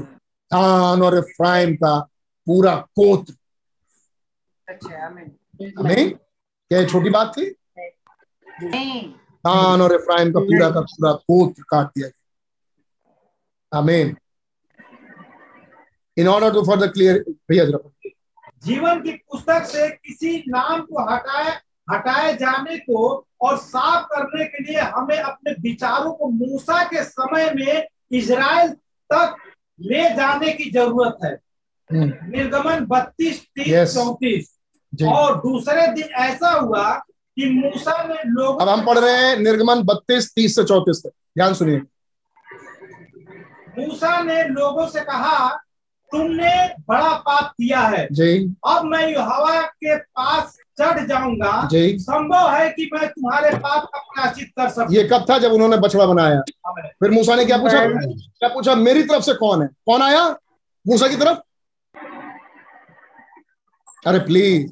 [0.54, 2.00] दान और इफ्राइम का
[2.48, 3.26] पूरा कोत
[5.78, 6.10] आमीन।
[6.70, 7.46] क्या छोटी बात थी?
[9.48, 14.16] दान और इफ्राइम का पूरा का पूरा गोत्र काट दिया गया। आमीन।
[16.18, 17.66] In order to for the clear भैया
[18.66, 21.52] जीवन की पुस्तक से किसी नाम को हटाए
[21.92, 27.52] हटाए जाने को और साफ़ करने के लिए हमें अपने विचारों को मूसा के समय
[27.56, 28.70] में इज़राइल
[29.14, 29.36] तक
[29.82, 31.40] ले जाने की ज़रूरत है।
[31.92, 34.54] हम्म, निर्गमन बत्तीस तीस चौतीस।
[35.08, 36.94] और दूसरे दिन ऐसा हुआ
[37.36, 41.10] कि मूसा ने लोग अब हम पढ़ रहे हैं निर्गमन बत्तीस तीस से चौतीस तक।
[41.10, 41.82] ध्यान सुनिए।
[43.80, 45.56] मूसा ने लोगों से कहा
[46.12, 52.70] तुमने बड़ा पाप किया है। जी। अब मैं यहोवा के पास चढ़ जाऊँगा। संभव है
[52.70, 56.42] कि मैं तुम्हारे पाप का प्राचित कर सकूँ। ये कब था जब उन्होंने बछड़ा बनाया?
[57.00, 57.86] फिर मूसा ने क्या पूछा?
[57.86, 59.68] क्या पूछा मेरी तरफ़ से कौन है?
[59.86, 60.24] कौन आया?
[60.86, 61.38] मूसा की तरफ़?
[64.04, 64.72] अरे प्लीज़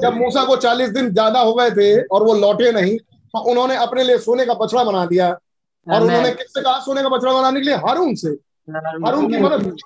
[0.00, 3.76] जब मूसा को चालीस दिन ज़्यादा हो गए थे और वो लौटे नहीं तो उन्होंने
[3.78, 5.28] अपने लिए सोने का बछड़ा बना दिया।
[5.86, 6.78] और उन्होंने किससे कहा?
[6.80, 7.74] सोने का बछड़ा बनाने के लिए?
[7.76, 8.28] हारून से।
[8.68, 9.76] हारून की मदद।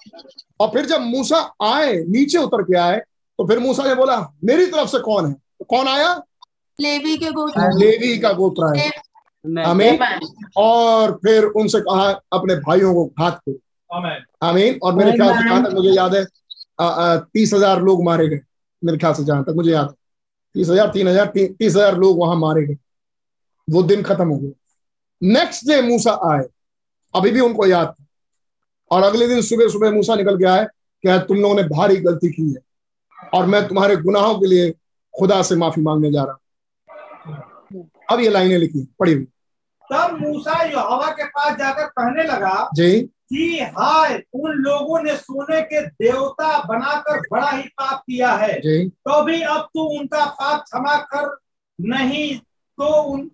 [0.61, 3.01] और फिर जब मूसा आए नीचे उतर के आए
[3.39, 5.33] तो फिर मूसा ने बोला मेरी तरफ़ से कौन है?
[5.33, 6.15] तो कौन आया?
[6.79, 8.91] लेवी के गोत्र। लेवी का गोत्र है
[9.65, 9.99] आमीन।
[10.57, 13.59] और फिर उनसे कहा अपने भाइयों को घात करो।
[13.91, 16.25] आमेन। आमीन। और मेरे ख्याल से जहाँ तक मुझे याद है
[17.25, 18.41] तीस हज़ार लोग मारे गए।
[18.83, 19.95] मेरे ख्याल से जहाँ तक मुझे याद है।
[20.55, 22.77] तीस हज़ार तीन हज़ार तीस हज़ार लोग वहाँ मारे गए।
[23.69, 24.53] वो दिन खत्म हो गया।
[25.23, 26.45] नेक्स्ट डे मूसा आए।
[27.15, 28.05] अभी भी उनको याद था
[28.91, 30.65] और अगले दिन सुबह सुबह मूसा निकल के आए
[31.05, 32.61] कि तुम लोगों ने भारी गलती की है।
[33.35, 34.71] और मैं तुम्हारे गुनाहों के लिए
[35.15, 36.39] खुदा से माफ़ी मांगने जा रहा
[37.27, 39.25] हूँ। अब ये लाइनें लिखी पढ़ी हुई।
[39.93, 45.61] तब मूसा यहोवा के पास जाकर कहने लगा जी। कि हाय उन लोगों ने सोने
[45.63, 50.63] के देवता बनाकर बड़ा ही पाप किया है। जी। तो भी अब तू उनका पाप
[50.63, 51.37] क्षमा कर
[51.81, 52.39] नहीं
[52.79, 53.31] तो उन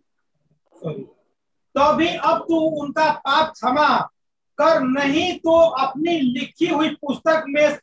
[1.75, 3.99] तो भी अब तू उनका पाप क्षमा
[4.59, 7.79] कर नहीं तो अपनी लिखी हुई पुस्तक में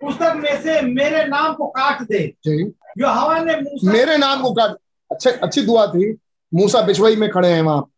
[0.00, 2.56] पुस्तक में से मेरे नाम को काट दे। जी।
[2.98, 4.76] यहोवा ने मूसा मेरे नाम को काट
[5.10, 6.12] अच्छे अच्छी दुआ थी।
[6.52, 7.88] मूसा बिछवई में खड़े हैं वहाँ।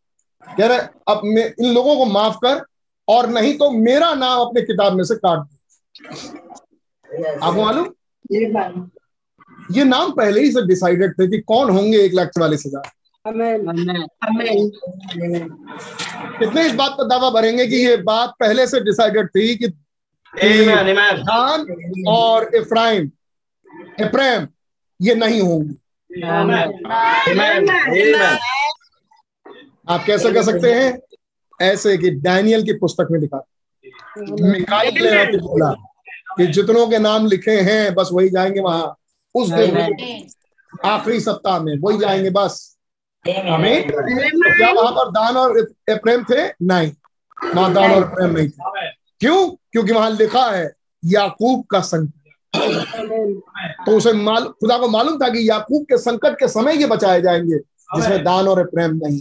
[0.47, 2.63] कह रहे अब मैं इन लोगों को माफ़ कर
[3.09, 5.49] और नहीं तो मेरा नाम अपने किताब में से काट दे।
[7.27, 7.87] आपको मालूम?
[9.73, 12.91] ये नाम पहले ही से डिसाइडेड थे कि कौन होंगे एक लाख चवालीस हज़ार।
[16.39, 19.69] कितने इस बात पर दावा भरेंगे कि ये बात पहले से डिसाइडेड थी कि
[20.35, 20.87] Amen.
[20.87, 21.17] Amen.
[21.19, 21.67] दान
[22.09, 23.11] और इफ्राइम।
[24.01, 24.47] इफ्राइम
[25.03, 25.75] ये नहीं होंगे.
[29.89, 31.01] आप कैसे कह सकते हैं?
[31.63, 33.47] ऐसे कि डैनियल की पुस्तक में लिखा।
[34.19, 35.71] मिकाइल ने बोला
[36.37, 38.95] कि जितनों के नाम लिखे हैं बस वही जाएँगे वहाँ।
[39.35, 39.77] उस दिन
[40.85, 42.77] आखिरी सप्ताह में वही जाएँगे बस।
[43.29, 46.49] हमें क्या वहाँ पर दान और प्रेम थे?
[46.63, 46.93] नहीं।
[47.55, 49.49] वहाँ दान और प्रेम नहीं थे। आमेन, क्यों?
[49.73, 50.71] क्योंकि वहाँ लिखा है
[51.03, 52.17] याकूब का संकट।
[53.87, 57.21] तो उसे माल खुदा को मालूम था कि याकूब के संकट के समय ये बचाए
[57.23, 57.59] जाएँगे
[57.97, 59.21] जिसमें दान और प्रेम नहीं।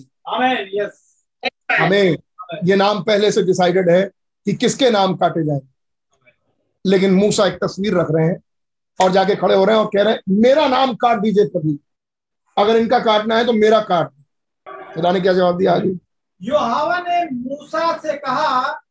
[1.72, 2.18] हमें
[2.66, 4.02] ये नाम पहले से डिसाइडेड है
[4.46, 5.68] कि किसके नाम काटे जाएँगे
[6.86, 8.42] लेकिन मूसा एक तस्वीर रख रहे हैं
[9.00, 11.78] और जाके खड़े हो रहे हैं और कह रहे हैं मेरा नाम काट दीजिए कभी।
[12.58, 14.10] अगर इनका काटना है तो मेरा काट
[14.94, 15.90] खुदा ने क्या जवाब दिया आगे?
[16.42, 18.82] योहावा ने मूसा से कहा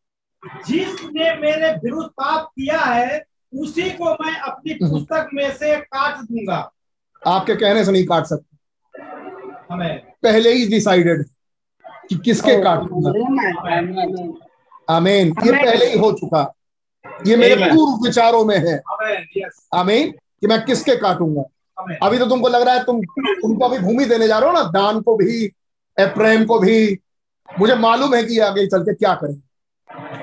[0.43, 6.59] जिसने मेरे विरुद्ध पाप किया है उसी को मैं अपनी पुस्तक में से काट दूँगा।
[7.23, 8.57] आपके कहने से नहीं काट सकते।
[9.71, 11.25] हमें। पहले ही डिसाइडेड
[12.09, 13.11] कि किसके काटूँगा
[14.89, 16.43] आमीन ये पहले ही हो चुका।
[17.27, 18.81] ये मेरे पूर्व विचारों में है।
[19.75, 20.11] आमीन
[20.41, 21.43] कि मैं किसके काटूँगा।
[22.03, 24.63] अभी तो तुमको लग रहा है तुम तुमको अभी भूमि देने जा रहे हो ना?
[24.63, 25.49] दान को भी
[25.99, 26.99] प्रेम को भी।
[27.49, 29.35] मुझे मालूम है कि आगे चल के क्या करें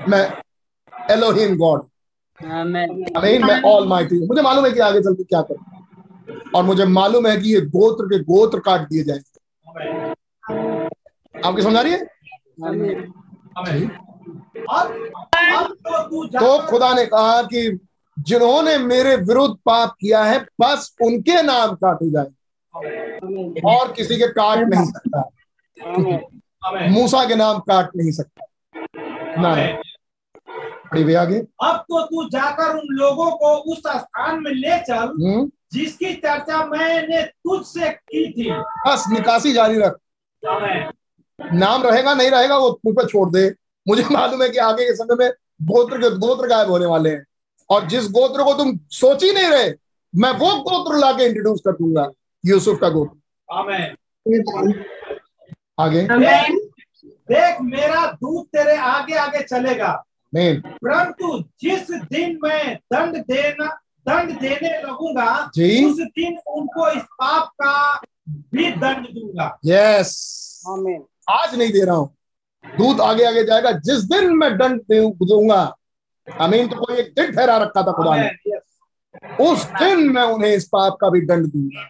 [0.10, 0.24] मैं
[1.12, 1.82] एलोहिम गॉड
[3.18, 5.84] आमीन मैं ऑल माइटी मुझे मालूम है कि आगे चल के क्या करें।
[6.56, 9.40] और मुझे मालूम है कि ये गोत्र के गोत्र काट दिए जाएँगे।
[11.48, 12.00] आपकी समझ आ रही है?
[14.76, 15.76] अब
[16.36, 17.80] तो खुदा ने कहा कि
[18.20, 22.28] जिन्होंने मेरे विरुद्ध पाप किया है बस उनके नाम काटे जाए।
[23.66, 25.30] और किसी के काट नहीं सकता।
[26.90, 28.46] मूसा के नाम काट नहीं सकता।
[29.38, 29.56] ना।
[31.20, 36.14] आगे। अब तो तू जाकर उन लोगों को उस स्थान में ले चल हम्म। जिसकी
[36.14, 38.52] चर्चा मैंने तुझसे की थी।
[38.88, 39.98] बस निकासी जारी रख।
[41.54, 43.54] नाम रहेगा नहीं रहेगा वो मुझ पर छोड़ दे।
[43.88, 45.32] मुझे मालूम है कि आगे के समय में
[45.62, 47.26] गोत्र के गोत्र गायब होने वाले हैं।
[47.70, 49.74] और जिस गोत्र को तुम सोच ही नहीं रहे
[50.16, 52.10] मैं वो गोत्र ला के इंट्रोड्यूस कर दूँगा
[52.46, 53.18] यूसुफ का गोत्र।
[55.80, 56.08] आगे।
[57.30, 59.92] देख मेरा दूध तेरे आगे आगे चलेगा।
[60.34, 63.68] परंतु जिस दिन मैं दंड देना
[64.08, 70.12] दंड देने लगूँगा जी। उस दिन उनको इस पाप का भी दंड दूँगा। यस
[71.30, 72.16] आज नहीं दे रहा हूँ।
[72.66, 75.62] दूध आगे आगे जाएगा जिस दिन मैं दंड दूँगा।
[76.28, 78.62] अमीन तो कोई एक दिन ठहरा रखा था खुदा ने। Yes.
[79.42, 81.90] उस दिन मैं उन्हें इस पाप का भी दंड दूँगा।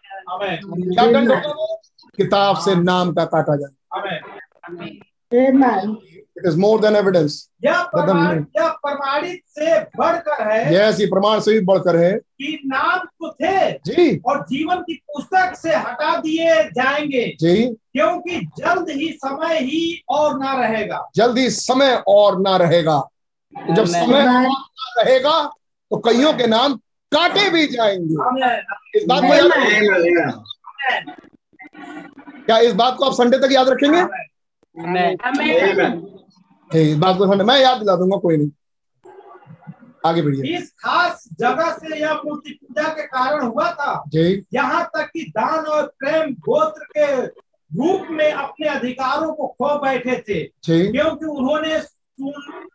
[0.93, 1.81] क्या दंड होगा वो?
[2.17, 4.89] किताब से नाम का काटा जाए।
[5.31, 5.95] Amen.
[6.37, 11.39] It is more than evidence यह प्रमाण यह प्रमाणित से बढ़कर है यस ये प्रमाण
[11.39, 16.17] से भी बढ़कर है। कि नाम तो थे जी। और जीवन की पुस्तक से हटा
[16.17, 22.57] दिए जाएँगे। जी। क्योंकि जल्द ही समय ही और ना रहेगा। जल्दी समय और ना
[22.57, 22.99] रहेगा।
[23.55, 25.41] तो जब समय और ना रहेगा
[25.91, 26.73] तो कईयों के नाम
[27.11, 28.13] काटे भी जाएँगे।
[28.99, 30.31] इस बात को याद रखेंगे
[32.45, 33.97] क्या इस बात को आप संडे तक याद रखेंगे?
[33.97, 34.31] Amen.
[36.73, 38.51] हे, इस बात को मैं याद दिला दूँगा कोई नहीं।
[40.05, 44.85] आगे बढ़िए। इस खास जगह से यह मूर्ति पूजा के कारण हुआ था। जी। यहाँ
[44.85, 47.25] तक कि दान और प्रेम गोत्र के
[47.75, 50.43] रूप में अपने अधिकारों को खो बैठे थे।
[50.91, 52.67] क्योंकि उन्होंने सुन-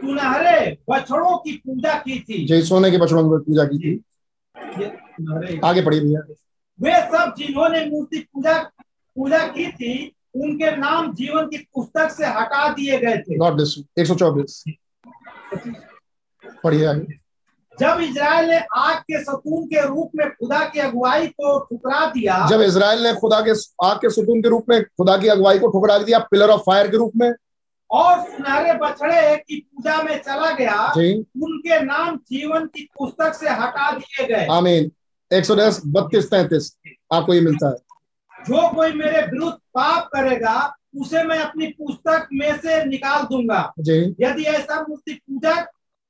[0.00, 4.04] सुनहरे बछड़ों की पूजा की थी। जी सोने के बछड़ों की पूजा की थी।
[5.64, 6.20] आगे पढ़िए भैया।
[6.80, 8.58] वे सब जिन्होंने मूर्ति पूजा
[9.16, 13.74] पूजा की थी उनके नाम जीवन की पुस्तक से हटा दिए गए थे। गॉड ब्लेस
[13.78, 14.62] यू 124
[16.64, 17.18] पढ़िए आगे।
[17.80, 22.46] जब इजराइल ने आग के सतून के रूप में खुदा की अगुवाई को ठुकरा दिया
[22.50, 23.52] जब इसराइल ने खुदा के
[23.86, 26.88] आग के सुतून के रूप में खुदा की अगुवाई को ठुकरा दिया पिलर ऑफ़ फायर
[26.88, 27.32] के रूप में।
[27.90, 30.86] और सुनहरे बछड़े की पूजा में चला गया
[31.42, 34.90] उनके नाम जीवन की पुस्तक से हटा दिए गए। आमीन।
[35.32, 36.76] 110 बत्तीस तैतीस।
[37.12, 37.76] आपको ये मिलता है।
[38.44, 40.56] जो कोई मेरे विरुद्ध पाप करेगा
[40.96, 43.72] उसे मैं अपनी पुस्तक में से निकाल दूँगा।
[44.20, 45.54] यदि ऐसा मूर्ति पूजा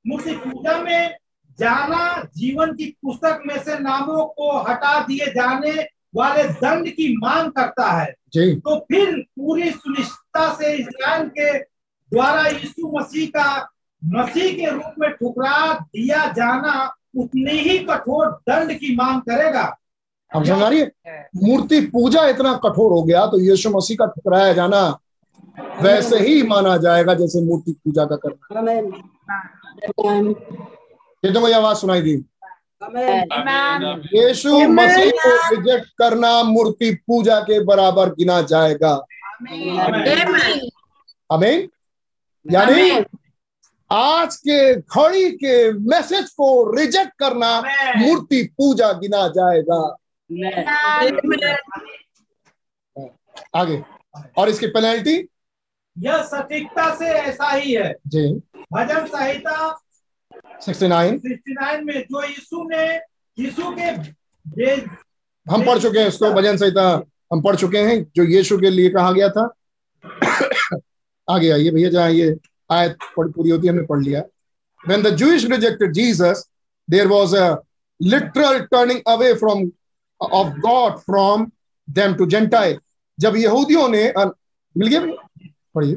[0.04, 1.16] मूर्ति पूजा में
[1.58, 5.72] जाना जीवन की पुस्तक में से नामों को हटा दिए जाने
[6.14, 12.92] वाले दंड की मांग करता है तो फिर पूरी सुनिश्चितता से इस्राएल के द्वारा यीशु
[12.96, 13.48] मसीह का
[14.02, 16.74] मसीह के रूप में ठुकरा दिया जाना
[17.16, 19.64] उतनी ही कठोर दंड की मांग करेगा।
[20.32, 24.06] अब समझ आ रही है मूर्ति पूजा इतना कठोर हो गया तो यीशु मसीह का
[24.06, 24.80] ठुकराया जाना
[25.82, 28.62] वैसे ही माना जाएगा जैसे मूर्ति पूजा का करना.
[31.24, 32.14] ये तो मुझे आवाज़ सुनाई दी.
[34.14, 38.92] यीशु मसीह को रिजेक्ट करना मूर्ति पूजा के बराबर गिना जाएगा.
[41.30, 41.68] अमीन
[42.46, 42.90] यानी
[43.90, 47.60] आज के घड़ी के मैसेज को रिजेक्ट करना
[47.96, 49.80] मूर्ति पूजा गिना जाएगा.
[53.56, 53.82] आगे।
[54.36, 55.28] और इसकी पेनल्टी
[55.98, 58.32] यह सटीकता से ऐसा ही है। जी।
[58.72, 59.80] भजन संहिता
[60.62, 62.96] 69 69 में जो यीशु ने
[63.42, 64.70] यीशु के
[65.52, 68.90] हम पढ़ चुके हैं इसको भजन संहिता। हम पढ़ चुके हैं जो यीशु के लिए
[68.90, 69.54] कहा गया था।
[71.30, 72.36] आगे आइए भैया जहाँ ये
[72.70, 74.22] आयत पढ़- पूरी होती है हमने पढ़ लिया।
[74.90, 76.36] When the Jewish rejected Jesus
[76.92, 77.56] there was a
[78.04, 79.70] literal turning away from
[80.20, 81.50] of God from
[81.88, 82.78] them to Gentile.
[83.18, 84.02] जब यहूदियों ने
[84.76, 85.00] मिल गया?
[85.74, 85.94] पढ़िए।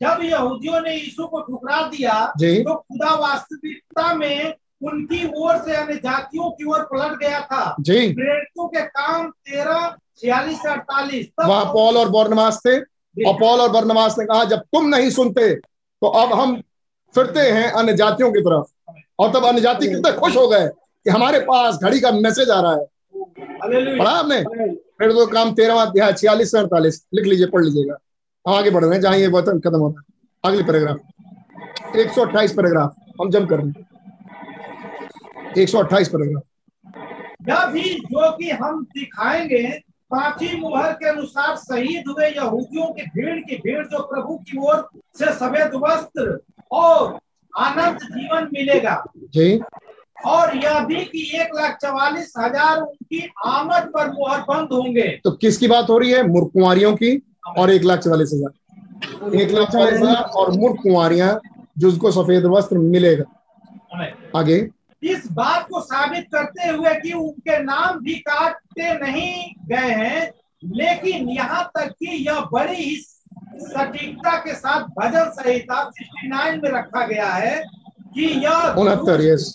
[0.00, 5.76] जब यहूदियों ने यीशु को ठुकरा दिया जी। तो खुदा वास्तविकता में उनकी ओर से
[5.76, 11.64] अन्य जातियों की ओर पलट गया था। जी। प्रेरितों के काम तेरह छियालीस अड़तालीस वहाँ
[11.64, 16.06] पॉल और बर्नमास थे। और पॉल और बर्नमास ने कहा जब तुम नहीं सुनते तो
[16.06, 16.60] अब हम
[17.14, 21.10] फिरते हैं अन्य जातियों की तरफ़। और तब अन्य जाति कितने खुश हो गए कि
[21.10, 22.86] हमारे पास घड़ी का मैसेज आ रहा है।
[23.40, 24.44] पढ़ा आपने?
[24.98, 27.96] फिर तो काम तेरहवा अध्याय छियालीस से अड़तालीस। लिख लीजिए पढ़ लीजिएगा।
[28.46, 30.98] हम आगे बढ़ रहे हैं जहाँ ये वचन खत्म होता है। अगले पैराग्राफ।
[31.96, 33.88] एक सौ अट्ठाईस पैराग्राफ। हम जम कर रहे हैं।
[35.58, 36.42] एक सौ अट्ठाईस पैराग्राफ।
[37.48, 43.40] यह भी जो कि हम दिखाएँगे पांचवी मुहर के अनुसार शहीद हुए यहूदियों की भीड़
[43.40, 46.40] की भीड़ जो प्रभु की ओर से सफ़ेद वस्त्र
[46.72, 47.18] और
[47.58, 49.60] आनंद जीवन मिलेगा। जी।
[50.26, 55.30] और यह भी कि एक लाख चवालीस हज़ार उनकी आमद पर मुहर बंद होंगे। तो
[55.32, 56.22] किसकी बात हो रही है?
[56.28, 57.16] मूर्ख कुंवारियों की
[57.58, 61.38] और एक लाख चवालीस हज़ार। एक लाख चवालीस हज़ार और मूर्ख कुंवारियाँ
[61.78, 63.24] जिसको सफ़ेद वस्त्र मिलेगा।
[64.36, 64.56] आगे।
[65.02, 69.32] इस बात को साबित करते हुए कि उनके नाम भी काटते नहीं
[69.68, 70.30] गए हैं
[70.62, 77.06] लेकिन यहाँ तक कि यह बड़ी ही सटीकता के साथ भजन संहिता 69 में रखा
[77.06, 77.62] गया है
[78.14, 79.54] कि यह उनहत्तर यस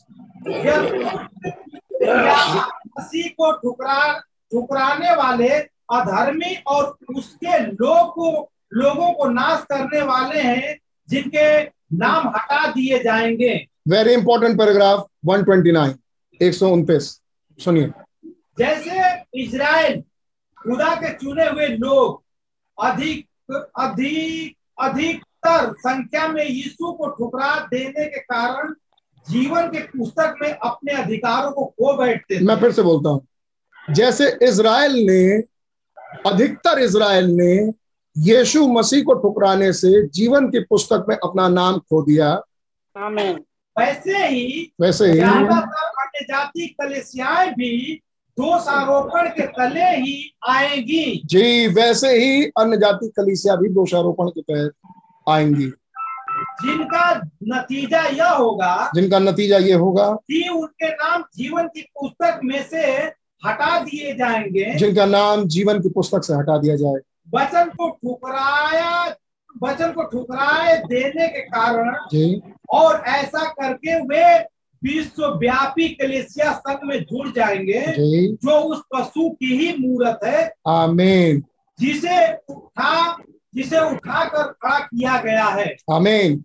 [2.99, 4.19] मसीह को ठुकरा
[4.51, 5.49] ठुकराने वाले
[5.93, 11.63] अधर्मी और उसके लोग को लोगों को नाश करने वाले हैं जिनके
[11.97, 15.93] नाम हटा दिए जाएँगे। वेरी इंपॉर्टेंट पैराग्राफ 129
[16.41, 17.21] एक सौ उनतीस।
[17.59, 17.91] सुनिए।
[18.59, 20.01] जैसे इज़राइल
[20.63, 22.23] खुदा के चुने हुए लोग
[22.83, 23.27] अधिक
[23.79, 28.73] अधिक अधिकतर संख्या में यीशु को ठुकरा देने के कारण
[29.29, 33.25] जीवन के पुस्तक में अपने अधिकारों को खो बैठते मैं फिर से बोलता हूँ।
[33.93, 35.23] जैसे इज़राइल ने
[36.31, 37.53] अधिकतर इज़राइल ने
[38.15, 42.29] यीशु मसीह को ठुकराने से जीवन की पुस्तक में अपना नाम खो दिया।
[42.97, 43.39] आमीन।
[43.79, 48.01] वैसे ही वैसे ही अन्य जाति कलेसियाएँ भी
[48.37, 54.41] दोष आरोपण के तले ही आएगी। जी वैसे ही अन्य जाति कलीसिया भी दोषारोपण के
[54.41, 54.71] तहत
[55.29, 55.71] आएँगी।
[56.43, 62.63] जिनका नतीजा यह होगा जिनका नतीजा ये होगा कि उनके नाम जीवन की पुस्तक में
[62.63, 62.81] से
[63.45, 67.01] हटा दिए जाएँगे। जिनका नाम जीवन की पुस्तक से हटा दिया जाए।
[67.35, 69.15] वचन को ठुकराया
[69.63, 74.39] वचन को ठुकराए देने के कारण जी। और ऐसा करके वे
[74.83, 81.43] विश्वव्यापी कलेसिया संघ में जुड़ जाएँगे जी। जो उस पशु की ही मूर्त है। आमीन।
[81.79, 83.17] जिसे उठा
[83.55, 86.43] जिसे उठा कर खड़ा किया गया है। आमीन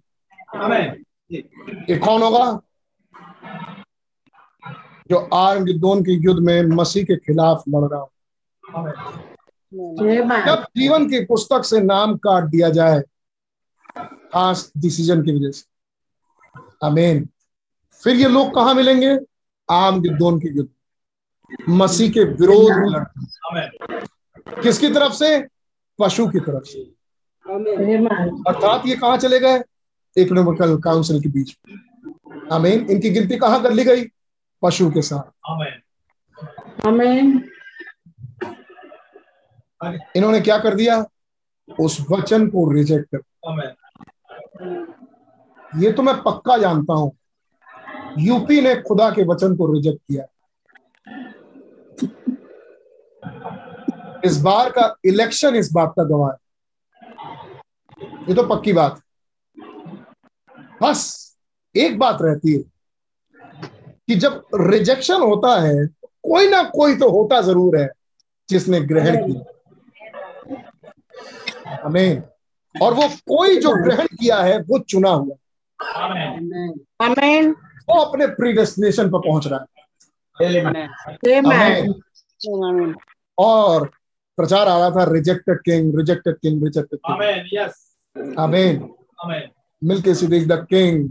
[0.56, 1.02] हमें
[1.90, 2.60] ये कौन होगा?
[5.10, 8.12] जो आर्म दोन के युद्ध में मसीह के खिलाफ लड़ रहा हो।
[10.46, 13.00] जब जीवन की पुस्तक से नाम काट दिया जाए
[14.32, 17.28] खास डिसीज़न की वजह से। आमीन
[17.92, 19.18] फिर ये लोग कहाँ मिलेंगे?
[19.70, 20.70] आम गिद्दोन के युद्ध
[21.68, 25.46] मसीह के विरोध में लड़ते किसकी तरफ़ से?
[25.98, 26.97] पशु की तरफ़ से।
[28.48, 29.56] अर्थात ये कहाँ चले गए?
[29.56, 34.04] एक इकोनॉमिकल काउंसिल के बीच। में आमीन। इनकी गिनती कहाँ कर ली गई?
[34.62, 35.50] पशु के साथ।
[36.86, 37.50] आमीन।
[40.16, 41.04] इन्होंने क्या कर दिया?
[41.80, 43.18] उस वचन को रिजेक्ट कर
[45.76, 47.16] ये तो मैं पक्का जानता हूँ।
[48.18, 50.24] यूपी ने खुदा के वचन को रिजेक्ट किया।
[54.24, 56.47] इस बार का इलेक्शन इस बात का गवाह है।
[58.00, 59.00] ये तो पक्की बात।
[60.82, 61.00] बस
[61.74, 62.62] एक बात रहती है
[64.08, 65.86] कि जब रिजेक्शन होता है
[66.22, 67.88] कोई ना कोई तो होता ज़रूर है
[68.48, 69.42] जिसने ग्रहण किया।
[71.84, 72.22] हमें
[72.74, 75.36] और वो कोई जो ग्रहण किया है वो चुना हुआ।
[77.00, 77.50] आमीन
[77.88, 79.66] वो अपने प्रीडेस्टिनेशन पर पहुँच रहा है।
[80.38, 81.94] आमीन
[82.62, 82.94] आमीन।
[83.38, 83.86] और
[84.38, 87.68] प्रचार आ रहा था rejected king rejected king rejected king
[88.16, 88.88] हमें
[89.82, 91.10] मिलके सिद्दीक द किंग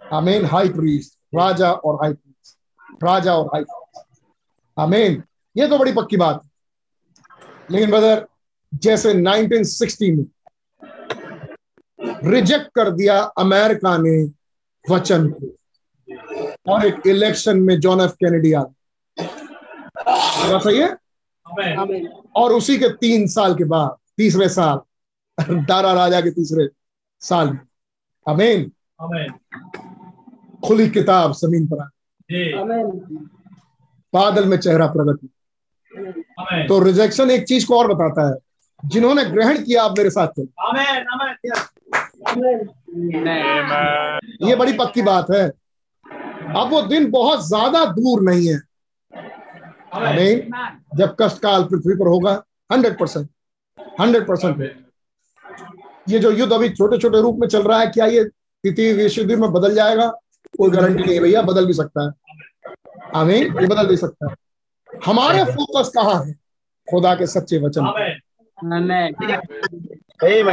[0.00, 4.12] आमीन हाई प्रीस्ट राजा और हाई प्रीस्ट राजा और हाई प्रीस्ट
[4.76, 5.22] आमीन
[5.56, 6.42] ये तो बड़ी पक्की बात
[7.70, 8.26] लेकिन ब्रदर
[8.74, 10.24] जैसे 1960 में
[12.30, 14.16] रिजेक्ट कर दिया अमेरिका ने
[14.84, 15.46] वचन को
[16.72, 18.62] और एक इलेक्शन में जॉन एफ़ कैनेडी आ।
[19.20, 20.88] बात सही है?
[22.36, 24.80] और उसी के तीन साल के बाद तीसरे साल
[25.68, 26.68] दारा राजा के तीसरे
[27.20, 27.58] साल। में
[28.26, 28.70] अमेन
[30.64, 31.88] खुली किताब ज़मीन पर
[34.12, 38.36] बादल में चेहरा प्रकट हुआ। तो रिजेक्शन एक चीज़ को और बताता है।
[38.84, 40.40] जिन्होंने ग्रहण किया आप मेरे साथ
[41.46, 41.68] यस
[44.42, 45.48] ये बड़ी पक्की बात है।
[46.56, 48.60] अब वो दिन बहुत ज़्यादा दूर नहीं है।
[49.94, 50.50] आमीन।
[50.96, 53.28] जब कष्ट काल पृथ्वी पर होगा हंड्रेड परसेंट
[54.00, 54.83] हंड्रेड परसेंट
[56.08, 59.22] ये जो युद्ध अभी छोटे छोटे रूप में चल रहा है क्या ये तृतीय विश्व
[59.22, 60.06] युद्ध में बदल जाएगा?
[60.58, 62.10] कोई गारंटी नहीं है भैया बदल भी सकता है।
[63.14, 64.36] आमीन ये बदल भी सकता है।
[65.06, 66.32] हमारे फोकस कहाँ है?
[66.90, 68.16] खुदा के सच्चे वचन। हमें.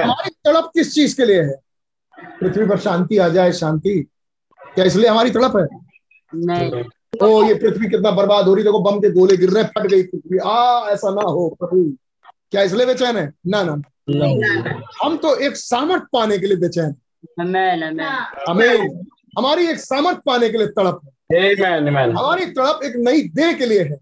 [0.04, 1.62] हमारी तड़प किस चीज़ के लिए है?
[2.40, 4.08] पृथ्वी पर शांति आ जाए शांति।
[4.76, 5.68] क्या इसलिए हमारी तड़प है?
[6.36, 6.84] नहीं।
[7.24, 10.04] ओ ये पृथ्वी कितना बर्बाद हो रही देखो बम के गोले गिर रहे फट गई
[10.04, 11.98] पृथ्वी। आ ऐसा ना हो प्रभु।
[12.52, 13.34] क्या इसलिए बेचैन है?
[13.48, 13.82] ना ना।
[15.04, 16.96] हम तो एक सामर्थ पाने के लिए बेचैन हैं।
[17.42, 18.00] आमीन आमीन
[18.50, 19.04] हमें
[19.38, 21.84] हमारी एक सामर्थ पाने के लिए तड़प है। Amen.
[21.88, 22.18] Amen.
[22.18, 23.98] हमारी तड़प एक नई देह के लिए है।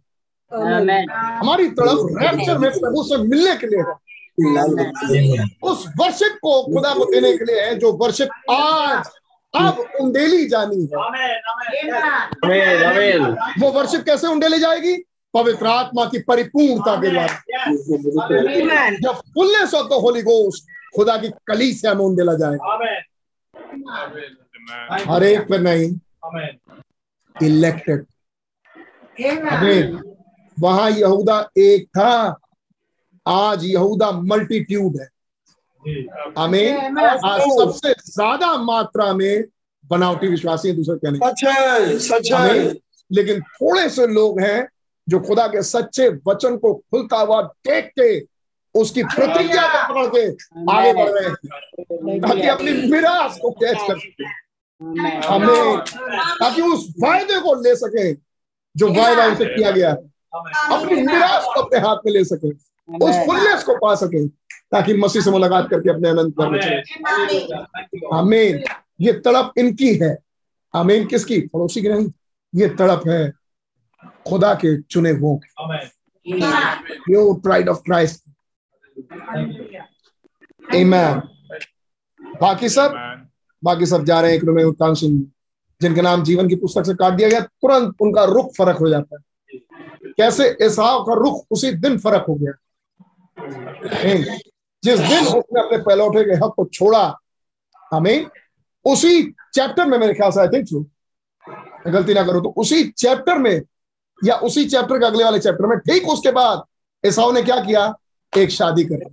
[1.39, 3.93] हमारी तड़प रैप्चर में प्रभु से मिलने के लिए है।
[5.63, 9.05] उस वर्षिप को खुदा को देने के लिए है जो वर्षिप आज
[9.55, 10.97] अब उंडेली जानी है.
[13.61, 14.93] वो वर्षिप कैसे उंडेली जाएगी?
[15.33, 17.31] पवित्र आत्मा की परिपूर्णता यस
[19.03, 20.61] जब fullness of the Holy Ghost
[20.95, 22.97] खुदा की कली में उंडेला जाएगा हमें
[24.69, 25.09] Amen.
[25.09, 25.87] हर एक पे नहीं
[27.35, 28.05] इलेक्टेड
[30.57, 32.39] वहाँ यहूदा एक था
[33.25, 35.07] आज यहूदा मल्टीट्यूड है।
[36.37, 39.43] हमें आज सबसे ज़्यादा मात्रा में
[39.89, 42.73] बनावटी विश्वासी दूसरे कहने सच है सच है।
[43.11, 44.59] लेकिन थोड़े से लोग हैं
[45.09, 48.09] जो खुदा के सच्चे वचन को खुलता हुआ देख के
[48.75, 50.25] उसकी प्रतिज्ञा को पकड़ के
[50.71, 54.23] आगे बढ़ रहे हैं। ताकि अपनी विरासत को कैच कर सके।
[55.27, 55.77] हमें
[56.41, 58.13] ताकि उस वायदे को ले सके
[58.75, 59.95] जो वायदा उनसे किया गया। है
[60.77, 64.27] अपनी निराश को अपने हाथ में ले सके उस फुलनेस को पा सके
[64.71, 66.77] ताकि मसीह से मुलाकात करके अपने आनंद घर में चले
[68.17, 68.63] आमीन।
[69.01, 70.17] ये तड़प इनकी है।
[70.75, 71.39] आमीन किसकी?
[71.41, 72.09] पड़ोसी की नहीं।
[72.55, 73.38] ये तड़प है
[74.27, 76.41] खुदा के चुने हुओं की।
[77.05, 78.23] प्योर प्राइड ऑफ़ क्राइस्ट
[80.75, 81.21] आमेन
[82.41, 82.93] बाकी सब?
[83.63, 85.23] बाकी सब जा रहे हैं एक काउंसिल में
[85.81, 89.15] जिनके नाम जीवन की पुस्तक से काट दिया गया तुरंत उनका रुख फ़र्क हो जाता
[89.15, 89.57] है।
[90.17, 92.51] कैसे एसाव का रुख उसी दिन फ़र्क हो गया?
[94.83, 97.17] जिस दिन उसने अपने पहलौठे के हक को छोड़ा
[97.93, 98.25] हमें
[98.85, 99.21] उसी
[99.53, 100.85] चैप्टर में मेरे ख्याल से आई थिंक सो
[101.87, 103.61] गलती ना करो तो उसी चैप्टर में
[104.25, 106.63] या उसी चैप्टर के अगले वाले चैप्टर में ठीक उसके बाद
[107.03, 107.93] एसाव ने क्या किया?
[108.33, 109.03] एक शादी कर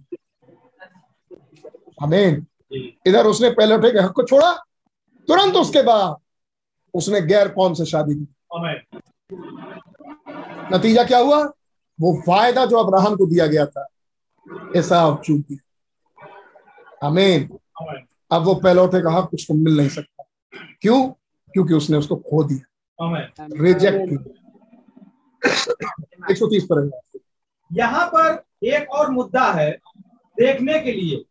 [2.03, 2.47] हमें
[3.07, 4.53] इधर उसने पहले उठे के हक को छोड़ा
[5.29, 6.17] तुरंत उसके बाद
[6.95, 8.27] उसने गैर कौम से शादी की।
[10.73, 11.43] नतीजा क्या हुआ?
[11.99, 13.87] वो फ़ायदा जो अब्राहम को दिया गया था
[14.77, 16.27] ऐसा चूक गया।
[17.03, 17.49] अमीन
[18.31, 20.25] अब वो पहलौठे का हक उसको मिल नहीं सकता।
[20.81, 21.09] क्यों?
[21.55, 22.65] क्योंकि उसने उसको खो दिया।
[23.63, 24.46] रिजेक्ट किया।
[25.47, 26.91] एक सौ तीस पर
[27.71, 29.71] यहाँ पर एक और मुद्दा है
[30.37, 31.25] देखने के लिए।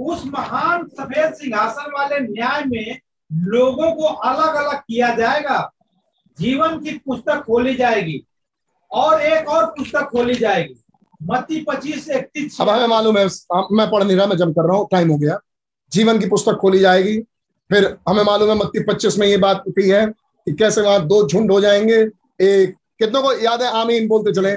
[0.00, 2.98] उस महान सफ़ेद सिंहासन वाले न्याय में
[3.30, 5.58] लोगों को अलग अलग किया जाएगा।
[6.38, 8.22] जीवन की पुस्तक खोली जाएगी
[8.90, 10.74] और एक और पुस्तक खोली जाएगी।
[11.22, 13.24] मत्ती पच्चीस इकतीस। अब हमें मालूम है
[13.72, 15.38] मैं पढ़ नहीं रहा मैं जम कर रहा हूँ टाइम हो गया।
[15.92, 17.18] जीवन की पुस्तक खोली जाएगी।
[17.70, 21.26] फिर हमें मालूम है मत्ती पच्चीस में ये बात उठी है कि कैसे वहाँ दो
[21.28, 21.96] झुंड हो जाएँगे
[22.40, 23.68] एक कितनों को याद है?
[23.80, 24.52] आमीन बोलते चले।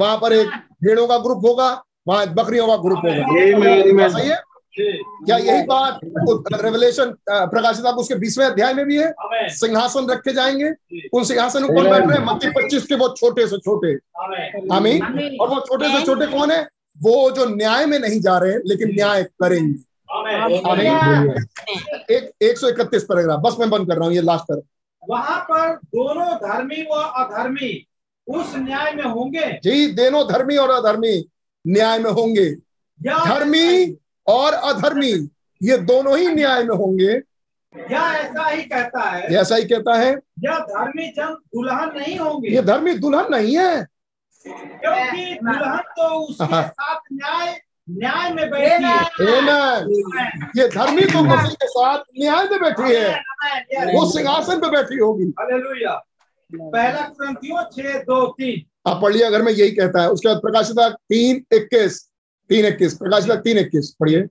[0.00, 0.48] वहाँ पर एक
[0.84, 1.70] भेड़ों का ग्रुप होगा
[2.08, 4.40] वहाँ बकरियों का ग्रुप होगा। सही है
[4.76, 5.98] क्या यही बात
[6.62, 9.12] रेवलेशन प्रकाशित आप उसके बीसवें अध्याय में भी है?
[9.50, 10.70] सिंहासन रखे जाएँगे।
[11.14, 13.92] उन सिंहासन ऊपर बैठ रहे हैं। मत्ती पच्चीस के वो छोटे से छोटे।
[14.74, 15.02] आमीन?
[15.40, 16.62] और वो छोटे से छोटे कौन है?
[16.98, 19.78] वो जो न्याय में नहीं जा रहे लेकिन न्याय करेंगे।
[20.70, 21.34] आमीन?
[22.10, 24.62] एक एक सौ इकतीस पैराग्राफ बस मैं बंद कर रहा हूँ ये लास्ट पर
[25.08, 27.86] वहाँ पर दोनों धर्मी व अधर्मी
[28.26, 31.28] उस न्याय में होंगे। जी दोनों धर्मी और अधर्मी
[31.66, 32.50] न्याय में होंगे।
[33.02, 35.28] धर्मी और अधर्मी
[35.62, 37.20] ये दोनों ही न्याय में होंगे।
[37.90, 42.48] या ऐसा ही कहता है। ऐसा ही कहता है। यह धर्मी जन दुल्हन नहीं होंगे।
[42.48, 43.86] ये धर्मी दुल्हन नहीं है।
[44.46, 47.60] क्योंकि दुल्हन तो उसके साथ न्याय
[47.90, 49.00] न्याय में बैठी है।
[50.56, 55.32] ये धर्मी तो मसीह के साथ न्याय में बैठी है। वो सिंहासन पे बैठी होगी।
[56.52, 60.88] पहला क्रंथियों छह दो तीन। आप पढ़िए अगर मैं यही कहता है। उसके बाद प्रकाशिता
[60.88, 62.00] तीन इक्कीस।
[62.50, 64.22] तीन इक्कीस। प्रकाशिता तीन इक्कीस। पढ़िए।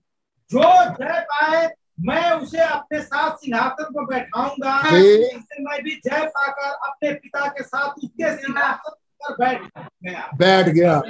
[0.52, 7.12] जो जय पाए मैं उसे अपने साथ सिंहासन पर बैठाऊँगा। मैं भी जय पाकर अपने
[7.14, 9.62] पिता के साथ उसके सिंहासन पर बैठ
[10.04, 11.02] गया। बैठ गया।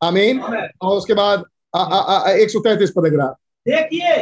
[0.00, 0.40] आमीन।
[0.82, 4.16] और उसके बाद एक सौ तैतीस पैराग्राफ देखिए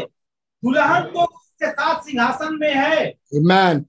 [0.62, 3.04] दुल्हन तो उसके साथ सिंहासन में है।
[3.42, 3.84] मैन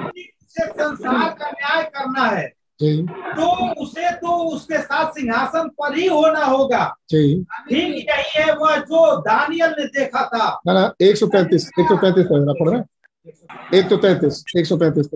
[0.00, 2.46] उसे संसार का न्याय करना है।
[2.80, 3.46] तो
[3.82, 8.02] उसे तो उसके साथ सिंहासन पर ही होना होगा। ठीक यही
[8.34, 12.26] है वह जो दानियल ने देखा था। ना ना एक सौ तैतीस एक सौ तैतीस
[12.30, 15.06] पढ़ रहे एक सौ तैतीस एक सौ तैतीस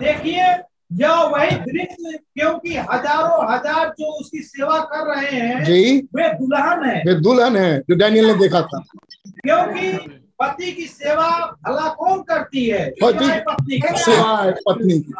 [0.00, 0.44] देखिए
[0.92, 6.84] यह वही दृश्य क्योंकि हज़ारों हज़ार जो उसकी सेवा कर रहे हैं जी। वे दुल्हन
[6.84, 8.78] है। वे दुल्हन है जो डैनियल ने देखा था।
[9.26, 9.92] क्योंकि
[10.40, 11.28] पति की सेवा
[11.66, 12.84] भला कौन करती है?
[13.02, 13.80] पति पत्नी?
[13.98, 15.12] सेवा है पत्नी की।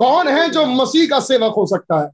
[0.00, 2.08] कौन है जो मसीह का सेवक हो सकता है?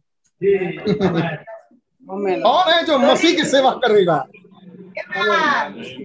[2.04, 4.24] कौन है जो मसीह की सेवा करेगा?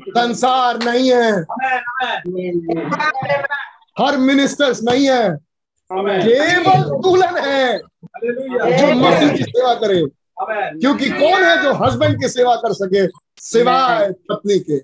[0.10, 1.32] संसार नहीं है।
[4.00, 5.38] हर मिनिस्टर्स नहीं है।
[5.92, 10.02] केवल दुल्हन है जो मसीह की सेवा करे।
[10.80, 13.08] क्योंकि कौन है जो हस्बैंड की सेवा कर सके?
[13.42, 14.78] सिवाय पत्नी के।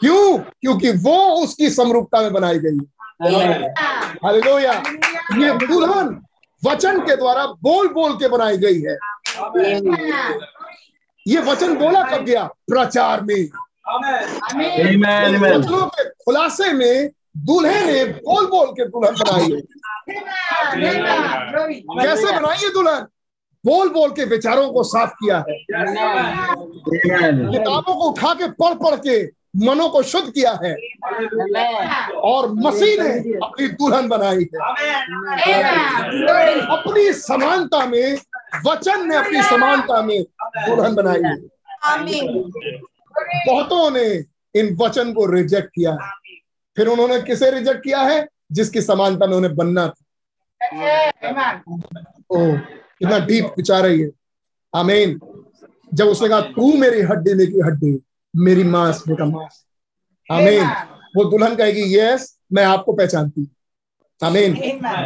[0.00, 0.38] क्यों?
[0.38, 3.70] क्योंकि वो उसकी समरूपता में बनाई गई है।
[4.24, 4.72] हालेलुया
[5.38, 6.20] ये दुल्हन
[6.62, 8.96] वचन के द्वारा बोल बोल के बनाई गई है।
[11.26, 12.44] ये वचन बोला कब गया?
[12.44, 13.48] प्रचार में।
[16.24, 19.60] खुलासे में दूल्हे ने बोल बोल के दुल्हन बनाई। है
[21.80, 23.06] कैसे बनाई है दुल्हन?
[23.66, 25.44] बोल बोल के विचारों को साफ़ किया। है
[27.50, 30.76] किताबों को उठा के पढ़ पढ़ के मनों को शुद्ध किया है।
[32.14, 33.08] और मसीह ने
[33.46, 34.44] अपनी दुल्हन बनाई है।
[36.66, 38.18] अपनी समानता में
[38.66, 40.22] वचन ने अपनी समानता में
[40.68, 41.36] दुल्हन बनाई है।
[43.20, 44.24] बहुतों ने
[44.54, 46.10] इन वचन को रिजेक्ट किया है।
[46.76, 48.26] फिर उन्होंने किसे रिजेक्ट किया है?
[48.52, 50.04] जिसकी समानता में उन्हें बनना था।
[52.30, 52.38] ओ
[52.98, 54.10] कितना डीप विचार है ये।
[54.76, 55.18] आमीन
[55.94, 58.00] जब उसने कहा तू मेरी हड्डी में की हड्डी
[58.36, 59.64] मेरी मांस में का मांस।
[60.30, 60.64] आमीन
[61.16, 63.48] वो दुल्हन कहेगी यस मैं आपको पहचानती हूँ।
[64.22, 64.54] आमीन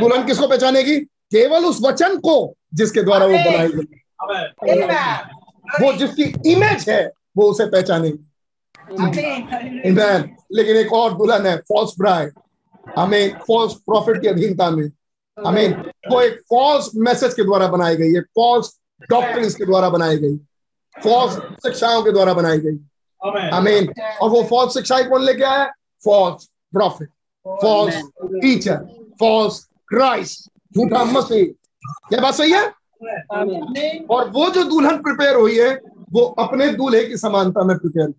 [0.01, 0.99] दुल्हन किसको पहचानेगी?
[1.01, 3.85] केवल उस वचन को जिसके द्वारा वो बनाई गई।
[5.83, 8.19] वो जिसकी इमेज है वो उसे पहचानेगी।
[9.89, 10.29] Amen.
[10.53, 12.33] लेकिन एक और दुल्हन है फॉल्स ब्राइड
[12.97, 14.91] हमें फॉल्स प्रॉफिट की अधीनता में।
[15.39, 15.69] हमें
[16.11, 18.71] वो एक फॉल्स मैसेज के द्वारा बनाई गई है फॉल्स
[19.11, 20.37] डॉक्ट्रिन्स के द्वारा बनाई गई
[20.97, 21.35] फॉल्स
[21.67, 22.79] शिक्षाओं के द्वारा बनाई गई।
[23.51, 23.89] आमीन
[24.23, 25.65] और वो फॉल्स शिक्षाएँ कौन लेके आया?
[26.05, 27.09] False prophet
[27.47, 28.77] false teacher
[29.21, 31.45] false Christ झूठा मसीह।
[32.09, 32.63] क्या बात सही है?
[34.11, 35.75] और वो जो दुल्हन प्रिपेयर हुई है
[36.13, 38.13] वो अपने दूल्हे की समानता में प्रिपेयर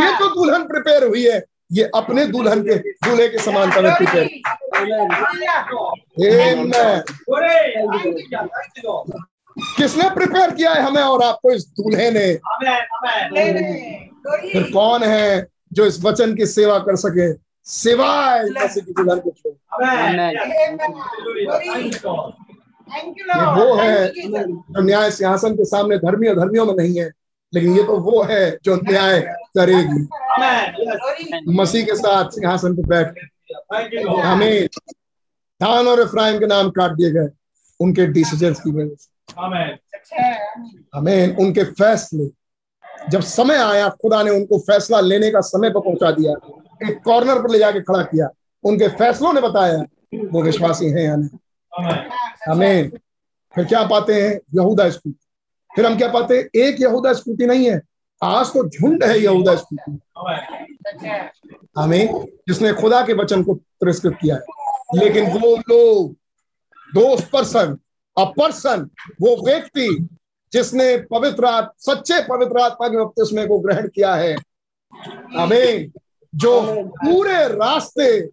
[0.00, 1.42] ये जो दुल्हन प्रिपेयर हुई है
[1.72, 2.74] ये अपने दुल्हन के
[3.06, 4.28] दूल्हे की समानता में प्रिपेयर
[9.76, 12.34] किसने प्रिपेयर किया है हमें और आपको इस दूल्हे ने?
[14.52, 17.32] फिर कौन है जो इस वचन की सेवा कर सके?
[17.70, 19.54] सिवाय दुल्हन के छोड़।
[22.88, 27.10] ये वो है जो न्याय सिंहासन के सामने धर्मी और धर्मियों में नहीं है
[27.52, 29.20] लेकिन ये तो वो है जो न्याय
[29.58, 30.02] करेगी।
[31.52, 33.14] मसीह के साथ सिंहासन पर बैठ
[34.24, 34.66] हमें
[35.60, 37.28] धान और इफ्राइम के नाम काट दिए गए
[37.80, 39.08] उनके डिसीज़न की वजह से।
[40.94, 42.28] हमें उनके फैसले।
[43.10, 46.32] जब समय आया खुदा ने उनको फैसला लेने का समय पर पहुँचा दिया
[46.88, 48.28] एक कॉर्नर पर ले जाके खड़ा किया।
[48.64, 49.84] उनके फैसलों ने बताया
[50.32, 51.38] वो विश्वासी हैं या नहीं?
[52.48, 52.90] हमें
[53.54, 54.40] फिर क्या पाते हैं?
[54.54, 55.26] यहूदा स्कूटी।
[55.76, 56.60] फिर हम क्या पाते हैं?
[56.62, 57.80] एक यहूदा स्कूटी नहीं है।
[58.22, 59.98] आज तो झुंड है यहूदा स्कूटी।
[61.78, 64.40] हमें जिसने खुदा के वचन को तिरस्कृत किया है।
[64.94, 66.12] लेकिन वो लोग
[66.94, 67.78] दो पर्सन
[68.18, 68.90] अ पर्सन
[69.22, 70.08] वो व्यक्ति
[70.52, 74.36] जिसने पवित्र सच्चे पवित्र आत्मा के बपतिस्मे को ग्रहण किया है।
[75.36, 75.90] हमें
[76.34, 78.28] जो पूरे रास्ते,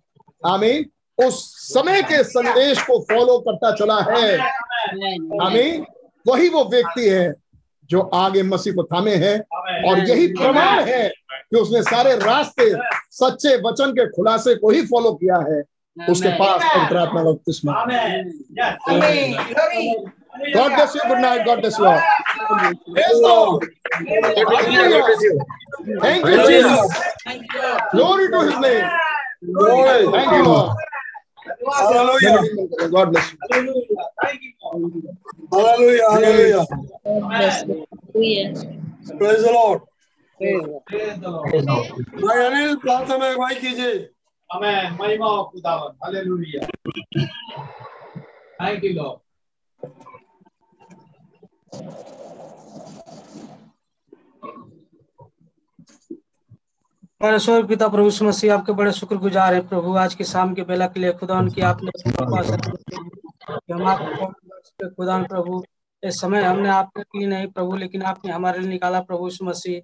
[0.46, 0.86] आमीन
[1.18, 1.36] उस
[1.74, 4.38] समय के संदेश को फॉलो करता चला है।
[5.46, 5.86] आमीन
[6.28, 7.34] वही वो व्यक्ति है
[7.90, 9.34] जो आगे मसीह को थामे है
[9.88, 12.74] और यही प्रमाण है कि उसने सारे रास्ते
[13.20, 15.62] सच्चे वचन के खुलासे को ही फॉलो किया है।
[16.10, 17.74] उसके पास पवित्र आत्मा का बपतिस्मा
[20.56, 21.02] God bless you.
[21.08, 21.46] Good night.
[21.46, 22.00] God bless you all.
[26.02, 26.80] Thank you, Jesus.
[27.92, 28.88] Glory to His name.
[30.12, 30.70] Thank you, Lord.
[31.51, 32.89] Hallelujah.
[32.91, 33.39] God bless you.
[35.53, 36.07] Hallelujah.
[36.13, 36.67] Hallelujah.
[39.19, 39.81] Praise the Lord.
[40.41, 43.93] भाई अनिल प्रार्थना में अगुवाई कीजिए
[44.51, 44.99] Amen.
[45.01, 46.67] महिमा हो खुदावन हालेलुया
[48.61, 49.19] थैंक यू लॉर्ड
[57.22, 61.00] परमेश्वर पिता प्रभु मसीह आपके बड़े शुक्रगुजार है प्रभु। आज की शाम के बेला के
[61.00, 61.92] लिए खुदा की आपने
[63.74, 65.64] हम आपको खुदा प्रभु
[66.04, 69.82] इस समय हमने आपके लिए नहीं प्रभु लेकिन आपने हमारे लिए निकाला प्रभु यीशु मसीह।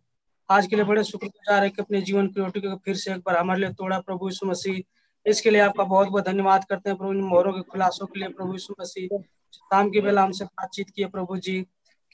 [0.50, 3.20] आज के लिए बड़े शुक्रगुजार है कि अपने जीवन की रोटी को फिर से एक
[3.20, 4.82] बार हमारे लिए तोड़ा प्रभु यीशु मसीह।
[5.26, 8.54] इसके लिए आपका बहुत बहुत धन्यवाद करते हैं प्रभु मोहरों के खुलासों के लिए प्रभु
[8.54, 9.18] यीशु मसीह।
[9.54, 11.66] शाम की बेला हमसे बातचीत किए प्रभु जी।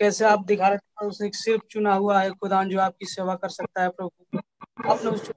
[0.03, 3.83] कैसे आप दिखा रहे उसने सिर्फ़ चुना हुआ है खुदा जो आपकी सेवा कर सकता
[3.83, 4.39] है प्रभु।
[4.89, 5.29] आपने उस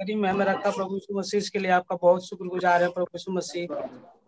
[0.00, 3.74] गरीब में हमें रखा प्रभु मसीह के लिए आपका बहुत शुक्रगुजार है प्रभु मसीह।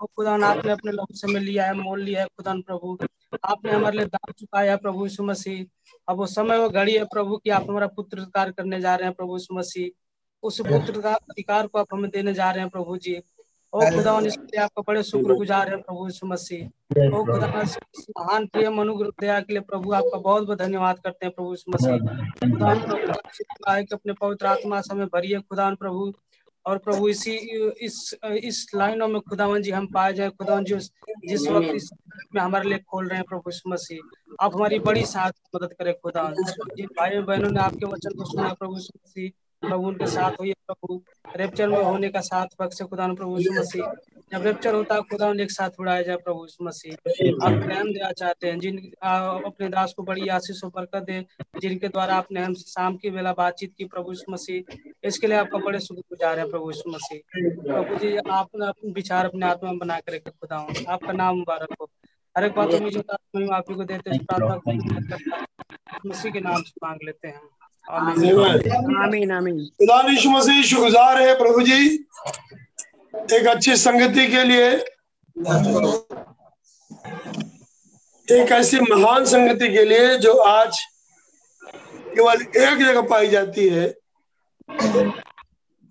[0.01, 2.99] और खुदा आपने अपने लोगों से में लिया है, मोल लिया है खुदान प्रभु।
[3.45, 5.65] आपने हमारे लिए दान चुकाया प्रभु यीशु मसीह।
[6.09, 9.07] अब वो समय वो घड़ी है प्रभु की आप हमारा पुत्र कार्य करने जा रहे
[9.07, 9.91] हैं प्रभु यीशु मसीह।
[10.43, 13.23] उस पुत्र का अधिकार को आप हमें देने जा रहे हैं प्रभु जी।
[13.77, 16.61] ओ खुदा इसके आपका बड़े शुक्रगुजार है प्रभु यीशु मसीह।
[17.07, 17.47] ओ खुदा
[18.19, 21.73] महान प्रेम अनुग्रह दया के लिए प्रभु आपका बहुत बहुत धन्यवाद करते हैं प्रभु यीशु
[21.73, 21.97] मसीह।
[22.45, 26.13] खुदा प्रभु है कि अपने पवित्र आत्मा से हमें भरिए खुदा प्रभु।
[26.67, 27.33] और प्रभु इसी
[27.87, 27.97] इस
[28.45, 30.79] इस लाइनों में खुदावन जी हम पाए जाए। खुदावन जी
[31.29, 31.91] जिस वक्त इस
[32.35, 35.93] में हमारे लिए खोल रहे हैं प्रभु यीशु मसीह। आप हमारी बड़ी सहायता मदद करें
[35.95, 39.31] खुदा जिन भाई बहनों ने आपके वचन को सुना प्रभु मसीह।
[39.63, 41.01] प्रभु उनके साथ हुई प्रभु
[41.37, 43.85] रेप्चर में होने का साथ बख्शे खुदा प्रभु मसीह।
[44.33, 48.47] जब रेप्चर होता है खुदा एक साथ उड़ाया जाए प्रभु मसीह। आप रहम देना चाहते
[48.47, 51.25] हैं, जिन अपने दास को बड़ी आशीष और बरकत दे,
[51.61, 55.81] जिनके द्वारा आपने हमसे शाम की बेला बातचीत की प्रभु मसीह। इसके लिए आपका बड़े
[55.81, 57.21] शुक्रगुजार है प्रभु मसीह।
[57.63, 60.57] प्रभु जी आपने अपने विचार अपने आत्मा में बना कर रखे खुदा
[60.89, 61.91] आपका नाम मुबारक हो।
[62.37, 63.01] हर एक बात में जो
[63.53, 64.11] आप ही को देते
[66.07, 67.41] मसीह के नाम से मांग लेते हैं.
[67.89, 71.79] आमीन आमीन खुदा यीशु मसीह शुक्रगुजार है प्रभु जी।
[73.37, 74.69] एक अच्छी संगति के लिए
[78.29, 80.79] एक ऐसी महान संगति के लिए जो आज
[82.15, 83.87] केवल एक जगह पाई जाती है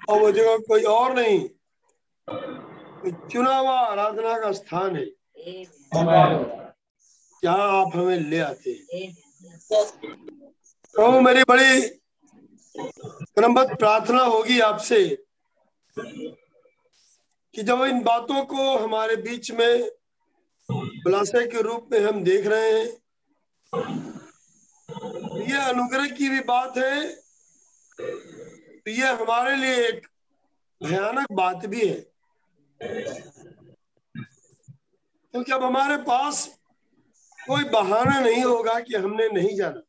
[0.09, 1.40] और वो जगह कोई और नहीं
[3.32, 5.06] चुना हुआ आराधना का स्थान है।
[7.43, 9.15] जहाँ आप हमें ले आते हैं?
[10.95, 11.82] प्रभु, मेरी बड़ी
[12.75, 14.99] क्रमबद्ध प्रार्थना होगी आपसे
[15.98, 19.90] कि जब इन बातों को हमारे बीच में
[20.69, 22.85] खुलासे के रूप में हम देख रहे हैं
[25.48, 27.06] ये अनुग्रह की भी बात है
[27.99, 30.07] तो ये हमारे लिए एक
[30.82, 31.99] भयानक बात भी है।
[35.33, 36.45] क्योंकि अब हमारे पास
[37.40, 39.82] कोई बहाना नहीं होगा कि हमने नहीं जाना।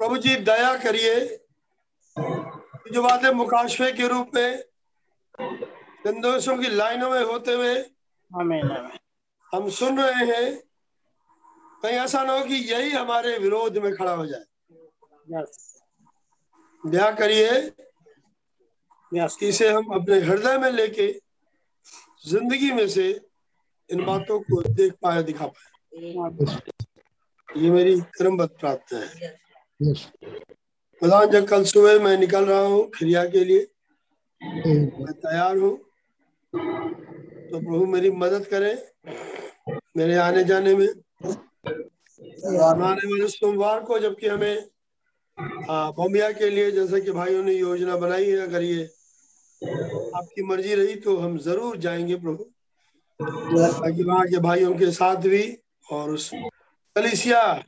[0.00, 1.14] प्रभु जी दया करिए।
[2.92, 4.62] जो बातें मुकाशफे के रूप में
[6.04, 7.74] संदेशों की लाइनों में होते हुए
[8.30, 8.98] आमीन आमीन
[9.52, 10.46] हम सुन रहे हैं
[11.82, 14.44] कहीं ऐसा ना हो कि यही हमारे विरोध में खड़ा हो जाए।
[16.84, 17.50] दया करिए
[19.42, 21.06] इसे हम अपने हृदय में लेके
[22.26, 23.08] ज़िंदगी में से
[23.90, 25.66] इन बातों को देख पाए दिखा पाए।
[27.48, 29.36] ये मेरी क्रमबद्ध प्रार्थना है।
[29.80, 30.06] Yes.
[31.02, 33.66] खुदा जब कल सुबह मैं निकल रहा हूँ खिरिया के लिए।
[34.42, 35.80] मैं तैयार हूँ।
[36.52, 38.78] तो प्रभु मेरी मदद करें
[39.96, 44.68] मेरे आने जाने में। आने वाले सोमवार को जबकि हमें
[45.70, 48.90] बॉम्बिया के लिए जैसे कि भाइयों ने योजना बनाई है अगर ये
[50.16, 52.50] आपकी मर्ज़ी रही तो हम ज़रूर जाएँगे प्रभु।
[53.20, 55.58] ताकि वहाँ के भाइयों के साथ भी
[55.92, 57.64] और उस कलिसिया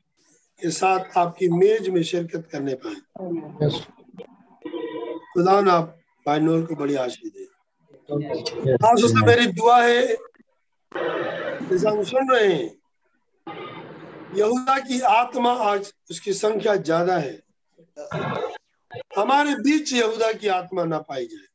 [0.62, 2.98] के साथ आपकी मेज में शिरकत करने पाए।
[5.32, 7.44] खुदा ना आप भाई नूर को बड़ी आशीष दे।
[9.26, 10.02] मेरी दुआ है
[10.92, 12.70] जैसा हम सुन रहे हैं
[14.36, 17.36] यहूदा की आत्मा आज उसकी संख्या ज़्यादा है।
[19.16, 21.48] हमारे बीच यहूदा की आत्मा ना पाई जाए।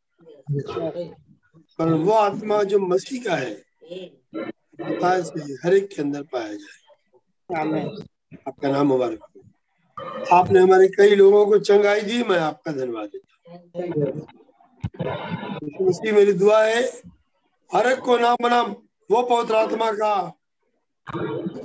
[1.79, 3.53] पर वो आत्मा जो मसीह का है
[5.63, 6.79] हर एक के अंदर पाया जाए।
[8.47, 9.19] आपका नाम मुबारक
[10.33, 14.21] आपने हमारे कई लोगों को चंगाई दी मैं आपका धन्यवाद देता हूँ।
[16.13, 16.81] मेरी दुआ है
[17.71, 18.71] हर एक को नाम बनाम
[19.09, 20.13] वो पवित्र आत्मा का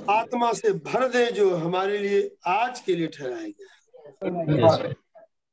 [0.09, 4.93] आत्मा से भर दे जो हमारे लिए आज के लिए ठहराया गया।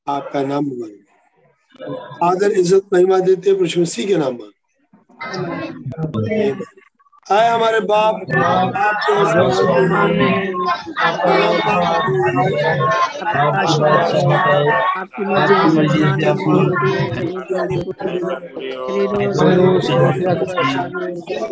[0.07, 1.05] आपका नाम मुबारक।
[2.23, 4.51] आदर इज़्ज़त महिमा देते प्रभु के नाम में
[7.31, 8.37] आए हमारे बाप आपके
[14.99, 15.59] आपकी मर्ज़ी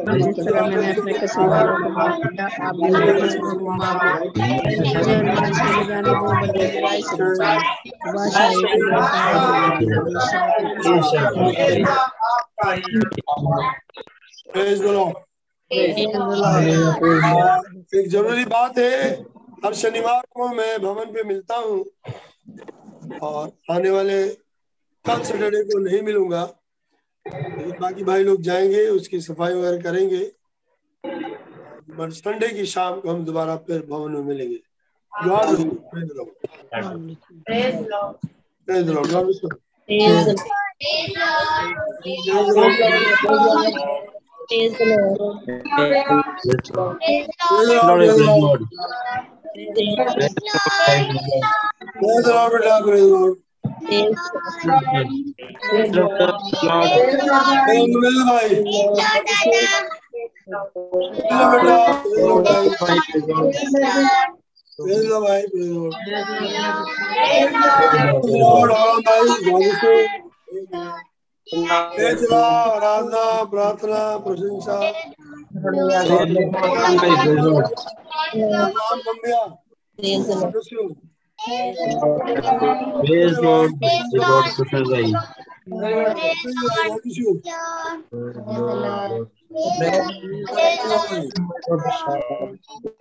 [0.06, 4.30] जिस तरह मैंने अपने कसूरवारों को माफ़ किया आप भी मेरे कसूरों को माफ़ करें
[14.48, 15.25] Praise the Lord.
[17.94, 19.12] एक ज़रूरी बात है
[19.64, 21.84] हर शनिवार को मैं भवन पे मिलता हूँ
[23.22, 24.28] और आने वाले
[25.04, 26.42] कल सैटरडे को नहीं मिलूँगा।
[27.80, 30.20] बाकी भाई लोग जाएँगे उसकी सफ़ाई वगैरह करेंगे।
[31.96, 34.58] बट संडे की शाम को हम दोबारा फिर भवन में मिलेंगे.
[44.48, 45.18] Praise the Lord.
[47.00, 48.60] Praise the Lord.
[49.96, 50.52] God bless you.
[50.86, 51.78] Praise the Lord.
[53.82, 54.66] Praise the Lord.
[55.70, 57.50] Praise the Lord,
[68.76, 69.34] बेटा,
[70.46, 71.05] praise the Lord.
[71.48, 72.82] Praise the Lord,
[83.82, 83.96] भाई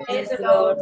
[0.05, 0.77] Praise the Lord,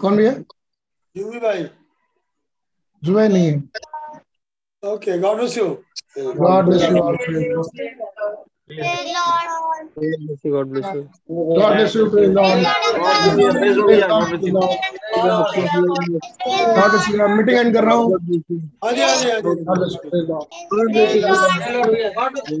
[0.00, 0.32] कौन भैया
[1.16, 1.62] यूवी भाई
[3.04, 3.54] जुबैर नहीं है
[4.92, 5.76] okay God bless you
[6.18, 7.16] God bless you all.
[7.18, 7.66] Praise God.
[9.98, 10.50] God bless you.
[10.52, 11.02] God bless you.
[11.58, 12.02] God bless you.
[12.14, 12.46] Praise God.
[13.58, 14.52] Praise Lord, yeah, God bless you.
[14.54, 14.62] God
[16.90, 17.14] bless you.
[17.36, 18.04] Meeting end कर रहा हूँ
[18.84, 20.00] हाँ जी हाँ जी हाँ जी God bless you.
[20.10, 20.44] Praise God.
[22.16, 22.56] God bless you.